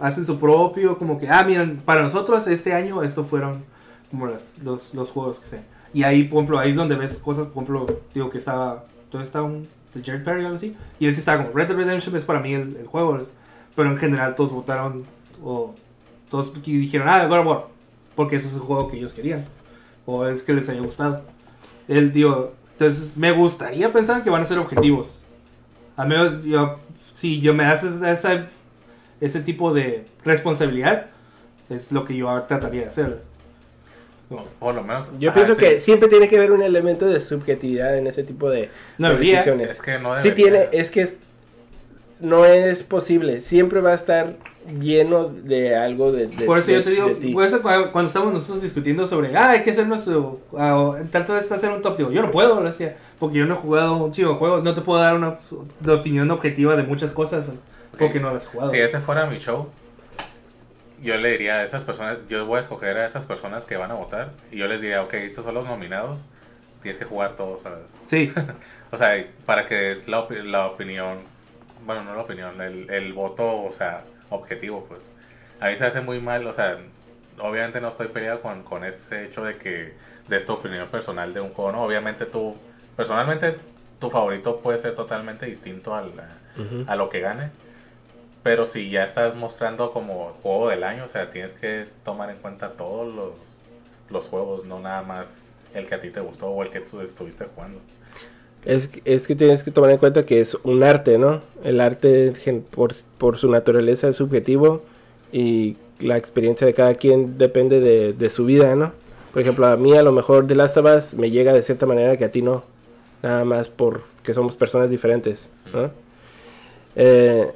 hacen 0.00 0.24
su 0.24 0.38
propio, 0.38 0.96
como 0.96 1.18
que, 1.18 1.28
ah, 1.28 1.44
miren, 1.44 1.76
para 1.84 2.00
nosotros 2.00 2.46
este 2.46 2.72
año 2.72 3.02
estos 3.02 3.26
fueron 3.26 3.62
como 4.10 4.26
las- 4.28 4.54
los, 4.62 4.94
los 4.94 5.10
juegos 5.10 5.40
que 5.40 5.46
sé. 5.46 5.60
Y 5.92 6.04
ahí, 6.04 6.24
por 6.24 6.38
ejemplo, 6.38 6.58
ahí 6.58 6.70
es 6.70 6.76
donde 6.76 6.94
ves 6.96 7.18
cosas, 7.18 7.48
por 7.48 7.64
ejemplo, 7.64 7.98
digo 8.14 8.30
que 8.30 8.38
estaba, 8.38 8.86
¿dónde 9.12 9.26
está 9.26 9.42
un, 9.42 9.68
Jared 9.94 10.24
Perry 10.24 10.40
o 10.44 10.46
algo 10.46 10.56
así? 10.56 10.74
Y 10.98 11.06
él 11.06 11.14
sí 11.14 11.18
estaba 11.18 11.44
como, 11.44 11.54
Red 11.54 11.68
Dead 11.68 11.76
Redemption 11.76 12.16
es 12.16 12.24
para 12.24 12.40
mí 12.40 12.54
el, 12.54 12.76
el 12.76 12.86
juego, 12.86 13.20
pero 13.76 13.90
en 13.90 13.98
general 13.98 14.34
todos 14.34 14.50
votaron, 14.50 15.04
o 15.44 15.74
todos 16.30 16.50
dijeron, 16.62 17.10
ah, 17.10 17.26
God 17.26 17.40
of 17.40 17.46
War, 17.46 17.66
porque 18.16 18.36
ese 18.36 18.48
es 18.48 18.54
el 18.54 18.60
juego 18.60 18.88
que 18.88 18.96
ellos 18.96 19.12
querían, 19.12 19.44
o 20.06 20.24
es 20.24 20.42
que 20.42 20.54
les 20.54 20.66
haya 20.70 20.80
gustado. 20.80 21.20
Él, 21.88 22.10
digo, 22.10 22.54
entonces 22.72 23.14
me 23.18 23.32
gustaría 23.32 23.92
pensar 23.92 24.22
que 24.22 24.30
van 24.30 24.40
a 24.40 24.46
ser 24.46 24.58
objetivos. 24.58 25.18
Al 25.94 26.08
menos 26.08 26.42
yo, 26.42 26.78
si 27.14 27.40
yo 27.40 27.54
me 27.54 27.64
haces 27.64 28.02
esa, 28.02 28.46
ese 29.20 29.40
tipo 29.40 29.72
de 29.72 30.04
responsabilidad, 30.24 31.06
es 31.70 31.90
lo 31.92 32.04
que 32.04 32.14
yo 32.16 32.42
trataría 32.42 32.82
de 32.82 32.88
hacer. 32.88 33.18
O 34.30 34.42
Por 34.58 34.74
lo 34.74 34.82
menos. 34.82 35.06
Yo 35.18 35.30
ah, 35.30 35.34
pienso 35.34 35.54
sí. 35.54 35.60
que 35.60 35.80
siempre 35.80 36.08
tiene 36.08 36.28
que 36.28 36.36
haber 36.36 36.52
un 36.52 36.62
elemento 36.62 37.06
de 37.06 37.20
subjetividad 37.20 37.96
en 37.96 38.06
ese 38.06 38.24
tipo 38.24 38.50
de, 38.50 38.70
No 38.98 39.10
de 39.10 39.18
decisiones. 39.18 39.70
Es 39.72 39.82
que 39.82 39.98
no 39.98 40.16
Sí 40.18 40.30
debería. 40.30 40.34
tiene, 40.34 40.68
es 40.72 40.90
que 40.90 41.02
es- 41.02 41.16
no 42.24 42.44
es 42.44 42.82
posible. 42.82 43.40
Siempre 43.42 43.80
va 43.80 43.92
a 43.92 43.94
estar 43.94 44.34
lleno 44.80 45.28
de 45.28 45.76
algo 45.76 46.10
de, 46.10 46.26
de- 46.26 46.46
Por 46.46 46.58
eso 46.58 46.68
de- 46.68 46.72
yo 46.78 46.82
te 46.82 46.90
digo, 46.90 47.10
por 47.34 47.44
eso 47.44 47.60
cuando, 47.62 47.92
cuando 47.92 48.08
estamos 48.08 48.32
nosotros 48.32 48.62
discutiendo 48.62 49.06
sobre, 49.06 49.36
ah, 49.36 49.50
hay 49.50 49.62
que 49.62 49.70
hacer 49.70 49.86
nuestro, 49.86 50.38
ah, 50.56 50.94
tanto 51.10 51.36
es 51.36 51.52
hacer 51.52 51.70
un 51.70 51.82
top, 51.82 51.96
digo, 51.98 52.10
yo 52.10 52.22
no 52.22 52.30
puedo, 52.30 52.60
lo 52.60 52.66
decía, 52.66 52.96
porque 53.18 53.38
yo 53.38 53.44
no 53.46 53.54
he 53.54 53.58
jugado 53.58 53.96
un 54.02 54.12
chico 54.12 54.30
de 54.30 54.34
juegos, 54.36 54.64
no 54.64 54.74
te 54.74 54.80
puedo 54.80 55.00
dar 55.00 55.14
una 55.14 55.38
opinión 55.92 56.30
objetiva 56.30 56.76
de 56.76 56.82
muchas 56.82 57.12
cosas, 57.12 57.50
porque 57.98 58.20
no 58.20 58.32
las 58.32 58.44
he 58.46 58.48
jugado. 58.48 58.70
Si 58.70 58.78
ese 58.78 59.00
fuera 59.00 59.26
mi 59.26 59.38
show, 59.38 59.68
yo 61.02 61.16
le 61.18 61.30
diría 61.32 61.56
a 61.56 61.64
esas 61.64 61.84
personas, 61.84 62.18
yo 62.30 62.46
voy 62.46 62.56
a 62.56 62.60
escoger 62.60 62.96
a 62.96 63.04
esas 63.06 63.26
personas 63.26 63.66
que 63.66 63.76
van 63.76 63.90
a 63.90 63.94
votar 63.94 64.30
y 64.50 64.56
yo 64.56 64.66
les 64.66 64.80
diría, 64.80 65.02
ok, 65.02 65.12
estos 65.14 65.44
son 65.44 65.54
los 65.54 65.66
nominados, 65.66 66.16
tienes 66.82 66.98
que 66.98 67.04
jugar 67.04 67.36
todos, 67.36 67.62
¿sabes? 67.62 67.90
Sí, 68.06 68.32
O 68.90 68.96
sea, 68.96 69.26
para 69.44 69.66
que 69.66 69.98
la, 70.06 70.24
la 70.44 70.66
opinión, 70.68 71.18
bueno, 71.84 72.04
no 72.04 72.14
la 72.14 72.22
opinión, 72.22 72.60
el, 72.60 72.90
el 72.90 73.12
voto, 73.12 73.62
o 73.62 73.72
sea, 73.72 74.04
objetivo, 74.30 74.84
pues. 74.88 75.00
A 75.60 75.68
mí 75.68 75.76
se 75.76 75.86
hace 75.86 76.00
muy 76.00 76.20
mal, 76.20 76.46
o 76.46 76.52
sea, 76.52 76.78
obviamente 77.38 77.80
no 77.80 77.88
estoy 77.88 78.08
peleado 78.08 78.40
con, 78.40 78.62
con 78.62 78.84
ese 78.84 79.24
hecho 79.24 79.44
de 79.44 79.56
que 79.56 79.94
des 80.28 80.46
tu 80.46 80.52
opinión 80.54 80.88
personal 80.88 81.32
de 81.32 81.40
un 81.40 81.50
juego, 81.50 81.72
¿no? 81.72 81.84
Obviamente 81.84 82.26
tú, 82.26 82.56
personalmente, 82.96 83.56
tu 84.00 84.10
favorito 84.10 84.60
puede 84.60 84.78
ser 84.78 84.94
totalmente 84.94 85.46
distinto 85.46 85.94
al, 85.94 86.12
a 86.86 86.96
lo 86.96 87.08
que 87.08 87.20
gane. 87.20 87.50
Pero 88.42 88.66
si 88.66 88.90
ya 88.90 89.04
estás 89.04 89.34
mostrando 89.34 89.92
como 89.92 90.32
juego 90.42 90.68
del 90.68 90.84
año, 90.84 91.04
o 91.04 91.08
sea, 91.08 91.30
tienes 91.30 91.54
que 91.54 91.86
tomar 92.04 92.30
en 92.30 92.36
cuenta 92.36 92.72
todos 92.72 93.14
los, 93.14 93.32
los 94.10 94.28
juegos, 94.28 94.66
no 94.66 94.80
nada 94.80 95.02
más 95.02 95.48
el 95.72 95.86
que 95.86 95.94
a 95.94 96.00
ti 96.00 96.10
te 96.10 96.20
gustó 96.20 96.48
o 96.48 96.62
el 96.62 96.70
que 96.70 96.80
tú 96.80 97.00
estuviste 97.00 97.46
jugando. 97.46 97.80
Es, 98.64 98.88
es 99.04 99.26
que 99.26 99.34
tienes 99.36 99.62
que 99.62 99.70
tomar 99.70 99.90
en 99.90 99.98
cuenta 99.98 100.24
que 100.24 100.40
es 100.40 100.56
un 100.62 100.82
arte, 100.82 101.18
¿no? 101.18 101.40
El 101.62 101.80
arte 101.80 102.32
por, 102.70 102.94
por 103.18 103.38
su 103.38 103.50
naturaleza 103.50 104.08
es 104.08 104.16
subjetivo 104.16 104.82
y 105.32 105.76
la 106.00 106.16
experiencia 106.16 106.66
de 106.66 106.74
cada 106.74 106.94
quien 106.94 107.38
depende 107.38 107.80
de, 107.80 108.12
de 108.12 108.30
su 108.30 108.46
vida, 108.46 108.74
¿no? 108.74 108.92
Por 109.32 109.42
ejemplo, 109.42 109.66
a 109.66 109.76
mí 109.76 109.96
a 109.96 110.02
lo 110.02 110.12
mejor 110.12 110.46
de 110.46 110.54
Last 110.54 110.76
of 110.76 110.86
Us 110.86 111.14
me 111.14 111.30
llega 111.30 111.52
de 111.52 111.62
cierta 111.62 111.86
manera 111.86 112.16
que 112.16 112.24
a 112.24 112.30
ti 112.30 112.40
no. 112.40 112.62
Nada 113.22 113.44
más 113.44 113.68
porque 113.68 114.32
somos 114.32 114.54
personas 114.54 114.90
diferentes, 114.90 115.48
¿no? 115.72 115.90
Eh, 116.96 117.50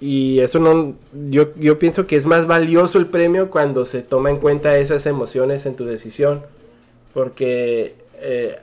y 0.00 0.40
eso 0.40 0.58
no, 0.58 0.94
yo, 1.30 1.54
yo 1.56 1.78
pienso 1.78 2.06
que 2.06 2.16
es 2.16 2.26
más 2.26 2.46
valioso 2.46 2.98
el 2.98 3.06
premio 3.06 3.50
cuando 3.50 3.86
se 3.86 4.02
toma 4.02 4.30
en 4.30 4.36
cuenta 4.36 4.78
esas 4.78 5.06
emociones 5.06 5.66
en 5.66 5.74
tu 5.74 5.86
decisión, 5.86 6.42
porque 7.14 7.94
eh, 8.20 8.58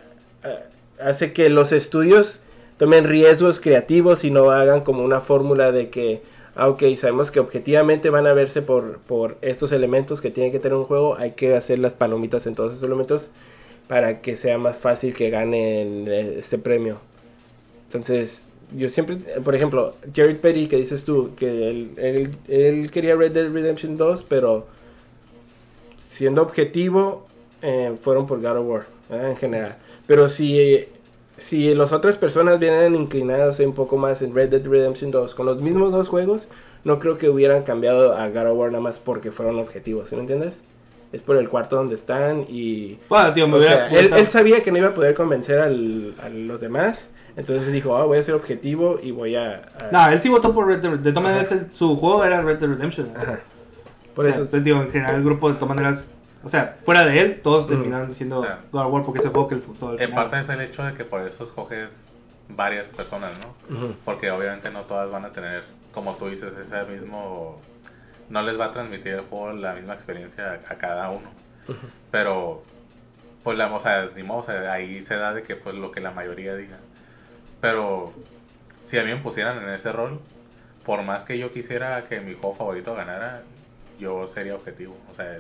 hace 1.04 1.34
que 1.34 1.50
los 1.50 1.72
estudios 1.72 2.42
tomen 2.78 3.06
riesgos 3.06 3.60
creativos 3.60 4.24
y 4.24 4.32
no 4.32 4.52
hagan 4.52 4.82
como 4.82 5.04
una 5.04 5.22
fórmula 5.22 5.72
de 5.72 5.90
que, 5.90 6.22
ah, 6.56 6.68
ok, 6.70 6.84
sabemos 6.98 7.32
que 7.32 7.40
objetivamente 7.40 8.10
van 8.10 8.28
a 8.28 8.34
verse 8.34 8.62
por, 8.62 9.00
por 9.00 9.38
estos 9.42 9.72
elementos 9.72 10.22
que 10.22 10.32
tiene 10.32 10.52
que 10.52 10.60
tener 10.60 10.78
un 10.78 10.86
juego, 10.86 11.16
hay 11.18 11.32
que 11.32 11.56
hacer 11.56 11.80
las 11.80 11.94
palomitas 11.94 12.46
en 12.48 12.56
todos 12.56 12.74
esos 12.74 12.84
elementos 12.84 13.30
para 13.88 14.22
que 14.22 14.38
sea 14.38 14.58
más 14.58 14.78
fácil 14.78 15.14
que 15.14 15.30
ganen 15.30 16.08
eh, 16.08 16.36
este 16.40 16.58
premio. 16.58 16.98
Entonces, 17.88 18.48
yo 18.76 18.90
siempre, 18.90 19.18
eh, 19.28 19.40
por 19.44 19.56
ejemplo, 19.56 19.96
Jared 20.16 20.38
Petty, 20.38 20.68
que 20.68 20.78
dices 20.78 21.04
tú, 21.04 21.32
que 21.36 21.70
él, 21.70 22.38
él, 22.48 22.92
quería 22.92 23.16
Red 23.16 23.32
Dead 23.32 23.52
Redemption 23.52 23.98
2, 23.98 24.26
pero 24.28 24.68
siendo 26.10 26.42
objetivo, 26.42 27.28
eh, 27.62 27.94
fueron 28.02 28.26
por 28.26 28.42
God 28.42 28.58
of 28.58 28.68
War, 28.68 28.86
en 29.10 29.36
general. 29.38 29.78
Pero 30.08 30.28
si, 30.28 30.88
si 31.38 31.74
las 31.74 31.92
otras 31.92 32.16
personas 32.18 32.60
vienen 32.60 32.96
inclinadas 32.96 33.60
un 33.60 33.74
poco 33.74 33.98
más 33.98 34.22
en 34.22 34.34
Red 34.36 34.50
Dead 34.50 34.66
Redemption 34.66 35.12
2, 35.12 35.36
con 35.36 35.46
los 35.46 35.62
mismos 35.62 35.92
dos 35.92 36.08
juegos, 36.10 36.48
no 36.84 37.00
creo 37.00 37.18
que 37.18 37.30
hubieran 37.30 37.64
cambiado 37.64 38.16
a 38.16 38.30
God 38.30 38.52
of 38.52 38.58
War 38.58 38.72
nada 38.72 38.84
más 38.84 39.00
porque 39.00 39.32
fueron 39.32 39.60
objetivos, 39.60 40.10
¿sí 40.10 40.16
me 40.16 40.22
entiendes? 40.22 40.64
Es 41.12 41.22
por 41.22 41.38
el 41.38 41.48
cuarto 41.50 41.76
donde 41.76 41.96
están 41.96 42.46
y... 42.50 42.98
bueno, 43.10 43.32
tío, 43.34 43.48
me 43.48 43.60
sea, 43.62 43.88
él, 43.90 44.28
sabía 44.30 44.62
que 44.64 44.72
no 44.72 44.80
iba 44.80 44.90
a 44.90 44.94
poder 44.94 45.14
convencer 45.14 45.60
al- 45.60 46.16
a 46.22 46.30
los 46.30 46.60
demás, 46.62 47.08
entonces 47.36 47.72
dijo, 47.72 47.96
ah, 47.96 48.06
voy 48.06 48.18
a 48.18 48.24
ser 48.24 48.36
objetivo 48.36 49.00
y 49.02 49.12
voy 49.12 49.36
a... 49.36 49.72
a- 49.80 49.90
No, 49.92 50.10
él 50.10 50.22
sí 50.22 50.30
votó 50.30 50.54
por 50.54 50.68
Red 50.68 50.80
Dead 50.80 50.92
De 51.00 51.12
todas 51.12 51.24
maneras, 51.24 51.56
su 51.72 51.96
juego 51.98 52.24
era 52.26 52.42
Red 52.42 52.58
Dead 52.60 52.70
Redemption. 52.70 53.10
Ajá. 53.16 53.40
Por 54.16 54.26
O 54.26 54.28
sea, 54.28 54.42
eso, 54.42 54.50
pues, 54.50 54.66
en 54.66 54.92
general 54.92 55.16
el 55.16 55.24
grupo 55.24 55.50
de 55.50 55.56
todas 55.56 55.70
maneras 55.76 56.08
O 56.44 56.50
sea, 56.50 56.78
fuera 56.84 57.06
de 57.06 57.20
él, 57.22 57.42
todos 57.42 57.68
terminaron 57.68 58.10
diciendo 58.10 58.40
O 58.40 58.44
sea, 58.44 58.60
God 58.72 58.82
of 58.86 58.94
War 58.94 59.04
porque 59.04 59.20
es 59.20 59.26
el 59.26 59.32
juego 59.32 59.48
que 59.48 59.56
les 59.56 59.68
gustó. 59.68 59.90
al 59.90 60.02
En 60.02 60.10
final. 60.10 60.30
parte 60.30 60.40
es 60.42 60.50
el 60.50 60.62
hecho 60.62 60.84
de 60.84 60.94
que 60.94 61.06
por 61.06 61.22
eso 61.22 61.44
escoges 61.44 61.92
varias 62.50 62.88
personas, 62.88 63.32
¿no? 63.40 63.96
Porque 64.04 64.30
obviamente 64.32 64.70
no 64.70 64.82
todas 64.82 65.10
van 65.10 65.26
a 65.26 65.32
tener, 65.32 65.64
como 65.94 66.16
tú 66.16 66.28
dices, 66.28 66.54
ese 66.56 66.84
mismo... 66.84 67.60
No 68.30 68.42
les 68.42 68.60
va 68.60 68.66
a 68.66 68.72
transmitir 68.72 69.14
el 69.14 69.22
juego 69.22 69.52
la 69.54 69.74
misma 69.74 69.94
experiencia 69.94 70.60
a, 70.70 70.74
a 70.74 70.78
cada 70.78 71.10
uno. 71.10 71.30
Pero, 72.12 72.64
pues, 73.44 73.58
la, 73.58 73.74
o 73.74 73.80
sea, 73.80 74.10
ni 74.16 74.24
modo, 74.24 74.40
o 74.40 74.44
sea, 74.44 74.72
ahí 74.74 75.02
se 75.04 75.16
da 75.16 75.34
de 75.34 75.44
que, 75.44 75.56
pues, 75.56 75.76
lo 75.76 75.92
que 75.92 76.02
la 76.02 76.12
mayoría 76.12 76.56
diga. 76.56 76.78
Pero, 77.62 78.12
si 78.86 78.98
a 79.00 79.04
mí 79.04 79.12
me 79.12 79.18
pusieran 79.22 79.62
en 79.64 79.70
ese 79.70 79.92
rol, 79.92 80.20
por 80.86 81.02
más 81.04 81.24
que 81.24 81.38
yo 81.38 81.52
quisiera 81.52 82.04
que 82.04 82.20
mi 82.20 82.34
juego 82.34 82.56
favorito 82.56 82.94
ganara, 82.96 83.44
yo 84.00 84.28
sería 84.28 84.56
objetivo. 84.56 84.98
O 85.12 85.16
sea, 85.16 85.38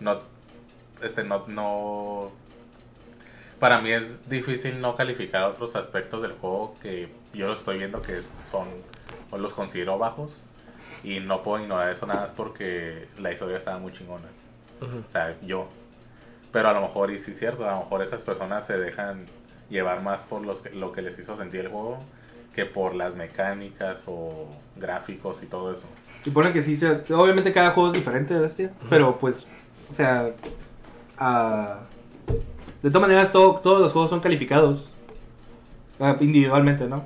no, 0.00 0.20
este, 1.02 1.24
no, 1.24 1.44
no, 1.48 2.30
para 3.58 3.80
mí 3.80 3.90
es 3.90 4.28
difícil 4.28 4.80
no 4.80 4.96
calificar 4.96 5.44
otros 5.44 5.76
aspectos 5.76 6.22
del 6.22 6.32
juego 6.32 6.74
que 6.82 7.08
yo 7.32 7.46
lo 7.46 7.52
estoy 7.54 7.78
viendo 7.78 8.02
que 8.02 8.20
son, 8.50 8.68
o 9.30 9.38
los 9.38 9.52
considero 9.52 9.98
bajos, 9.98 10.40
y 11.04 11.20
no 11.20 11.42
puedo 11.42 11.62
ignorar 11.62 11.90
eso 11.90 12.06
nada 12.06 12.22
más 12.22 12.32
porque 12.32 13.06
la 13.18 13.32
historia 13.32 13.56
estaba 13.56 13.78
muy 13.78 13.92
chingona. 13.92 14.26
Ujú. 14.80 14.98
O 15.06 15.10
sea, 15.10 15.36
yo. 15.42 15.68
Pero 16.52 16.68
a 16.68 16.72
lo 16.72 16.80
mejor, 16.82 17.10
y 17.10 17.18
sí 17.18 17.30
es 17.30 17.38
cierto, 17.38 17.66
a 17.68 17.72
lo 17.72 17.78
mejor 17.80 18.02
esas 18.02 18.22
personas 18.22 18.66
se 18.66 18.76
dejan 18.78 19.26
llevar 19.70 20.02
más 20.02 20.20
por 20.22 20.42
los 20.44 20.60
que- 20.60 20.70
lo 20.70 20.92
que 20.92 21.00
les 21.02 21.18
hizo 21.18 21.36
sentir 21.36 21.60
el 21.60 21.68
juego 21.68 21.98
que 22.54 22.66
por 22.66 22.94
las 22.94 23.14
mecánicas 23.14 24.02
o 24.06 24.46
gráficos 24.76 25.42
y 25.42 25.46
todo 25.46 25.72
eso. 25.72 25.84
Y 26.26 26.30
pone 26.30 26.52
que 26.52 26.62
sí, 26.62 26.74
se- 26.76 27.02
obviamente 27.14 27.50
cada 27.52 27.70
juego 27.70 27.88
es 27.88 27.94
diferente, 27.94 28.34
bestia. 28.38 28.70
Pero 28.90 29.16
pues, 29.18 29.46
o 29.90 29.94
sea, 29.94 30.30
de 32.82 32.90
todas 32.90 33.00
maneras 33.02 33.32
todo- 33.32 33.56
todos 33.60 33.80
los 33.80 33.92
juegos 33.92 34.10
son 34.10 34.20
calificados 34.20 34.90
ah, 36.00 36.16
individualmente, 36.20 36.86
¿no? 36.86 37.04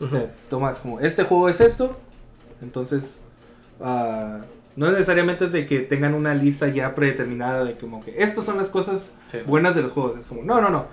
O 0.00 0.08
sea, 0.08 0.32
tomas 0.50 0.78
como, 0.80 0.98
este 1.00 1.22
juego 1.24 1.48
es 1.48 1.60
esto, 1.60 1.96
entonces, 2.60 3.20
ah, 3.80 4.40
no 4.74 4.90
necesariamente 4.90 5.44
es 5.44 5.52
de 5.52 5.66
que 5.66 5.80
tengan 5.80 6.14
una 6.14 6.34
lista 6.34 6.66
ya 6.68 6.94
predeterminada 6.94 7.62
de 7.64 7.76
como 7.76 8.02
que 8.04 8.22
estas 8.22 8.44
son 8.44 8.56
las 8.56 8.68
cosas 8.70 9.12
Sí. 9.26 9.38
buenas 9.46 9.74
de 9.76 9.82
los 9.82 9.92
juegos. 9.92 10.18
Es 10.18 10.26
como, 10.26 10.42
no, 10.42 10.60
no, 10.60 10.70
no. 10.70 10.86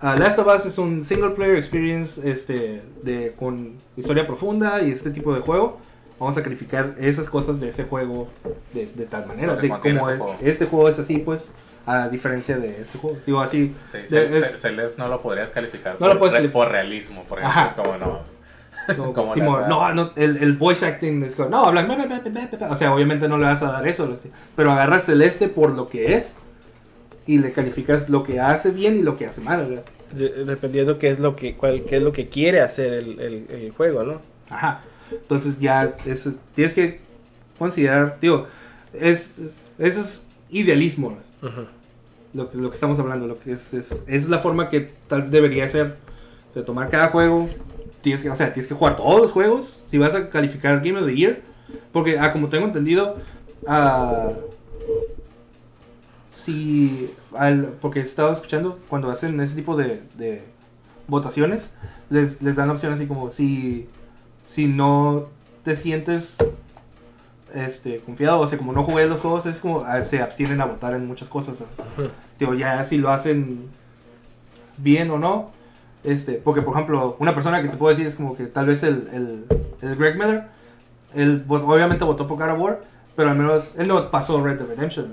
Ah, 0.00 0.14
Last 0.16 0.38
of 0.38 0.46
Us 0.46 0.64
es 0.66 0.78
un 0.78 1.04
single 1.04 1.30
player 1.30 1.56
experience 1.56 2.30
este, 2.30 2.80
de, 3.02 3.34
con 3.36 3.74
historia 3.96 4.24
profunda 4.26 4.80
y 4.82 4.92
este 4.92 5.10
tipo 5.10 5.34
de 5.34 5.40
juego. 5.40 5.78
Vamos 6.20 6.36
a 6.38 6.42
calificar 6.44 6.94
esas 6.98 7.28
cosas 7.28 7.58
de 7.60 7.68
ese 7.68 7.84
juego 7.84 8.28
de, 8.72 8.86
de 8.86 9.06
tal 9.06 9.26
manera. 9.26 9.56
De 9.56 9.66
ese 9.66 9.76
es. 9.90 10.20
Este 10.40 10.66
juego 10.66 10.88
es 10.88 10.98
así, 11.00 11.18
pues, 11.18 11.52
a 11.90 12.08
diferencia 12.08 12.58
de 12.58 12.80
este 12.82 12.98
juego. 12.98 13.18
Digo 13.26 13.40
así. 13.40 13.74
Sí, 13.90 13.98
de- 14.08 14.38
es- 14.38 14.60
Celeste 14.60 14.98
no 15.00 15.08
lo 15.08 15.20
podrías 15.20 15.50
calificar 15.50 15.96
No 15.98 16.08
lo 16.08 16.18
puedes 16.18 16.34
re- 16.34 16.38
calificar. 16.40 16.62
por 16.64 16.70
realismo, 16.72 17.24
por 17.24 17.38
ejemplo. 17.38 17.60
Ajá. 17.60 17.68
Es 17.68 17.74
como, 17.74 17.96
no. 17.96 18.20
como 18.96 19.12
como 19.12 19.34
Simón, 19.34 19.64
no, 19.68 19.92
no, 19.94 20.12
el, 20.16 20.36
el 20.38 20.52
voice 20.54 20.84
acting 20.86 21.22
es 21.22 21.34
como, 21.36 21.48
no, 21.50 21.66
hablan, 21.66 21.86
bla, 21.86 21.96
bla, 21.96 22.06
bla, 22.06 22.18
bla, 22.20 22.30
bla, 22.46 22.58
bla. 22.58 22.70
o 22.70 22.76
sea, 22.76 22.94
obviamente 22.94 23.28
no 23.28 23.36
le 23.38 23.44
vas 23.44 23.62
a 23.62 23.70
dar 23.72 23.86
eso, 23.86 24.08
pero 24.56 24.70
agarras 24.72 25.04
Celeste 25.04 25.48
por 25.48 25.72
lo 25.72 25.88
que 25.88 26.14
es 26.14 26.36
y 27.26 27.38
le 27.38 27.52
calificas 27.52 28.08
lo 28.08 28.22
que 28.22 28.40
hace 28.40 28.70
bien 28.70 28.96
y 28.96 29.02
lo 29.02 29.16
que 29.18 29.26
hace 29.26 29.40
mal. 29.42 29.80
De- 30.12 30.44
Dependiendo 30.44 30.98
qué 30.98 31.10
es 31.10 31.18
lo 31.18 31.36
que, 31.36 31.54
cuál, 31.54 31.82
qué 31.84 31.96
es 31.96 32.02
lo 32.02 32.12
que 32.12 32.28
quiere 32.30 32.60
hacer 32.62 32.92
el, 32.94 33.20
el, 33.20 33.46
el 33.50 33.70
juego, 33.72 34.02
¿no? 34.04 34.22
Ajá. 34.48 34.80
Entonces 35.10 35.58
ya 35.60 35.94
eso, 36.06 36.34
tienes 36.54 36.72
que 36.72 37.00
considerar, 37.58 38.16
digo, 38.20 38.46
es, 38.94 39.32
eso 39.78 40.00
es 40.00 40.24
idealismo. 40.48 41.18
Lo, 42.34 42.50
que- 42.50 42.58
lo 42.58 42.68
que 42.70 42.74
estamos 42.74 42.98
hablando, 42.98 43.26
lo 43.26 43.38
que 43.38 43.52
es, 43.52 43.72
es, 43.74 44.00
es 44.06 44.28
la 44.28 44.38
forma 44.38 44.68
que 44.68 44.90
tal 45.08 45.30
debería 45.30 45.68
ser. 45.68 45.96
O 46.48 46.52
sea, 46.52 46.64
tomar 46.64 46.88
cada 46.88 47.08
juego, 47.08 47.48
tienes 48.00 48.22
que, 48.22 48.30
o 48.30 48.34
sea, 48.34 48.52
tienes 48.52 48.66
que 48.66 48.74
jugar 48.74 48.96
todos 48.96 49.20
los 49.20 49.32
juegos, 49.32 49.82
si 49.86 49.98
vas 49.98 50.14
a 50.14 50.30
calificar 50.30 50.80
Game 50.82 50.98
of 50.98 51.06
the 51.06 51.14
Year, 51.14 51.40
porque 51.92 52.18
ah, 52.18 52.32
como 52.32 52.48
tengo 52.48 52.66
entendido, 52.66 53.16
ah, 53.66 54.32
si, 56.30 57.10
al, 57.34 57.74
porque 57.80 58.00
he 58.00 58.02
estado 58.02 58.32
escuchando, 58.32 58.78
cuando 58.88 59.10
hacen 59.10 59.40
ese 59.40 59.56
tipo 59.56 59.76
de, 59.76 60.02
de 60.16 60.42
votaciones, 61.06 61.70
les, 62.10 62.40
les 62.42 62.56
dan 62.56 62.70
opción 62.70 62.92
así 62.92 63.06
como 63.06 63.30
si, 63.30 63.88
si 64.46 64.66
no 64.66 65.26
te 65.62 65.74
sientes 65.74 66.36
este, 67.54 68.00
confiado, 68.00 68.40
o 68.40 68.46
sea, 68.46 68.58
como 68.58 68.72
no 68.72 68.84
jugué 68.84 69.06
los 69.06 69.20
juegos, 69.20 69.46
es 69.46 69.58
como 69.60 69.82
ah, 69.84 70.02
se 70.02 70.20
abstienen 70.20 70.60
a 70.60 70.66
votar 70.66 70.94
en 70.94 71.06
muchas 71.06 71.28
cosas. 71.28 71.58
¿sabes? 71.58 72.10
Digo, 72.38 72.54
ya 72.54 72.84
si 72.84 72.98
lo 72.98 73.10
hacen 73.10 73.68
bien 74.76 75.10
o 75.10 75.18
no. 75.18 75.50
Este, 76.04 76.34
porque, 76.34 76.62
por 76.62 76.74
ejemplo, 76.74 77.16
una 77.18 77.34
persona 77.34 77.60
que 77.60 77.68
te 77.68 77.76
puedo 77.76 77.90
decir 77.90 78.06
es 78.06 78.14
como 78.14 78.36
que 78.36 78.46
tal 78.46 78.66
vez 78.66 78.82
el, 78.82 79.08
el, 79.12 79.44
el 79.82 79.96
Greg 79.96 80.16
Miller, 80.16 80.44
él 81.14 81.44
obviamente 81.48 82.04
votó 82.04 82.26
por 82.26 82.38
God 82.38 82.50
of 82.50 82.60
War, 82.60 82.80
pero 83.16 83.30
al 83.30 83.36
menos 83.36 83.74
él 83.76 83.88
no 83.88 84.10
pasó 84.10 84.42
Red 84.42 84.58
Dead 84.58 84.68
Redemption. 84.68 85.12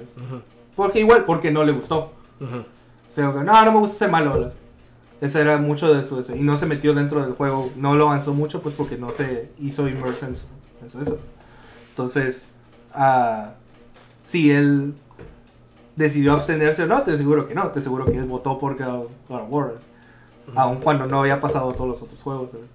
Porque 0.75 0.99
igual, 0.99 1.25
porque 1.25 1.51
no 1.51 1.63
le 1.63 1.71
gustó. 1.71 2.13
O 2.39 3.11
sea, 3.11 3.27
no, 3.27 3.43
no 3.43 3.71
me 3.71 3.79
gusta 3.79 3.97
ser 3.97 4.11
malo. 4.11 4.47
Ese 5.21 5.41
era 5.41 5.57
mucho 5.57 5.93
de 5.93 6.03
su 6.03 6.19
eso. 6.19 6.35
Y 6.35 6.43
no 6.43 6.57
se 6.57 6.65
metió 6.65 6.93
dentro 6.93 7.21
del 7.21 7.33
juego, 7.33 7.71
no 7.75 7.95
lo 7.95 8.07
avanzó 8.07 8.33
mucho, 8.33 8.61
pues 8.61 8.75
porque 8.75 8.97
no 8.97 9.09
se 9.09 9.49
hizo 9.59 9.87
immerse 9.87 10.25
en 10.27 10.35
su, 10.35 10.45
en 10.81 10.89
su 10.89 11.01
eso. 11.01 11.17
Entonces, 11.95 12.49
ah, 12.93 13.53
si 14.25 14.51
él 14.51 14.95
decidió 15.95 16.33
abstenerse 16.33 16.83
o 16.83 16.87
no, 16.87 17.03
te 17.03 17.13
aseguro 17.13 17.47
que 17.47 17.55
no. 17.55 17.69
Te 17.69 17.79
aseguro 17.79 18.03
que 18.03 18.17
él 18.17 18.25
votó 18.25 18.59
por 18.59 18.75
God 18.75 19.07
of 19.29 19.45
War. 19.49 19.75
Aun 20.55 20.81
cuando 20.81 21.05
no 21.05 21.21
había 21.21 21.39
pasado 21.39 21.71
todos 21.71 21.89
los 21.89 22.01
otros 22.01 22.21
juegos. 22.21 22.51
¿sabes? 22.51 22.67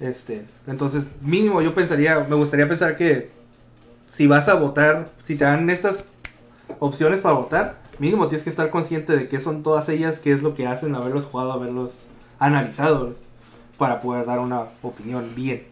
Este, 0.00 0.44
entonces, 0.66 1.08
mínimo 1.22 1.62
yo 1.62 1.72
pensaría, 1.72 2.26
me 2.28 2.36
gustaría 2.36 2.68
pensar 2.68 2.94
que 2.96 3.30
si 4.06 4.26
vas 4.26 4.50
a 4.50 4.54
votar, 4.54 5.08
si 5.22 5.36
te 5.36 5.44
dan 5.44 5.70
estas 5.70 6.04
opciones 6.78 7.22
para 7.22 7.36
votar, 7.36 7.78
mínimo 7.98 8.28
tienes 8.28 8.44
que 8.44 8.50
estar 8.50 8.68
consciente 8.68 9.16
de 9.16 9.28
qué 9.28 9.40
son 9.40 9.62
todas 9.62 9.88
ellas, 9.88 10.18
qué 10.18 10.32
es 10.32 10.42
lo 10.42 10.54
que 10.54 10.66
hacen, 10.66 10.94
haberlos 10.94 11.24
jugado, 11.24 11.52
haberlos 11.52 12.06
analizado, 12.38 13.08
¿ves? 13.08 13.22
para 13.78 14.02
poder 14.02 14.26
dar 14.26 14.40
una 14.40 14.66
opinión 14.82 15.34
bien. 15.34 15.66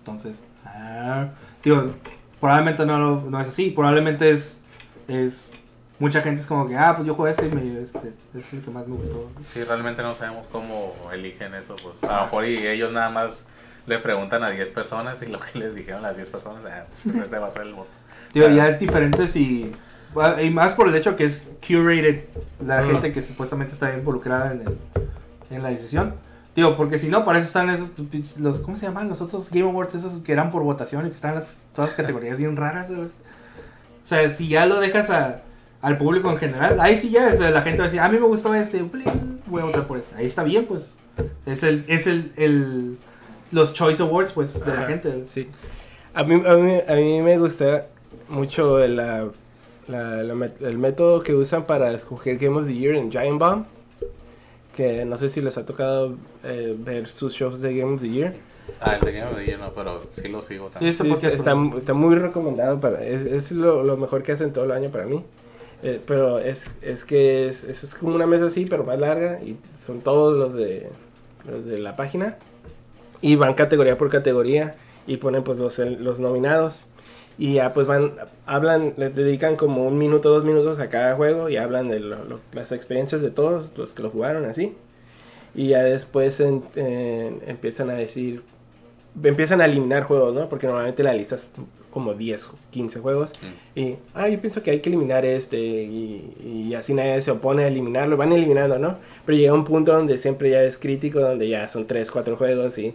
Entonces, 0.00 0.38
ah, 0.66 1.30
digo, 1.64 1.92
probablemente 2.40 2.84
no, 2.86 2.98
lo- 2.98 3.20
no 3.30 3.40
es 3.40 3.48
así, 3.48 3.70
probablemente 3.70 4.30
es, 4.30 4.60
es, 5.08 5.52
mucha 5.98 6.20
gente 6.20 6.40
es 6.40 6.46
como 6.46 6.66
que, 6.68 6.76
ah, 6.76 6.94
pues 6.94 7.06
yo 7.06 7.14
jugué 7.14 7.30
este 7.30 7.46
y 7.46 7.50
me, 7.50 7.80
este, 7.80 8.12
es 8.34 8.52
el 8.52 8.60
que 8.62 8.70
más 8.70 8.86
me 8.86 8.96
gustó. 8.96 9.30
Sí, 9.52 9.62
realmente 9.64 10.02
no 10.02 10.14
sabemos 10.14 10.46
cómo 10.52 10.92
eligen 11.12 11.54
eso. 11.54 11.74
Pues 11.82 12.02
a 12.04 12.16
lo 12.18 12.22
mejor 12.24 12.46
y 12.46 12.66
ellos 12.66 12.92
nada 12.92 13.10
más 13.10 13.44
le 13.86 13.98
preguntan 13.98 14.42
a 14.42 14.50
10 14.50 14.70
personas 14.70 15.20
y 15.22 15.26
lo 15.26 15.38
que 15.40 15.58
les 15.58 15.74
dijeron 15.74 16.02
las 16.02 16.16
10 16.16 16.28
personas, 16.28 16.62
ah, 16.66 16.84
pues 17.02 17.16
ese 17.16 17.38
va 17.38 17.46
a 17.46 17.50
ser 17.50 17.62
el 17.62 17.74
voto. 17.74 17.90
Digo, 18.32 18.48
ya 18.48 18.68
es 18.68 18.78
diferente 18.80 19.28
si. 19.28 19.72
bueno, 20.12 20.40
Y 20.42 20.50
más 20.50 20.74
por 20.74 20.88
el 20.88 20.94
hecho 20.96 21.16
que 21.16 21.24
es 21.24 21.46
curated 21.66 22.24
la 22.64 22.82
gente 22.82 23.12
que 23.12 23.22
supuestamente 23.22 23.72
está 23.72 23.94
involucrada 23.94 24.52
en, 24.52 24.62
el, 24.62 24.78
en 25.50 25.62
la 25.62 25.68
decisión. 25.70 26.14
Digo, 26.56 26.76
porque 26.76 26.98
si 26.98 27.08
no, 27.08 27.24
para 27.24 27.38
eso 27.40 27.48
están 27.48 27.68
esos. 27.70 27.88
Los, 28.38 28.60
¿Cómo 28.60 28.76
se 28.76 28.86
llaman? 28.86 29.08
Los 29.08 29.20
otros 29.20 29.50
Game 29.50 29.68
Awards, 29.68 29.94
esos 29.96 30.20
que 30.20 30.32
eran 30.32 30.50
por 30.52 30.62
votación 30.62 31.04
y 31.06 31.08
que 31.08 31.14
están 31.16 31.34
las, 31.34 31.56
todas 31.74 31.90
las 31.90 31.96
categorías 31.96 32.38
bien 32.38 32.56
raras. 32.56 32.88
¿sabes? 32.88 33.10
O 33.10 34.06
sea, 34.06 34.30
si 34.30 34.48
ya 34.48 34.66
lo 34.66 34.80
dejas 34.80 35.10
a- 35.10 35.42
al 35.82 35.98
público 35.98 36.30
en 36.30 36.38
general, 36.38 36.78
ahí 36.80 36.96
sí 36.96 37.10
ya 37.10 37.30
o 37.32 37.36
sea, 37.36 37.50
la 37.50 37.60
gente 37.62 37.78
va 37.80 37.84
a 37.84 37.88
decir, 37.88 38.00
a 38.00 38.08
mí 38.08 38.18
me 38.18 38.26
gustó 38.26 38.54
este, 38.54 38.82
blin, 38.82 39.40
voy 39.46 39.62
a 39.62 39.64
votar 39.66 39.86
por 39.86 39.98
este. 39.98 40.16
Ahí 40.16 40.26
está 40.26 40.42
bien, 40.44 40.66
pues. 40.66 40.94
Es 41.46 41.62
el. 41.62 41.84
Es 41.88 42.06
el, 42.06 42.32
el 42.36 42.98
los 43.52 43.72
Choice 43.72 44.02
Awards, 44.02 44.32
pues, 44.32 44.58
de 44.58 44.66
la 44.66 44.72
Ajá, 44.80 44.86
gente. 44.86 45.24
Sí. 45.26 45.48
A 46.14 46.22
mí, 46.24 46.34
a 46.46 46.56
mí, 46.56 46.78
a 46.88 46.94
mí 46.94 47.22
me 47.22 47.38
gusta 47.38 47.86
mucho 48.28 48.78
la, 48.86 49.26
la- 49.88 50.22
la 50.22 50.46
el 50.60 50.78
método 50.78 51.22
que 51.22 51.34
usan 51.34 51.64
para 51.64 51.92
escoger 51.92 52.38
Game 52.38 52.56
of 52.58 52.66
the 52.66 52.74
Year 52.74 52.94
en 52.94 53.10
Giant 53.10 53.38
Bomb. 53.38 53.64
Que 54.74 55.04
no 55.04 55.18
sé 55.18 55.28
si 55.28 55.40
les 55.40 55.56
ha 55.56 55.64
tocado 55.64 56.14
eh, 56.42 56.74
ver 56.76 57.06
sus 57.06 57.34
shows 57.34 57.60
de 57.60 57.76
Game 57.76 57.94
of 57.94 58.00
the 58.00 58.08
Year. 58.08 58.34
Ah, 58.80 58.96
el 58.96 59.00
de 59.00 59.12
Game 59.12 59.30
of 59.30 59.36
the 59.36 59.44
Year 59.44 59.58
no, 59.58 59.72
pero 59.72 60.00
sí 60.12 60.28
lo 60.28 60.42
sigo 60.42 60.68
también. 60.68 60.94
Sí, 60.94 61.26
está, 61.26 61.54
está 61.78 61.94
muy 61.94 62.16
recomendado. 62.16 62.80
Para, 62.80 63.04
es 63.04 63.24
es 63.24 63.52
lo, 63.52 63.84
lo 63.84 63.96
mejor 63.96 64.22
que 64.22 64.32
hacen 64.32 64.52
todo 64.52 64.64
el 64.64 64.72
año 64.72 64.90
para 64.90 65.04
mí. 65.04 65.22
Eh, 65.82 66.00
pero 66.04 66.38
es, 66.38 66.64
es 66.80 67.04
que 67.04 67.48
es, 67.48 67.62
es, 67.64 67.84
es 67.84 67.94
como 67.94 68.14
una 68.14 68.26
mesa 68.26 68.46
así, 68.46 68.64
pero 68.64 68.84
más 68.84 68.98
larga. 68.98 69.40
Y 69.42 69.56
son 69.84 70.00
todos 70.00 70.36
los 70.36 70.54
de, 70.54 70.88
los 71.48 71.64
de 71.66 71.78
la 71.78 71.94
página. 71.94 72.38
Y 73.20 73.36
van 73.36 73.54
categoría 73.54 73.96
por 73.96 74.10
categoría. 74.10 74.74
Y 75.06 75.16
ponen 75.18 75.42
pues 75.44 75.58
los, 75.58 75.78
los 75.78 76.20
nominados. 76.20 76.84
Y 77.36 77.54
ya 77.54 77.74
pues 77.74 77.86
van, 77.86 78.12
hablan, 78.46 78.94
les 78.96 79.14
dedican 79.14 79.56
como 79.56 79.86
un 79.86 79.98
minuto, 79.98 80.30
dos 80.30 80.44
minutos 80.44 80.78
a 80.78 80.88
cada 80.88 81.16
juego. 81.16 81.48
Y 81.48 81.56
hablan 81.56 81.88
de 81.88 82.00
lo- 82.00 82.24
lo- 82.24 82.40
las 82.52 82.72
experiencias 82.72 83.20
de 83.22 83.30
todos 83.30 83.70
los 83.76 83.90
que 83.92 84.02
lo 84.02 84.10
jugaron 84.10 84.44
así. 84.44 84.74
Y 85.54 85.68
ya 85.68 85.82
después 85.82 86.40
en- 86.40 86.62
en- 86.76 87.40
empiezan 87.46 87.90
a 87.90 87.94
decir 87.94 88.42
empiezan 89.22 89.60
a 89.60 89.66
eliminar 89.66 90.02
juegos, 90.02 90.34
¿no? 90.34 90.48
Porque 90.48 90.66
normalmente 90.66 91.02
la 91.04 91.14
lista 91.14 91.36
es 91.36 91.48
como 91.92 92.14
10 92.14 92.48
o 92.48 92.54
15 92.72 92.98
juegos. 92.98 93.32
Mm. 93.76 93.78
Y, 93.78 93.96
ah, 94.14 94.28
yo 94.28 94.40
pienso 94.40 94.60
que 94.64 94.72
hay 94.72 94.80
que 94.80 94.88
eliminar 94.88 95.24
este. 95.24 95.56
Y, 95.60 96.66
y 96.68 96.74
así 96.74 96.94
nadie 96.94 97.22
se 97.22 97.30
opone 97.30 97.62
a 97.64 97.68
eliminarlo. 97.68 98.16
Van 98.16 98.32
eliminando, 98.32 98.76
¿no? 98.80 98.98
Pero 99.24 99.38
llega 99.38 99.54
un 99.54 99.62
punto 99.64 99.92
donde 99.92 100.18
siempre 100.18 100.50
ya 100.50 100.62
es 100.64 100.78
crítico, 100.78 101.20
donde 101.20 101.48
ya 101.48 101.68
son 101.68 101.86
3, 101.86 102.10
4 102.10 102.36
juegos. 102.36 102.76
Y, 102.78 102.92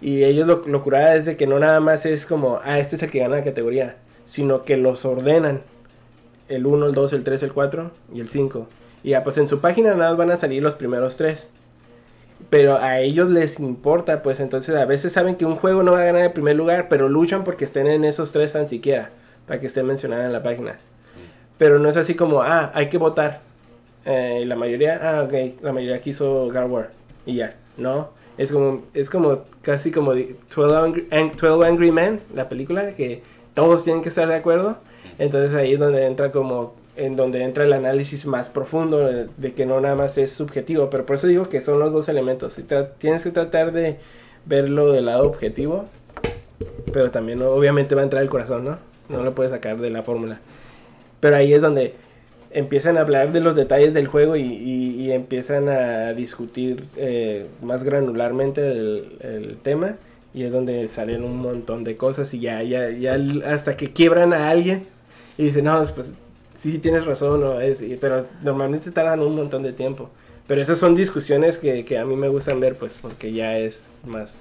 y 0.00 0.24
ellos 0.24 0.46
lo, 0.46 0.62
lo 0.66 0.82
curada 0.82 1.36
que 1.36 1.46
no 1.46 1.58
nada 1.58 1.80
más 1.80 2.06
es 2.06 2.26
como, 2.26 2.60
ah, 2.64 2.78
este 2.78 2.96
es 2.96 3.02
el 3.02 3.10
que 3.10 3.20
gana 3.20 3.36
la 3.36 3.44
categoría. 3.44 3.96
Sino 4.24 4.64
que 4.64 4.76
los 4.76 5.04
ordenan. 5.04 5.62
El 6.48 6.66
1, 6.66 6.86
el 6.86 6.94
2, 6.94 7.12
el 7.12 7.24
3, 7.24 7.42
el 7.44 7.52
4 7.52 7.90
y 8.14 8.20
el 8.20 8.28
5. 8.28 8.66
Y 9.04 9.10
ya 9.10 9.24
pues 9.24 9.38
en 9.38 9.48
su 9.48 9.60
página 9.60 9.94
nada 9.94 10.10
más 10.10 10.18
van 10.18 10.30
a 10.30 10.36
salir 10.36 10.62
los 10.62 10.74
primeros 10.74 11.16
3 11.16 11.48
pero 12.50 12.76
a 12.76 13.00
ellos 13.00 13.30
les 13.30 13.58
importa, 13.58 14.22
pues 14.22 14.40
entonces 14.40 14.74
a 14.76 14.84
veces 14.84 15.12
saben 15.12 15.36
que 15.36 15.44
un 15.44 15.56
juego 15.56 15.82
no 15.82 15.92
va 15.92 16.02
a 16.02 16.04
ganar 16.04 16.22
el 16.22 16.32
primer 16.32 16.56
lugar, 16.56 16.88
pero 16.88 17.08
luchan 17.08 17.44
porque 17.44 17.64
estén 17.64 17.86
en 17.86 18.04
esos 18.04 18.32
tres 18.32 18.52
tan 18.52 18.68
siquiera, 18.68 19.10
para 19.46 19.60
que 19.60 19.66
estén 19.66 19.86
mencionados 19.86 20.26
en 20.26 20.32
la 20.32 20.42
página. 20.42 20.76
Pero 21.58 21.78
no 21.78 21.88
es 21.88 21.96
así 21.96 22.14
como, 22.14 22.42
ah, 22.42 22.70
hay 22.74 22.88
que 22.88 22.98
votar. 22.98 23.40
Eh, 24.04 24.44
la 24.46 24.54
mayoría, 24.54 25.00
ah, 25.02 25.22
ok, 25.24 25.62
la 25.62 25.72
mayoría 25.72 26.00
quiso 26.00 26.48
God 26.52 26.70
War. 26.70 26.90
Y 27.24 27.36
ya, 27.36 27.56
no. 27.76 28.10
Es 28.38 28.52
como, 28.52 28.84
es 28.92 29.08
como 29.08 29.44
casi 29.66 29.90
como 29.90 30.14
de 30.14 30.36
12 30.54 30.76
Angry, 30.76 31.08
Ang- 31.10 31.34
12 31.34 31.66
Angry 31.66 31.90
Men, 31.90 32.20
la 32.32 32.48
película, 32.48 32.94
que 32.94 33.20
todos 33.52 33.82
tienen 33.82 34.00
que 34.00 34.10
estar 34.10 34.28
de 34.28 34.36
acuerdo. 34.36 34.78
Entonces 35.18 35.52
ahí 35.56 35.72
es 35.72 35.80
donde 35.80 36.06
entra 36.06 36.30
como, 36.30 36.74
en 36.96 37.16
donde 37.16 37.42
entra 37.42 37.64
el 37.64 37.72
análisis 37.72 38.26
más 38.26 38.48
profundo 38.48 38.98
de, 39.36 39.52
que 39.54 39.66
no 39.66 39.80
nada 39.80 39.96
más 39.96 40.16
es 40.18 40.30
subjetivo. 40.30 40.88
Pero 40.88 41.04
por 41.04 41.16
eso 41.16 41.26
digo 41.26 41.48
que 41.48 41.60
son 41.60 41.80
los 41.80 41.92
dos 41.92 42.08
elementos. 42.08 42.56
Tra- 42.60 42.90
tienes 42.98 43.24
que 43.24 43.32
tratar 43.32 43.72
de 43.72 43.96
verlo 44.44 44.92
del 44.92 45.06
lado 45.06 45.26
objetivo. 45.26 45.86
Pero 46.92 47.10
también 47.10 47.42
obviamente 47.42 47.94
va 47.96 48.02
a 48.02 48.04
entrar 48.04 48.22
el 48.22 48.30
corazón, 48.30 48.64
¿no? 48.64 48.78
No 49.08 49.24
lo 49.24 49.34
puedes 49.34 49.50
sacar 49.50 49.78
de 49.78 49.90
la 49.90 50.02
fórmula. 50.04 50.38
Pero 51.18 51.36
ahí 51.36 51.52
es 51.52 51.60
donde 51.60 51.94
empiezan 52.56 52.96
a 52.96 53.02
hablar 53.02 53.32
de 53.32 53.40
los 53.40 53.54
detalles 53.54 53.92
del 53.92 54.06
juego 54.06 54.34
y, 54.34 54.42
y- 54.42 55.12
empiezan 55.12 55.68
a 55.68 56.14
discutir 56.14 56.84
eh, 56.96 57.46
más 57.62 57.84
granularmente 57.84 58.68
el, 58.68 59.58
tema. 59.62 59.96
Y 60.34 60.42
es 60.42 60.52
donde 60.52 60.88
salen 60.88 61.22
un 61.22 61.36
montón 61.36 61.84
de 61.84 61.96
cosas 61.96 62.32
y 62.34 62.40
ya, 62.40 62.62
ya, 62.62 62.90
ya 62.90 63.16
hasta 63.46 63.76
que 63.76 63.92
quiebran 63.92 64.32
a 64.32 64.50
alguien 64.50 64.86
y 65.38 65.44
dicen, 65.44 65.64
no, 65.64 65.82
pues 65.94 66.14
sí, 66.62 66.72
sí 66.72 66.78
tienes 66.78 67.06
razón, 67.06 67.40
no, 67.40 67.60
es, 67.60 67.82
pero 68.00 68.26
normalmente 68.42 68.90
tardan 68.90 69.20
un 69.20 69.36
montón 69.36 69.62
de 69.62 69.72
tiempo. 69.72 70.10
Pero 70.46 70.60
esas 70.62 70.78
son 70.78 70.94
discusiones 70.94 71.58
que, 71.58 71.84
que 71.84 71.98
a 71.98 72.04
mí 72.04 72.16
me 72.16 72.28
gustan 72.28 72.60
ver, 72.60 72.76
pues, 72.76 72.98
porque 73.00 73.32
ya 73.32 73.58
es 73.58 73.98
más... 74.04 74.38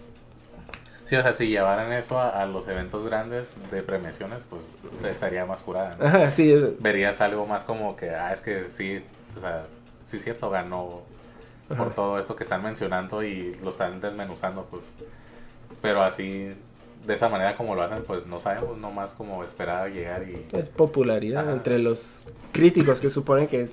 Sí, 1.05 1.15
o 1.15 1.21
sea, 1.21 1.33
si 1.33 1.47
llevaran 1.49 1.91
eso 1.93 2.19
a, 2.19 2.29
a 2.41 2.45
los 2.47 2.67
eventos 2.67 3.05
grandes 3.05 3.53
de 3.71 3.83
premiaciones, 3.83 4.43
pues 4.49 4.61
estaría 5.09 5.45
más 5.45 5.61
curada. 5.61 5.95
¿no? 5.99 6.05
Ajá, 6.05 6.31
sí, 6.31 6.51
es- 6.51 6.81
Verías 6.81 7.21
algo 7.21 7.45
más 7.45 7.63
como 7.63 7.95
que, 7.95 8.09
ah, 8.09 8.33
es 8.33 8.41
que 8.41 8.69
sí, 8.69 9.01
o 9.37 9.39
sea, 9.39 9.65
sí 10.03 10.17
es 10.17 10.23
cierto, 10.23 10.49
ganó 10.49 11.01
por 11.77 11.93
todo 11.93 12.19
esto 12.19 12.35
que 12.35 12.43
están 12.43 12.63
mencionando 12.63 13.23
y 13.23 13.53
lo 13.63 13.69
están 13.69 14.01
desmenuzando, 14.01 14.65
pues. 14.69 14.83
Pero 15.81 16.01
así, 16.01 16.53
de 17.05 17.13
esa 17.13 17.29
manera 17.29 17.55
como 17.55 17.75
lo 17.75 17.83
hacen, 17.83 18.03
pues 18.03 18.25
no 18.25 18.39
sabemos, 18.39 18.77
nomás 18.77 19.13
como 19.13 19.43
esperar 19.43 19.83
a 19.83 19.87
llegar 19.89 20.27
y... 20.27 20.45
es 20.57 20.69
popularidad 20.69 21.43
Ajá. 21.43 21.51
entre 21.53 21.77
los 21.79 22.23
críticos 22.51 22.99
que 22.99 23.09
suponen 23.11 23.47
que 23.47 23.69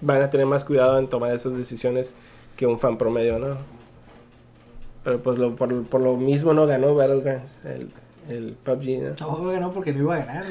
van 0.00 0.22
a 0.22 0.30
tener 0.30 0.46
más 0.46 0.64
cuidado 0.64 0.98
en 0.98 1.08
tomar 1.08 1.32
esas 1.32 1.56
decisiones 1.56 2.14
que 2.56 2.66
un 2.66 2.78
fan 2.80 2.98
promedio, 2.98 3.38
¿no? 3.38 3.56
Pero 5.08 5.22
pues 5.22 5.38
lo- 5.38 5.56
por, 5.56 5.84
por 5.86 6.02
lo 6.02 6.18
mismo 6.18 6.52
no 6.52 6.66
ganó 6.66 6.94
Battlegrounds, 6.94 7.56
el, 7.64 7.90
el 8.28 8.58
PUBG, 8.62 9.18
¿no? 9.18 9.38
No, 9.38 9.50
ganó 9.50 9.72
porque 9.72 9.90
no 9.94 10.00
iba 10.00 10.16
a 10.16 10.18
ganar. 10.18 10.44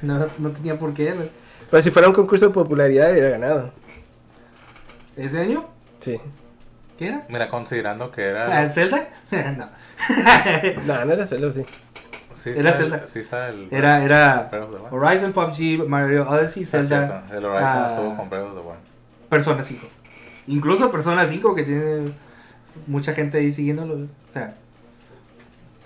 no, 0.00 0.28
no 0.38 0.50
tenía 0.52 0.78
por 0.78 0.94
qué. 0.94 1.10
pues. 1.12 1.32
Pero 1.68 1.82
si 1.82 1.90
fuera 1.90 2.06
un 2.06 2.14
concurso 2.14 2.46
de 2.46 2.52
popularidad 2.54 3.10
hubiera 3.10 3.30
ganado, 3.30 3.72
¿Ese 5.16 5.40
año? 5.40 5.64
sí. 5.98 6.20
¿Qué 6.96 7.08
era? 7.08 7.26
Mira, 7.28 7.48
considerando 7.48 8.12
que 8.12 8.22
¿Ah, 8.26 8.28
era... 8.28 8.62
¿El 8.62 8.70
Zelda? 8.70 9.08
no. 9.56 9.68
No, 10.86 11.04
no 11.04 11.12
era 11.14 11.26
celo, 11.26 11.52
sí. 11.52 11.64
Sí 12.34 12.50
Era 12.54 12.70
el- 12.70 12.76
Zelda. 12.76 13.06
Sí 13.08 13.18
está 13.18 13.48
el... 13.48 13.66
Era, 13.72 14.04
era. 14.04 14.48
Horizon, 14.92 15.32
PUBG, 15.32 15.84
Mario 15.88 16.30
Odyssey, 16.30 16.64
Zelda, 16.64 17.22
cierto, 17.26 17.36
El 17.36 17.44
Horizon 17.44 17.68
ah, 17.76 17.86
estuvo 17.90 18.16
con 18.16 18.30
Breath 18.30 18.44
of 18.44 18.52
the 18.54 18.60
Wild. 18.60 19.28
Persona 19.28 19.64
5. 19.64 19.84
Incluso 20.46 20.92
Persona 20.92 21.26
5 21.26 21.54
que 21.56 21.62
tiene 21.64 22.12
mucha 22.86 23.12
gente 23.14 23.38
ahí 23.38 23.52
siguiéndolo. 23.52 23.94
O 23.96 24.32
sea. 24.32 24.54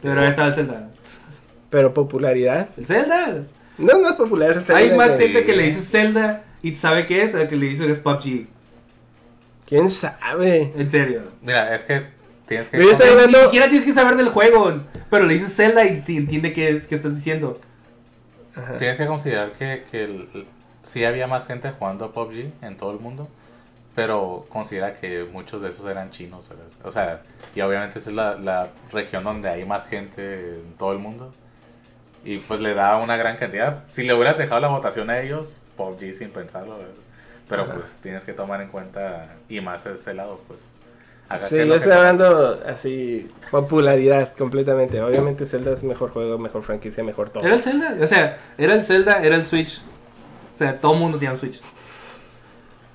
Pero 0.02 0.20
ahí 0.20 0.28
estaba 0.28 0.48
el 0.48 0.54
Zelda. 0.54 0.88
Pero 1.70 1.94
popularidad, 1.94 2.68
El 2.76 2.86
Zelda. 2.86 3.42
no 3.78 3.92
es 3.92 3.98
más 4.00 4.16
popular. 4.16 4.54
Zelda 4.60 4.76
Hay 4.76 4.96
más 4.96 5.12
que- 5.16 5.24
gente 5.24 5.44
que 5.44 5.56
le 5.56 5.64
dice 5.64 5.80
Zelda 5.80 6.44
y 6.62 6.74
sabe 6.74 7.06
qué 7.06 7.22
es, 7.22 7.34
al 7.34 7.48
que 7.48 7.56
le 7.56 7.66
dice 7.68 7.86
que 7.86 7.92
es 7.92 7.98
PUBG. 8.00 8.46
¿Quién 9.66 9.88
sabe? 9.88 10.72
En 10.76 10.90
serio. 10.90 11.22
Mira, 11.40 11.74
es 11.74 11.82
que 11.82 12.02
tienes 12.46 12.68
que... 12.68 12.76
Pero 12.78 12.90
yo 12.92 13.26
Ni 13.26 13.34
siquiera 13.44 13.66
tienes 13.68 13.84
que 13.84 13.92
saber 13.92 14.16
del 14.16 14.28
juego, 14.28 14.80
pero 15.08 15.24
le 15.24 15.34
dices 15.34 15.54
Zelda 15.56 15.84
y 15.86 16.00
te 16.02 16.16
entiende 16.16 16.52
qué, 16.52 16.68
es- 16.70 16.86
qué 16.86 16.94
estás 16.94 17.14
diciendo. 17.14 17.58
Ajá. 18.54 18.76
Tienes 18.76 18.98
que 18.98 19.06
considerar 19.06 19.52
que, 19.52 19.84
que 19.90 20.04
el- 20.04 20.28
sí 20.82 21.04
había 21.04 21.26
más 21.26 21.46
gente 21.46 21.70
jugando 21.70 22.04
a 22.04 22.12
PUBG 22.12 22.52
en 22.60 22.76
todo 22.76 22.92
el 22.92 22.98
mundo, 23.00 23.28
pero 23.94 24.46
considera 24.48 24.94
que 24.94 25.24
muchos 25.24 25.60
de 25.60 25.70
esos 25.70 25.86
eran 25.86 26.10
chinos, 26.10 26.46
¿sabes? 26.46 26.78
O 26.84 26.90
sea, 26.90 27.22
y 27.54 27.60
obviamente 27.60 27.98
esa 27.98 28.10
es 28.10 28.16
la, 28.16 28.36
la 28.36 28.68
región 28.90 29.24
donde 29.24 29.48
hay 29.48 29.64
más 29.64 29.86
gente 29.86 30.56
en 30.56 30.74
todo 30.78 30.92
el 30.92 30.98
mundo. 30.98 31.32
Y 32.24 32.38
pues 32.38 32.60
le 32.60 32.74
da 32.74 32.96
una 32.98 33.16
gran 33.16 33.36
cantidad. 33.36 33.82
Si 33.90 34.04
le 34.04 34.14
hubieras 34.14 34.38
dejado 34.38 34.60
la 34.60 34.68
votación 34.68 35.10
a 35.10 35.20
ellos, 35.20 35.58
PUBG 35.76 36.14
sin 36.14 36.30
pensarlo, 36.30 36.78
¿verdad? 36.78 36.94
Pero 37.48 37.62
Ajá. 37.64 37.74
pues 37.74 37.96
tienes 38.02 38.24
que 38.24 38.32
tomar 38.32 38.62
en 38.62 38.68
cuenta, 38.68 39.34
y 39.48 39.60
más 39.60 39.84
de 39.84 39.94
este 39.94 40.14
lado, 40.14 40.40
pues. 40.46 40.60
Sí, 41.48 41.56
yo 41.56 41.74
estoy 41.74 41.92
hablando 41.92 42.60
así, 42.66 43.28
popularidad 43.50 44.34
completamente. 44.36 45.00
Obviamente 45.00 45.46
Zelda 45.46 45.72
es 45.72 45.82
mejor 45.82 46.10
juego, 46.10 46.38
mejor 46.38 46.62
franquicia, 46.62 47.02
mejor 47.02 47.30
todo. 47.30 47.44
Era 47.44 47.54
el 47.54 47.62
Zelda, 47.62 47.96
o 48.00 48.06
sea, 48.06 48.38
era 48.58 48.74
el 48.74 48.84
Zelda, 48.84 49.22
era 49.22 49.36
el 49.36 49.44
Switch. 49.46 49.80
O 50.52 50.56
sea, 50.56 50.78
todo 50.78 50.92
el 50.92 51.00
mundo 51.00 51.18
tenía 51.18 51.32
un 51.32 51.38
Switch. 51.38 51.60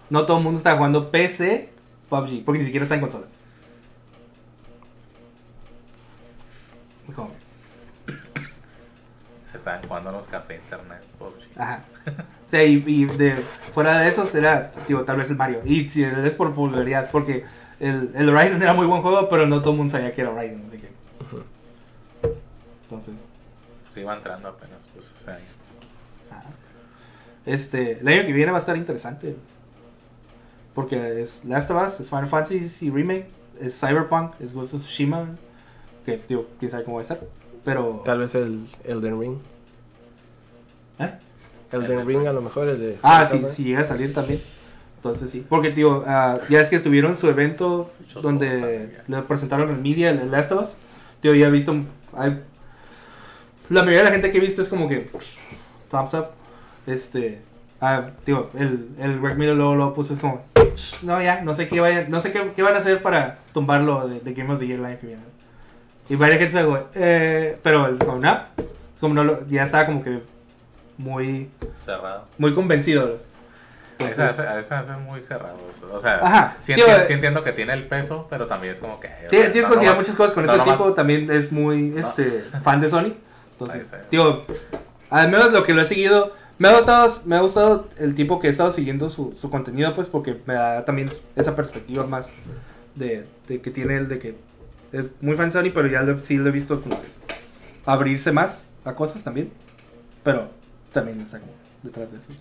No 0.09 0.25
todo 0.25 0.37
el 0.37 0.43
mundo 0.43 0.57
estaba 0.57 0.77
jugando 0.77 1.11
PC, 1.11 1.69
PUBG, 2.09 2.43
porque 2.45 2.59
ni 2.59 2.65
siquiera 2.65 2.83
está 2.83 2.95
en 2.95 3.01
consolas. 3.01 3.35
Estaban 9.53 9.81
jugando 9.87 10.09
en 10.11 10.17
los 10.17 10.27
cafés 10.27 10.59
internet, 10.63 11.01
PUBG. 11.17 11.59
Ajá. 11.61 11.81
O 12.45 12.49
sea, 12.49 12.63
y, 12.63 12.83
y 12.85 13.05
de, 13.05 13.35
fuera 13.71 13.99
de 13.99 14.09
esos 14.09 14.33
era, 14.35 14.71
digo, 14.87 15.03
tal 15.03 15.17
vez 15.17 15.29
el 15.29 15.35
Mario. 15.35 15.61
Y 15.65 15.89
si 15.89 16.03
es 16.03 16.35
por 16.35 16.49
popularidad, 16.53 17.09
porque 17.11 17.45
el, 17.79 18.11
el 18.15 18.29
Horizon 18.29 18.61
era 18.61 18.73
muy 18.73 18.85
buen 18.85 19.01
juego, 19.01 19.27
pero 19.29 19.47
no 19.47 19.61
todo 19.61 19.71
el 19.71 19.77
mundo 19.77 19.91
sabía 19.91 20.13
que 20.13 20.21
era 20.21 20.31
Horizon, 20.31 20.63
así 20.67 20.77
que. 20.77 20.89
Entonces, 22.83 23.25
Se 23.93 24.01
iba 24.01 24.15
entrando 24.15 24.49
apenas, 24.49 24.87
pues, 24.93 25.11
año. 25.27 25.37
ajá. 26.29 26.43
Este, 27.45 27.99
el 27.99 28.07
año 28.07 28.25
que 28.25 28.33
viene 28.33 28.51
va 28.51 28.57
a 28.57 28.61
estar 28.61 28.77
interesante. 28.77 29.35
Porque 30.77 31.19
es 31.23 31.43
Last 31.43 31.71
of 31.71 31.83
Us, 31.83 31.99
es 32.01 32.07
Final 32.09 32.27
Fantasy 32.27 32.91
Remake, 32.91 33.25
es 33.59 33.79
Cyberpunk, 33.79 34.33
es 34.39 34.53
Ghost 34.53 34.75
of 34.75 34.81
Tsushima. 34.81 35.25
Que, 36.05 36.21
digo, 36.29 36.45
quién 36.59 36.69
sabe 36.69 36.83
cómo 36.83 36.97
va 36.97 37.01
a 37.01 37.01
estar. 37.01 37.19
Pero. 37.65 38.03
Tal 38.05 38.19
vez 38.19 38.35
el 38.35 38.63
Elden 38.83 39.19
Ring. 39.19 39.37
¿Eh? 40.99 41.11
Elden 41.71 42.05
Ring 42.05 42.27
a 42.27 42.31
lo 42.31 42.43
mejor 42.43 42.69
es 42.69 42.77
de... 42.77 42.99
Ah, 43.01 43.25
sí, 43.25 43.41
si 43.41 43.63
llega 43.63 43.81
a 43.81 43.85
salir 43.85 44.13
también. 44.13 44.39
Entonces 44.97 45.31
sí. 45.31 45.43
Porque, 45.49 45.71
tío, 45.71 46.03
ah, 46.05 46.41
ya 46.47 46.61
es 46.61 46.69
que 46.69 46.75
estuvieron 46.75 47.13
en 47.13 47.17
su 47.17 47.27
evento 47.27 47.89
donde 48.21 48.99
le 49.07 49.21
presentaron 49.23 49.71
en 49.71 49.81
media 49.81 50.11
el, 50.11 50.19
el 50.19 50.29
Last 50.29 50.51
of 50.51 50.61
Us. 50.61 50.77
Tío, 51.21 51.33
ya 51.33 51.47
he 51.47 51.51
visto. 51.51 51.73
hay- 52.13 52.39
la 53.69 53.81
mayoría 53.81 53.99
de 54.01 54.05
la 54.05 54.11
gente 54.11 54.29
que 54.29 54.37
he 54.37 54.41
visto 54.41 54.61
es 54.61 54.69
como 54.69 54.87
que. 54.87 55.09
Thumbs 55.89 56.13
up. 56.13 56.27
Este. 56.85 57.41
Ah, 57.79 58.07
tío, 58.25 58.49
el, 58.57 58.89
el 58.99 59.19
Greg 59.21 59.37
Miller 59.37 59.55
luego 59.55 59.75
lo 59.75 59.93
puso, 59.93 60.13
es 60.13 60.19
como. 60.19 60.43
No, 61.03 61.21
ya, 61.21 61.41
no 61.41 61.53
sé 61.53 61.67
qué 61.67 61.79
vayan, 61.79 62.09
no 62.09 62.19
sé 62.21 62.31
qué, 62.31 62.51
qué 62.55 62.61
van 62.61 62.75
a 62.75 62.79
hacer 62.79 63.01
para 63.01 63.39
tumbarlo 63.53 64.07
de, 64.07 64.19
de 64.19 64.33
Game 64.33 64.51
of 64.53 64.59
the 64.59 64.67
Year 64.67 64.79
el 64.79 64.85
año 64.85 64.97
que 64.99 65.07
viene. 65.07 65.21
Y 66.09 66.15
varias 66.15 66.39
gente 66.39 66.53
se 66.53 66.65
eh, 66.95 67.57
pero 67.63 67.87
el 67.87 67.97
como, 67.99 68.17
no, 68.19 68.39
como 68.99 69.13
no 69.13 69.23
lo- 69.23 69.45
ya 69.47 69.63
estaba 69.63 69.85
como 69.85 70.03
que 70.03 70.21
muy, 70.97 71.49
Cerrado. 71.83 72.25
muy 72.37 72.53
convencido. 72.53 73.03
A 73.03 73.05
veces 73.07 73.27
Entonces- 73.99 74.19
hace, 74.19 74.47
a 74.47 74.53
veces 74.55 74.71
hace 74.71 74.91
muy 74.93 75.21
cerrado 75.21 75.57
eso. 75.75 75.93
O 75.93 75.99
sea, 75.99 76.19
Ajá. 76.21 76.57
sí, 76.61 76.75
Tío, 76.75 76.85
enti- 76.87 77.01
eh, 77.01 77.03
sí 77.05 77.13
entiendo 77.13 77.43
que 77.43 77.51
tiene 77.51 77.73
el 77.73 77.87
peso, 77.87 78.27
pero 78.29 78.45
también 78.47 78.73
es 78.73 78.79
como 78.79 78.99
que... 78.99 79.09
Tienes 79.29 79.51
que 79.51 79.61
no 79.61 79.67
considerar 79.69 79.95
nomás- 79.95 79.97
muchas 79.99 80.15
cosas 80.15 80.33
con 80.33 80.45
no 80.45 80.51
ese 80.51 80.57
nomás- 80.59 80.77
tipo, 80.77 80.93
también 80.93 81.31
es 81.31 81.51
muy 81.51 81.93
este, 81.97 82.43
fan 82.63 82.79
de 82.79 82.89
Sony. 82.89 83.13
Entonces, 83.53 83.95
digo, 84.11 84.45
al 85.09 85.29
menos 85.31 85.51
lo 85.51 85.63
que 85.63 85.73
lo 85.73 85.81
he 85.81 85.85
seguido, 85.87 86.31
me 86.59 86.67
ha 86.69 86.75
gustado, 86.75 87.13
me 87.25 87.35
ha 87.35 87.41
gustado 87.41 87.87
el 87.97 88.15
tipo 88.15 88.39
que 88.39 88.47
he 88.47 88.49
estado 88.49 88.71
siguiendo 88.71 89.09
su, 89.09 89.33
su 89.39 89.49
contenido, 89.49 89.93
pues 89.93 90.07
porque 90.07 90.39
me 90.45 90.53
da 90.55 90.85
también 90.85 91.09
esa 91.35 91.55
perspectiva 91.55 92.05
más 92.07 92.31
de, 92.95 93.25
de 93.47 93.61
que 93.61 93.69
tiene 93.71 93.97
él, 93.97 94.07
de 94.07 94.19
que 94.19 94.35
es 94.91 95.05
muy 95.21 95.35
fan 95.35 95.47
de 95.49 95.51
Sony, 95.53 95.71
pero 95.73 95.87
ya 95.87 96.01
lo- 96.01 96.23
sí 96.25 96.37
lo 96.37 96.47
he 96.49 96.51
visto 96.51 96.81
como 96.81 96.97
abrirse 97.85 98.31
más 98.31 98.65
a 98.85 98.93
cosas 98.95 99.23
también. 99.23 99.51
Pero 100.23 100.49
también 100.93 101.21
está 101.21 101.39
detrás 101.83 102.11
de 102.11 102.17
eso. 102.17 102.25
¿sí? 102.29 102.37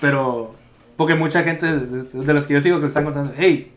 Pero, 0.00 0.54
porque 0.96 1.14
mucha 1.14 1.42
gente 1.42 1.66
de, 1.66 2.02
de 2.04 2.34
los 2.34 2.46
que 2.46 2.54
yo 2.54 2.60
sigo 2.60 2.80
que 2.80 2.86
están 2.86 3.04
contando, 3.04 3.32
hey, 3.36 3.72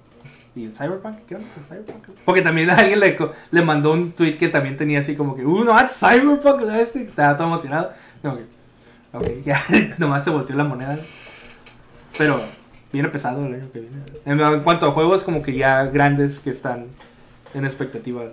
¿y 0.56 0.66
el 0.66 0.76
Cyberpunk? 0.76 1.20
¿Qué 1.28 1.36
onda 1.36 1.48
el 1.58 1.66
Cyberpunk? 1.66 2.10
Porque 2.26 2.42
también 2.42 2.70
alguien 2.70 3.00
le, 3.00 3.18
le 3.52 3.62
mandó 3.62 3.94
un 3.94 4.12
tweet 4.12 4.38
que 4.38 4.50
también 4.50 4.78
tenía 4.78 5.00
así 5.00 5.16
como 5.16 5.36
que, 5.36 5.46
uh, 5.46 5.64
no, 5.64 5.74
Cyberpunk. 5.88 6.62
Este, 6.80 7.04
estaba 7.04 7.36
todo 7.38 7.48
emocionado. 7.48 7.92
Como 8.22 8.38
que, 8.38 8.46
ok, 9.14 9.28
ya, 9.46 9.62
nomás 9.98 10.24
se 10.24 10.30
volteó 10.30 10.56
la 10.56 10.64
moneda. 10.64 11.00
Pero 12.18 12.42
viene 12.92 13.10
pesado 13.10 13.46
el 13.46 13.54
año 13.56 13.70
que 13.72 13.80
viene. 13.80 13.96
En, 14.26 14.40
en 14.40 14.62
cuanto 14.62 14.86
a 14.88 14.92
juegos, 14.92 15.24
como 15.24 15.42
que 15.42 15.54
ya 15.54 15.86
grandes 15.86 16.40
que 16.40 16.50
están 16.50 16.88
en 17.54 17.66
expectativa. 17.66 18.26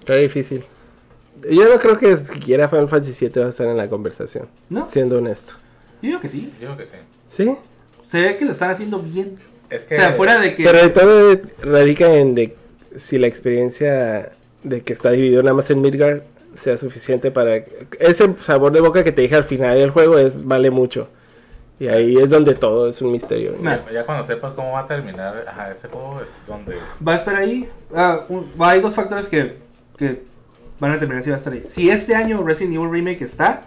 Está 0.00 0.14
difícil. 0.16 0.64
Yo 1.50 1.68
no 1.68 1.78
creo 1.78 1.96
que 1.96 2.16
siquiera 2.16 2.68
Final 2.68 2.88
Fantasy 2.88 3.26
VII 3.26 3.40
va 3.40 3.46
a 3.46 3.50
estar 3.50 3.66
en 3.66 3.76
la 3.76 3.88
conversación, 3.88 4.48
¿No? 4.70 4.90
siendo 4.90 5.18
honesto. 5.18 5.54
Yo 6.02 6.08
digo 6.08 6.20
que 6.20 6.28
sí. 6.28 6.52
Yo 6.60 6.74
creo 6.74 6.76
que 6.76 6.86
sí. 6.86 6.96
¿Sí? 7.30 7.52
Se 8.04 8.20
ve 8.20 8.36
que 8.36 8.44
lo 8.44 8.52
están 8.52 8.70
haciendo 8.70 8.98
bien. 9.00 9.38
Es 9.70 9.84
O 9.84 9.88
que. 9.88 9.96
sea, 9.96 10.12
fuera 10.12 10.38
de 10.38 10.54
que... 10.54 10.64
Pero 10.64 10.92
todo 10.92 11.40
radica 11.62 12.14
en 12.14 12.34
de 12.34 12.56
si 12.96 13.18
la 13.18 13.26
experiencia 13.26 14.30
de 14.62 14.82
que 14.82 14.92
está 14.92 15.10
dividido 15.10 15.42
nada 15.42 15.54
más 15.56 15.70
en 15.70 15.80
Midgard 15.80 16.22
sea 16.56 16.76
suficiente 16.76 17.30
para... 17.30 17.56
Ese 17.98 18.34
sabor 18.40 18.72
de 18.72 18.80
boca 18.80 19.02
que 19.04 19.12
te 19.12 19.22
dije 19.22 19.34
al 19.36 19.44
final 19.44 19.76
del 19.76 19.90
juego 19.90 20.18
es 20.18 20.42
vale 20.44 20.70
mucho. 20.70 21.08
Y 21.80 21.88
ahí 21.88 22.16
es 22.16 22.30
donde 22.30 22.54
todo 22.54 22.88
es 22.88 23.02
un 23.02 23.10
misterio. 23.12 23.56
Ya, 23.62 23.84
ya 23.92 24.06
cuando 24.06 24.22
sepas 24.24 24.52
cómo 24.52 24.72
va 24.72 24.80
a 24.80 24.86
terminar 24.86 25.44
ajá, 25.48 25.72
ese 25.72 25.88
juego 25.88 26.20
es 26.22 26.32
donde. 26.46 26.76
va 27.06 27.12
a 27.12 27.16
estar 27.16 27.34
ahí. 27.34 27.68
Ah, 27.94 28.24
un- 28.28 28.48
hay 28.60 28.80
dos 28.80 28.94
factores 28.94 29.26
que, 29.26 29.56
que 29.96 30.22
van 30.78 30.92
a 30.92 30.94
determinar 30.94 31.22
si 31.24 31.30
va 31.30 31.36
a 31.36 31.38
estar 31.38 31.52
ahí. 31.52 31.64
Si 31.66 31.90
este 31.90 32.14
año 32.14 32.42
Resident 32.44 32.74
Evil 32.76 32.90
Remake 32.90 33.22
está, 33.24 33.66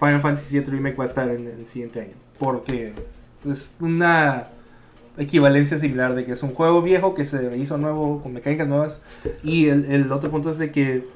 Final 0.00 0.20
Fantasy 0.20 0.58
VII 0.58 0.70
Remake 0.72 0.96
va 0.96 1.04
a 1.04 1.06
estar 1.06 1.28
en 1.30 1.46
el 1.46 1.66
siguiente 1.68 2.00
año. 2.00 2.14
Porque 2.38 2.92
es 3.48 3.70
una 3.78 4.48
equivalencia 5.16 5.78
similar 5.78 6.14
de 6.14 6.24
que 6.24 6.32
es 6.32 6.42
un 6.42 6.52
juego 6.52 6.82
viejo 6.82 7.14
que 7.14 7.24
se 7.24 7.56
hizo 7.56 7.78
nuevo 7.78 8.20
con 8.22 8.32
mecánicas 8.32 8.66
nuevas. 8.66 9.00
Y 9.44 9.68
el, 9.68 9.84
el 9.90 10.10
otro 10.12 10.30
punto 10.30 10.50
es 10.50 10.58
de 10.58 10.70
que 10.72 11.06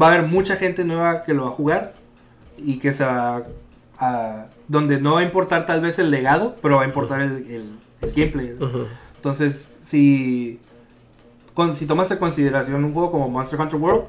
va 0.00 0.08
a 0.08 0.12
haber 0.14 0.26
mucha 0.26 0.56
gente 0.56 0.84
nueva 0.84 1.22
que 1.24 1.34
lo 1.34 1.44
va 1.44 1.50
a 1.50 1.52
jugar 1.54 1.94
y 2.58 2.78
que 2.78 2.92
se 2.92 3.04
va 3.04 3.42
a... 3.98 4.46
donde 4.68 5.00
no 5.00 5.14
va 5.14 5.20
a 5.20 5.24
importar 5.24 5.66
tal 5.66 5.80
vez 5.80 5.98
el 5.98 6.10
legado, 6.10 6.56
pero 6.62 6.76
va 6.76 6.82
a 6.82 6.86
importar 6.86 7.20
el, 7.20 7.36
el- 7.50 7.72
el 8.00 8.12
gameplay. 8.12 8.56
Entonces, 9.16 9.70
si, 9.80 10.58
con- 11.54 11.74
si 11.74 11.86
tomas 11.86 12.10
en 12.10 12.18
consideración 12.18 12.84
un 12.84 12.92
juego 12.92 13.10
como 13.12 13.28
Monster 13.28 13.60
Hunter 13.60 13.76
World, 13.78 14.04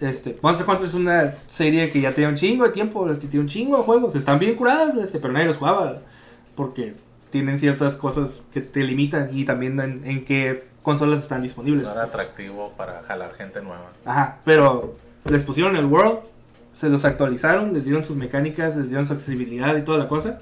este, 0.00 0.38
Monster 0.42 0.64
Hunter 0.68 0.86
es 0.86 0.94
una 0.94 1.34
serie 1.48 1.90
que 1.90 2.00
ya 2.00 2.14
tiene 2.14 2.30
un 2.30 2.36
chingo 2.36 2.64
de 2.64 2.70
tiempo, 2.70 3.10
este, 3.10 3.26
tiene 3.26 3.42
un 3.42 3.48
chingo 3.48 3.78
de 3.78 3.82
juegos, 3.82 4.14
están 4.14 4.38
bien 4.38 4.54
curadas, 4.54 4.94
este, 4.96 5.18
pero 5.18 5.32
nadie 5.32 5.46
los 5.46 5.56
jugaba, 5.56 6.02
porque 6.54 6.94
tienen 7.30 7.58
ciertas 7.58 7.96
cosas 7.96 8.40
que 8.52 8.60
te 8.60 8.84
limitan 8.84 9.30
y 9.32 9.44
también 9.44 9.80
en, 9.80 10.02
en 10.04 10.24
qué 10.24 10.67
consolas 10.82 11.22
están 11.22 11.42
disponibles. 11.42 11.84
No 11.84 11.92
era 11.92 12.04
atractivo 12.04 12.72
para 12.76 13.02
jalar 13.02 13.34
gente 13.34 13.60
nueva. 13.60 13.90
Ajá, 14.04 14.38
pero 14.44 14.94
les 15.24 15.42
pusieron 15.42 15.76
el 15.76 15.86
World, 15.86 16.20
se 16.72 16.88
los 16.88 17.04
actualizaron, 17.04 17.74
les 17.74 17.84
dieron 17.84 18.04
sus 18.04 18.16
mecánicas, 18.16 18.76
les 18.76 18.88
dieron 18.88 19.06
su 19.06 19.12
accesibilidad 19.12 19.76
y 19.76 19.82
toda 19.82 19.98
la 19.98 20.08
cosa. 20.08 20.38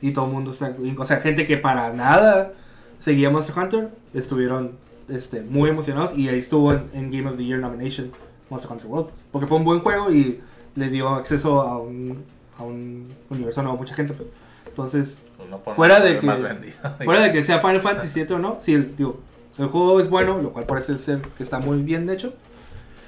Y 0.00 0.12
todo 0.12 0.26
el 0.26 0.32
mundo 0.32 0.50
está. 0.50 0.74
O 0.98 1.04
sea, 1.04 1.18
gente 1.18 1.46
que 1.46 1.56
para 1.56 1.92
nada 1.92 2.52
seguía 2.98 3.30
Monster 3.30 3.56
Hunter, 3.56 3.90
estuvieron 4.12 4.72
este, 5.08 5.42
muy 5.42 5.70
emocionados. 5.70 6.16
Y 6.16 6.28
ahí 6.28 6.38
estuvo 6.38 6.72
en, 6.72 6.90
en 6.92 7.10
Game 7.10 7.28
of 7.28 7.36
the 7.36 7.44
Year 7.44 7.60
nomination 7.60 8.10
Monster 8.48 8.72
Hunter 8.72 8.86
World. 8.88 9.10
Porque 9.30 9.46
fue 9.46 9.58
un 9.58 9.64
buen 9.64 9.80
juego 9.80 10.10
y 10.10 10.40
le 10.74 10.88
dio 10.88 11.08
acceso 11.10 11.60
a 11.62 11.78
un, 11.78 12.24
a 12.56 12.64
un 12.64 13.08
universo 13.28 13.62
nuevo 13.62 13.76
a 13.76 13.80
mucha 13.80 13.94
gente. 13.94 14.12
Pues. 14.14 14.28
Entonces, 14.66 15.22
Pues 15.40 15.50
no 15.50 15.58
por 15.58 15.74
Fuera 15.74 16.00
de 16.00 16.18
que- 16.18 16.26
más 16.26 16.42
vendido. 16.42 16.74
Fuera 17.04 17.22
de 17.22 17.32
que 17.32 17.42
sea 17.42 17.58
Final 17.58 17.80
Fantasy 17.80 18.08
7 18.08 18.34
o 18.34 18.38
no, 18.38 18.56
si 18.60 18.74
el, 18.74 18.94
digo, 18.96 19.20
el 19.58 19.66
juego 19.66 19.98
es 20.00 20.08
bueno, 20.08 20.38
lo 20.40 20.52
cual 20.52 20.66
parece 20.66 20.96
ser 20.98 21.20
que 21.36 21.42
está 21.42 21.58
muy 21.58 21.82
bien 21.82 22.08
hecho, 22.08 22.32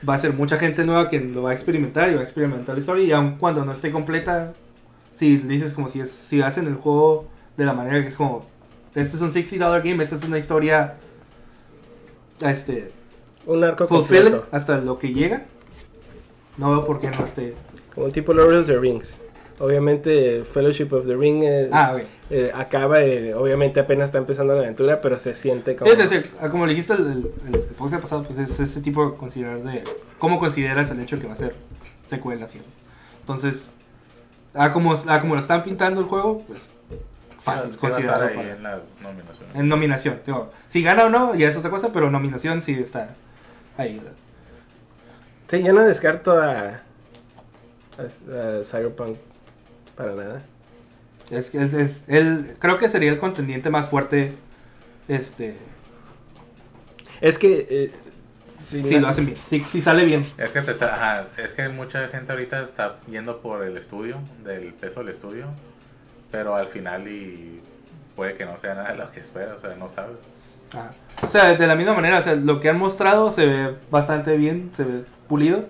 va 0.08 0.14
a 0.14 0.18
ser 0.18 0.32
mucha 0.32 0.56
gente 0.58 0.84
nueva 0.84 1.08
que 1.08 1.20
lo 1.20 1.42
va 1.42 1.50
a 1.50 1.54
experimentar 1.54 2.10
y 2.10 2.14
va 2.14 2.20
a 2.20 2.24
experimentar 2.24 2.74
la 2.74 2.80
historia. 2.80 3.04
Y 3.04 3.12
aun 3.12 3.36
cuando 3.38 3.64
no 3.64 3.72
esté 3.72 3.90
completa, 3.92 4.52
si 5.14 5.36
dices 5.36 5.72
como 5.74 5.88
si, 5.88 6.00
es, 6.00 6.10
si 6.10 6.42
hacen 6.42 6.66
el 6.66 6.74
juego 6.74 7.26
de 7.56 7.64
la 7.66 7.72
manera 7.74 8.00
que 8.02 8.08
es 8.08 8.16
como, 8.16 8.44
este 8.94 9.16
es 9.16 9.22
un 9.22 9.30
$60 9.30 9.60
game, 9.84 10.02
esta 10.02 10.16
es 10.16 10.24
una 10.24 10.38
historia 10.38 10.94
este, 12.40 12.90
Un 13.46 13.62
arco 13.64 13.86
completo. 13.86 14.46
hasta 14.50 14.78
lo 14.78 14.98
que 14.98 15.12
llega, 15.12 15.44
no 16.56 16.70
veo 16.70 16.84
por 16.86 17.00
qué 17.00 17.10
no 17.10 17.22
esté. 17.24 17.54
Como 17.94 18.06
un 18.06 18.12
tipo 18.12 18.32
Lord 18.32 18.56
of 18.56 18.66
the 18.66 18.78
Rings. 18.78 19.20
Obviamente 19.62 20.42
Fellowship 20.52 20.88
of 20.92 21.06
the 21.06 21.14
Ring 21.16 21.44
es- 21.44 21.68
Ah, 21.72 21.96
eh, 22.30 22.50
acaba, 22.52 22.98
eh, 23.00 23.32
obviamente 23.34 23.78
apenas 23.78 24.06
está 24.06 24.18
empezando 24.18 24.54
la 24.54 24.62
aventura, 24.62 25.00
pero 25.00 25.18
se 25.20 25.36
siente 25.36 25.76
como... 25.76 25.88
Es 25.90 25.98
decir, 25.98 26.32
ah, 26.40 26.48
como 26.48 26.66
le 26.66 26.72
dijiste 26.72 26.94
el, 26.94 27.00
el, 27.46 27.54
el 27.54 27.60
podcast 27.78 28.02
pasado, 28.02 28.24
pues 28.24 28.38
es 28.38 28.58
ese 28.58 28.80
tipo 28.80 29.08
de 29.08 29.16
considerar 29.16 29.62
de 29.62 29.84
cómo 30.18 30.40
consideras 30.40 30.90
el 30.90 30.98
hecho 31.00 31.20
que 31.20 31.28
va 31.28 31.34
a 31.34 31.36
ser 31.36 31.54
secuelas 32.06 32.52
y 32.56 32.58
eso. 32.58 32.68
Entonces, 33.20 33.70
a 34.52 34.72
como, 34.72 34.94
a 34.94 35.20
como 35.20 35.34
lo 35.34 35.40
están 35.40 35.62
pintando 35.62 36.00
el 36.00 36.06
juego, 36.08 36.42
pues 36.48 36.68
fácil 37.40 37.70
Sí, 37.72 37.78
considerarlo 37.78 38.34
para- 38.34 38.52
en 38.54 38.62
las 38.64 38.80
nominaciones. 39.00 39.54
en 39.54 39.68
nominación. 39.68 40.20
Digo, 40.26 40.50
si 40.66 40.82
gana 40.82 41.04
o 41.04 41.08
no, 41.08 41.34
ya 41.36 41.48
es 41.48 41.56
otra 41.56 41.70
cosa, 41.70 41.92
pero 41.92 42.10
nominación 42.10 42.62
sí 42.62 42.72
está 42.74 43.14
ahí. 43.76 44.00
Sí, 45.48 45.62
yo 45.62 45.72
no 45.72 45.82
descarto 45.84 46.32
a, 46.40 46.50
a, 47.98 48.02
a 48.02 48.64
Cyberpunk 48.64 49.18
para 50.02 50.14
nada. 50.14 50.42
Es 51.30 51.50
que 51.50 51.62
es, 51.62 51.72
es- 51.74 52.04
él, 52.08 52.56
creo 52.58 52.78
que 52.78 52.88
sería 52.88 53.10
el 53.10 53.18
contendiente 53.18 53.70
más 53.70 53.88
fuerte, 53.88 54.34
este, 55.08 55.56
Es 57.20 57.38
que... 57.38 57.66
eh, 57.70 57.92
si 58.66 58.82
no- 58.82 59.00
lo 59.00 59.08
hacen 59.08 59.26
bien, 59.26 59.38
si, 59.66 59.80
sale 59.80 60.04
bien. 60.04 60.24
Es 60.38 60.52
que 60.52 60.62
te 60.62 60.70
está, 60.72 60.94
ajá, 60.94 61.26
es 61.36 61.52
que 61.52 61.68
mucha 61.68 62.08
gente 62.08 62.32
ahorita 62.32 62.62
está 62.62 62.96
yendo 63.10 63.40
por 63.40 63.64
el 63.64 63.76
estudio, 63.76 64.18
del 64.44 64.72
peso 64.74 65.00
del 65.00 65.08
estudio, 65.10 65.46
pero 66.30 66.54
al 66.56 66.68
final 66.68 67.06
y 67.08 67.60
puede 68.16 68.34
que 68.34 68.44
no 68.44 68.56
sea 68.56 68.74
nada 68.74 68.92
de 68.92 68.98
lo 68.98 69.10
que 69.10 69.20
esperas, 69.20 69.56
o 69.58 69.60
sea, 69.60 69.74
no 69.74 69.88
sabes. 69.88 70.16
Ajá. 70.72 70.92
O 71.22 71.28
sea, 71.28 71.52
de 71.54 71.66
la 71.66 71.74
misma 71.74 71.92
manera, 71.94 72.18
o 72.18 72.22
sea, 72.22 72.34
lo 72.34 72.60
que 72.60 72.68
han 72.70 72.78
mostrado 72.78 73.30
se 73.30 73.46
ve 73.46 73.74
bastante 73.90 74.36
bien, 74.36 74.70
se 74.76 74.84
ve 74.84 75.02
pulido. 75.28 75.66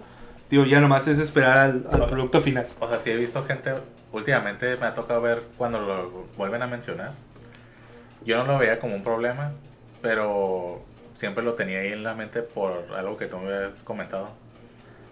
Digo, 0.51 0.65
ya 0.67 0.81
nomás 0.81 1.09
es 1.09 1.19
esperar 1.19 1.57
al, 1.59 1.87
al 1.91 2.03
O 2.03 2.07
sea, 2.07 2.07
producto 2.15 2.41
final. 2.41 2.69
O 2.79 2.87
sea, 2.87 2.99
sí 2.99 3.11
he 3.11 3.17
visto 3.17 3.43
gente, 3.45 3.73
últimamente 4.13 4.77
me 4.77 4.87
ha 4.87 4.95
tocado 4.95 5.21
ver 5.21 5.43
cuando 5.57 5.81
lo 5.81 6.11
vuelven 6.37 6.63
a 6.63 6.67
mencionar. 6.67 7.13
Yo 8.25 8.39
no 8.39 8.45
lo 8.45 8.59
veía 8.59 8.79
como 8.79 8.95
un 8.95 9.03
problema, 9.03 9.53
pero 10.01 10.83
siempre 11.15 11.43
lo 11.43 11.55
tenía 11.55 11.81
ahí 11.81 11.93
en 11.93 12.05
la 12.05 12.15
mente 12.15 12.43
por 12.43 12.87
algo 12.97 13.17
que 13.17 13.27
tú 13.27 13.39
me 13.39 13.55
habías 13.55 13.83
comentado. 13.83 14.31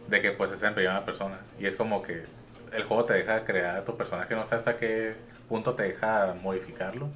De 0.09 0.21
que 0.21 0.33
pues 0.33 0.53
es 0.53 0.63
en 0.63 0.75
primera 0.75 1.05
persona. 1.05 1.39
Y 1.59 1.67
es 1.67 1.77
como 1.77 2.03
que 2.03 2.23
el 2.73 2.85
juego 2.85 3.05
te 3.05 3.15
deja 3.15 3.45
crear 3.45 3.79
a 3.79 3.85
tu 3.85 3.97
personaje, 3.97 4.35
no 4.35 4.45
sé 4.45 4.55
hasta 4.55 4.77
qué 4.77 5.15
punto 5.49 5.75
te 5.75 5.85
deja 5.85 6.35
modificarlo. 6.43 7.09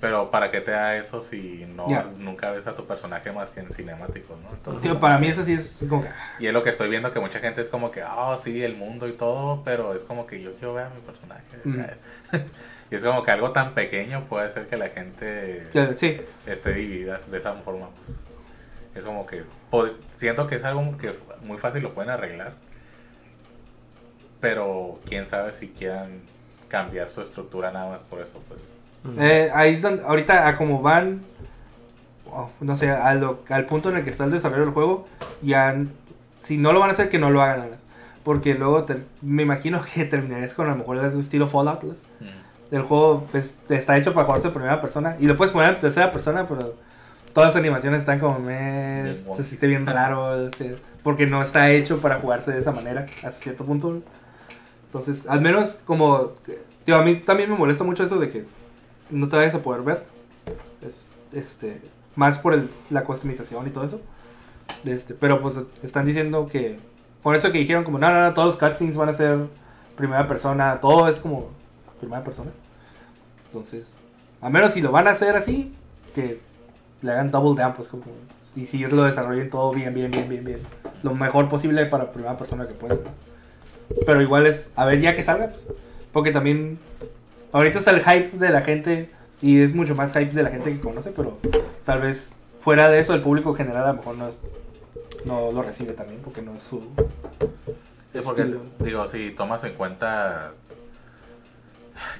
Pero 0.00 0.30
¿para 0.30 0.50
qué 0.50 0.60
te 0.60 0.70
da 0.70 0.96
eso 0.96 1.22
si 1.22 1.66
no 1.74 1.86
nunca 2.18 2.50
ves 2.50 2.66
a 2.66 2.74
tu 2.74 2.86
personaje 2.86 3.32
más 3.32 3.50
que 3.50 3.60
en 3.60 3.70
cinemáticos, 3.70 4.38
¿no? 4.40 4.50
Entonces, 4.50 4.94
para 4.96 5.18
mí 5.18 5.28
eso 5.28 5.42
sí 5.42 5.54
es 5.54 5.78
como 5.88 6.02
que, 6.02 6.08
ah, 6.08 6.36
y 6.38 6.46
es 6.46 6.52
lo 6.52 6.62
que 6.62 6.70
estoy 6.70 6.90
viendo 6.90 7.10
que 7.12 7.20
mucha 7.20 7.38
gente 7.38 7.62
es 7.62 7.68
como 7.68 7.90
que, 7.90 8.02
ah, 8.02 8.36
sí, 8.42 8.62
el 8.62 8.76
mundo 8.76 9.08
y 9.08 9.12
todo, 9.12 9.62
pero 9.64 9.94
es 9.94 10.02
como 10.02 10.26
que 10.26 10.42
yo 10.42 10.52
quiero 10.56 10.74
ver 10.74 10.86
a 10.86 10.90
mi 10.90 11.00
personaje. 11.00 11.42
Mm. 11.64 12.36
y 12.90 12.94
es 12.94 13.02
como 13.02 13.22
que 13.22 13.30
algo 13.30 13.52
tan 13.52 13.72
pequeño 13.72 14.24
puede 14.24 14.46
hacer 14.46 14.66
que 14.66 14.76
la 14.76 14.90
gente 14.90 15.66
sí, 15.96 16.20
esté 16.46 16.74
dividida 16.74 17.18
de 17.30 17.38
esa 17.38 17.54
forma. 17.54 17.88
Pues. 18.04 18.18
Es 18.94 19.04
como 19.04 19.26
que 19.26 19.44
siento 20.16 20.46
que 20.46 20.56
es 20.56 20.64
algo 20.64 20.96
que 20.98 21.14
muy 21.44 21.58
fácil 21.58 21.82
lo 21.82 21.94
pueden 21.94 22.10
arreglar, 22.10 22.52
pero 24.40 25.00
quién 25.06 25.26
sabe 25.26 25.52
si 25.52 25.68
quieran 25.68 26.20
cambiar 26.68 27.08
su 27.08 27.22
estructura 27.22 27.70
nada 27.70 27.90
más 27.90 28.02
por 28.02 28.20
eso, 28.20 28.42
pues. 28.48 28.73
Eh, 29.18 29.50
ahí 29.54 29.74
es 29.74 29.82
donde, 29.82 30.02
ahorita 30.02 30.48
a 30.48 30.56
como 30.56 30.80
van, 30.80 31.20
oh, 32.30 32.48
no 32.60 32.76
sé, 32.76 32.90
a 32.90 33.14
lo- 33.14 33.40
al 33.50 33.66
punto 33.66 33.90
en 33.90 33.96
el 33.96 34.04
que 34.04 34.10
está 34.10 34.24
el 34.24 34.30
desarrollo 34.30 34.64
del 34.64 34.72
juego, 34.74 35.06
ya, 35.42 35.76
si 36.40 36.56
no 36.56 36.72
lo 36.72 36.80
van 36.80 36.88
a 36.90 36.92
hacer, 36.92 37.08
que 37.08 37.18
no 37.18 37.30
lo 37.30 37.42
hagan. 37.42 37.68
Porque 38.22 38.54
luego 38.54 38.84
te- 38.84 39.04
me 39.20 39.42
imagino 39.42 39.84
que 39.84 40.04
terminarías 40.06 40.54
con 40.54 40.66
a 40.66 40.70
lo 40.70 40.76
mejor 40.76 40.96
el 40.96 41.20
estilo 41.20 41.48
Fallout. 41.48 41.82
Mm. 41.84 42.74
El 42.74 42.82
juego 42.82 43.26
pues, 43.30 43.54
está 43.68 43.96
hecho 43.98 44.14
para 44.14 44.24
jugarse 44.26 44.46
en 44.48 44.54
primera 44.54 44.80
persona. 44.80 45.16
Y 45.20 45.26
lo 45.26 45.36
puedes 45.36 45.52
poner 45.52 45.74
en 45.74 45.80
tercera 45.80 46.10
persona, 46.10 46.48
pero 46.48 46.74
todas 47.34 47.50
las 47.50 47.56
animaciones 47.56 48.00
están 48.00 48.18
como 48.20 48.38
me 48.38 49.02
Bien 49.02 49.24
se 49.36 49.44
siente 49.44 49.66
bien 49.66 49.86
raro. 49.86 50.48
porque 51.02 51.26
no 51.26 51.42
está 51.42 51.70
hecho 51.70 52.00
para 52.00 52.18
jugarse 52.18 52.50
de 52.52 52.60
esa 52.60 52.72
manera, 52.72 53.04
hasta 53.16 53.30
cierto 53.32 53.66
punto. 53.66 54.00
Entonces, 54.86 55.24
al 55.28 55.42
menos 55.42 55.78
como... 55.84 56.32
Tío, 56.86 56.96
a 56.96 57.02
mí 57.02 57.16
también 57.16 57.50
me 57.50 57.56
molesta 57.56 57.84
mucho 57.84 58.04
eso 58.04 58.18
de 58.18 58.30
que 58.30 58.44
no 59.14 59.28
te 59.28 59.36
vayas 59.36 59.54
a 59.54 59.62
poder 59.62 59.82
ver. 59.82 60.04
es, 60.82 61.08
este, 61.32 61.80
más 62.16 62.38
por 62.38 62.54
el, 62.54 62.68
la 62.90 63.04
customización 63.04 63.66
y 63.66 63.70
todo 63.70 63.84
eso. 63.84 64.00
Este, 64.84 65.14
pero 65.14 65.40
pues 65.40 65.58
están 65.82 66.06
diciendo 66.06 66.46
que, 66.46 66.78
por 67.22 67.36
eso 67.36 67.52
que 67.52 67.58
dijeron 67.58 67.84
como, 67.84 67.98
no, 67.98 68.10
no, 68.10 68.22
no, 68.22 68.34
todos 68.34 68.48
los 68.48 68.56
cutscenes 68.56 68.96
van 68.96 69.08
a 69.08 69.14
ser 69.14 69.46
primera 69.96 70.26
persona, 70.26 70.80
todo 70.80 71.08
es 71.08 71.16
como 71.16 71.50
primera 72.00 72.22
persona. 72.22 72.50
Entonces, 73.46 73.94
a 74.40 74.50
menos 74.50 74.72
si 74.72 74.80
lo 74.80 74.92
van 74.92 75.08
a 75.08 75.12
hacer 75.12 75.36
así, 75.36 75.74
que 76.14 76.40
le 77.02 77.12
hagan 77.12 77.30
double 77.30 77.60
down, 77.60 77.74
pues 77.74 77.88
como, 77.88 78.04
y 78.56 78.66
si 78.66 78.78
lo 78.78 79.04
desarrollen 79.04 79.50
todo 79.50 79.72
bien, 79.72 79.94
bien, 79.94 80.10
bien, 80.10 80.28
bien, 80.28 80.44
bien, 80.44 80.60
lo 81.02 81.14
mejor 81.14 81.48
posible 81.48 81.86
para 81.86 82.12
primera 82.12 82.36
persona 82.36 82.66
que 82.66 82.74
puedan. 82.74 82.98
Pero 84.06 84.22
igual 84.22 84.46
es, 84.46 84.70
a 84.76 84.84
ver 84.84 85.00
ya 85.00 85.14
que 85.14 85.22
salga, 85.22 85.48
pues, 85.48 85.78
porque 86.12 86.30
también, 86.30 86.78
ahorita 87.54 87.78
está 87.78 87.90
el 87.92 88.02
hype 88.02 88.36
de 88.38 88.50
la 88.50 88.60
gente, 88.60 89.10
y 89.40 89.60
es 89.62 89.74
mucho 89.74 89.94
más 89.94 90.12
hype 90.12 90.32
de 90.32 90.42
la 90.42 90.50
gente 90.50 90.72
que 90.72 90.80
conoce, 90.80 91.10
pero 91.10 91.38
tal 91.84 92.00
vez 92.00 92.34
fuera 92.58 92.88
de 92.88 93.00
eso 93.00 93.14
el 93.14 93.20
público 93.22 93.54
general 93.54 93.84
a 93.84 93.88
lo 93.88 93.94
mejor 93.94 94.16
no, 94.16 94.28
es- 94.28 94.38
no 95.24 95.50
lo 95.52 95.62
recibe 95.62 95.92
también, 95.92 96.20
porque 96.22 96.42
no 96.42 96.54
es 96.54 96.62
su... 96.62 96.80
Sí, 98.12 98.20
porque, 98.24 98.42
estilo. 98.42 98.60
digo, 98.78 99.08
si 99.08 99.30
tomas 99.32 99.64
en 99.64 99.74
cuenta. 99.74 100.52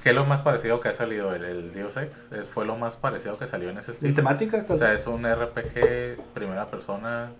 ¿Qué 0.03 0.09
es 0.09 0.15
lo 0.15 0.25
más 0.25 0.41
parecido 0.41 0.79
que 0.81 0.89
ha 0.89 0.93
salido? 0.93 1.33
El, 1.33 1.43
el 1.43 1.73
Deus 1.73 1.95
Ex 1.97 2.31
es, 2.33 2.47
fue 2.49 2.65
lo 2.65 2.75
más 2.75 2.95
parecido 2.95 3.37
que 3.37 3.47
salió 3.47 3.69
en 3.69 3.77
ese 3.77 3.91
estilo. 3.93 4.09
En 4.09 4.15
temática, 4.15 4.61
tal 4.63 4.75
O 4.75 4.79
sea, 4.79 4.93
es 4.93 5.07
un 5.07 5.25
RPG 5.25 6.17
primera 6.33 6.65
persona 6.67 7.31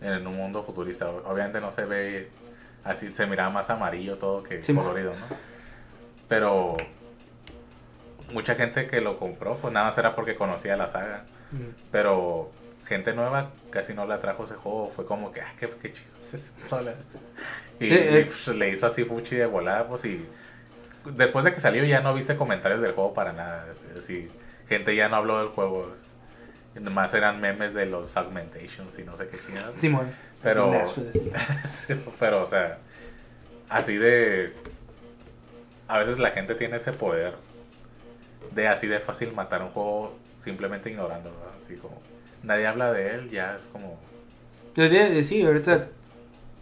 en 0.00 0.26
un 0.26 0.36
mundo 0.36 0.62
futurista. 0.64 1.08
Obviamente 1.10 1.60
no 1.60 1.70
se 1.70 1.84
ve 1.84 2.28
así, 2.84 3.12
se 3.12 3.26
mira 3.26 3.50
más 3.50 3.68
amarillo 3.70 4.16
todo 4.16 4.42
que 4.42 4.62
Sí. 4.64 4.74
colorido, 4.74 5.12
¿no? 5.12 5.26
Pero 6.28 6.76
mucha 8.32 8.54
gente 8.54 8.86
que 8.86 9.00
lo 9.00 9.18
compró, 9.18 9.56
pues 9.58 9.72
nada 9.72 9.86
más 9.86 9.98
era 9.98 10.14
porque 10.14 10.34
conocía 10.36 10.76
la 10.76 10.86
saga. 10.86 11.24
Mm. 11.52 11.56
Pero 11.90 12.50
gente 12.86 13.12
nueva 13.12 13.50
casi 13.70 13.92
no 13.94 14.06
le 14.06 14.14
atrajo 14.14 14.44
ese 14.44 14.54
juego. 14.54 14.90
Fue 14.94 15.06
como 15.06 15.32
que, 15.32 15.40
ah, 15.40 15.52
qué, 15.58 15.68
qué 15.82 15.92
chido 15.92 16.10
esto", 16.32 17.18
Y, 17.80 17.92
Eh, 17.92 18.20
y, 18.20 18.24
pues, 18.24 18.48
le 18.48 18.70
hizo 18.70 18.86
así 18.86 19.04
fuchi 19.04 19.36
de 19.36 19.46
volada, 19.46 19.86
pues 19.88 20.04
y 20.04 20.26
después 21.04 21.44
de 21.44 21.52
que 21.52 21.60
salió 21.60 21.84
ya 21.84 22.00
no 22.00 22.12
viste 22.14 22.36
comentarios 22.36 22.80
del 22.80 22.92
juego 22.92 23.14
para 23.14 23.32
nada. 23.32 23.66
Decir, 23.94 24.30
gente 24.68 24.94
ya 24.94 25.08
no 25.08 25.16
habló 25.16 25.38
del 25.38 25.48
juego. 25.48 25.92
Nomás 26.74 27.12
eran 27.14 27.40
memes 27.40 27.74
de 27.74 27.86
los 27.86 28.16
augmentations 28.16 28.98
y 28.98 29.02
no 29.04 29.16
sé 29.16 29.26
qué 29.28 29.38
chingados. 29.38 29.80
Simón. 29.80 30.10
Pero- 30.42 30.70
pero, 32.20 32.42
o 32.42 32.46
sea, 32.46 32.78
así 33.68 33.96
de. 33.96 34.52
A 35.88 35.98
veces 35.98 36.18
la 36.18 36.30
gente 36.32 36.54
tiene 36.54 36.76
ese 36.76 36.92
poder 36.92 37.32
de 38.54 38.68
así 38.68 38.86
de 38.86 39.00
fácil 39.00 39.32
matar 39.32 39.62
un 39.62 39.70
juego 39.70 40.16
simplemente 40.36 40.90
ignorándolo. 40.90 41.36
¿verdad? 41.38 41.54
Así 41.64 41.76
como. 41.76 42.00
Nadie 42.42 42.66
habla 42.66 42.92
de 42.92 43.10
él, 43.14 43.30
ya 43.30 43.56
es 43.56 43.64
como. 43.64 43.98
Sí, 45.24 45.42
ahorita 45.42 45.88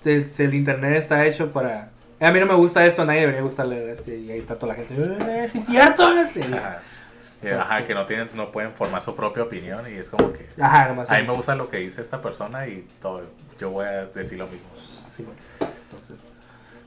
el, 0.04 0.26
el 0.38 0.54
internet 0.54 0.96
está 0.96 1.26
hecho 1.26 1.50
para... 1.52 1.90
"Eh, 2.18 2.24
A 2.26 2.32
mí 2.32 2.40
no 2.40 2.46
me 2.46 2.54
gusta 2.54 2.86
esto, 2.86 3.02
a 3.02 3.04
nadie 3.04 3.20
debería 3.20 3.42
gustarle 3.42 3.90
este, 3.90 4.16
y 4.16 4.30
ahí 4.30 4.38
está 4.38 4.58
toda 4.58 4.72
la 4.74 4.82
gente. 4.82 4.94
"Eh, 5.44 5.48
sí, 5.48 5.58
es 5.58 5.66
cierto. 5.66 6.10
Este. 6.18 6.42
Ajá, 6.44 6.80
eh, 7.42 7.52
ajá, 7.52 7.84
que 7.84 7.94
no 7.94 8.06
tienen, 8.06 8.30
no 8.34 8.50
pueden 8.50 8.72
formar 8.72 9.02
su 9.02 9.14
propia 9.14 9.42
opinión 9.42 9.84
y 9.92 9.96
es 9.98 10.08
como 10.08 10.32
que. 10.32 10.46
Ajá, 10.58 10.88
nomás. 10.88 11.10
A 11.10 11.18
mí 11.20 11.26
me 11.26 11.34
gusta 11.34 11.54
lo 11.54 11.68
que 11.68 11.76
dice 11.76 12.00
esta 12.00 12.22
persona 12.22 12.66
y 12.66 12.86
todo, 13.02 13.22
yo 13.60 13.70
voy 13.70 13.84
a 13.84 14.06
decir 14.06 14.38
lo 14.38 14.46
mismo. 14.46 14.68
Sí, 15.14 15.22
bueno. 15.22 15.38
Entonces, 15.90 16.18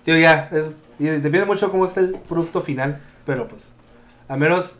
tío, 0.03 0.17
ya, 0.17 0.49
es, 0.51 0.73
y 0.97 1.05
depende 1.05 1.45
mucho 1.45 1.69
cómo 1.69 1.85
está 1.85 1.99
el 1.99 2.13
producto 2.27 2.61
final, 2.61 2.99
pero 3.25 3.47
pues, 3.47 3.71
al 4.29 4.39
menos, 4.39 4.77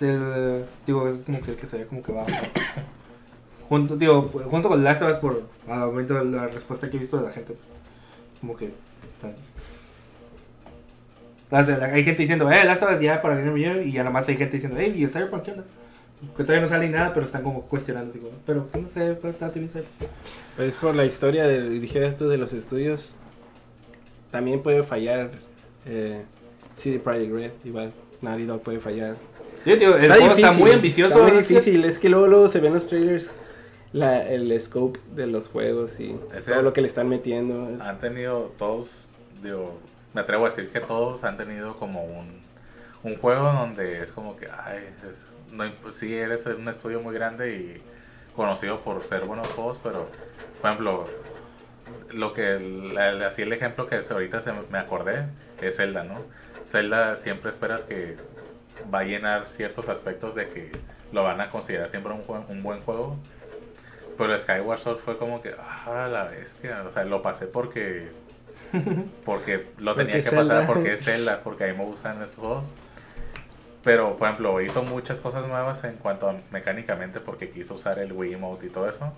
el- 0.00 0.66
digo, 0.86 1.08
es 1.08 1.22
como 1.22 1.40
que 1.40 1.52
el 1.52 1.56
que 1.56 1.66
se 1.66 1.78
ve 1.78 1.86
como 1.86 2.02
que 2.02 2.12
va 2.12 2.24
más. 2.24 2.52
Junto, 3.68 3.96
digo, 3.96 4.30
junto 4.50 4.68
con 4.68 4.84
Last 4.84 5.02
of 5.02 5.10
Us, 5.12 5.16
por 5.16 5.42
al 5.68 6.32
la 6.32 6.46
respuesta 6.48 6.90
que 6.90 6.96
he 6.96 7.00
visto 7.00 7.16
de 7.16 7.24
la 7.24 7.30
gente, 7.30 7.54
es 7.54 8.40
como 8.40 8.54
que. 8.56 8.72
hay 11.50 12.04
gente 12.04 12.22
diciendo, 12.22 12.50
eh, 12.50 12.64
Last 12.64 12.82
of 12.82 12.92
Us 12.92 13.00
ya 13.00 13.22
para 13.22 13.38
el 13.38 13.44
Game 13.44 13.58
Year, 13.58 13.82
y 13.86 13.92
ya 13.92 14.04
nomás 14.04 14.28
hay 14.28 14.36
gente 14.36 14.54
diciendo, 14.56 14.78
hey, 14.80 14.92
¿y 14.96 15.04
el 15.04 15.10
Cyberpunk 15.10 15.42
qué 15.44 15.52
onda? 15.52 15.64
Que 16.36 16.42
todavía 16.42 16.62
no 16.62 16.68
sale 16.68 16.88
nada, 16.88 17.12
pero 17.12 17.24
están 17.24 17.42
como 17.42 17.62
cuestionando, 17.62 18.10
así 18.10 18.18
como, 18.18 18.32
pero 18.44 18.68
no 18.80 18.90
sé, 18.90 19.14
pues 19.14 19.34
está 19.34 19.50
bien. 19.50 19.70
Pues 20.56 20.74
por 20.76 20.94
la 20.94 21.04
historia, 21.04 21.46
de, 21.46 21.68
dijeras 21.68 22.16
tú, 22.16 22.28
de 22.28 22.38
los 22.38 22.52
estudios, 22.52 23.14
también 24.30 24.62
puede 24.62 24.82
fallar 24.82 25.30
eh, 25.84 26.24
CD 26.76 26.98
Projekt 26.98 27.32
Red, 27.32 27.50
igual 27.64 27.92
Naughty 28.22 28.44
Dog 28.46 28.62
puede 28.62 28.80
fallar. 28.80 29.16
Yo, 29.64 29.76
tío, 29.78 29.96
el 29.96 30.12
juego 30.12 30.34
está 30.34 30.52
muy 30.52 30.70
ambicioso. 30.70 31.14
Está 31.18 31.28
muy 31.32 31.38
difícil, 31.42 31.84
es 31.84 31.98
que 31.98 32.08
luego, 32.08 32.26
luego 32.28 32.48
se 32.48 32.60
ven 32.60 32.74
los 32.74 32.86
trailers, 32.86 33.30
la, 33.92 34.22
el 34.28 34.58
scope 34.60 35.00
de 35.14 35.26
los 35.26 35.48
juegos 35.48 35.98
y 36.00 36.16
Ese- 36.36 36.52
todo 36.52 36.62
lo 36.62 36.72
que 36.72 36.80
le 36.82 36.88
están 36.88 37.08
metiendo. 37.08 37.68
es- 37.70 37.80
han 37.80 37.98
tenido 37.98 38.52
todos, 38.58 38.88
digo, 39.42 39.78
me 40.14 40.20
atrevo 40.20 40.46
a 40.46 40.50
decir 40.50 40.68
que 40.70 40.80
todos 40.80 41.24
han 41.24 41.36
tenido 41.36 41.76
como 41.76 42.04
un, 42.04 42.40
un 43.02 43.16
juego 43.16 43.44
donde 43.52 44.02
es 44.02 44.12
como 44.12 44.36
que, 44.36 44.46
ay, 44.46 44.78
es- 45.10 45.24
no, 45.52 45.64
sí 45.92 46.14
eres 46.14 46.44
un 46.46 46.68
estudio 46.68 47.00
muy 47.00 47.14
grande 47.14 47.56
y 47.56 47.82
conocido 48.36 48.80
por 48.80 49.02
ser 49.04 49.24
buenos 49.24 49.48
juegos, 49.48 49.80
pero, 49.82 50.08
por 50.60 50.70
ejemplo, 50.70 51.04
lo 52.12 52.32
que, 52.34 52.92
así 53.26 53.42
el 53.42 53.52
ejemplo 53.52 53.86
que 53.86 54.00
ahorita 54.08 54.42
se 54.42 54.52
me 54.70 54.78
acordé 54.78 55.24
es 55.60 55.76
Zelda, 55.76 56.04
¿no? 56.04 56.20
Zelda 56.76 57.16
siempre 57.16 57.50
esperas 57.50 57.82
que 57.82 58.16
va 58.92 58.98
a 59.00 59.04
llenar 59.04 59.46
ciertos 59.46 59.88
aspectos 59.88 60.34
de 60.34 60.48
que 60.50 60.70
lo 61.12 61.22
van 61.24 61.40
a 61.40 61.50
considerar 61.50 61.88
siempre 61.88 62.12
un, 62.12 62.22
jue- 62.22 62.44
un 62.48 62.62
buen 62.62 62.80
juego. 62.82 63.16
Pero 64.18 64.36
Skyward 64.38 64.78
Sword 64.80 64.98
fue 64.98 65.16
como 65.18 65.40
que, 65.40 65.54
ah, 65.58 66.08
la 66.10 66.24
bestia. 66.24 66.82
O 66.86 66.90
sea, 66.90 67.04
lo 67.04 67.22
pasé 67.22 67.46
porque. 67.46 68.08
Porque 69.24 69.66
lo 69.78 69.94
tenía 69.94 70.14
Porque 70.14 70.28
que 70.30 70.36
pasar 70.36 70.56
Zelda. 70.58 70.66
porque 70.66 70.92
es 70.92 71.04
Zelda, 71.04 71.40
porque 71.44 71.64
a 71.64 71.66
mí 71.68 71.78
me 71.78 71.84
gustan 71.84 72.20
esos 72.22 72.36
juegos. 72.36 72.64
Pero, 73.84 74.16
por 74.16 74.28
ejemplo, 74.28 74.60
hizo 74.60 74.82
muchas 74.82 75.20
cosas 75.20 75.46
nuevas 75.46 75.82
en 75.84 75.94
cuanto 75.94 76.28
a 76.28 76.36
mecánicamente 76.50 77.20
porque 77.20 77.50
quiso 77.50 77.74
usar 77.74 77.98
el 78.00 78.12
Wiimote 78.12 78.66
y 78.66 78.68
todo 78.70 78.88
eso. 78.88 79.12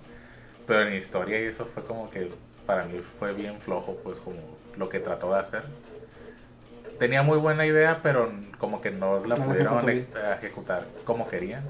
Pero 0.67 0.87
en 0.87 0.93
historia 0.93 1.41
y 1.41 1.45
eso 1.45 1.65
fue 1.73 1.83
como 1.83 2.09
que 2.11 2.29
para 2.67 2.85
mí 2.85 3.01
fue 3.17 3.33
bien 3.33 3.59
flojo, 3.59 3.97
pues 4.03 4.19
como 4.19 4.37
lo 4.77 4.87
que 4.89 4.99
trató 4.99 5.33
de 5.33 5.39
hacer. 5.39 5.63
Tenía 6.99 7.23
muy 7.23 7.37
buena 7.37 7.65
idea, 7.65 8.01
pero 8.03 8.31
como 8.57 8.81
que 8.81 8.91
no 8.91 9.25
la 9.25 9.35
No 9.35 9.45
pudieron 9.45 9.89
ejecutar 9.89 10.85
como 11.05 11.27
querían. 11.27 11.63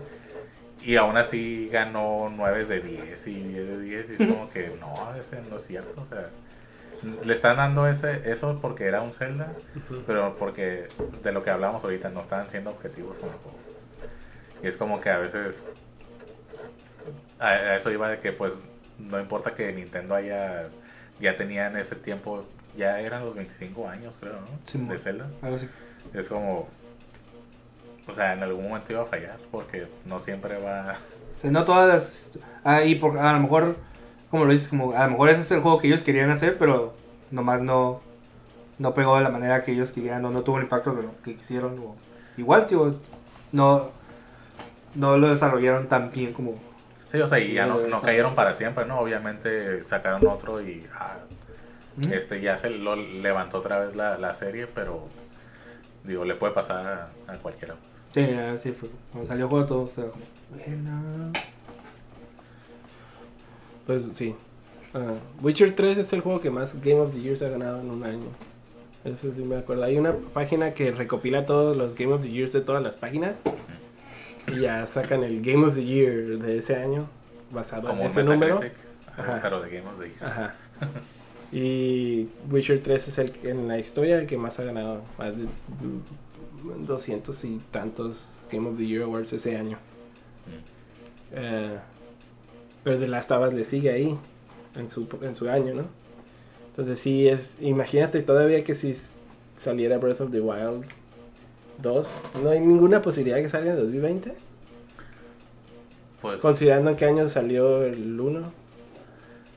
Y 0.81 0.95
aún 0.95 1.17
así 1.17 1.69
ganó 1.71 2.31
9 2.35 2.65
de 2.65 2.79
10 2.81 3.27
y 3.27 3.33
10 3.43 3.67
de 3.67 3.79
10 3.81 4.09
y 4.09 4.11
es 4.13 4.29
como 4.29 4.49
que 4.49 4.71
no, 4.79 5.15
ese 5.19 5.41
no 5.49 5.57
es 5.57 5.67
cierto. 5.67 6.01
O 6.01 6.05
sea, 6.05 6.29
le 7.23 7.33
están 7.33 7.57
dando 7.57 7.87
ese 7.87 8.31
eso 8.31 8.57
porque 8.61 8.85
era 8.85 9.01
un 9.01 9.13
Zelda, 9.13 9.53
pero 10.07 10.35
porque 10.37 10.87
de 11.21 11.31
lo 11.31 11.43
que 11.43 11.49
hablamos 11.49 11.83
ahorita 11.83 12.09
no 12.09 12.21
estaban 12.21 12.49
siendo 12.49 12.71
objetivos 12.71 13.17
con 13.17 13.29
el 13.29 13.35
juego. 13.35 13.57
Y 14.63 14.67
es 14.67 14.77
como 14.77 14.99
que 14.99 15.09
a 15.09 15.17
veces 15.17 15.65
a, 17.39 17.47
a 17.49 17.75
eso 17.77 17.91
iba 17.91 18.09
de 18.09 18.19
que 18.19 18.31
pues 18.31 18.53
no 18.97 19.19
importa 19.19 19.53
que 19.53 19.71
Nintendo 19.73 20.15
haya 20.15 20.69
ya 21.19 21.35
tenía 21.35 21.67
en 21.67 21.77
ese 21.77 21.95
tiempo 21.95 22.45
ya 22.77 22.99
eran 22.99 23.25
los 23.25 23.35
25 23.35 23.87
años 23.87 24.17
creo, 24.19 24.33
¿no? 24.33 24.47
Sí, 24.65 24.77
de 24.79 24.97
Zelda. 24.97 25.27
Algo 25.41 25.57
así. 25.57 25.67
Es 26.13 26.27
como 26.29 26.67
o 28.07 28.15
sea, 28.15 28.33
en 28.33 28.41
algún 28.43 28.63
momento 28.67 28.91
iba 28.91 29.03
a 29.03 29.05
fallar 29.05 29.37
porque 29.51 29.87
no 30.05 30.19
siempre 30.19 30.57
va 30.57 30.95
O 31.37 31.39
sea, 31.39 31.51
no 31.51 31.63
todas 31.63 31.87
las. 31.87 32.29
Ah, 32.63 32.83
y 32.83 32.95
por, 32.95 33.17
a 33.17 33.33
lo 33.33 33.39
mejor, 33.39 33.75
como 34.31 34.45
lo 34.45 34.51
dices, 34.51 34.67
como 34.69 34.93
a 34.93 35.05
lo 35.05 35.11
mejor 35.11 35.29
ese 35.29 35.41
es 35.41 35.51
el 35.51 35.61
juego 35.61 35.79
que 35.79 35.87
ellos 35.87 36.01
querían 36.01 36.31
hacer, 36.31 36.57
pero 36.57 36.95
nomás 37.29 37.61
no, 37.61 38.01
no 38.79 38.93
pegó 38.93 39.15
de 39.17 39.23
la 39.23 39.29
manera 39.29 39.63
que 39.63 39.73
ellos 39.73 39.91
querían, 39.91 40.25
o 40.25 40.31
no 40.31 40.41
tuvo 40.41 40.57
el 40.57 40.63
impacto 40.63 40.95
que, 40.99 41.07
que 41.23 41.37
quisieron. 41.37 41.77
o- 41.79 41.95
igual, 42.37 42.65
tío, 42.65 42.95
no, 43.51 43.91
no 44.95 45.17
lo 45.17 45.29
desarrollaron 45.29 45.87
tan 45.87 46.11
bien 46.11 46.33
como. 46.33 46.55
Sí, 47.11 47.19
o 47.19 47.27
sea, 47.27 47.39
y 47.39 47.53
ya 47.53 47.65
no, 47.65 47.79
no 47.87 48.01
cayeron 48.01 48.33
para 48.35 48.53
siempre, 48.53 48.85
¿no? 48.85 48.99
Obviamente 48.99 49.83
sacaron 49.83 50.25
otro 50.27 50.61
y 50.61 50.85
ah, 50.95 51.17
¿Mm? 52.07 52.13
este 52.13 52.41
ya 52.41 52.57
se 52.57 52.69
lo 52.69 52.95
levantó 52.95 53.59
otra 53.59 53.79
vez 53.79 53.95
la, 53.95 54.17
la 54.17 54.33
serie, 54.33 54.67
pero 54.67 55.07
digo, 56.03 56.25
le 56.25 56.35
puede 56.35 56.53
pasar 56.53 57.11
a, 57.27 57.31
a 57.31 57.37
cualquiera. 57.37 57.75
Sí, 58.11 58.21
así 58.21 58.71
fue. 58.71 58.89
Cuando 59.11 59.27
salió 59.27 59.45
el 59.45 59.49
juego, 59.49 59.65
todo. 59.65 59.89
Bueno. 60.49 61.31
Pues 63.85 64.03
sí. 64.13 64.35
Ah, 64.93 65.13
Witcher 65.41 65.75
3 65.75 65.97
es 65.99 66.13
el 66.13 66.21
juego 66.21 66.39
que 66.39 66.49
más 66.49 66.75
Game 66.81 66.99
of 66.99 67.13
the 67.13 67.21
Year 67.21 67.37
se 67.37 67.45
ha 67.45 67.49
ganado 67.49 67.81
en 67.81 67.91
un 67.91 68.03
año. 68.03 68.25
Eso 69.03 69.31
sí 69.33 69.41
me 69.43 69.57
acuerdo. 69.57 69.83
Hay 69.83 69.97
una 69.97 70.13
página 70.13 70.73
que 70.73 70.91
recopila 70.91 71.45
todos 71.45 71.77
los 71.77 71.95
Game 71.95 72.13
of 72.13 72.21
the 72.23 72.29
Years 72.29 72.51
de 72.51 72.61
todas 72.61 72.81
las 72.81 72.97
páginas. 72.97 73.39
Y 74.47 74.61
ya 74.61 74.85
sacan 74.87 75.23
el 75.23 75.41
Game 75.43 75.65
of 75.65 75.75
the 75.75 75.85
Year 75.85 76.39
de 76.39 76.57
ese 76.57 76.75
año 76.75 77.07
basado 77.51 77.87
Como 77.87 78.01
en 78.01 78.07
ese 78.07 78.23
número. 78.23 78.59
Ajá. 79.15 79.39
pero 79.41 79.61
de 79.61 79.69
Game 79.69 79.87
of 79.89 79.99
the 79.99 80.09
Year. 80.09 80.23
Ajá. 80.23 80.55
Y 81.51 82.27
Witcher 82.51 82.79
3 82.81 83.07
es 83.07 83.17
el 83.17 83.31
que- 83.31 83.49
en 83.49 83.67
la 83.67 83.79
historia 83.79 84.19
el 84.19 84.27
que 84.27 84.37
más 84.37 84.59
ha 84.59 84.63
ganado. 84.63 85.01
Más 85.17 85.35
de 85.35 85.43
mm, 85.45 86.85
200 86.85 87.43
y 87.45 87.59
tantos 87.71 88.33
Game 88.51 88.67
of 88.69 88.77
the 88.77 88.85
Year 88.85 89.03
Awards 89.03 89.33
ese 89.33 89.55
año. 89.57 89.77
Eh, 91.33 91.77
pero 92.83 92.97
The 92.99 93.07
Last 93.07 93.31
of 93.31 93.47
Us 93.47 93.53
le 93.53 93.65
sigue 93.65 93.91
ahí, 93.91 94.15
en 94.75 94.89
su, 94.89 95.07
en 95.21 95.35
su 95.35 95.49
año, 95.49 95.73
¿no? 95.73 95.83
Entonces 96.69 96.99
sí 96.99 97.27
es, 97.27 97.55
imagínate 97.59 98.21
todavía 98.21 98.63
que 98.63 98.73
si 98.75 98.95
saliera 99.57 99.97
Breath 99.97 100.21
of 100.21 100.31
the 100.31 100.39
Wild 100.41 100.85
2, 101.81 102.07
no 102.43 102.49
hay 102.49 102.59
ninguna 102.59 103.01
posibilidad 103.01 103.37
de 103.37 103.43
que 103.43 103.49
salga 103.49 103.71
en 103.71 103.77
2020, 103.77 104.33
Pues, 106.21 106.41
considerando 106.41 106.91
en 106.91 106.95
qué 106.97 107.05
año 107.05 107.27
salió 107.29 107.83
el 107.83 108.19
1. 108.19 108.51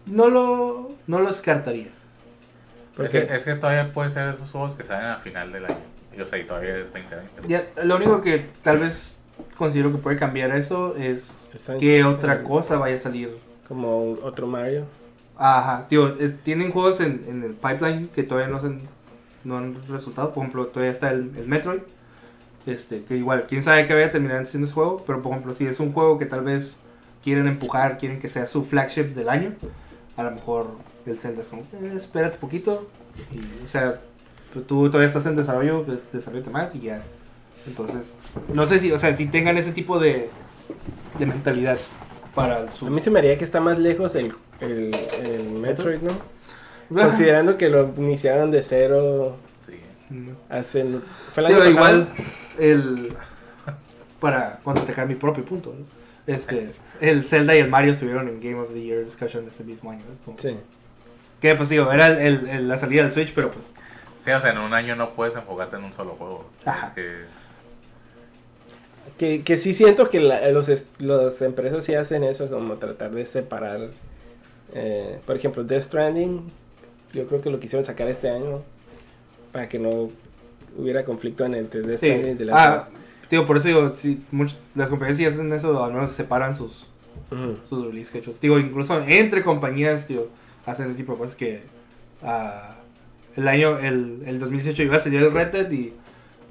No 0.06 0.28
lo, 0.28 0.90
no 1.06 1.20
lo 1.20 1.26
descartaría. 1.28 1.86
es, 1.86 1.92
Porque 2.96 3.26
que, 3.26 3.34
es 3.34 3.44
que 3.44 3.54
todavía 3.54 3.92
puede 3.92 4.10
ser 4.10 4.28
esos 4.34 4.50
juegos 4.50 4.74
que 4.74 4.84
salen 4.84 5.06
al 5.06 5.20
final 5.22 5.52
del 5.52 5.64
año. 5.66 5.76
Yo 6.16 6.26
sé, 6.26 6.40
y 6.40 6.44
todavía 6.44 6.76
es 6.76 6.84
2020. 6.92 7.48
Ya, 7.48 7.64
lo 7.84 7.96
único 7.96 8.20
que 8.20 8.46
tal 8.62 8.78
vez 8.78 9.14
considero 9.56 9.90
que 9.92 9.98
puede 9.98 10.16
cambiar 10.18 10.50
eso 10.52 10.94
es 10.96 11.40
están- 11.54 11.78
que 11.78 12.04
otra 12.04 12.42
cosa 12.42 12.76
vaya 12.76 12.96
a 12.96 12.98
salir. 12.98 13.38
Como 13.66 14.12
otro 14.22 14.46
Mario. 14.46 14.84
Ajá, 15.36 15.86
tío, 15.88 16.14
es- 16.18 16.38
tienen 16.42 16.70
juegos 16.70 17.00
en, 17.00 17.24
en 17.26 17.42
el 17.44 17.52
pipeline 17.54 18.08
que 18.08 18.22
todavía 18.24 18.48
no, 18.52 18.60
se 18.60 18.66
han, 18.66 18.80
no 19.44 19.56
han 19.56 19.76
resultado. 19.88 20.32
Por 20.32 20.42
ejemplo, 20.42 20.66
todavía 20.66 20.92
está 20.92 21.10
el, 21.10 21.32
el 21.36 21.46
Metroid. 21.48 21.80
Este, 22.66 23.02
que 23.04 23.16
igual, 23.16 23.46
quién 23.48 23.62
sabe 23.62 23.84
qué 23.86 23.94
vaya 23.94 24.06
a 24.06 24.10
terminar 24.10 24.46
siendo 24.46 24.66
ese 24.66 24.74
juego. 24.74 25.02
Pero 25.06 25.22
por 25.22 25.32
ejemplo, 25.32 25.54
si 25.54 25.66
es 25.66 25.80
un 25.80 25.92
juego 25.92 26.18
que 26.18 26.26
tal 26.26 26.42
vez 26.44 26.78
quieren 27.24 27.46
empujar, 27.48 27.96
quieren 27.98 28.20
que 28.20 28.28
sea 28.28 28.44
su 28.46 28.62
flagship 28.64 29.14
del 29.14 29.28
año, 29.30 29.52
a 30.16 30.22
lo 30.22 30.30
mejor 30.30 30.70
el 31.06 31.18
Zelda 31.18 31.42
es 31.42 31.48
como, 31.48 31.62
eh, 31.62 31.94
espérate 31.96 32.38
poquito. 32.38 32.88
Y, 33.32 33.64
o 33.64 33.68
sea, 33.68 34.00
pues, 34.52 34.66
tú 34.66 34.86
todavía 34.88 35.08
estás 35.08 35.26
en 35.26 35.36
desarrollo, 35.36 35.84
pues 35.84 35.98
desarrollate 36.12 36.50
más 36.50 36.74
y 36.74 36.80
ya. 36.80 37.02
Entonces, 37.66 38.16
no 38.52 38.66
sé 38.66 38.78
si, 38.78 38.90
o 38.92 38.98
sea, 38.98 39.14
si 39.14 39.26
tengan 39.26 39.56
ese 39.58 39.72
tipo 39.72 39.98
de, 39.98 40.30
de 41.18 41.26
mentalidad 41.26 41.78
para 42.34 42.72
su. 42.72 42.86
A 42.86 42.90
mí 42.90 43.00
se 43.00 43.10
me 43.10 43.18
haría 43.20 43.38
que 43.38 43.44
está 43.44 43.60
más 43.60 43.78
lejos 43.78 44.14
el, 44.16 44.32
el, 44.60 44.94
el 45.22 45.50
Metroid, 45.50 46.00
¿no? 46.00 46.12
Considerando 46.94 47.56
que 47.56 47.68
lo 47.68 47.90
iniciaron 47.96 48.50
de 48.50 48.62
cero 48.62 49.36
Sí. 49.64 49.78
hace... 50.50 50.84
Fue 51.32 51.42
el 51.44 51.48
Digo, 51.48 51.62
año 51.62 51.70
igual 51.70 52.06
pasado. 52.08 52.26
el 52.58 53.16
para 54.20 54.58
contestar 54.62 55.06
mi 55.08 55.14
propio 55.14 55.44
punto 55.44 55.74
¿no? 55.78 55.84
Este 56.26 56.70
el 57.00 57.24
Zelda 57.26 57.54
y 57.56 57.58
el 57.58 57.68
Mario 57.68 57.92
estuvieron 57.92 58.28
en 58.28 58.40
Game 58.40 58.60
of 58.60 58.72
the 58.72 58.80
Year 58.80 59.04
discussion 59.04 59.46
ese 59.48 59.64
mismo 59.64 59.90
año 59.90 60.02
Sí. 60.36 60.56
que 61.40 61.54
pues 61.56 61.68
digo 61.68 61.90
era 61.92 62.06
el- 62.08 62.18
el- 62.18 62.48
el- 62.48 62.68
la 62.68 62.78
salida 62.78 63.02
del 63.02 63.12
Switch 63.12 63.32
pero 63.34 63.50
pues 63.50 63.72
Sí, 64.20 64.30
o 64.30 64.40
sea, 64.40 64.52
en 64.52 64.58
un 64.58 64.72
año 64.72 64.94
no 64.94 65.14
puedes 65.14 65.34
enfocarte 65.34 65.74
en 65.74 65.82
un 65.82 65.92
solo 65.92 66.12
juego. 66.12 66.46
Ajá. 66.64 66.86
Es 66.88 66.92
que, 66.94 67.24
Que, 69.18 69.42
que 69.42 69.56
sí 69.56 69.74
siento 69.74 70.08
que 70.08 70.20
la- 70.20 70.48
los 70.50 70.68
las 70.98 71.42
empresas 71.42 71.84
sí 71.84 71.94
hacen 71.94 72.22
eso, 72.24 72.48
como 72.48 72.74
tratar 72.76 73.10
de 73.10 73.26
separar. 73.26 73.80
eh, 74.74 75.18
por 75.26 75.36
ejemplo, 75.36 75.64
Death 75.64 75.82
Stranding, 75.84 76.50
yo 77.12 77.26
creo 77.26 77.42
que 77.42 77.50
lo 77.50 77.60
quisieron 77.60 77.84
sacar 77.84 78.08
este 78.08 78.30
año 78.30 78.62
para 79.52 79.68
que 79.68 79.78
no 79.78 80.08
hubiera 80.78 81.04
conflicto 81.04 81.44
en 81.44 81.54
entre 81.54 81.82
Death 81.82 81.98
sí 82.00 82.06
Stranding 82.06 82.32
y 82.32 82.36
The 82.36 82.44
Last 82.46 82.88
ah, 82.88 82.90
digo 83.32 83.46
por 83.46 83.56
eso 83.56 83.66
digo 83.68 83.94
si 83.96 84.22
much- 84.32 84.56
las 84.76 84.88
compañías 84.88 85.32
hacen 85.34 85.52
eso 85.52 85.82
al 85.82 85.92
menos 85.92 86.12
separan 86.12 86.54
sus 86.56 86.86
sus 87.68 87.86
release 87.86 88.10
schedules. 88.10 88.40
Digo 88.40 88.58
incluso 88.58 89.02
entre 89.06 89.42
compañías 89.42 90.06
digo 90.06 90.28
hacen 90.66 90.86
ese 90.88 90.98
tipo 90.98 91.12
de 91.12 91.18
cosas 91.18 91.34
que 91.34 91.62
ah, 92.22 92.76
el 93.36 93.48
año 93.48 93.78
el, 93.78 94.22
el 94.26 94.38
2018 94.38 94.82
iba 94.84 94.96
a 94.96 95.00
salir 95.00 95.20
el 95.22 95.32
Red 95.32 95.48
Dead 95.48 95.70
y 95.70 95.92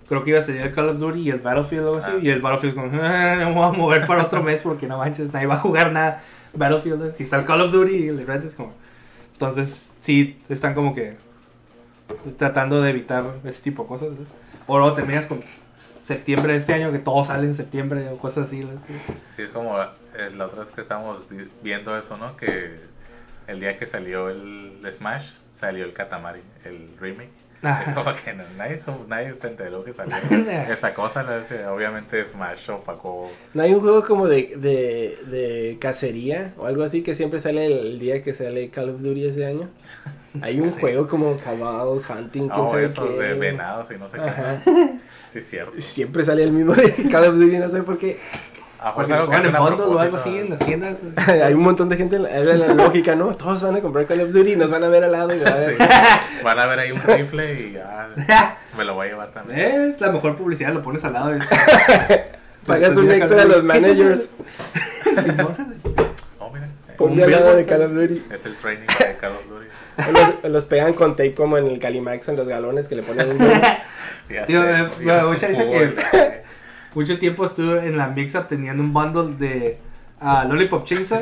creo 0.09 0.23
que 0.23 0.31
iba 0.31 0.39
a 0.39 0.41
salir 0.41 0.61
el 0.61 0.73
Call 0.73 0.89
of 0.89 0.97
Duty 0.99 1.19
y 1.19 1.29
el 1.29 1.39
Battlefield 1.39 1.83
o 1.85 1.87
algo 1.89 1.99
así 1.99 2.09
Ah. 2.13 2.19
y 2.21 2.29
el 2.29 2.41
Battlefield 2.41 2.75
como 2.75 2.87
"Ah, 3.01 3.35
no 3.39 3.49
me 3.49 3.55
voy 3.55 3.65
a 3.65 3.71
mover 3.71 4.05
para 4.07 4.23
otro 4.23 4.41
mes 4.43 4.61
porque 4.63 4.87
no 4.87 4.97
manches 4.97 5.31
nadie 5.31 5.45
va 5.47 5.55
a 5.55 5.59
jugar 5.59 5.91
nada 5.93 6.23
Battlefield 6.53 7.13
si 7.13 7.23
está 7.23 7.37
el 7.39 7.45
Call 7.45 7.61
of 7.61 7.71
Duty 7.71 7.93
y 7.95 8.07
el 8.07 8.17
Red 8.25 8.39
Dead 8.39 8.45
es 8.47 8.55
como 8.55 8.73
entonces 9.33 9.89
sí 10.01 10.37
están 10.49 10.73
como 10.73 10.93
que 10.95 11.15
tratando 12.37 12.81
de 12.81 12.89
evitar 12.89 13.23
ese 13.45 13.61
tipo 13.61 13.83
de 13.83 13.87
cosas 13.89 14.09
o 14.67 14.77
luego 14.79 14.93
terminas 14.93 15.25
con 15.27 15.39
septiembre 16.01 16.53
de 16.53 16.59
este 16.59 16.73
año 16.73 16.91
que 16.91 16.99
todo 16.99 17.23
sale 17.23 17.45
en 17.45 17.53
septiembre 17.53 18.09
o 18.09 18.17
cosas 18.17 18.47
así. 18.47 18.67
Sí. 19.35 19.41
es 19.43 19.49
como 19.51 19.79
eh, 19.81 20.31
la 20.35 20.45
otra 20.45 20.61
vez 20.61 20.71
que 20.71 20.81
estábamos 20.81 21.25
viendo 21.61 21.97
eso, 21.97 22.17
¿no? 22.17 22.37
Que 22.37 22.79
el 23.47 23.59
día 23.59 23.77
que 23.77 23.85
salió 23.85 24.29
el 24.29 24.81
Smash, 24.91 25.29
salió 25.55 25.85
el 25.85 25.93
Katamari, 25.93 26.41
el 26.65 26.95
remake. 26.99 27.40
Es 27.63 27.93
como 27.93 28.11
que 28.15 28.33
no- 28.33 28.43
nadie, 28.57 28.79
nadie 29.07 29.33
se 29.35 29.47
enteró 29.47 29.83
que 29.83 29.93
salió 29.93 30.15
esa 30.71 30.93
cosa. 30.93 31.23
Obviamente 31.71 32.25
Smash 32.25 32.69
opacó. 32.71 33.29
¿No 33.53 33.61
hay 33.61 33.73
un 33.75 33.81
juego 33.81 34.03
como 34.03 34.27
de, 34.27 34.53
de, 34.55 35.17
de 35.29 35.77
cacería 35.79 36.53
o 36.57 36.65
algo 36.65 36.83
así 36.83 37.03
que 37.03 37.13
siempre 37.13 37.39
sale 37.39 37.65
el, 37.67 37.99
día 37.99 38.23
que 38.23 38.33
sale 38.33 38.69
Call 38.69 38.89
of 38.89 39.01
Duty 39.01 39.27
ese 39.27 39.45
año? 39.45 39.69
Hay 40.41 40.59
un 40.61 40.65
Sí. 40.67 40.79
juego 40.79 41.07
como 41.09 41.35
Cabal, 41.37 41.99
Hunting, 42.09 42.47
quién 42.47 42.51
Oh, 42.65 42.69
sabe 42.69 42.85
esos 42.85 43.09
qué. 43.09 43.17
de 43.17 43.33
venados 43.33 43.91
y 43.91 43.97
no 43.99 44.07
sé 44.07 44.17
Ajá. 44.17 44.61
qué. 44.63 44.71
Sí, 45.29 45.39
es 45.39 45.49
cierto. 45.49 45.73
Siempre 45.81 46.23
sale 46.23 46.43
el 46.45 46.53
mismo 46.53 46.73
de 46.73 46.91
Call 47.11 47.25
of 47.25 47.35
Duty, 47.35 47.57
no 47.57 47.69
sé 47.69 47.83
por 47.83 47.97
qué. 47.97 48.17
A 48.83 48.95
porque 48.95 49.13
fuerza 49.13 49.13
los 49.13 49.21
algo 49.21 49.31
que 49.31 49.37
juegan 49.37 49.41
en 49.49 49.55
hacen 49.55 49.55
a 49.55 49.59
bundles 49.69 49.87
o 49.87 49.99
algo 50.01 50.15
así 50.17 50.37
en 50.39 50.49
las 50.49 50.59
tiendas 50.59 50.97
Hay 51.27 51.53
un 51.53 51.61
montón 51.61 51.87
de 51.89 51.97
gente, 51.97 52.15
en 52.15 52.23
la, 52.23 52.29
es 52.31 52.45
la 52.59 52.67
lógica, 52.73 53.15
¿no? 53.15 53.35
Todos 53.35 53.61
van 53.61 53.75
a 53.75 53.81
comprar 53.81 54.05
Call 54.07 54.21
of 54.21 54.31
Duty 54.31 54.53
y 54.53 54.55
nos 54.55 54.71
van 54.71 54.83
a 54.83 54.87
ver 54.89 55.03
al 55.03 55.11
lado. 55.11 55.35
Y 55.35 55.39
van 55.39 55.53
a 55.53 55.57
Sí. 55.57 55.65
decir, 55.71 55.87
Van 56.43 56.59
a 56.59 56.65
ver 56.65 56.79
ahí 56.79 56.91
un 56.91 57.01
rifle 57.03 57.53
y 57.61 57.73
ya 57.73 58.57
me 58.77 58.83
lo 58.83 58.95
voy 58.95 59.07
a 59.07 59.09
llevar 59.11 59.29
también. 59.31 59.59
Es 59.91 60.01
la 60.01 60.11
mejor 60.11 60.35
publicidad, 60.35 60.73
lo 60.73 60.81
pones 60.81 61.03
al 61.05 61.13
lado. 61.13 61.35
y- 61.37 61.39
Pagas 62.65 62.97
un 62.97 63.11
extra 63.11 63.41
a 63.43 63.45
los 63.45 63.53
¿qué 63.57 63.59
es 63.61 63.63
managers. 63.65 64.29
Oh, 66.39 67.05
Un 67.05 67.21
al 67.21 67.31
lado 67.31 67.55
de 67.55 67.65
Call 67.65 67.81
of. 67.83 67.91
Duty. 67.93 68.23
Es 68.31 68.45
el 68.45 68.55
training 68.55 68.87
de 68.87 69.15
Call 69.19 69.31
of 69.31 69.47
Duty. 69.49 69.65
Los, 70.43 70.51
los 70.51 70.65
pegan 70.65 70.93
con 70.93 71.11
tape 71.15 71.33
como 71.33 71.57
en 71.57 71.67
el 71.67 71.79
Calimax 71.79 72.29
en 72.29 72.37
los 72.37 72.47
galones 72.47 72.87
que 72.87 72.95
le 72.95 73.03
ponen 73.03 73.29
un 73.31 73.37
Tío, 74.47 74.63
el 74.63 75.27
mucha 75.27 75.47
dice 75.47 75.67
que- 75.69 76.41
Mucho 76.93 77.17
tiempo 77.17 77.45
estuve 77.45 77.87
en 77.87 77.97
la 77.97 78.07
Mix-Up 78.07 78.47
teniendo 78.47 78.83
un 78.83 78.91
bundle 78.91 79.35
de 79.37 79.77
ah, 80.19 80.45
Lollipop 80.47 80.85
Chainsaw 80.85 81.21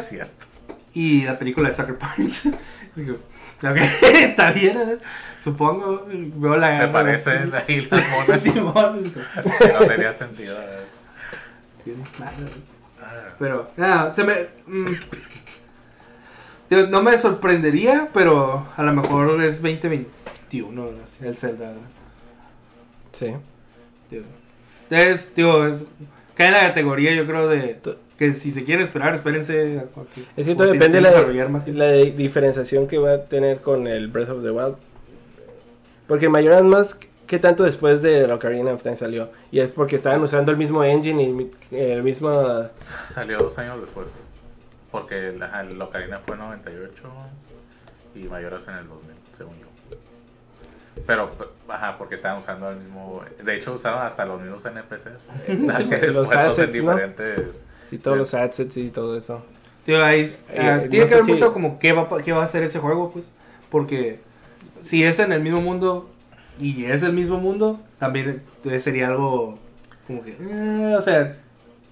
y 0.93 1.23
la 1.23 1.37
película 1.37 1.69
de 1.69 1.75
Sucker 1.75 1.97
Punch. 1.97 2.47
Así 2.93 3.05
que, 3.05 3.11
ok, 3.11 3.77
está 4.15 4.51
bien, 4.51 4.77
¿eh? 4.77 4.97
supongo. 5.39 6.05
Veo 6.07 6.57
la 6.57 6.81
Se 6.81 6.87
parecen 6.87 7.53
ahí 7.53 7.87
las 7.89 8.09
monas. 8.55 9.05
No 9.05 9.85
tenía 9.87 10.13
sentido. 10.13 10.55
¿verdad? 10.57 12.03
nada. 12.19 12.33
Ah, 13.01 13.35
Pero, 13.37 13.71
se 14.11 14.23
me. 14.23 14.33
mm, 14.65 14.95
no 16.89 17.01
me 17.01 17.17
sorprendería, 17.17 18.09
pero 18.13 18.67
a 18.75 18.83
lo 18.83 18.93
mejor 18.93 19.41
es 19.41 19.61
2021 19.61 20.71
¿no? 20.71 21.03
Así, 21.03 21.25
el 21.25 21.37
Zelda. 21.37 21.73
Sí. 23.13 23.35
Es, 24.89 25.35
digo, 25.35 25.65
es, 25.65 25.83
cae 26.35 26.47
en 26.47 26.53
la 26.53 26.59
categoría, 26.61 27.13
yo 27.13 27.25
creo, 27.25 27.47
de 27.47 27.79
que 28.17 28.33
si 28.33 28.51
se 28.51 28.63
quieren 28.65 28.83
esperar, 28.83 29.13
espérense. 29.13 29.83
Es 30.35 30.45
cierto, 30.45 30.65
si 30.67 30.73
depende 30.73 30.99
la, 31.01 31.09
desarrollar 31.11 31.49
más 31.49 31.63
tiempo. 31.63 31.79
la 31.79 31.85
de- 31.87 32.11
diferenciación 32.11 32.87
que 32.87 32.97
va 32.97 33.13
a 33.13 33.21
tener 33.25 33.61
con 33.61 33.87
el 33.87 34.07
Breath 34.07 34.29
of 34.29 34.43
the 34.43 34.51
Wild. 34.51 34.75
Porque 36.07 36.27
Majora's 36.27 36.63
Mask, 36.63 37.03
¿qué 37.27 37.37
tanto 37.39 37.63
después 37.63 38.01
de 38.01 38.25
Ocarina 38.31 38.73
of 38.73 38.81
Time 38.83 38.97
salió? 38.97 39.29
Y 39.51 39.59
es 39.59 39.69
porque 39.69 39.95
estaban 39.95 40.21
usando 40.21 40.51
el 40.51 40.57
mismo 40.57 40.83
engine 40.83 41.23
y 41.23 41.31
mi- 41.31 41.51
el 41.71 42.01
mismo... 42.03 42.65
Salió 43.13 43.37
dos 43.37 43.57
años 43.59 43.79
después. 43.79 44.09
Porque 44.91 45.31
la, 45.37 45.61
el 45.61 45.79
Ocarina 45.81 46.17
fue 46.25 46.33
en 46.35 46.41
98 46.41 46.91
y 48.15 48.19
Mayoras 48.27 48.67
en 48.67 48.73
el 48.75 48.87
2000, 48.87 49.11
según 49.37 49.53
yo. 49.59 49.67
Pero, 51.05 51.29
ajá, 51.67 51.97
porque 51.97 52.15
estaban 52.15 52.39
usando 52.39 52.69
el 52.69 52.77
mismo. 52.77 53.21
De 53.43 53.55
hecho, 53.57 53.73
usaron 53.73 54.01
hasta 54.01 54.25
los 54.25 54.41
mismos 54.41 54.63
NPCs. 54.65 55.47
Los 56.07 56.27
puestos 56.29 56.31
en 56.31 56.39
assets, 56.39 56.83
¿no? 56.83 56.91
diferentes. 56.91 57.63
Sí, 57.89 57.97
todos 57.97 58.17
los 58.17 58.33
assets 58.33 58.77
y 58.77 58.89
todo 58.89 59.17
eso. 59.17 59.43
Digo, 59.85 60.01
ahí 60.01 60.21
Eh, 60.49 60.59
ah, 60.59 60.81
no 60.83 60.89
tiene 60.89 61.07
que 61.07 61.15
ver 61.15 61.23
si- 61.23 61.31
mucho 61.31 61.51
como 61.53 61.79
qué 61.79 61.93
va, 61.93 62.07
qué 62.23 62.31
va 62.31 62.41
a 62.41 62.45
hacer 62.45 62.61
ese 62.63 62.77
juego, 62.79 63.09
pues. 63.11 63.29
Porque 63.71 64.19
si 64.81 65.03
es 65.03 65.17
en 65.19 65.31
el 65.31 65.41
mismo 65.41 65.61
mundo 65.61 66.09
y 66.59 66.85
es 66.85 67.01
el 67.01 67.13
mismo 67.13 67.37
mundo, 67.39 67.79
también 67.97 68.43
eh, 68.65 68.79
sería 68.79 69.07
algo 69.07 69.57
como 70.05 70.23
que, 70.23 70.35
eh, 70.39 70.95
o 70.97 71.01
sea, 71.01 71.35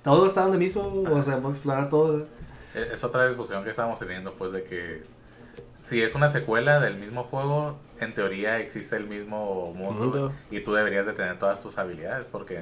todo 0.03 0.27
está 0.27 0.41
donde 0.41 0.57
mismo, 0.57 0.81
o 0.83 1.23
sea, 1.23 1.37
voy 1.37 1.49
a 1.49 1.53
explorar 1.53 1.89
todo. 1.89 2.27
Eh, 2.75 2.89
Es 2.93 3.03
otra 3.03 3.25
discusión 3.27 3.63
que 3.63 3.71
estábamos 3.71 3.97
teniendo, 3.99 4.31
pues, 4.33 4.51
de 4.51 4.63
que 4.63 5.01
si 5.87 6.01
es 6.01 6.15
una 6.15 6.27
secuela 6.27 6.81
del 6.81 6.97
mismo 6.97 7.23
juego, 7.23 7.79
en 8.01 8.13
teoría 8.13 8.59
existe 8.59 8.97
el 8.97 9.07
mismo 9.07 9.71
mundo, 9.73 10.03
Mundo. 10.03 10.33
y 10.51 10.59
tú 10.59 10.73
deberías 10.73 11.05
de 11.05 11.13
tener 11.13 11.39
todas 11.39 11.61
tus 11.61 11.77
habilidades 11.77 12.25
porque 12.29 12.59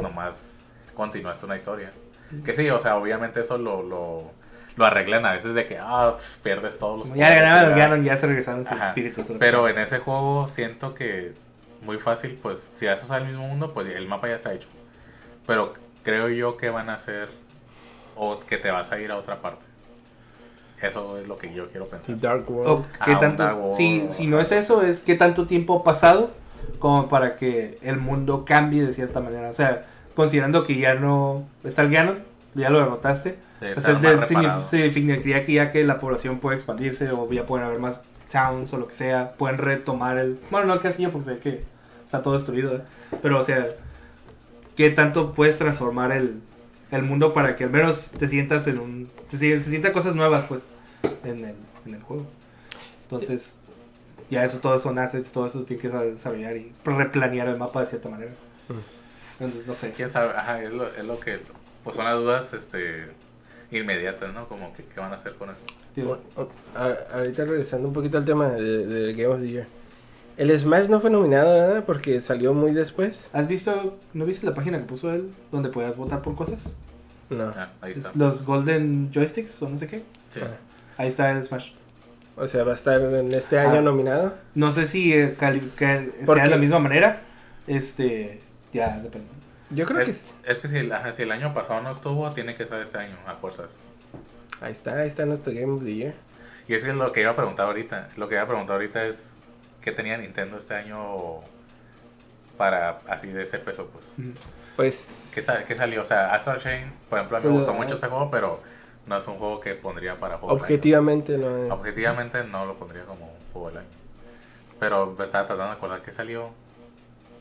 nomás 0.00 0.54
continuaste 0.94 1.44
una 1.44 1.56
historia. 1.56 1.90
Que 2.46 2.54
sí, 2.54 2.70
o 2.70 2.80
sea, 2.80 2.96
obviamente 2.96 3.40
eso 3.42 3.58
lo, 3.58 3.82
lo, 3.82 4.30
lo 4.76 4.86
arreglan 4.86 5.26
a 5.26 5.32
veces 5.32 5.52
de 5.52 5.66
que, 5.66 5.76
ah, 5.78 6.12
pues, 6.16 6.40
pierdes 6.42 6.78
todos 6.78 7.06
los 7.06 7.14
ya 7.14 7.28
ganaron, 7.34 7.70
ganaron, 7.72 8.04
ya 8.04 8.16
se 8.16 8.26
regresaron 8.26 8.64
sus 8.64 8.72
Ajá. 8.72 8.88
espíritus. 8.88 9.26
Pero 9.38 9.68
en 9.68 9.78
ese 9.78 9.98
juego 9.98 10.48
siento 10.48 10.94
que 10.94 11.34
muy 11.82 11.98
fácil, 11.98 12.38
pues 12.40 12.70
si 12.72 12.86
vas 12.86 13.02
a 13.02 13.04
usar 13.04 13.20
el 13.20 13.28
mismo 13.28 13.46
mundo, 13.46 13.74
pues 13.74 13.94
el 13.94 14.08
mapa 14.08 14.28
ya 14.28 14.34
está 14.34 14.54
hecho. 14.54 14.68
Pero 15.46 15.74
creo 16.04 16.30
yo 16.30 16.56
que 16.56 16.70
van 16.70 16.88
a 16.88 16.94
hacer 16.94 17.28
o 18.16 18.40
que 18.40 18.56
te 18.56 18.70
vas 18.70 18.92
a 18.92 18.98
ir 18.98 19.10
a 19.10 19.18
otra 19.18 19.42
parte. 19.42 19.62
Eso 20.82 21.16
es 21.18 21.28
lo 21.28 21.38
que 21.38 21.52
yo 21.54 21.68
quiero 21.70 21.86
pensar. 21.86 22.14
Sí, 22.14 22.20
Dark 22.20 22.50
World. 22.50 22.68
O 22.68 22.86
Ah, 22.98 23.04
qué 23.04 23.12
un 23.12 23.18
tanto, 23.20 23.42
Dark 23.44 23.58
World. 23.58 23.76
si, 23.76 24.06
si 24.10 24.26
no 24.26 24.40
es 24.40 24.50
eso, 24.52 24.82
es 24.82 25.02
qué 25.02 25.14
tanto 25.14 25.46
tiempo 25.46 25.78
ha 25.78 25.84
pasado 25.84 26.30
como 26.78 27.08
para 27.08 27.36
que 27.36 27.78
el 27.82 27.98
mundo 27.98 28.44
cambie 28.44 28.84
de 28.84 28.92
cierta 28.92 29.20
manera. 29.20 29.48
O 29.50 29.54
sea, 29.54 29.86
considerando 30.14 30.64
que 30.64 30.76
ya 30.78 30.94
no 30.94 31.44
está 31.64 31.82
el 31.82 31.90
Ganon, 31.90 32.18
ya 32.54 32.68
lo 32.70 32.80
derrotaste, 32.80 33.30
Sí, 33.30 33.36
pues 33.60 33.78
estar 33.78 33.94
es 33.94 34.02
de- 34.02 34.16
más 34.16 34.28
signi- 34.30 34.36
reparado. 34.42 34.68
significaría 34.68 35.44
que 35.44 35.52
ya 35.52 35.70
que 35.70 35.84
la 35.84 35.98
población 36.00 36.38
puede 36.40 36.56
expandirse 36.56 37.10
o 37.12 37.30
ya 37.30 37.46
pueden 37.46 37.66
haber 37.66 37.78
más 37.78 38.00
towns 38.30 38.72
o 38.72 38.78
lo 38.78 38.88
que 38.88 38.94
sea, 38.94 39.32
pueden 39.38 39.58
retomar 39.58 40.18
el... 40.18 40.38
Bueno, 40.50 40.66
no 40.66 40.74
el 40.74 40.80
castillo 40.80 41.10
porque 41.10 41.26
sé 41.30 41.38
que 41.38 41.62
está 42.04 42.22
todo 42.22 42.34
destruido, 42.34 42.74
¿eh? 42.76 42.80
pero 43.22 43.38
o 43.38 43.42
sea, 43.44 43.66
qué 44.76 44.90
tanto 44.90 45.32
puedes 45.32 45.58
transformar 45.58 46.12
el, 46.12 46.40
el 46.92 47.02
mundo 47.02 47.34
para 47.34 47.56
que 47.56 47.64
al 47.64 47.70
menos 47.70 48.10
te 48.10 48.28
sientas 48.28 48.66
en 48.68 48.78
un... 48.78 49.10
Se, 49.28 49.38
se 49.38 49.70
sientan 49.70 49.92
cosas 49.92 50.14
nuevas 50.14 50.44
pues 50.44 50.66
en 51.24 51.44
el, 51.44 51.54
en 51.86 51.94
el 51.94 52.02
juego. 52.02 52.26
Entonces, 53.04 53.54
ya 54.30 54.44
eso, 54.44 54.58
todo 54.60 54.78
son 54.78 54.98
assets, 54.98 55.32
todo 55.32 55.46
eso 55.46 55.64
tiene 55.64 55.82
que 55.82 55.88
desarrollar 55.88 56.56
y 56.56 56.72
replanear 56.84 57.48
el 57.48 57.56
mapa 57.58 57.80
de 57.80 57.86
cierta 57.86 58.08
manera. 58.08 58.32
Entonces, 59.40 59.66
no 59.66 59.74
sé. 59.74 59.92
quién 59.96 60.08
sabe, 60.10 60.30
ajá, 60.36 60.62
es 60.62 60.72
lo, 60.72 60.86
es 60.86 61.04
lo 61.04 61.18
que, 61.18 61.40
pues 61.84 61.96
son 61.96 62.04
las 62.04 62.14
dudas, 62.16 62.52
este, 62.54 63.06
inmediatas, 63.70 64.32
¿no? 64.32 64.46
Como 64.46 64.72
que, 64.74 64.84
¿qué 64.84 65.00
van 65.00 65.12
a 65.12 65.16
hacer 65.16 65.34
con 65.34 65.50
eso? 65.50 65.60
Digo, 65.96 66.18
O- 66.36 66.42
o- 66.42 66.50
a- 66.78 67.16
ahorita 67.18 67.44
regresando 67.44 67.88
un 67.88 67.94
poquito 67.94 68.18
al 68.18 68.24
tema 68.24 68.48
de, 68.50 68.86
de 68.86 69.12
Game 69.14 69.26
of 69.34 69.40
the 69.40 69.48
Year. 69.48 69.66
El 70.36 70.58
Smash 70.58 70.88
no 70.88 71.00
fue 71.00 71.10
nominado, 71.10 71.52
¿verdad? 71.52 71.84
Porque 71.84 72.20
salió 72.22 72.54
muy 72.54 72.72
después. 72.72 73.28
¿Has 73.32 73.46
visto, 73.48 73.98
no 74.14 74.24
viste 74.24 74.46
la 74.46 74.54
página 74.54 74.78
que 74.78 74.84
puso 74.84 75.12
él 75.12 75.30
donde 75.50 75.68
podías 75.68 75.96
votar 75.96 76.22
por 76.22 76.34
cosas? 76.34 76.76
No. 77.30 77.50
Ah, 77.56 77.70
ahí 77.80 77.92
está. 77.92 78.08
Es 78.10 78.16
Los 78.16 78.44
Golden 78.44 79.10
Joysticks 79.12 79.60
o 79.62 79.68
no 79.68 79.78
sé 79.78 79.86
qué. 79.88 80.02
Sí. 80.28 80.40
Ah. 80.42 80.48
Ahí 80.96 81.08
está 81.08 81.30
el 81.30 81.42
Smash. 81.44 81.72
O 82.36 82.48
sea, 82.48 82.64
va 82.64 82.72
a 82.72 82.74
estar 82.74 83.00
en 83.00 83.32
este 83.34 83.58
año 83.58 83.78
Ah. 83.78 83.82
nominado. 83.82 84.34
No 84.54 84.72
sé 84.72 84.86
si 84.86 85.12
eh, 85.12 85.34
cali- 85.38 85.70
que 85.76 86.12
¿Por 86.24 86.36
sea 86.36 86.44
de 86.44 86.50
la 86.50 86.56
misma 86.56 86.78
manera. 86.78 87.20
Este, 87.66 88.40
ya 88.72 88.98
depende. 89.00 89.28
Yo 89.70 89.86
creo 89.86 90.04
que 90.04 90.10
Es, 90.12 90.22
es 90.46 90.58
que 90.60 90.68
si, 90.68 90.76
el- 90.78 90.92
si 91.12 91.22
el 91.22 91.30
año 91.32 91.52
pasado 91.54 91.80
no 91.82 91.90
estuvo, 91.92 92.30
tiene 92.32 92.54
que 92.56 92.62
estar 92.64 92.80
este 92.82 92.98
año, 92.98 93.16
a 93.26 93.34
fuerzas. 93.34 93.78
ahí 94.60 94.72
está, 94.72 94.94
ahí 94.98 95.06
está 95.08 95.24
nuestro 95.26 95.52
Game 95.52 95.72
of 95.72 95.82
the 95.84 95.94
Year. 95.94 96.14
Y 96.68 96.74
es 96.74 96.84
que 96.84 96.92
lo 96.92 97.12
que 97.12 97.20
iba 97.22 97.30
a 97.32 97.36
preguntar 97.36 97.66
ahorita, 97.66 98.08
lo 98.16 98.28
que 98.28 98.34
iba 98.36 98.44
a 98.44 98.46
preguntar 98.46 98.76
ahorita 98.76 99.04
es 99.06 99.36
qué 99.82 99.92
tenía 99.92 100.16
Nintendo 100.16 100.58
este 100.58 100.74
año 100.74 101.40
para 102.56 102.98
así 103.08 103.28
de 103.28 103.42
ese 103.42 103.58
peso, 103.58 103.88
pues. 103.92 104.06
Ujú. 104.18 104.36
Pues 104.76 105.30
¿Qué, 105.34 105.42
sa- 105.42 105.64
qué 105.64 105.76
salió? 105.76 106.00
O 106.02 106.04
sea, 106.04 106.32
Astral 106.34 106.60
Chain, 106.62 106.92
por 107.10 107.18
ejemplo, 107.18 107.36
a 107.36 107.40
mí 107.40 107.46
me 107.48 107.52
gustó 107.56 107.74
mucho 107.74 107.94
este 107.94 108.06
juego, 108.06 108.30
pero 108.30 108.60
no 109.06 109.16
es 109.16 109.26
un 109.26 109.36
juego 109.36 109.60
que 109.60 109.74
pondría 109.74 110.16
para 110.16 110.38
juego 110.38 110.54
del 110.54 110.64
año. 110.64 110.64
objetivamente 110.64 111.36
no. 111.38 111.64
es- 111.64 111.70
Objetivamente 111.70 112.44
no 112.44 112.64
lo 112.66 112.74
pondría 112.76 113.04
como 113.04 113.26
un 113.26 113.52
juego 113.52 113.68
del 113.68 113.78
año. 113.78 113.88
Pero 114.80 115.14
me 115.18 115.24
estaba 115.24 115.46
tratando 115.46 115.70
de 115.72 115.76
acordar 115.76 116.02
qué 116.02 116.12
salió. 116.12 116.50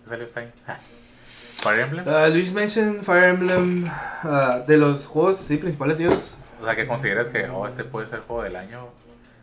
¿Qué 0.03 0.09
salió 0.09 0.25
este 0.25 0.39
año? 0.41 0.51
Ah, 0.67 0.77
Fire 1.61 1.79
Emblem. 1.81 2.05
Ah, 2.07 2.27
Luis 2.27 2.51
Mansion, 2.53 3.03
Fire 3.03 3.25
Emblem, 3.25 3.85
ah, 3.87 4.61
de 4.67 4.77
los 4.77 5.05
juegos 5.07 5.37
sí, 5.37 5.57
principales 5.57 5.97
de 5.99 6.05
ellos. 6.05 6.33
O 6.61 6.65
sea, 6.65 6.75
que 6.75 6.85
consideres 6.85 7.29
que, 7.29 7.47
oh, 7.49 7.65
este 7.65 7.83
puede 7.83 8.07
ser 8.07 8.19
juego 8.21 8.43
del 8.43 8.55
año. 8.55 8.87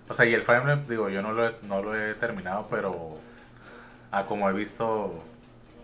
O 0.09 0.14
sea, 0.14 0.24
y 0.26 0.35
el 0.35 0.43
Fire 0.43 0.59
Emblem, 0.60 0.86
digo, 0.89 1.09
yo 1.09 1.22
no 1.22 1.32
lo 1.32 1.48
he, 1.48 1.55
no 1.62 1.82
lo 1.82 1.94
he 1.98 2.14
terminado, 2.14 2.66
pero 2.70 3.18
ah, 4.10 4.24
como 4.26 4.48
he 4.48 4.52
visto 4.52 5.22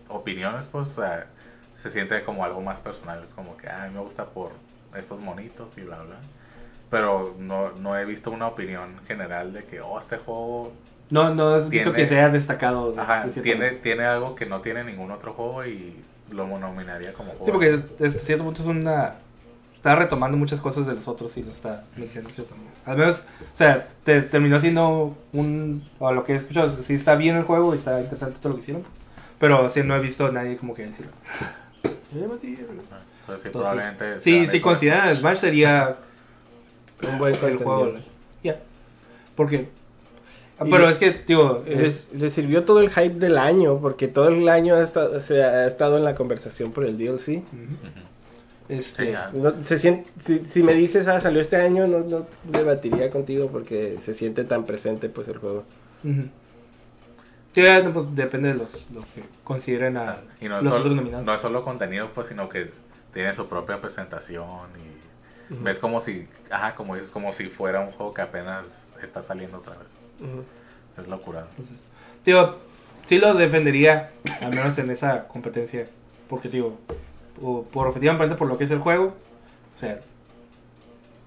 opiniones, 0.09 0.67
pues, 0.67 0.87
o 0.89 1.01
sea, 1.01 1.27
se 1.75 1.89
siente 1.89 2.23
como 2.23 2.43
algo 2.43 2.61
más 2.61 2.79
personal. 2.79 3.21
Es 3.23 3.33
como 3.33 3.55
que, 3.57 3.67
ah, 3.67 3.83
a 3.83 3.89
me 3.89 3.99
gusta 3.99 4.25
por 4.25 4.51
estos 4.97 5.19
monitos 5.19 5.77
y 5.77 5.81
bla, 5.81 5.97
bla. 5.97 6.15
Pero 6.89 7.35
no, 7.39 7.71
no 7.71 7.97
he 7.97 8.05
visto 8.05 8.31
una 8.31 8.47
opinión 8.47 8.99
general 9.07 9.53
de 9.53 9.63
que, 9.65 9.81
oh, 9.81 9.99
este 9.99 10.17
juego 10.17 10.71
No, 11.09 11.33
no 11.33 11.49
has 11.55 11.69
visto 11.69 11.91
que 11.93 12.07
sea 12.07 12.29
destacado. 12.29 12.91
de- 12.93 13.01
ajá, 13.01 13.25
de 13.25 13.41
tiene, 13.41 13.71
tiene 13.71 14.05
algo 14.05 14.35
que 14.35 14.45
no 14.45 14.61
tiene 14.61 14.83
ningún 14.83 15.11
otro 15.11 15.33
juego 15.33 15.65
y 15.65 16.03
lo 16.31 16.47
nominaría 16.47 17.13
como 17.13 17.31
juego. 17.31 17.45
Sí, 17.45 17.51
porque 17.51 17.73
es, 17.73 18.15
es- 18.15 18.23
cierto 18.23 18.43
punto 18.45 18.61
es 18.61 18.67
una... 18.67 19.15
Está 19.85 19.97
retomando 19.97 20.35
muchas 20.35 20.59
cosas 20.59 20.87
de 20.87 20.95
los 20.95 21.07
otros 21.07 21.37
y 21.37 21.43
lo 21.43 21.51
está 21.51 21.83
mencionando 21.95 22.33
cierta 22.33 22.55
manera. 22.55 22.73
Al 22.87 22.97
menos, 22.97 23.19
o 23.19 23.55
sea, 23.55 23.87
te, 24.03 24.23
terminó 24.23 24.59
siendo 24.59 25.15
un... 25.31 25.83
O 25.99 26.11
lo 26.11 26.23
que 26.23 26.33
he 26.33 26.35
escuchado, 26.37 26.65
es 26.69 26.73
que 26.73 26.81
sí 26.81 26.95
está 26.95 27.15
bien 27.15 27.35
el 27.35 27.43
juego 27.43 27.71
y 27.71 27.77
está 27.77 28.01
interesante 28.01 28.39
todo 28.39 28.49
lo 28.49 28.55
que 28.55 28.61
hicieron. 28.63 28.83
Pero 29.37 29.69
sí, 29.69 29.83
no 29.83 29.95
he 29.95 29.99
visto 29.99 30.25
a 30.25 30.31
nadie 30.31 30.57
como 30.57 30.73
que 30.73 30.87
decir... 30.87 31.05
Entonces, 31.83 32.39
sí, 32.41 32.57
Entonces, 33.27 33.51
probablemente... 33.51 34.19
Sí, 34.21 34.47
si 34.47 34.59
consideran 34.59 35.07
el 35.07 35.17
Smash 35.17 35.37
sería 35.37 35.97
Un 37.03 37.19
buen 37.19 37.35
el 37.35 37.57
juego. 37.57 37.93
Ya. 38.43 38.57
Porque... 39.35 39.69
ah, 40.57 40.63
Y- 40.65 40.71
Pero 40.71 40.89
es 40.89 40.97
que, 40.97 41.11
digo, 41.27 41.63
es, 41.67 41.77
Les, 41.77 42.13
les 42.13 42.33
sirvió 42.33 42.63
todo 42.63 42.79
el 42.79 42.89
hype 42.89 43.19
del 43.19 43.37
año, 43.37 43.77
porque 43.77 44.07
todo 44.07 44.29
el 44.29 44.49
año 44.49 44.77
ha 44.77 44.81
estado, 44.83 45.21
se 45.21 45.43
ha 45.43 45.67
estado 45.67 45.97
en 45.97 46.05
la 46.05 46.15
conversación 46.15 46.71
por 46.71 46.85
el 46.85 46.97
DLC. 46.97 47.27
Ujú. 47.27 47.35
Ujú. 47.35 48.14
Este, 48.69 49.13
Sí. 49.13 49.37
No, 49.39 49.63
se 49.63 49.77
siente, 49.77 50.09
si, 50.19 50.45
si 50.45 50.63
me 50.63 50.73
dices, 50.73 51.07
ah, 51.07 51.21
salió 51.21 51.41
este 51.41 51.55
año, 51.57 51.87
no, 51.87 51.99
no 51.99 52.25
debatiría 52.43 53.09
contigo 53.11 53.47
porque 53.51 53.97
se 54.01 54.13
siente 54.13 54.43
tan 54.43 54.65
presente 54.65 55.09
pues 55.09 55.27
el 55.27 55.37
juego. 55.37 55.63
ya, 57.55 57.81
no, 57.81 57.93
pues 57.93 58.13
depende 58.15 58.49
de 58.49 58.55
los, 58.55 58.85
los 58.91 59.05
que 59.07 59.23
consideren 59.43 59.97
O 59.97 59.99
a 59.99 60.03
sea, 60.03 60.23
y 60.41 60.49
no 60.49 60.57
es, 60.59 60.63
los 60.65 60.73
solo, 60.73 60.83
otros 60.83 60.95
nominados. 60.95 61.25
no 61.25 61.33
es 61.33 61.41
solo 61.41 61.63
contenido, 61.63 62.09
pues, 62.13 62.27
sino 62.27 62.49
que 62.49 62.71
tiene 63.13 63.33
su 63.33 63.47
propia 63.47 63.79
presentación 63.79 64.69
y 64.77 65.53
Ujú. 65.53 65.63
ves 65.63 65.79
como 65.79 66.01
si, 66.01 66.27
ajá, 66.49 66.75
como 66.75 66.95
dices, 66.95 67.11
como 67.11 67.31
si 67.31 67.45
fuera 67.45 67.79
un 67.81 67.91
juego 67.91 68.13
que 68.13 68.21
apenas 68.21 68.65
está 69.01 69.21
saliendo 69.21 69.57
otra 69.59 69.73
vez. 69.75 69.87
Es 70.97 71.07
locura. 71.07 71.45
Entonces, 71.51 71.83
digo, 72.25 72.57
sí 73.05 73.19
lo 73.19 73.33
defendería, 73.35 74.11
al 74.41 74.49
menos 74.55 74.77
en 74.79 74.89
esa 74.89 75.27
competencia. 75.27 75.87
Porque, 76.27 76.49
digo, 76.49 76.79
o- 77.41 77.63
por 77.63 77.87
objetivamente 77.87 78.35
por 78.35 78.47
lo 78.47 78.57
que 78.57 78.63
es 78.65 78.71
el 78.71 78.79
juego, 78.79 79.13
o 79.75 79.79
sea, 79.79 79.99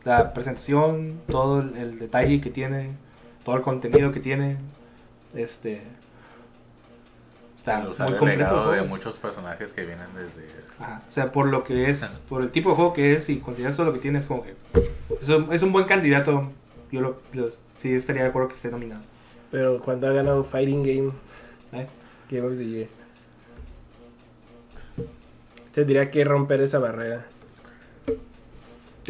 la 0.05 0.33
presentación, 0.33 1.21
todo 1.29 1.61
el, 1.61 1.77
el 1.77 1.99
detalle 1.99 2.41
que 2.41 2.51
tiene, 2.51 2.91
todo 3.45 3.57
el 3.57 3.63
contenido 3.63 4.13
que 4.13 4.21
tiene, 4.21 4.57
este. 5.35 5.83
Está 7.59 7.87
usar 7.89 8.09
muy 8.11 8.19
completo. 8.19 8.71
de 8.71 8.83
muchos 8.83 9.17
personajes 9.19 9.73
que 9.73 9.85
vienen 9.85 10.07
desde... 10.15 10.49
Ajá, 10.81 11.03
O 11.07 11.11
sea, 11.11 11.33
por 11.33 11.49
lo 11.49 11.65
que 11.65 11.91
es, 11.91 12.01
por 12.29 12.41
el 12.43 12.51
tipo 12.51 12.71
de 12.71 12.77
juego 12.77 12.93
que 12.95 13.15
es 13.17 13.29
y 13.29 13.39
consideras 13.41 13.77
todo 13.77 13.87
lo 13.87 13.93
que 13.93 13.99
tiene, 13.99 14.19
es 14.19 14.27
como 14.27 14.43
que. 14.45 14.55
Es 15.21 15.29
un, 15.29 15.53
es 15.53 15.63
un 15.63 15.73
buen 15.73 15.85
candidato. 15.87 16.51
Yo 16.91 17.01
lo, 17.03 17.17
lo- 17.35 17.51
sí 17.77 17.93
estaría 17.93 18.23
de 18.23 18.29
acuerdo 18.29 18.49
que 18.49 18.55
esté 18.55 18.71
nominado. 18.71 19.03
Pero 19.51 19.81
cuando 19.81 20.07
ha 20.09 20.13
ganado 20.13 20.45
Fighting 20.45 20.83
Game, 20.83 21.13
¿eh? 21.73 21.87
Game 22.31 22.47
of 22.47 22.57
the 22.57 22.65
Year, 22.67 22.89
tendría 25.79 26.11
que 26.11 26.25
romper 26.25 26.61
esa 26.61 26.79
barrera. 26.81 27.25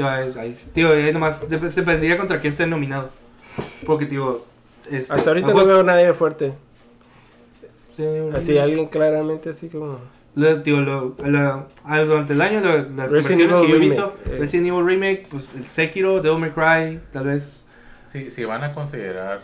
Ahí, 0.03 0.33
ahí- 0.39 0.55
tío, 0.75 0.91
ahí 0.93 1.11
nomás 1.15 1.39
se 1.41 1.47
dependería 1.57 2.19
contra 2.19 2.41
quién 2.41 2.53
esté 2.53 2.67
nominado. 2.67 3.11
Porque, 3.87 4.05
tío. 4.05 4.45
Este, 4.91 5.13
Hasta 5.15 5.31
ahorita 5.31 5.53
no 5.55 5.65
veo 5.65 5.83
nadie 5.83 6.13
fuerte. 6.13 6.53
sí, 7.97 8.05
Así, 8.35 8.59
alguien 8.59 8.87
claramente 8.89 9.51
así 9.51 9.69
como... 9.69 9.99
lo- 10.35 10.63
tío, 10.63 10.81
lo- 10.83 11.17
durante 12.07 12.33
el 12.35 12.41
año, 12.43 12.61
lo- 12.61 12.89
las 12.91 13.11
Resident 13.11 13.51
conversaciones 13.51 13.57
que 13.57 13.69
yo 13.69 13.75
he 13.75 13.77
Evil 13.77 13.81
visto: 13.81 14.03
Remake, 14.25 14.35
eh. 14.35 14.39
Resident 14.39 14.67
Evil 14.69 14.85
Remake, 14.87 15.27
pues 15.31 15.49
el 15.57 15.67
Sekiro, 15.67 16.21
Devil 16.21 16.39
May 16.39 16.51
Cry, 16.51 17.01
tal 17.13 17.27
vez. 17.27 17.65
Si, 18.13 18.31
si 18.31 18.45
van 18.45 18.63
a 18.63 18.73
considerar 18.75 19.43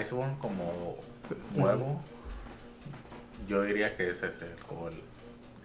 Iceborne 0.00 0.34
como 0.40 0.96
nuevo, 1.54 2.00
yo 3.48 3.62
diría 3.62 3.96
que 3.96 4.10
ese 4.10 4.26
es 4.28 4.42
el 4.42 4.60
juego. 4.66 4.88
El, 4.88 4.94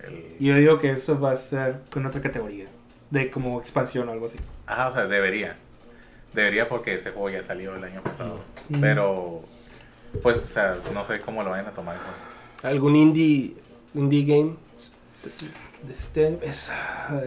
el- 0.03 0.37
yo 0.39 0.55
digo 0.55 0.79
que 0.79 0.91
eso 0.91 1.19
va 1.19 1.31
a 1.31 1.35
ser 1.35 1.81
con 1.91 2.05
otra 2.05 2.21
categoría. 2.21 2.65
De 3.09 3.31
como 3.31 3.59
expansión 3.61 4.09
o 4.09 4.11
algo 4.11 4.25
así. 4.25 4.37
Ajá, 4.65 4.89
o 4.89 4.91
sea, 4.91 5.07
debería. 5.07 5.55
Debería 6.33 6.67
porque 6.67 6.95
ese 6.95 7.11
juego 7.11 7.29
ya 7.29 7.41
salió 7.43 7.75
el 7.75 7.83
año 7.83 8.01
pasado. 8.03 8.39
Mm. 8.69 8.81
Pero, 8.81 9.41
pues, 10.21 10.37
o 10.37 10.47
sea, 10.47 10.77
no 10.93 11.05
sé 11.05 11.19
cómo 11.21 11.41
lo 11.43 11.51
vayan 11.51 11.67
a 11.67 11.71
tomar. 11.71 11.95
en 11.95 12.01
cuenta. 12.01 12.67
¿Algún 12.67 12.95
indie, 12.95 13.55
indie 13.93 14.23
game? 14.25 14.55
Este, 15.89 16.37
es, 16.41 16.71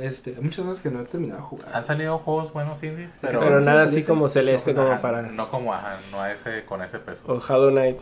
este, 0.03 0.35
hay 0.37 0.43
muchas 0.43 0.65
cosas 0.65 0.83
que 0.83 0.91
no 0.91 1.01
he 1.01 1.05
terminado 1.05 1.41
de 1.41 1.47
jugar. 1.47 1.69
Han 1.73 1.85
salido 1.85 2.19
juegos 2.19 2.53
buenos 2.53 2.83
indies, 2.83 3.13
pero, 3.21 3.41
Pero 3.41 3.61
nada 3.61 3.85
sí, 3.85 3.91
así 3.91 4.01
sí. 4.03 4.07
como 4.07 4.29
celeste 4.29 4.75
como 4.75 4.89
ajá, 4.93 5.01
para... 5.01 5.23
no 5.23 5.49
como, 5.51 5.73
ajá, 5.73 5.99
no 6.11 6.21
a 6.21 6.33
ese, 6.33 6.65
con 6.65 6.83
ese 6.83 6.99
peso. 6.99 7.23
O 7.27 7.35
Hollow 7.39 7.71
Knight. 7.71 7.97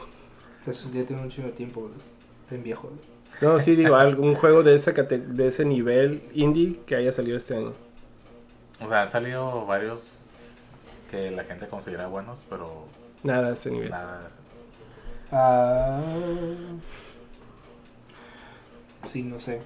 Eso 0.66 0.90
ya 0.92 1.04
tiene 1.04 1.22
un 1.22 1.28
chingo 1.30 1.48
de 1.48 1.54
tiempo, 1.54 1.82
¿verdad? 1.82 1.98
Está 2.44 2.56
viejo. 2.62 2.88
¿verdad? 2.88 3.02
No, 3.40 3.58
sí, 3.60 3.76
digo, 3.76 3.94
algún 3.96 4.34
juego 4.34 4.62
de, 4.62 4.74
esa 4.74 4.92
cate- 4.94 5.18
de 5.24 5.46
ese 5.46 5.64
nivel 5.64 6.22
indie 6.34 6.80
que 6.86 6.96
haya 6.96 7.12
salido 7.12 7.36
este 7.36 7.56
año. 7.56 7.72
O 8.84 8.88
sea, 8.88 9.02
han 9.02 9.08
salido 9.10 9.64
varios 9.66 10.02
que 11.10 11.30
la 11.30 11.44
gente 11.44 11.66
considera 11.68 12.06
buenos, 12.08 12.40
pero 12.50 12.86
Nada 13.22 13.48
a 13.48 13.52
ese 13.52 13.70
nivel. 13.70 13.90
nada. 13.90 14.30
Ah, 15.30 16.00
sí, 19.10 19.22
no 19.22 19.38
sé. 19.38 19.60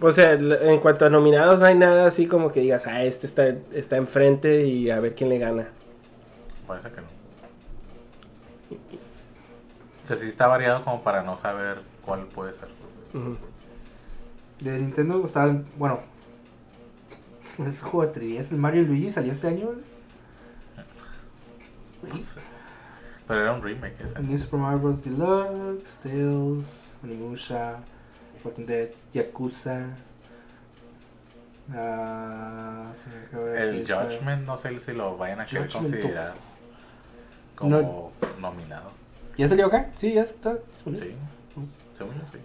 O 0.00 0.12
sea, 0.12 0.32
en 0.32 0.80
cuanto 0.80 1.04
a 1.04 1.10
nominados, 1.10 1.60
no 1.60 1.66
hay 1.66 1.74
nada 1.74 2.06
así 2.06 2.26
como 2.26 2.52
que 2.52 2.60
digas, 2.60 2.86
ah, 2.86 3.02
este 3.04 3.26
está, 3.26 3.48
está 3.72 3.96
enfrente 3.96 4.66
y 4.66 4.90
a 4.90 4.98
ver 4.98 5.14
quién 5.14 5.28
le 5.28 5.38
gana. 5.38 5.68
Parece 6.66 6.88
que 6.90 7.00
no. 7.02 7.06
O 10.02 10.06
sea, 10.06 10.16
sí 10.16 10.26
está 10.28 10.46
variado 10.46 10.82
como 10.84 11.02
para 11.02 11.22
no 11.22 11.36
saber 11.36 11.78
cuál 12.04 12.24
puede 12.26 12.52
ser. 12.52 12.68
De 13.12 14.78
Nintendo 14.78 15.24
estaba, 15.24 15.62
bueno, 15.78 16.00
es 17.58 17.80
juego 17.82 18.06
de 18.06 18.12
3 18.12 18.52
el 18.52 18.58
Mario 18.58 18.82
y 18.82 18.86
Luigi 18.86 19.12
salió 19.12 19.32
este 19.32 19.48
año. 19.48 19.70
No 22.02 22.16
sé. 22.16 22.40
Pero 23.26 23.42
era 23.42 23.52
un 23.52 23.62
remake 23.62 23.96
ese. 24.04 24.18
New 24.20 24.38
Super 24.38 24.60
Mario 24.60 24.78
Bros. 24.80 25.04
Deluxe, 25.04 25.98
Tales, 26.02 26.96
Onimusha, 27.02 27.76
Walking 28.44 28.66
Dead, 28.66 28.90
Yakuza. 29.12 29.86
ah, 31.72 32.92
El 33.56 33.86
Judgment, 33.86 34.44
no 34.46 34.56
sé 34.56 34.78
si 34.80 34.92
lo 34.92 35.16
vayan 35.16 35.40
a 35.40 35.44
querer 35.44 35.68
considerar 35.70 36.34
como 37.54 38.12
nominado. 38.40 38.90
¿Ya 39.36 39.46
salió 39.48 39.66
acá? 39.66 39.90
Sí, 39.94 40.14
ya 40.14 40.22
está. 40.22 40.54
disponible. 40.74 41.10
Sí, 41.10 41.14
según 41.96 42.14
yo 42.14 42.22
sí. 42.32 42.38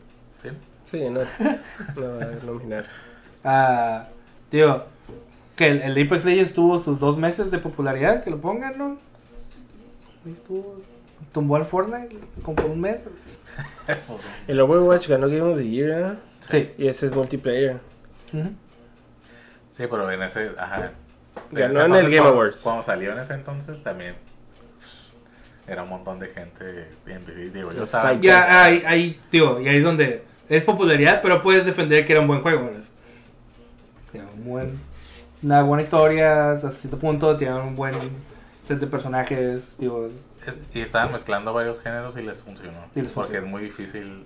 Sí. 0.52 0.58
Sí, 0.92 1.10
no, 1.10 1.22
no 1.96 2.18
va 2.18 2.24
a 2.24 2.46
nominar. 2.46 2.86
Ah, 3.48 4.08
tío, 4.50 4.86
que 5.56 5.68
el, 5.68 5.82
el 5.84 5.92
Apex 6.06 6.26
Legends 6.26 6.52
tuvo 6.54 6.80
sus 6.80 7.00
dos 7.00 7.20
meses 7.20 7.52
de 7.52 7.60
popularidad, 7.60 8.24
que 8.24 8.32
lo 8.32 8.42
pongan, 8.42 8.76
¿no? 8.76 8.98
Estuvo. 10.26 10.82
Tumbó 11.32 11.58
al 11.58 11.66
Fortnite 11.66 12.18
como 12.42 12.56
por 12.56 12.66
un 12.66 12.82
mes. 12.82 13.04
El 14.48 14.60
Overwatch 14.62 15.08
ganó 15.10 15.28
Game 15.28 15.42
of 15.42 15.58
the 15.58 15.68
Year, 15.70 15.92
¿eh? 15.92 16.18
Sí. 16.50 16.84
Y 16.84 16.88
ese 16.88 17.06
es 17.06 17.12
multiplayer. 17.12 17.78
Sí, 18.32 19.84
pero 19.90 20.10
en 20.10 20.24
ese, 20.24 20.52
ajá. 20.58 20.92
Ganó 21.52 21.82
en 21.82 21.94
el 21.96 22.04
Game 22.06 22.18
cuando- 22.18 22.30
Awards. 22.34 22.62
Cuando 22.62 22.82
salió 22.82 23.12
en 23.12 23.20
ese 23.20 23.34
entonces 23.36 23.84
también 23.84 24.16
pues, 24.80 25.14
era 25.68 25.84
un 25.84 25.90
montón 25.90 26.20
de 26.20 26.28
gente 26.30 26.88
bien 27.06 27.24
Digo, 27.54 27.72
yo 27.74 27.84
estaba... 27.84 28.14
Ya, 28.20 28.64
ahí, 28.64 28.82
ahí, 28.88 29.22
tío, 29.30 29.62
y 29.62 29.68
ahí 29.68 29.78
es 29.78 29.84
donde 29.84 30.24
es 30.50 30.64
popularidad, 30.64 31.22
pero 31.22 31.42
puedes 31.42 31.66
defender 31.66 32.06
que 32.06 32.14
era 32.14 32.22
un 32.22 32.28
buen 32.28 32.42
juego. 32.42 32.70
Tiene 34.12 34.28
un 34.38 34.46
buen, 34.46 34.80
una 35.42 35.64
buena 35.64 35.84
historia, 35.84 36.52
hasta 36.52 36.72
cierto 36.72 36.98
punto, 36.98 37.36
tiene 37.38 37.56
un 37.56 37.76
buen 37.76 37.94
set 38.64 38.80
de 38.80 38.88
personajes. 38.88 39.78
Es- 40.46 40.56
y 40.74 40.82
estaban 40.82 41.12
mezclando 41.12 41.54
varios 41.54 41.82
géneros 41.82 42.16
y 42.18 42.22
les 42.22 42.42
funcionó. 42.42 42.78
Y 42.96 43.02
les 43.02 43.12
porque 43.12 43.40
funcionó. 43.40 43.46
es 43.48 43.52
muy 43.52 43.62
difícil. 43.64 44.26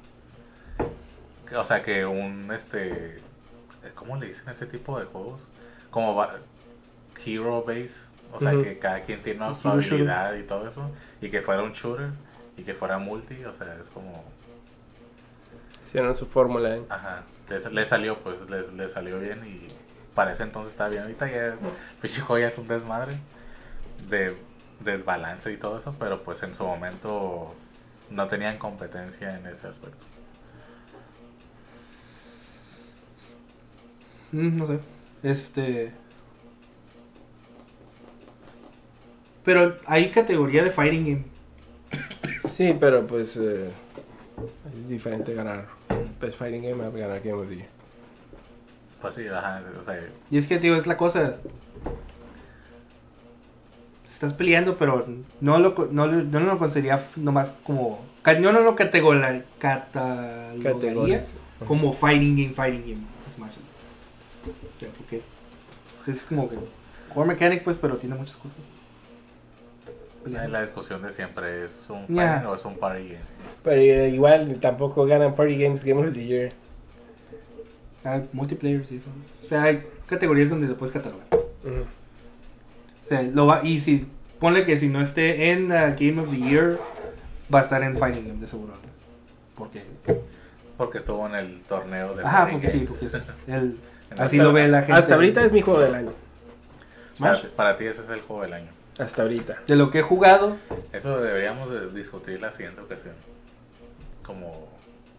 O 1.58 1.64
sea, 1.64 1.80
que 1.82 2.06
un. 2.06 2.52
este 2.54 3.18
¿Cómo 3.96 4.18
le 4.18 4.28
dicen 4.28 4.48
a 4.50 4.52
ese 4.52 4.66
tipo 4.66 5.00
de 5.00 5.06
juegos? 5.06 5.40
Como 5.90 6.14
va- 6.16 6.36
Hero 7.26 7.64
Base. 7.66 8.10
O 8.32 8.40
sea, 8.40 8.52
que 8.64 8.78
cada 8.78 9.02
quien 9.02 9.22
tiene 9.24 9.40
una 9.40 9.56
habilidad 9.98 10.36
y 10.36 10.44
todo 10.44 10.68
eso. 10.70 10.91
Y 11.22 11.30
que 11.30 11.41
fuera 11.41 11.64
un 11.64 11.72
shooter. 11.74 12.10
Y 12.58 12.64
que 12.64 12.74
fuera 12.76 13.00
multi. 13.00 13.44
O 13.46 13.54
sea, 13.54 13.76
es 13.82 13.88
como. 13.90 14.24
Hicieron 15.90 16.14
su 16.14 16.28
fórmula. 16.28 16.76
¿eh? 16.76 16.84
Ajá. 16.88 17.24
Les, 17.49 17.66
les 17.72 17.88
salió, 17.88 18.20
pues. 18.20 18.48
Les, 18.48 18.72
les 18.74 18.91
salió 18.91 19.20
bien. 19.20 19.44
Y 19.44 19.70
para 20.14 20.34
ese 20.34 20.44
entonces 20.44 20.74
estaba 20.74 20.91
bien. 20.91 21.02
Ahorita 21.02 21.26
ya 21.26 21.48
es. 21.48 21.56
Pinche 21.99 22.22
juego 22.22 22.40
ya 22.40 22.49
es 22.49 22.57
un 22.60 22.68
desmadre. 22.68 23.18
De 24.07 24.38
desbalance 24.82 25.52
y 25.52 25.57
todo 25.57 25.80
eso. 25.80 25.95
Pero 25.98 26.22
pues 26.22 26.44
en 26.44 26.53
su 26.53 26.64
momento. 26.64 27.56
No 28.11 28.28
tenían 28.28 28.60
competencia 28.60 29.36
en 29.36 29.48
ese 29.48 29.66
aspecto. 29.66 30.06
Mm, 34.32 34.57
no 34.57 34.68
sé. 34.68 34.80
Este. 35.24 35.91
Pero 39.44 39.76
hay 39.88 40.11
categoría 40.11 40.64
de 40.64 40.70
fighting 40.70 41.03
game. 41.03 41.26
Sí, 42.52 42.78
pero 42.80 43.07
pues 43.07 43.38
eh, 43.38 43.72
es 44.80 44.88
diferente 44.88 45.34
ganar 45.34 45.78
Best 46.22 46.38
Fighting 46.38 46.64
Game 46.64 46.84
a 46.84 46.90
ganar 46.90 47.20
Game 47.22 47.34
of 47.41 47.48
the 47.49 47.56
Year. 47.56 47.68
Pues 49.02 49.14
sí, 49.16 49.28
ajá. 49.28 49.64
O 49.80 49.84
sea, 49.84 49.99
Y 50.30 50.38
es 50.38 50.48
que, 50.48 50.57
tío, 50.60 50.76
es 50.76 50.86
la 50.88 50.98
cosa. 50.98 51.38
Estás 54.06 54.34
peleando, 54.34 54.76
pero 54.78 55.06
no 55.40 55.60
lo, 55.60 55.76
co- 55.76 55.88
no, 55.91 56.07
lo- 56.07 56.24
no 56.24 56.40
lo 56.41 56.57
consideraría 56.57 57.03
nomás 57.16 57.56
como. 57.64 58.03
Yo 58.41 58.52
no 58.52 58.60
lo 58.61 58.76
catalogaría 58.76 59.45
Categorías. 60.61 61.26
como 61.68 61.94
fighting 61.94 62.36
game, 62.36 62.53
fighting 62.53 62.82
game. 62.82 63.06
Smash. 63.36 63.52
O 64.45 64.80
sea, 64.80 64.90
porque 64.98 65.18
es, 65.18 65.28
es 66.07 66.24
como 66.26 66.49
que. 66.49 66.57
Core 67.14 67.28
mechanic, 67.30 67.64
pues, 67.64 67.78
pero 67.80 67.98
tiene 67.98 68.16
muchas 68.16 68.36
cosas. 68.36 68.57
La, 70.26 70.48
la 70.48 70.62
discusión 70.62 71.02
de 71.02 71.12
siempre 71.12 71.66
es 71.66 71.90
un 71.90 72.06
Ya. 72.08 72.34
fighting 72.34 72.48
o 72.50 72.56
es 72.56 72.66
un 72.66 72.78
party 72.78 73.04
game. 73.10 73.20
Pero 73.64 73.82
eh, 73.82 74.10
igual 74.10 74.60
tampoco 74.60 75.06
ganan 75.06 75.36
Party 75.36 75.58
Games 75.58 75.84
Game 75.84 76.06
of 76.06 76.14
the 76.14 76.26
Year. 76.26 76.52
Hay 78.04 78.28
multiplayer 78.34 78.86
y 78.90 78.98
eso. 78.98 79.10
O 79.44 79.48
sea, 79.48 79.64
hay 79.64 79.84
categorías 80.08 80.50
donde 80.50 80.68
lo 80.68 80.78
puedes 80.78 80.94
catalogar. 80.94 81.28
Ujú. 81.34 81.82
O 83.04 83.08
sea, 83.08 83.22
lo 83.24 83.46
va, 83.46 83.62
y 83.64 83.80
si 83.80 84.08
ponle 84.40 84.64
que 84.64 84.78
si 84.78 84.88
no 84.88 85.02
esté 85.02 85.52
en 85.52 85.66
uh, 85.72 85.96
Game 86.00 86.20
of 86.22 86.30
the 86.30 86.38
Year, 86.38 86.78
va 87.54 87.60
a 87.60 87.62
estar 87.64 87.82
en 87.84 87.98
Fighting 87.98 88.28
Game 88.28 88.40
de 88.40 88.48
seguro. 88.48 88.74
Porque, 89.56 89.84
Porque 90.78 91.00
estuvo 91.00 91.28
en 91.28 91.36
el 91.36 91.62
torneo 91.64 92.16
de 92.16 92.24
ajá, 92.24 92.38
party 92.40 92.52
porque 92.54 92.70
sí, 92.70 92.78
games. 92.78 92.90
porque 92.91 93.06
es 93.08 93.34
el, 93.48 93.78
Hasta- 94.12 94.24
así 94.24 94.38
lo 94.38 94.54
ve 94.54 94.68
la 94.70 94.80
gente. 94.84 94.94
Hasta 94.94 95.16
ahorita 95.16 95.44
es 95.46 95.52
mi 95.52 95.62
juego 95.62 95.82
del 95.82 95.96
año. 95.96 96.12
Smash. 97.14 97.41
Para, 97.41 97.56
para 97.56 97.78
ti 97.78 97.86
ese 97.86 98.02
es 98.04 98.10
el 98.10 98.22
juego 98.22 98.44
del 98.44 98.54
año. 98.54 98.70
Hasta 99.00 99.22
ahorita. 99.24 99.60
De 99.66 99.76
lo 99.76 99.90
que 99.92 100.00
he 100.00 100.02
jugado, 100.02 100.58
Eso 100.92 101.20
deberíamos 101.22 101.72
de 101.72 101.90
discutir 101.92 102.40
la 102.42 102.52
siguiente 102.52 102.82
ocasión. 102.82 103.14
Como, 104.24 104.68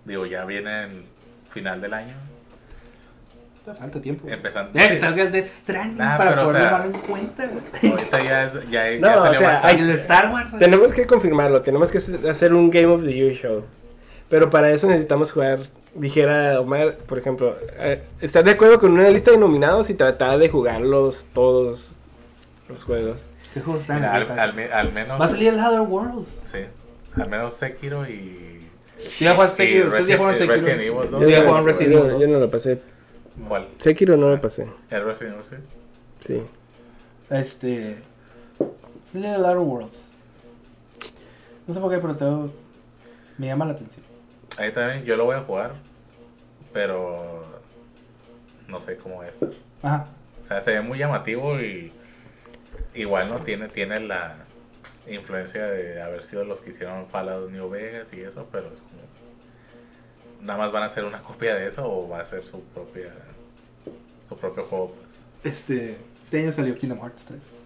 digo, 0.05 0.27
ya 0.27 0.45
viene 0.45 0.85
el 0.85 1.03
final 1.51 1.81
del 1.81 1.95
año. 1.95 2.15
falta 3.79 4.01
tiempo. 4.01 4.29
Empezando. 4.29 4.73
Deja 4.75 4.89
que 4.91 4.97
salga 4.97 5.23
el 5.25 5.33
Death 5.33 5.47
Stranding 5.47 5.99
Nah, 5.99 6.19
para 6.19 6.31
pero, 6.31 6.43
o 6.43 6.45
poder 6.47 6.63
sea, 6.63 6.71
tomarlo 6.71 6.95
en 6.95 7.01
cuenta. 7.03 7.51
Ahorita 7.91 8.23
ya, 8.23 8.45
es, 8.45 8.53
ya, 8.71 8.91
ya 8.91 8.99
No, 9.01 9.09
o 9.21 9.25
salió 9.25 9.39
sea, 9.39 9.63
tarde. 9.63 9.81
el 9.81 9.91
Star 9.91 10.31
Wars. 10.31 10.59
Tenemos 10.59 10.93
que 10.93 11.07
confirmarlo, 11.07 11.63
tenemos 11.63 11.91
que 11.91 11.99
hacer 12.29 12.53
un 12.55 12.71
Game 12.71 12.87
of 12.87 13.03
the 13.03 13.13
Year 13.13 13.33
show. 13.35 13.65
Pero 14.29 14.51
para 14.51 14.71
eso 14.71 14.87
necesitamos 14.87 15.33
jugar, 15.33 15.61
dijera 15.95 16.61
Omar, 16.61 16.97
por 16.99 17.19
ejemplo, 17.19 17.57
eh, 17.79 18.03
estar 18.21 18.45
de 18.45 18.53
acuerdo 18.53 18.79
con 18.79 18.93
una 18.93 19.09
lista 19.09 19.31
de 19.33 19.39
nominados 19.39 19.91
y 19.91 19.95
tratar 19.95 20.39
de 20.39 20.49
jugarlos 20.49 21.27
todos 21.33 21.97
los 22.69 22.85
juegos. 22.85 23.25
¿Qué 23.55 23.61
juegos 23.61 23.83
están? 23.83 23.97
Mira, 23.97 24.15
al, 24.15 24.39
al 24.39 24.73
al 24.73 24.93
menos. 24.93 25.21
Va 25.21 25.25
a 25.25 25.29
salir 25.29 25.49
el 25.55 25.61
Other 25.61 25.81
Worlds. 25.81 26.41
Sí. 26.45 26.59
Al 27.17 27.29
menos 27.29 27.55
Sekiro 27.55 28.07
y. 28.09 28.67
Yo 29.19 29.35
ya 29.35 29.45
y 29.45 29.49
Sekiro, 29.49 29.87
ustedes 29.89 30.07
ya 30.07 30.17
jugaron 30.19 30.39
Resident- 30.39 30.39
Sekiro. 30.39 30.53
Resident 30.53 30.81
Evil, 30.83 31.11
¿no? 31.11 31.21
Yo 31.23 31.29
ya 31.29 31.49
jugué 31.49 31.61
Resident 31.63 31.95
Evil 32.05 32.19
yo 32.21 32.29
no 32.29 32.39
lo 32.41 32.51
pasé. 32.51 32.81
¿Cuál? 33.49 33.69
Sekiro 33.79 34.17
no 34.17 34.29
lo 34.31 34.41
pasé. 34.41 34.67
¿El 34.91 35.05
Resident 35.05 35.35
Evil? 35.37 35.45
sí? 36.21 36.27
Sí. 36.27 36.43
Este. 37.31 37.97
Sale 39.05 39.35
el 39.35 39.45
Other 39.45 39.59
Worlds. 39.59 40.07
No 41.67 41.75
sé 41.75 41.81
por 41.81 41.91
qué, 41.91 41.99
pero 41.99 42.15
te- 42.17 42.53
me 43.39 43.47
llama 43.47 43.65
la 43.65 43.73
atención. 43.73 44.05
Ahí 44.59 44.73
también 44.73 45.05
yo 45.05 45.17
lo 45.17 45.25
voy 45.25 45.37
a 45.37 45.41
jugar. 45.41 45.73
Pero. 46.73 47.43
No 48.69 48.81
sé 48.81 48.97
cómo 48.97 49.17
va 49.19 49.25
a 49.25 49.29
estar. 49.29 49.49
Ajá. 49.83 50.07
O 50.43 50.47
sea, 50.47 50.61
se 50.61 50.71
ve 50.73 50.81
muy 50.83 50.99
llamativo 50.99 51.59
y. 51.61 51.93
Igual 52.95 53.29
no 53.29 53.37
tiene, 53.39 53.69
tiene 53.69 54.01
la 54.01 54.37
influencia 55.09 55.67
de 55.67 56.01
haber 56.03 56.25
sido 56.25 56.45
los 56.45 56.61
que 56.61 56.71
hicieron 56.71 57.07
Fallout 57.09 57.51
New 57.51 57.69
Vegas 57.71 58.09
y 58.13 58.21
eso, 58.21 58.49
pero 58.51 58.67
es 58.67 58.81
como. 58.81 59.01
Nada 60.43 60.59
más 60.59 60.73
van 60.73 60.83
a 60.85 60.87
hacer 60.87 61.05
una 61.05 61.23
copia 61.23 61.55
de 61.55 61.69
eso 61.69 61.85
o 61.85 62.09
va 62.09 62.21
a 62.21 62.25
ser 62.25 62.45
su 62.45 62.63
propia. 62.65 63.13
su 64.29 64.37
propio 64.37 64.65
juego, 64.65 64.95
pues. 64.95 65.55
Este. 65.55 65.97
Este 66.23 66.41
año 66.41 66.53
salió 66.53 66.77
Kingdom 66.77 67.01
Hearts 67.01 67.25
3. 67.27 67.59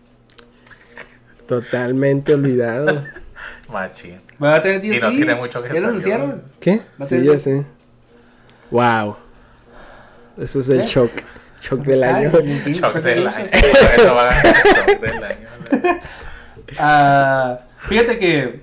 Totalmente 1.47 2.33
olvidado. 2.33 3.05
Machín. 3.69 4.21
Va 4.43 4.55
a 4.55 4.63
tener 4.63 4.85
Y 4.85 4.99
no 4.99 5.11
tiene 5.11 5.35
mucho 5.35 5.63
que 5.63 5.73
Ya 5.75 5.81
lo 5.81 5.89
anunciaron. 5.89 6.43
¿Qué? 6.61 6.81
Sí, 7.07 7.23
ya 7.23 7.39
sé. 7.39 7.65
Wow. 8.71 9.17
Eso 10.39 10.61
es 10.61 10.69
el 10.69 10.81
¿Qué? 10.81 10.87
shock. 10.87 11.11
Shock 11.71 11.81
del 11.81 12.05
año. 12.05 12.31
Shock 12.31 12.97
del 12.97 13.27
año. 13.27 13.47
Eso 13.53 14.15
va 14.15 14.31
a 14.31 14.35
ganar 14.35 14.47
el 14.47 14.63
shock 14.65 15.01
del 15.01 15.25
año. 15.25 16.01
Ah, 16.79 17.61
fíjate 17.79 18.19
que. 18.19 18.61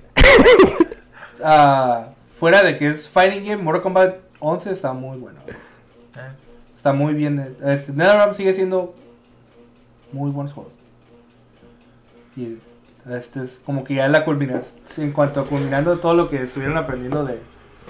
ah, 1.44 2.10
fuera 2.38 2.64
de 2.64 2.78
que 2.78 2.90
es 2.90 3.10
Fighting 3.10 3.46
Game, 3.46 3.64
Mortal 3.64 3.82
Kombat 3.82 4.16
11 4.40 4.72
está 4.72 4.94
muy 4.94 5.18
bueno. 5.18 5.40
Eh, 5.48 5.54
Está 6.76 6.94
muy 6.94 7.14
bien. 7.14 7.56
Este, 7.64 7.92
NetherRealm 7.92 8.34
sigue 8.34 8.54
siendo 8.54 8.96
muy 10.12 10.32
buenos 10.32 10.54
juegos. 10.54 10.74
Y 12.36 12.58
este 13.10 13.42
es 13.42 13.62
como 13.66 13.84
que 13.84 13.96
ya 13.96 14.08
la 14.08 14.26
culminas. 14.26 14.74
En 14.98 15.12
cuanto 15.12 15.42
a 15.42 15.46
culminando 15.46 15.98
todo 16.00 16.14
lo 16.14 16.30
que 16.30 16.42
estuvieron 16.42 16.78
aprendiendo 16.78 17.24
de 17.26 17.40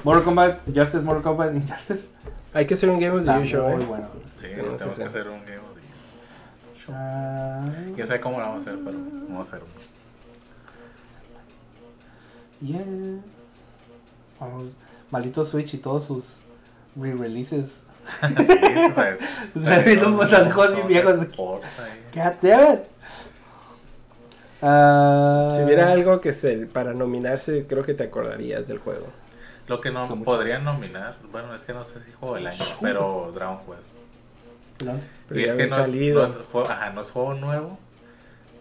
Mortal 0.03 0.23
Kombat, 0.23 0.60
Justice, 0.73 1.03
Mortal 1.03 1.23
Kombat, 1.23 1.56
Injustice. 1.56 2.10
Hay 2.53 2.65
que 2.65 2.73
hacer 2.73 2.90
un 2.90 2.99
Game 2.99 3.11
of 3.18 3.23
the 3.23 3.32
Year 3.32 3.45
show, 3.45 3.69
muy 3.69 3.84
¿eh? 3.84 3.86
bueno. 3.86 4.07
Sí, 4.40 4.48
sé 4.48 4.48
tenemos 4.56 4.98
que 4.98 5.03
hacer 5.03 5.28
un 5.30 5.40
game 5.45 5.57
of 5.60 5.76
the 5.76 5.82
Year. 5.82 6.98
Ah, 6.98 7.69
Quién 7.95 8.07
sabe 8.07 8.19
cómo 8.22 8.40
lo 8.40 8.45
vamos 8.45 8.60
a 8.68 8.69
hacer, 8.72 8.80
pero 8.84 8.98
vamos 9.30 9.48
a 9.48 9.56
hacer 9.56 9.64
uno. 9.64 9.73
yeah. 12.68 13.22
Vamos, 14.40 14.64
maldito 15.11 15.45
Switch 15.45 15.76
y 15.76 15.78
todos 15.78 16.06
sus 16.06 16.40
re-releases. 16.95 17.84
Sí, 18.19 18.34
o 18.34 18.94
sea, 18.95 19.18
Se 19.78 19.84
viendo 19.84 20.07
un 20.07 20.15
montón 20.15 20.44
de 20.48 20.52
cosas 20.53 20.76
bien 20.76 20.88
viejas 20.88 21.22
aquí. 21.22 21.38
Porta 21.38 21.68
ahí. 21.84 22.02
God 22.14 22.34
damn 22.41 22.73
it. 22.73 22.80
Ah, 24.64 25.52
Si 25.56 25.61
hubiera 25.64 25.91
algo 25.91 26.19
que 26.19 26.34
se, 26.34 26.65
para 26.65 26.94
nominarse, 26.94 27.65
creo 27.68 27.84
que 27.84 27.94
te 27.94 28.03
acordarías 28.03 28.68
del 28.68 28.80
juego. 28.80 29.06
Lo 29.72 29.80
que 29.80 29.89
no 29.89 30.06
podrían 30.26 30.65
nominar, 30.65 31.15
bueno, 31.31 31.56
es 31.56 31.61
que 31.61 31.72
no 31.73 31.85
sé 31.85 32.02
si 32.02 32.11
juego 32.11 32.35
del 32.35 32.48
año, 32.48 32.60
pero 32.81 33.31
Dragon 33.34 33.60
Quest. 33.65 33.89
Pero 35.30 35.39
y 35.39 35.43
es 35.45 35.53
que 35.53 35.68
no 35.68 35.76
es, 35.77 35.88
no 36.14 36.23
es 36.26 36.31
juego, 36.52 36.69
ajá, 36.69 36.89
no 36.89 37.02
es 37.02 37.10
juego 37.11 37.34
nuevo, 37.35 37.80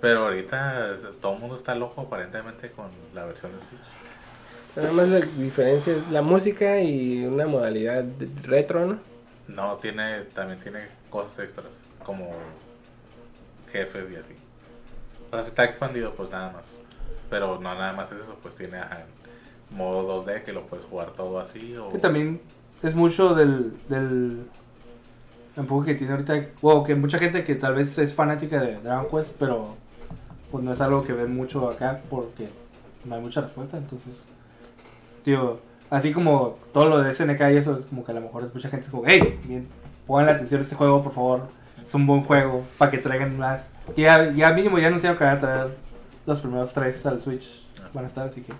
pero 0.00 0.26
ahorita 0.26 0.92
es- 0.94 1.20
todo 1.20 1.34
el 1.34 1.40
mundo 1.40 1.56
está 1.56 1.74
loco 1.74 2.02
aparentemente 2.02 2.70
con 2.70 2.86
la 3.12 3.24
versión 3.24 3.50
de 3.52 3.58
Switch. 3.58 4.76
Nada 4.76 4.92
más 4.92 5.08
la 5.08 5.18
diferencia 5.18 5.94
es 5.96 6.08
la 6.10 6.22
música 6.22 6.78
y 6.80 7.24
una 7.24 7.48
modalidad 7.48 8.04
retro, 8.44 8.86
¿no? 8.86 8.98
No, 9.48 9.76
tiene, 9.78 10.20
también 10.32 10.60
tiene 10.60 10.86
cosas 11.10 11.40
extras, 11.40 11.86
como 12.04 12.30
jefes 13.72 14.04
y 14.12 14.14
así. 14.16 14.34
O 15.26 15.34
sea, 15.34 15.42
si 15.42 15.48
está 15.48 15.64
expandido, 15.64 16.12
pues 16.14 16.30
nada 16.30 16.52
más. 16.52 16.62
Pero 17.28 17.58
no 17.60 17.74
nada 17.74 17.92
más 17.94 18.12
es 18.12 18.18
eso, 18.20 18.38
pues 18.42 18.54
tiene 18.54 18.78
ajá, 18.78 19.02
modo 19.70 20.24
2D 20.24 20.44
que 20.44 20.52
lo 20.52 20.66
puedes 20.66 20.84
jugar 20.84 21.12
todo 21.12 21.38
así. 21.38 21.76
O... 21.76 21.90
Que 21.90 21.98
también 21.98 22.40
es 22.82 22.94
mucho 22.94 23.34
del, 23.34 23.76
del 23.88 24.46
empuje 25.56 25.92
que 25.92 25.94
tiene 25.96 26.12
ahorita. 26.12 26.48
Wow, 26.62 26.84
que 26.84 26.94
mucha 26.94 27.18
gente 27.18 27.44
que 27.44 27.54
tal 27.54 27.74
vez 27.74 27.96
es 27.98 28.14
fanática 28.14 28.60
de 28.60 28.78
Dragon 28.80 29.06
Quest, 29.10 29.34
pero 29.38 29.76
pues 30.50 30.64
no 30.64 30.72
es 30.72 30.80
algo 30.80 31.04
que 31.04 31.12
ven 31.12 31.34
mucho 31.34 31.68
acá 31.68 32.00
porque 32.10 32.48
no 33.04 33.14
hay 33.14 33.20
mucha 33.20 33.40
respuesta. 33.40 33.76
Entonces, 33.76 34.26
digo, 35.24 35.60
así 35.90 36.12
como 36.12 36.58
todo 36.72 36.86
lo 36.86 37.02
de 37.02 37.14
SNK 37.14 37.40
y 37.52 37.56
eso, 37.56 37.76
es 37.76 37.86
como 37.86 38.04
que 38.04 38.12
a 38.12 38.14
lo 38.14 38.20
mejor 38.20 38.44
es 38.44 38.54
mucha 38.54 38.68
gente 38.68 38.86
es 38.86 38.90
como, 38.90 39.04
hey, 39.06 39.38
bien, 39.44 39.68
pongan 40.06 40.26
la 40.26 40.32
atención 40.32 40.60
a 40.60 40.64
este 40.64 40.76
juego, 40.76 41.02
por 41.02 41.12
favor. 41.12 41.42
Es 41.84 41.94
un 41.94 42.06
buen 42.06 42.22
juego 42.24 42.64
para 42.78 42.90
que 42.90 42.98
traigan 42.98 43.36
más. 43.38 43.70
Ya, 43.96 44.32
ya 44.32 44.52
mínimo 44.52 44.78
ya 44.78 44.88
anunciaron 44.88 45.18
que 45.18 45.24
van 45.24 45.36
a 45.36 45.40
traer 45.40 45.76
los 46.26 46.40
primeros 46.40 46.72
tres 46.72 47.04
al 47.06 47.20
Switch. 47.20 47.66
Van 47.92 48.04
a 48.04 48.06
estar, 48.06 48.28
así 48.28 48.42
que. 48.42 48.52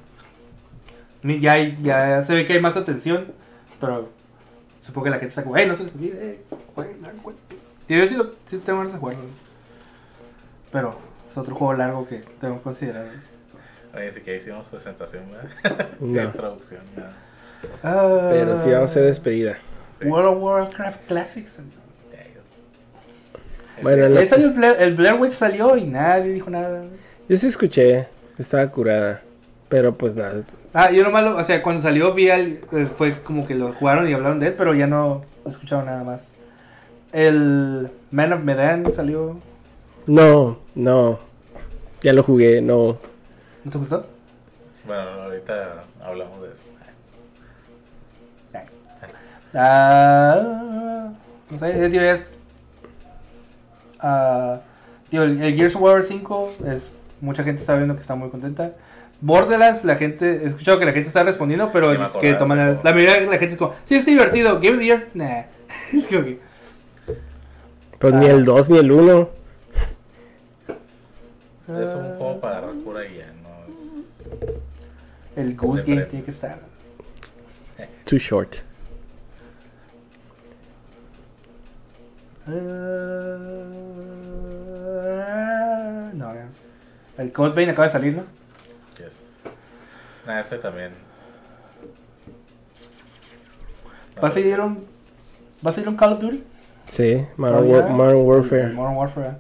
Ya, 1.23 1.53
hay- 1.53 1.77
ya 1.83 2.23
se 2.23 2.35
ve 2.35 2.47
que 2.47 2.55
hay 2.55 2.61
más 2.61 2.77
atención, 2.77 3.27
pero 3.81 4.09
supongo 4.83 5.05
que 5.05 5.11
la 5.11 5.17
gente 5.17 5.29
está 5.29 5.43
como, 5.43 5.57
hey, 5.57 5.67
no 5.69 5.75
se 5.75 5.85
les 5.85 5.95
olvide, 5.95 6.31
eh, 6.31 6.41
jueguen 6.75 7.03
Dragon 7.03 7.21
Quest. 7.21 7.41
Tío, 7.87 7.99
yo 7.99 8.09
sí, 8.09 8.15
lo- 8.15 8.31
sí 8.47 8.59
tengo 8.59 8.79
ganas 8.79 8.93
de 8.95 8.99
jugarlo. 8.99 9.23
Pero 10.73 10.97
es 11.29 11.37
otro 11.37 11.55
juego 11.55 11.75
largo 11.75 12.07
que 12.09 12.23
tengo 12.41 12.57
que 12.57 12.63
considerar. 12.63 13.07
Oye, 13.95 14.13
si 14.13 14.21
que 14.21 14.37
hicimos 14.37 14.67
presentación, 14.69 15.25
¿verdad? 15.31 15.89
No. 16.01 16.21
De 16.21 16.29
producción, 16.29 16.81
nada. 16.97 17.13
Ah, 17.83 18.29
Pero 18.31 18.57
sí 18.57 18.71
vamos 18.71 18.83
a 18.83 18.93
hacer 18.93 19.05
despedida. 19.05 19.59
Sí. 20.01 20.07
World 20.07 20.29
of 20.37 20.43
Warcraft 20.43 21.07
Classics. 21.07 21.61
Bueno, 23.83 24.05
Ahí 24.07 24.13
la- 24.13 24.27
salió 24.27 24.47
el, 24.49 24.53
Blair, 24.53 24.77
el 24.81 24.95
Blair 24.95 25.15
Witch 25.21 25.33
salió 25.33 25.77
y 25.77 25.85
nadie 25.87 26.33
dijo 26.33 26.51
nada. 26.51 26.85
yo 27.29 27.37
sí 27.39 27.47
escuché, 27.47 28.09
estaba 28.39 28.67
curada. 28.71 29.23
Pero 29.71 29.95
pues 29.95 30.17
nada, 30.17 30.43
Ah, 30.73 30.91
yo 30.93 31.03
nomás, 31.03 31.25
lo- 31.25 31.37
o 31.37 31.45
sea, 31.45 31.63
cuando 31.63 31.83
salió 31.83 32.15
vi 32.15 32.31
al, 32.31 32.59
eh, 32.73 32.87
fue 32.97 33.23
como 33.23 33.47
que 33.47 33.55
lo 33.55 33.73
jugaron 33.73 34.09
y 34.09 34.13
hablaron 34.13 34.39
de 34.39 34.49
él, 34.49 34.55
pero 34.57 34.75
ya 34.75 34.87
no 34.87 35.23
escucharon 35.45 35.87
nada 35.87 36.05
más. 36.05 36.31
El 37.13 37.91
Man 38.13 38.33
of 38.33 38.43
Medan 38.43 38.93
salió. 38.93 39.39
no, 40.07 40.59
no. 40.75 41.19
Ya 42.03 42.13
lo 42.13 42.23
jugué, 42.23 42.63
no. 42.63 42.97
¿No 43.65 43.71
te 43.71 43.79
gustó? 43.79 44.07
Bueno, 44.87 45.03
ahorita 45.25 45.85
hablamos 46.03 46.41
de 46.43 46.49
eso. 46.49 46.57
Ah, 49.55 51.11
no 51.51 51.59
sé, 51.59 51.89
tío, 51.91 52.01
ah, 53.99 54.61
tío, 55.11 55.25
el, 55.25 55.43
el 55.43 55.55
Gears 55.57 55.75
of 55.75 55.83
War 55.83 56.03
5 56.05 56.53
es 56.67 56.95
mucha 57.21 57.43
gente 57.43 57.61
está 57.61 57.75
viendo 57.75 57.95
que 57.95 58.01
está 58.01 58.15
muy 58.15 58.31
contenta. 58.31 58.73
Borderlands, 59.23 59.85
la 59.85 59.97
gente, 59.97 60.43
he 60.43 60.47
escuchado 60.47 60.79
que 60.79 60.87
la 60.87 60.93
gente 60.93 61.09
está 61.09 61.23
respondiendo, 61.23 61.71
pero 61.73 61.93
es 61.93 62.11
que 62.13 62.35
maneras, 62.47 62.79
como- 62.79 62.89
la 62.89 62.95
mayoría 62.95 63.21
de 63.21 63.27
la 63.27 63.39
gente 63.39 63.55
es 63.55 63.59
como, 63.59 63.75
sí, 63.85 63.97
está 63.97 64.11
divertido, 64.11 64.55
Game 64.61 64.71
of 64.73 64.79
the 64.79 64.85
Year, 64.87 65.09
nah. 65.15 65.43
es 65.93 66.07
como 66.07 66.25
que, 66.25 66.39
Pues 67.99 68.15
ni 68.15 68.27
Ah. 68.27 68.31
el 68.31 68.45
2 68.47 68.71
ni 68.71 68.79
el 68.79 68.91
1. 68.93 69.29
Es 71.69 71.95
un 71.95 72.17
juego 72.17 72.41
para 72.41 72.59
agarrar 72.59 72.75
cura 72.83 73.05
y 73.07 73.19
ya, 73.19 73.27
no 73.43 74.47
es- 74.49 74.55
El 75.37 75.55
Goose 75.57 75.85
Game 75.87 76.03
tiene 76.07 76.25
que 76.25 76.31
estar. 76.31 76.59
Too 78.07 78.19
short. 78.19 78.57
Ah, 84.81 86.11
no, 86.15 86.33
es- 86.33 86.67
el 87.19 87.33
Cold 87.33 87.55
Vein 87.55 87.71
acaba 87.71 87.87
de 87.87 87.93
salir, 87.93 88.15
¿no? 88.17 88.25
Nah, 90.27 90.41
este 90.41 90.59
también. 90.59 90.93
¿Va 94.23 94.29
a 94.29 94.31
salir 94.31 94.61
un, 94.61 94.85
¿va 95.65 95.71
a 95.71 95.73
salir 95.73 95.89
un 95.89 95.97
Call 95.97 96.13
of 96.15 96.21
Duty? 96.21 96.43
Sí, 96.89 97.25
Modern. 97.37 97.65
War- 97.71 97.89
Modern 97.89 98.19
El- 98.19 98.25
Warfare. 98.25 98.63
el 98.65 98.73
Modern 98.75 98.97
Warfare. 98.97 99.31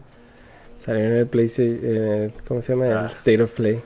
Salió 0.78 1.04
en 1.04 1.16
el 1.16 1.26
PlayStation. 1.26 1.78
eh, 1.82 2.30
¿Cómo 2.48 2.62
se 2.62 2.72
llama? 2.74 2.86
Ah. 2.86 3.00
El 3.06 3.12
State 3.12 3.42
of 3.42 3.50
Play. 3.52 3.82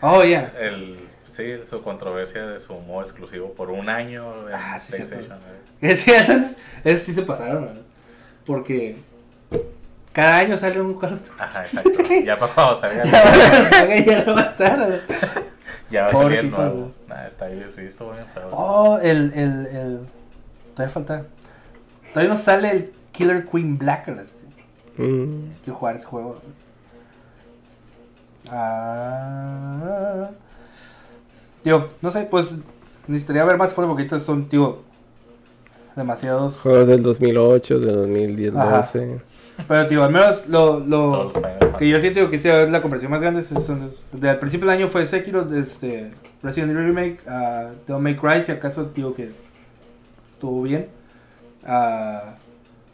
Oh, 0.00 0.22
yeah. 0.24 0.50
El, 0.60 0.98
sí, 1.32 1.54
su 1.68 1.82
controversia 1.82 2.46
de 2.46 2.60
su 2.60 2.74
modo 2.74 3.02
exclusivo 3.02 3.52
por 3.52 3.70
un 3.70 3.88
año 3.88 4.48
en 4.48 4.54
Ah, 4.54 4.78
sí, 4.80 4.92
PlayStation. 4.92 5.38
cierto. 5.80 5.82
¿eh? 5.82 5.96
Sí, 5.96 6.10
entonces, 6.10 6.56
esos 6.84 7.02
sí 7.02 7.12
se 7.12 7.22
pasaron, 7.22 7.66
¿verdad? 7.66 7.82
Porque 8.44 8.96
cada 10.12 10.38
año 10.38 10.56
sale 10.56 10.80
un 10.80 10.98
Call 10.98 11.14
of 11.14 11.28
Duty. 11.28 11.40
Ajá, 11.40 11.60
exacto. 11.62 11.90
Ya 12.24 12.36
para 12.38 12.52
cuando 12.54 12.74
salga, 12.80 13.02
Cuando 13.02 13.70
salga 13.70 13.96
ya 14.00 14.24
no 14.24 14.34
va 14.34 14.40
a 14.40 14.44
estar. 14.50 15.00
Ya 15.90 16.04
va 16.04 16.08
a 16.10 16.12
salir 16.12 16.38
el 16.38 16.50
nuevo. 16.50 16.90
Nah, 17.08 17.26
está 17.26 17.46
ahí, 17.46 17.64
sí, 17.74 17.82
estuvo 17.82 18.12
bien 18.12 18.24
feo. 18.34 18.48
Oh, 18.52 18.98
el, 19.02 19.32
el, 19.34 19.66
el... 19.66 20.00
Todavía 20.74 20.92
falta. 20.92 21.24
Todavía 22.12 22.34
no 22.34 22.38
sale 22.38 22.70
el 22.70 22.92
Killer 23.12 23.44
Queen 23.46 23.78
Blacklist. 23.78 24.36
tío. 24.96 25.06
Mm, 25.06 25.50
Hay 25.50 25.60
que 25.64 25.70
jugar 25.70 25.96
ese 25.96 26.06
juego. 26.06 26.40
Ah. 28.50 30.30
Tío, 31.62 31.88
no 32.00 32.10
sé, 32.10 32.22
pues 32.22 32.54
necesitaría 33.06 33.44
ver 33.44 33.56
más 33.56 33.72
fuera 33.72 33.88
porque 33.90 34.08
son, 34.18 34.48
tío, 34.48 34.78
demasiados. 35.96 36.60
Juegos 36.60 36.88
del 36.88 37.02
2008, 37.02 37.80
del 37.80 37.96
2010, 37.96 38.56
Ajá. 38.56 38.76
12. 38.78 39.20
Pero, 39.66 39.86
tío, 39.86 40.04
al 40.04 40.12
menos 40.12 40.46
lo, 40.46 40.80
lo 40.80 41.30
que 41.78 41.88
yo 41.88 42.00
siento 42.00 42.30
que 42.30 42.38
sea 42.38 42.64
la 42.66 42.80
conversión 42.80 43.10
más 43.10 43.20
grande 43.20 43.40
es 43.40 43.52
al 43.52 44.38
principio 44.38 44.66
del 44.68 44.76
año 44.78 44.88
fue 44.88 45.04
Sekiro, 45.06 45.44
de 45.44 45.60
este, 45.60 46.12
Resident 46.42 46.70
Evil 46.72 46.86
Remake, 46.86 47.18
a 47.28 47.72
Devil 47.86 48.02
May 48.02 48.16
Cry, 48.16 48.42
si 48.42 48.52
acaso, 48.52 48.86
tío, 48.86 49.14
que 49.14 49.30
estuvo 50.34 50.62
bien. 50.62 50.88
Ah, 51.64 52.36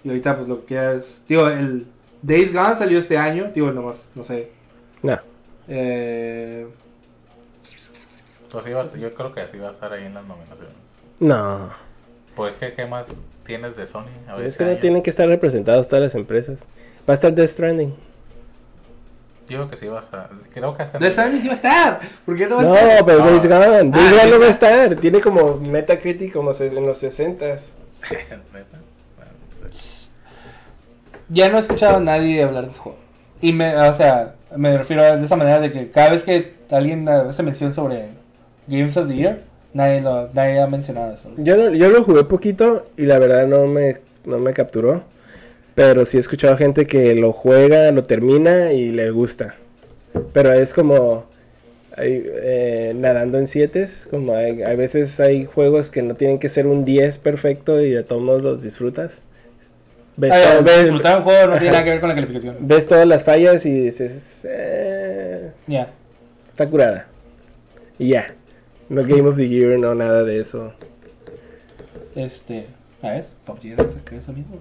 y 0.03 0.09
ahorita, 0.09 0.37
pues 0.37 0.49
lo 0.49 0.65
que 0.65 0.95
es, 0.97 1.23
tío, 1.27 1.49
el 1.51 1.87
Days 2.23 2.53
Gone 2.53 2.75
salió 2.77 2.99
este 2.99 3.19
año, 3.19 3.51
tío, 3.51 3.71
nomás, 3.73 4.09
no 4.15 4.25
sé. 4.25 4.51
No. 5.03 5.19
Eh, 5.69 6.67
Pues 8.51 8.65
sí 8.65 8.73
va 8.73 8.81
a 8.81 8.85
estar- 8.85 8.99
yo 9.01 9.13
creo 9.15 9.33
que 9.33 9.41
así 9.43 9.59
va 9.59 9.69
a 9.69 9.73
estar 9.73 9.93
ahí 9.93 10.05
en 10.05 10.15
las 10.15 10.25
nominaciones. 10.25 10.73
No. 11.21 11.71
Pues, 12.37 12.57
¿qué, 12.57 12.73
qué 12.73 12.87
más 12.87 13.09
tienes 13.47 13.77
de 13.77 13.87
Sony? 13.87 14.05
A 14.29 14.35
ver, 14.37 14.47
Es 14.47 14.53
este 14.53 14.59
que 14.59 14.65
no 14.65 14.71
año? 14.73 14.81
tienen 14.81 15.03
que 15.03 15.11
estar 15.11 15.29
representadas 15.29 15.87
todas 15.89 16.03
las 16.03 16.15
empresas. 16.15 16.61
Va 17.09 17.13
a 17.13 17.15
estar 17.15 17.33
Death 17.33 17.51
Stranding. 17.51 17.95
Digo 19.49 19.69
que 19.69 19.77
sí 19.77 19.87
va 19.87 19.99
a 19.99 20.01
estar. 20.01 20.31
Creo 20.55 20.75
que 20.75 20.83
hasta. 20.83 20.99
The 20.99 21.11
Stranding 21.11 21.41
sí 21.43 21.47
va 21.49 21.53
a 21.53 21.57
estar. 21.57 22.01
¿Por 22.25 22.37
qué 22.37 22.47
no 22.47 22.57
va 22.57 22.63
a 22.63 22.65
No, 22.65 22.75
estar? 22.75 23.05
pero 23.05 23.19
No. 23.19 23.25
Days 23.27 23.43
Gone. 23.47 23.91
Days 23.91 24.07
Ah, 24.13 24.17
Gone 24.23 24.31
no 24.31 24.41
va 24.41 24.47
a 24.47 24.51
estar. 24.51 24.97
Tiene 24.97 25.21
como 25.21 25.57
Metacritic 25.59 26.33
como 26.33 26.53
en 26.59 26.87
los 26.87 26.99
60 26.99 27.45
¿Neta? 27.47 28.37
Bueno, 28.53 28.71
no 29.67 29.73
sé. 29.73 30.09
Ya 31.29 31.49
no 31.51 31.57
he 31.57 31.61
escuchado 31.61 31.97
a 31.99 32.01
nadie 32.01 32.43
hablar 32.43 32.65
de 32.65 32.71
ese 32.71 32.79
juego. 32.79 32.99
Y 33.43 33.53
me, 33.53 33.77
o 33.77 33.95
sea, 33.95 34.35
me 34.57 34.77
refiero 34.79 35.03
a 35.03 35.17
de 35.17 35.25
esa 35.25 35.37
manera 35.37 35.61
de 35.61 35.71
que 35.73 35.91
cada 35.91 36.11
vez 36.11 36.23
que 36.23 36.55
alguien 36.71 37.07
hace 37.09 37.43
mención 37.43 37.75
sobre 37.75 38.09
Games 38.67 38.97
of 38.97 39.09
the 39.09 39.15
Year, 39.15 39.43
nadie, 39.75 40.01
lo, 40.01 40.29
nadie 40.33 40.61
ha 40.61 40.67
mencionado 40.67 41.13
eso. 41.15 41.31
Yo, 41.37 41.57
no- 41.59 41.75
yo 41.75 41.91
lo 41.91 42.03
jugué 42.03 42.25
poquito 42.25 42.87
y 42.97 43.03
la 43.03 43.19
verdad 43.19 43.47
no 43.47 43.67
me, 43.67 43.99
no 44.25 44.39
me 44.39 44.53
capturó. 44.55 45.03
Pero 45.75 46.07
sí 46.07 46.17
he 46.17 46.21
escuchado 46.21 46.57
gente 46.57 46.87
que 46.87 47.15
lo 47.17 47.33
juega, 47.33 47.91
lo 47.93 48.03
termina 48.05 48.73
y 48.73 48.91
le 48.93 49.11
gusta. 49.11 49.57
Pero 50.33 50.53
es 50.53 50.73
como... 50.73 51.25
hay, 51.97 52.23
eh, 52.27 52.93
nadando 52.97 53.39
en 53.39 53.49
7, 53.49 53.87
como 54.11 54.35
hay, 54.37 54.63
a 54.63 54.75
veces 54.77 55.19
hay 55.21 55.45
juegos 55.45 55.91
que 55.91 56.03
no 56.03 56.15
tienen 56.15 56.39
que 56.39 56.49
ser 56.49 56.67
un 56.69 56.85
10 56.85 57.19
perfecto 57.19 57.81
y 57.81 57.91
de 57.91 58.03
todos 58.05 58.23
modos 58.23 58.43
los 58.43 58.63
disfrutas. 58.63 59.23
Ves, 60.17 60.31
Ah, 60.33 60.53
todo- 60.53 60.63
ves- 60.63 60.81
disfrutar 60.83 61.19
un 61.19 61.25
juego 61.25 61.47
no 61.49 61.53
tiene 61.59 61.73
nada 61.73 61.83
que 61.85 61.91
ver 61.91 62.01
con 62.01 62.09
la 62.09 62.15
calificación. 62.15 62.57
ves 62.61 62.87
todas 62.87 63.07
las 63.07 63.25
fallas 63.25 63.67
y 63.67 63.81
dices, 63.81 64.47
eh, 64.49 65.51
Ya. 65.67 65.89
está 66.49 66.69
curada. 66.69 67.07
Y 67.99 68.09
ya. 68.11 68.34
No 68.89 69.03
Game 69.03 69.23
of 69.29 69.37
the 69.37 69.49
Year, 69.49 69.79
no 69.79 69.95
nada 69.95 70.23
de 70.23 70.41
eso. 70.41 70.73
Este. 72.15 72.67
¿Ah, 73.03 73.17
es? 73.17 73.33
PUBG 73.45 73.67
era 73.73 73.85
ese- 73.85 74.01
que 74.05 74.17
eso 74.17 74.33
mismo. 74.33 74.57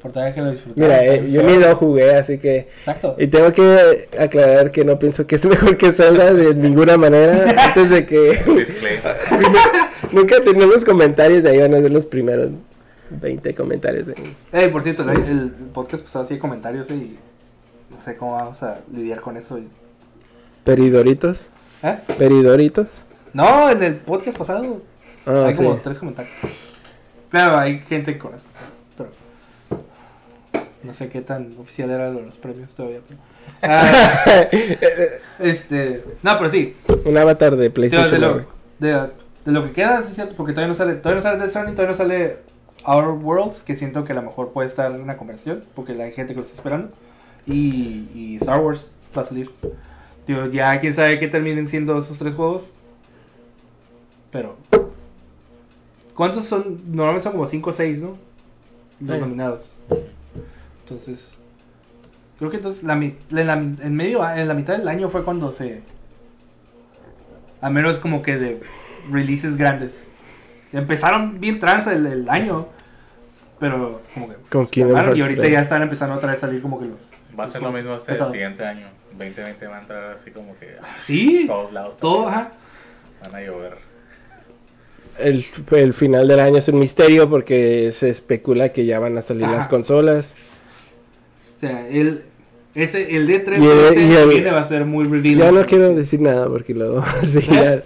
Por 0.00 0.12
tal 0.12 0.32
que 0.34 0.40
lo 0.40 0.50
disfruté. 0.50 0.80
Mira, 0.80 1.04
eh, 1.04 1.30
yo 1.30 1.42
ni 1.42 1.56
lo 1.58 1.76
jugué, 1.76 2.14
así 2.14 2.38
que... 2.38 2.68
Exacto. 2.78 3.16
Y 3.18 3.26
tengo 3.26 3.52
que 3.52 4.08
aclarar 4.18 4.70
que 4.70 4.82
no 4.84 4.98
pienso 4.98 5.26
que 5.26 5.36
es 5.36 5.44
mejor 5.46 5.76
que 5.76 5.92
Zelda 5.92 6.32
de 6.32 6.54
ninguna 6.54 6.96
manera. 6.96 7.66
Antes 7.66 7.90
de 7.90 8.06
que... 8.06 8.40
Nunca 10.12 10.40
tenemos 10.42 10.84
comentarios 10.84 11.42
de 11.42 11.50
ahí, 11.50 11.58
van 11.58 11.74
a 11.74 11.80
ser 11.80 11.90
los 11.90 12.06
primeros 12.06 12.50
20 13.10 13.54
comentarios. 13.54 14.06
De... 14.06 14.14
Ey, 14.52 14.68
por 14.70 14.82
cierto, 14.82 15.02
el, 15.10 15.18
el 15.18 15.50
podcast 15.72 16.02
pasado 16.02 16.24
hacía 16.24 16.38
comentarios 16.38 16.90
y. 16.90 17.16
No 17.90 18.00
sé 18.02 18.16
cómo 18.16 18.32
vamos 18.32 18.62
a 18.62 18.80
lidiar 18.92 19.20
con 19.20 19.36
eso. 19.36 19.58
y- 19.58 19.68
Peridoritos. 20.64 21.48
¿Eh? 21.84 21.98
Peridoritos. 22.18 23.04
No, 23.32 23.68
en 23.70 23.82
el 23.82 23.96
podcast 23.96 24.38
pasado. 24.38 24.80
Ah, 25.26 25.44
hay 25.46 25.54
sí. 25.54 25.62
como 25.62 25.76
tres 25.76 25.98
comentarios. 25.98 26.32
Claro, 27.30 27.58
hay 27.58 27.80
gente 27.80 28.16
con 28.16 28.34
eso. 28.34 28.46
Pero. 28.96 29.10
No 30.82 30.94
sé 30.94 31.08
qué 31.08 31.20
tan 31.20 31.54
oficial 31.58 31.90
eran 31.90 32.24
los 32.26 32.36
premios 32.38 32.74
todavía. 32.74 33.00
pero- 33.06 33.20
Ah, 33.62 34.46
este. 35.38 36.04
No, 36.22 36.38
pero 36.38 36.48
sí. 36.50 36.76
Un 37.04 37.18
avatar 37.18 37.50
de 37.52 37.56
De, 37.56 37.62
de 37.64 37.70
PlayStation. 37.70 38.20
lo, 38.20 38.46
de, 38.78 38.92
de 39.44 39.52
lo 39.52 39.64
que 39.64 39.72
queda, 39.72 40.00
sí 40.02 40.08
es 40.08 40.14
cierto, 40.14 40.34
porque 40.36 40.52
todavía 40.52 40.68
no 40.68 40.74
sale, 40.74 40.94
todavía 40.94 41.16
no 41.16 41.22
sale 41.22 41.38
Death 41.38 41.50
Stranding, 41.50 41.74
todavía 41.74 41.92
no 41.92 41.96
sale 41.98 42.38
Outer 42.84 43.10
Worlds, 43.10 43.62
que 43.62 43.76
siento 43.76 44.04
que 44.04 44.12
a 44.12 44.16
lo 44.16 44.22
mejor 44.22 44.52
puede 44.52 44.68
estar 44.68 44.90
en 44.90 45.00
una 45.00 45.16
conversión, 45.16 45.64
porque 45.74 45.92
hay 46.00 46.12
gente 46.12 46.32
que 46.34 46.38
lo 46.40 46.44
está 46.44 46.54
esperando. 46.56 46.90
Y, 47.46 48.08
y 48.14 48.36
Star 48.36 48.60
Wars 48.60 48.86
va 49.16 49.22
a 49.22 49.24
salir. 49.26 49.50
Tío, 50.26 50.46
ya 50.50 50.78
quién 50.80 50.92
sabe 50.94 51.18
qué 51.18 51.28
terminen 51.28 51.68
siendo 51.68 51.98
esos 51.98 52.18
tres 52.18 52.34
juegos. 52.34 52.62
Pero. 54.30 54.56
¿Cuántos 56.14 56.44
son? 56.44 56.80
Normalmente 56.86 57.22
son 57.24 57.32
como 57.32 57.46
5 57.46 57.70
o 57.70 57.72
6, 57.72 58.02
¿no? 58.02 58.16
Los 59.00 59.16
Sí. 59.16 59.20
nominados. 59.22 59.72
Entonces. 60.84 61.36
Creo 62.38 62.50
que 62.50 62.56
entonces 62.56 62.82
la, 62.82 62.96
mi- 62.96 63.16
en, 63.30 63.46
la, 63.46 63.56
mi- 63.56 63.76
en 63.82 63.94
medio, 63.94 64.28
en 64.28 64.48
la 64.48 64.54
mitad 64.54 64.76
del 64.76 64.88
año 64.88 65.08
fue 65.08 65.24
cuando 65.24 65.52
se. 65.52 65.82
A 67.60 67.70
menos 67.70 67.98
como 67.98 68.22
que 68.22 68.36
de 68.36 68.60
releases 69.10 69.56
grandes. 69.56 70.04
Empezaron 70.72 71.40
bien 71.40 71.58
trans 71.58 71.86
el, 71.86 72.06
el 72.06 72.28
año. 72.28 72.68
Pero 73.60 74.02
como 74.14 74.28
que. 74.28 74.34
Con 74.50 74.66
calmaron, 74.66 75.16
y 75.16 75.20
ahorita 75.20 75.40
3. 75.42 75.52
ya 75.52 75.60
están 75.60 75.82
empezando 75.82 76.14
otra 76.16 76.30
vez 76.30 76.38
a 76.42 76.46
salir 76.46 76.60
como 76.62 76.78
que 76.80 76.86
los. 76.86 77.00
Va 77.38 77.44
a 77.44 77.46
los 77.46 77.52
ser 77.52 77.62
lo 77.62 77.72
mismo 77.72 77.94
este 77.94 78.12
pesados. 78.12 78.32
siguiente 78.32 78.64
año. 78.64 78.86
2020 79.18 79.66
va 79.66 79.76
a 79.78 79.80
entrar 79.80 80.04
así 80.12 80.30
como 80.30 80.58
que 80.58 80.76
Sí, 81.02 81.44
todos 81.46 81.72
lados. 81.72 81.96
todo, 81.98 82.28
ajá. 82.28 82.52
Van 83.22 83.34
a 83.34 83.40
llover. 83.40 83.74
El, 85.18 85.44
el 85.70 85.94
final 85.94 86.26
del 86.26 86.40
año 86.40 86.58
es 86.58 86.68
un 86.68 86.78
misterio 86.80 87.30
porque 87.30 87.92
se 87.92 88.10
especula 88.10 88.70
que 88.70 88.84
ya 88.84 88.98
van 88.98 89.16
a 89.16 89.22
salir 89.22 89.44
Ajá. 89.44 89.56
las 89.56 89.68
consolas. 89.68 90.34
O 91.56 91.60
sea, 91.60 91.88
el, 91.88 92.24
ese, 92.74 93.16
el 93.16 93.28
D3 93.28 93.58
Y 93.60 93.64
el- 93.64 93.68
de 93.68 93.88
este 93.88 94.00
y 94.02 94.12
el- 94.12 94.28
viene 94.28 94.50
va 94.50 94.60
a 94.60 94.64
ser 94.64 94.84
muy 94.84 95.04
revealing. 95.04 95.38
Ya 95.38 95.52
no 95.52 95.64
quiero 95.64 95.94
decir 95.94 96.20
nada 96.20 96.48
porque 96.48 96.74
luego 96.74 97.04
sí, 97.22 97.40
ya- 97.42 97.82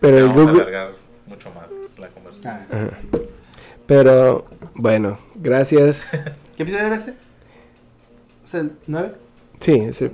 Pero 0.00 0.18
el 0.18 0.28
Google... 0.28 0.66
mucho 1.26 1.50
más 1.54 1.66
la 1.98 2.08
conversación. 2.08 2.54
Ah, 2.70 2.88
sí. 3.00 3.08
Pero 3.86 4.44
bueno, 4.74 5.18
gracias. 5.36 6.10
¿Qué 6.56 6.62
episodio 6.64 6.86
era 6.86 6.96
este? 6.96 7.14
¿Es 8.46 8.54
el 8.54 8.72
9? 8.86 9.12
Sí, 9.60 9.90
sí. 9.92 10.10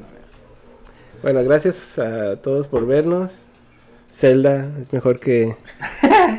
Bueno, 1.23 1.43
gracias 1.45 1.99
a 1.99 2.37
todos 2.37 2.69
por 2.69 2.87
vernos. 2.87 3.47
Zelda 4.13 4.69
es 4.81 4.93
mejor 4.93 5.21
que... 5.21 5.57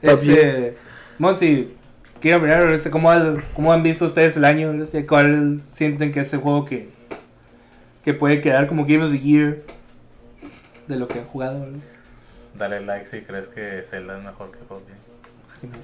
Este, 0.00 0.76
Monsi, 1.18 1.74
quiero 2.20 2.38
mirar 2.38 2.72
este, 2.72 2.88
¿cómo, 2.88 3.10
han- 3.10 3.42
cómo 3.54 3.72
han 3.72 3.82
visto 3.82 4.04
ustedes 4.04 4.36
el 4.36 4.44
año. 4.44 4.72
Este, 4.80 5.04
¿Cuál 5.06 5.60
sienten 5.72 6.12
que 6.12 6.20
es 6.20 6.32
el 6.32 6.38
juego 6.38 6.64
que, 6.64 6.88
que 8.04 8.14
puede 8.14 8.40
quedar 8.40 8.68
como 8.68 8.84
Game 8.84 9.04
of 9.04 9.10
the 9.10 9.18
Year 9.18 9.62
de 10.86 10.96
lo 10.96 11.08
que 11.08 11.18
han 11.18 11.24
jugado? 11.24 11.60
¿verdad? 11.60 11.78
Dale 12.56 12.80
like 12.80 13.06
si 13.06 13.22
crees 13.22 13.48
que 13.48 13.82
Zelda 13.82 14.18
es 14.18 14.24
mejor 14.24 14.52
que 14.52 14.58
¿no? 15.66 15.78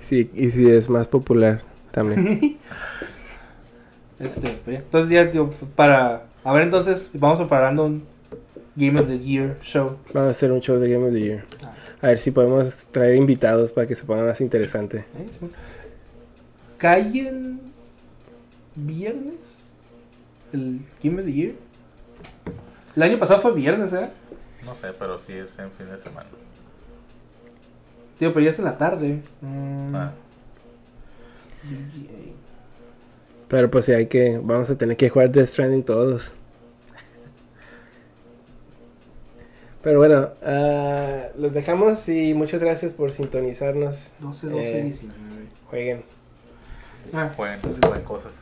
Sí, 0.00 0.28
y 0.34 0.50
si 0.50 0.68
es 0.68 0.88
más 0.88 1.06
popular 1.06 1.62
también. 1.92 2.58
Este, 4.22 4.58
entonces 4.66 5.10
ya, 5.10 5.30
tío, 5.30 5.50
para... 5.76 6.24
A 6.44 6.52
ver, 6.52 6.62
entonces, 6.64 7.10
vamos 7.14 7.38
preparando 7.38 7.84
un 7.86 8.04
Game 8.76 8.98
of 9.00 9.06
the 9.08 9.18
Year 9.18 9.58
show. 9.62 9.96
Vamos 10.12 10.28
a 10.28 10.30
hacer 10.30 10.50
un 10.52 10.60
show 10.60 10.78
de 10.78 10.90
Game 10.90 11.06
of 11.06 11.12
the 11.12 11.20
Year. 11.20 11.44
Ah. 11.64 11.72
A 12.02 12.06
ver 12.08 12.18
si 12.18 12.30
podemos 12.30 12.86
traer 12.86 13.14
invitados 13.16 13.70
para 13.72 13.86
que 13.86 13.94
se 13.94 14.04
ponga 14.04 14.24
más 14.24 14.40
interesante. 14.40 14.98
¿eh? 14.98 15.26
Sí. 15.38 15.50
¿Cae 16.78 17.28
en 17.28 17.60
viernes? 18.74 19.64
¿El 20.52 20.80
Game 21.02 21.20
of 21.20 21.26
the 21.26 21.32
Year? 21.32 21.54
El 22.96 23.02
año 23.02 23.18
pasado 23.18 23.40
fue 23.40 23.52
viernes, 23.52 23.92
¿eh? 23.92 24.10
No 24.64 24.74
sé, 24.74 24.88
pero 24.98 25.18
sí 25.18 25.32
es 25.32 25.58
en 25.58 25.70
fin 25.72 25.88
de 25.90 25.98
semana. 25.98 26.28
Tío, 28.18 28.32
pero 28.32 28.44
ya 28.44 28.50
es 28.50 28.58
en 28.58 28.64
la 28.64 28.78
tarde. 28.78 29.20
Mm, 29.40 29.94
Ah. 29.94 30.12
Pero 33.52 33.70
pues 33.70 33.84
sí, 33.84 33.92
hay 33.92 34.06
que... 34.06 34.40
Vamos 34.42 34.70
a 34.70 34.78
tener 34.78 34.96
que 34.96 35.10
jugar 35.10 35.30
Death 35.30 35.46
Stranding 35.48 35.82
todos. 35.82 36.32
Pero 39.82 39.98
bueno, 39.98 40.30
ah, 40.42 41.26
los 41.36 41.52
dejamos 41.52 42.08
y 42.08 42.32
muchas 42.32 42.62
gracias 42.62 42.92
por 42.92 43.12
sintonizarnos. 43.12 44.08
12, 44.20 44.46
12, 44.46 44.78
Eh, 44.78 44.82
19. 44.84 45.16
Jueguen 45.68 46.02
Ah, 47.12 47.30
pueden 47.36 47.60
cosas. 48.04 48.32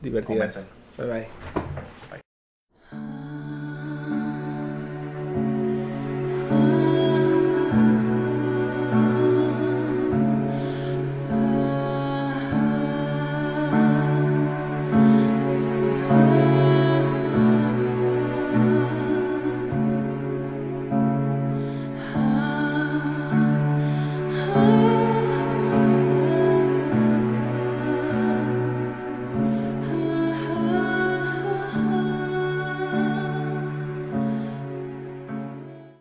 divertidas. 0.00 0.54
Comenten. 0.54 0.64
Bye 0.96 1.06
bye. 1.06 1.95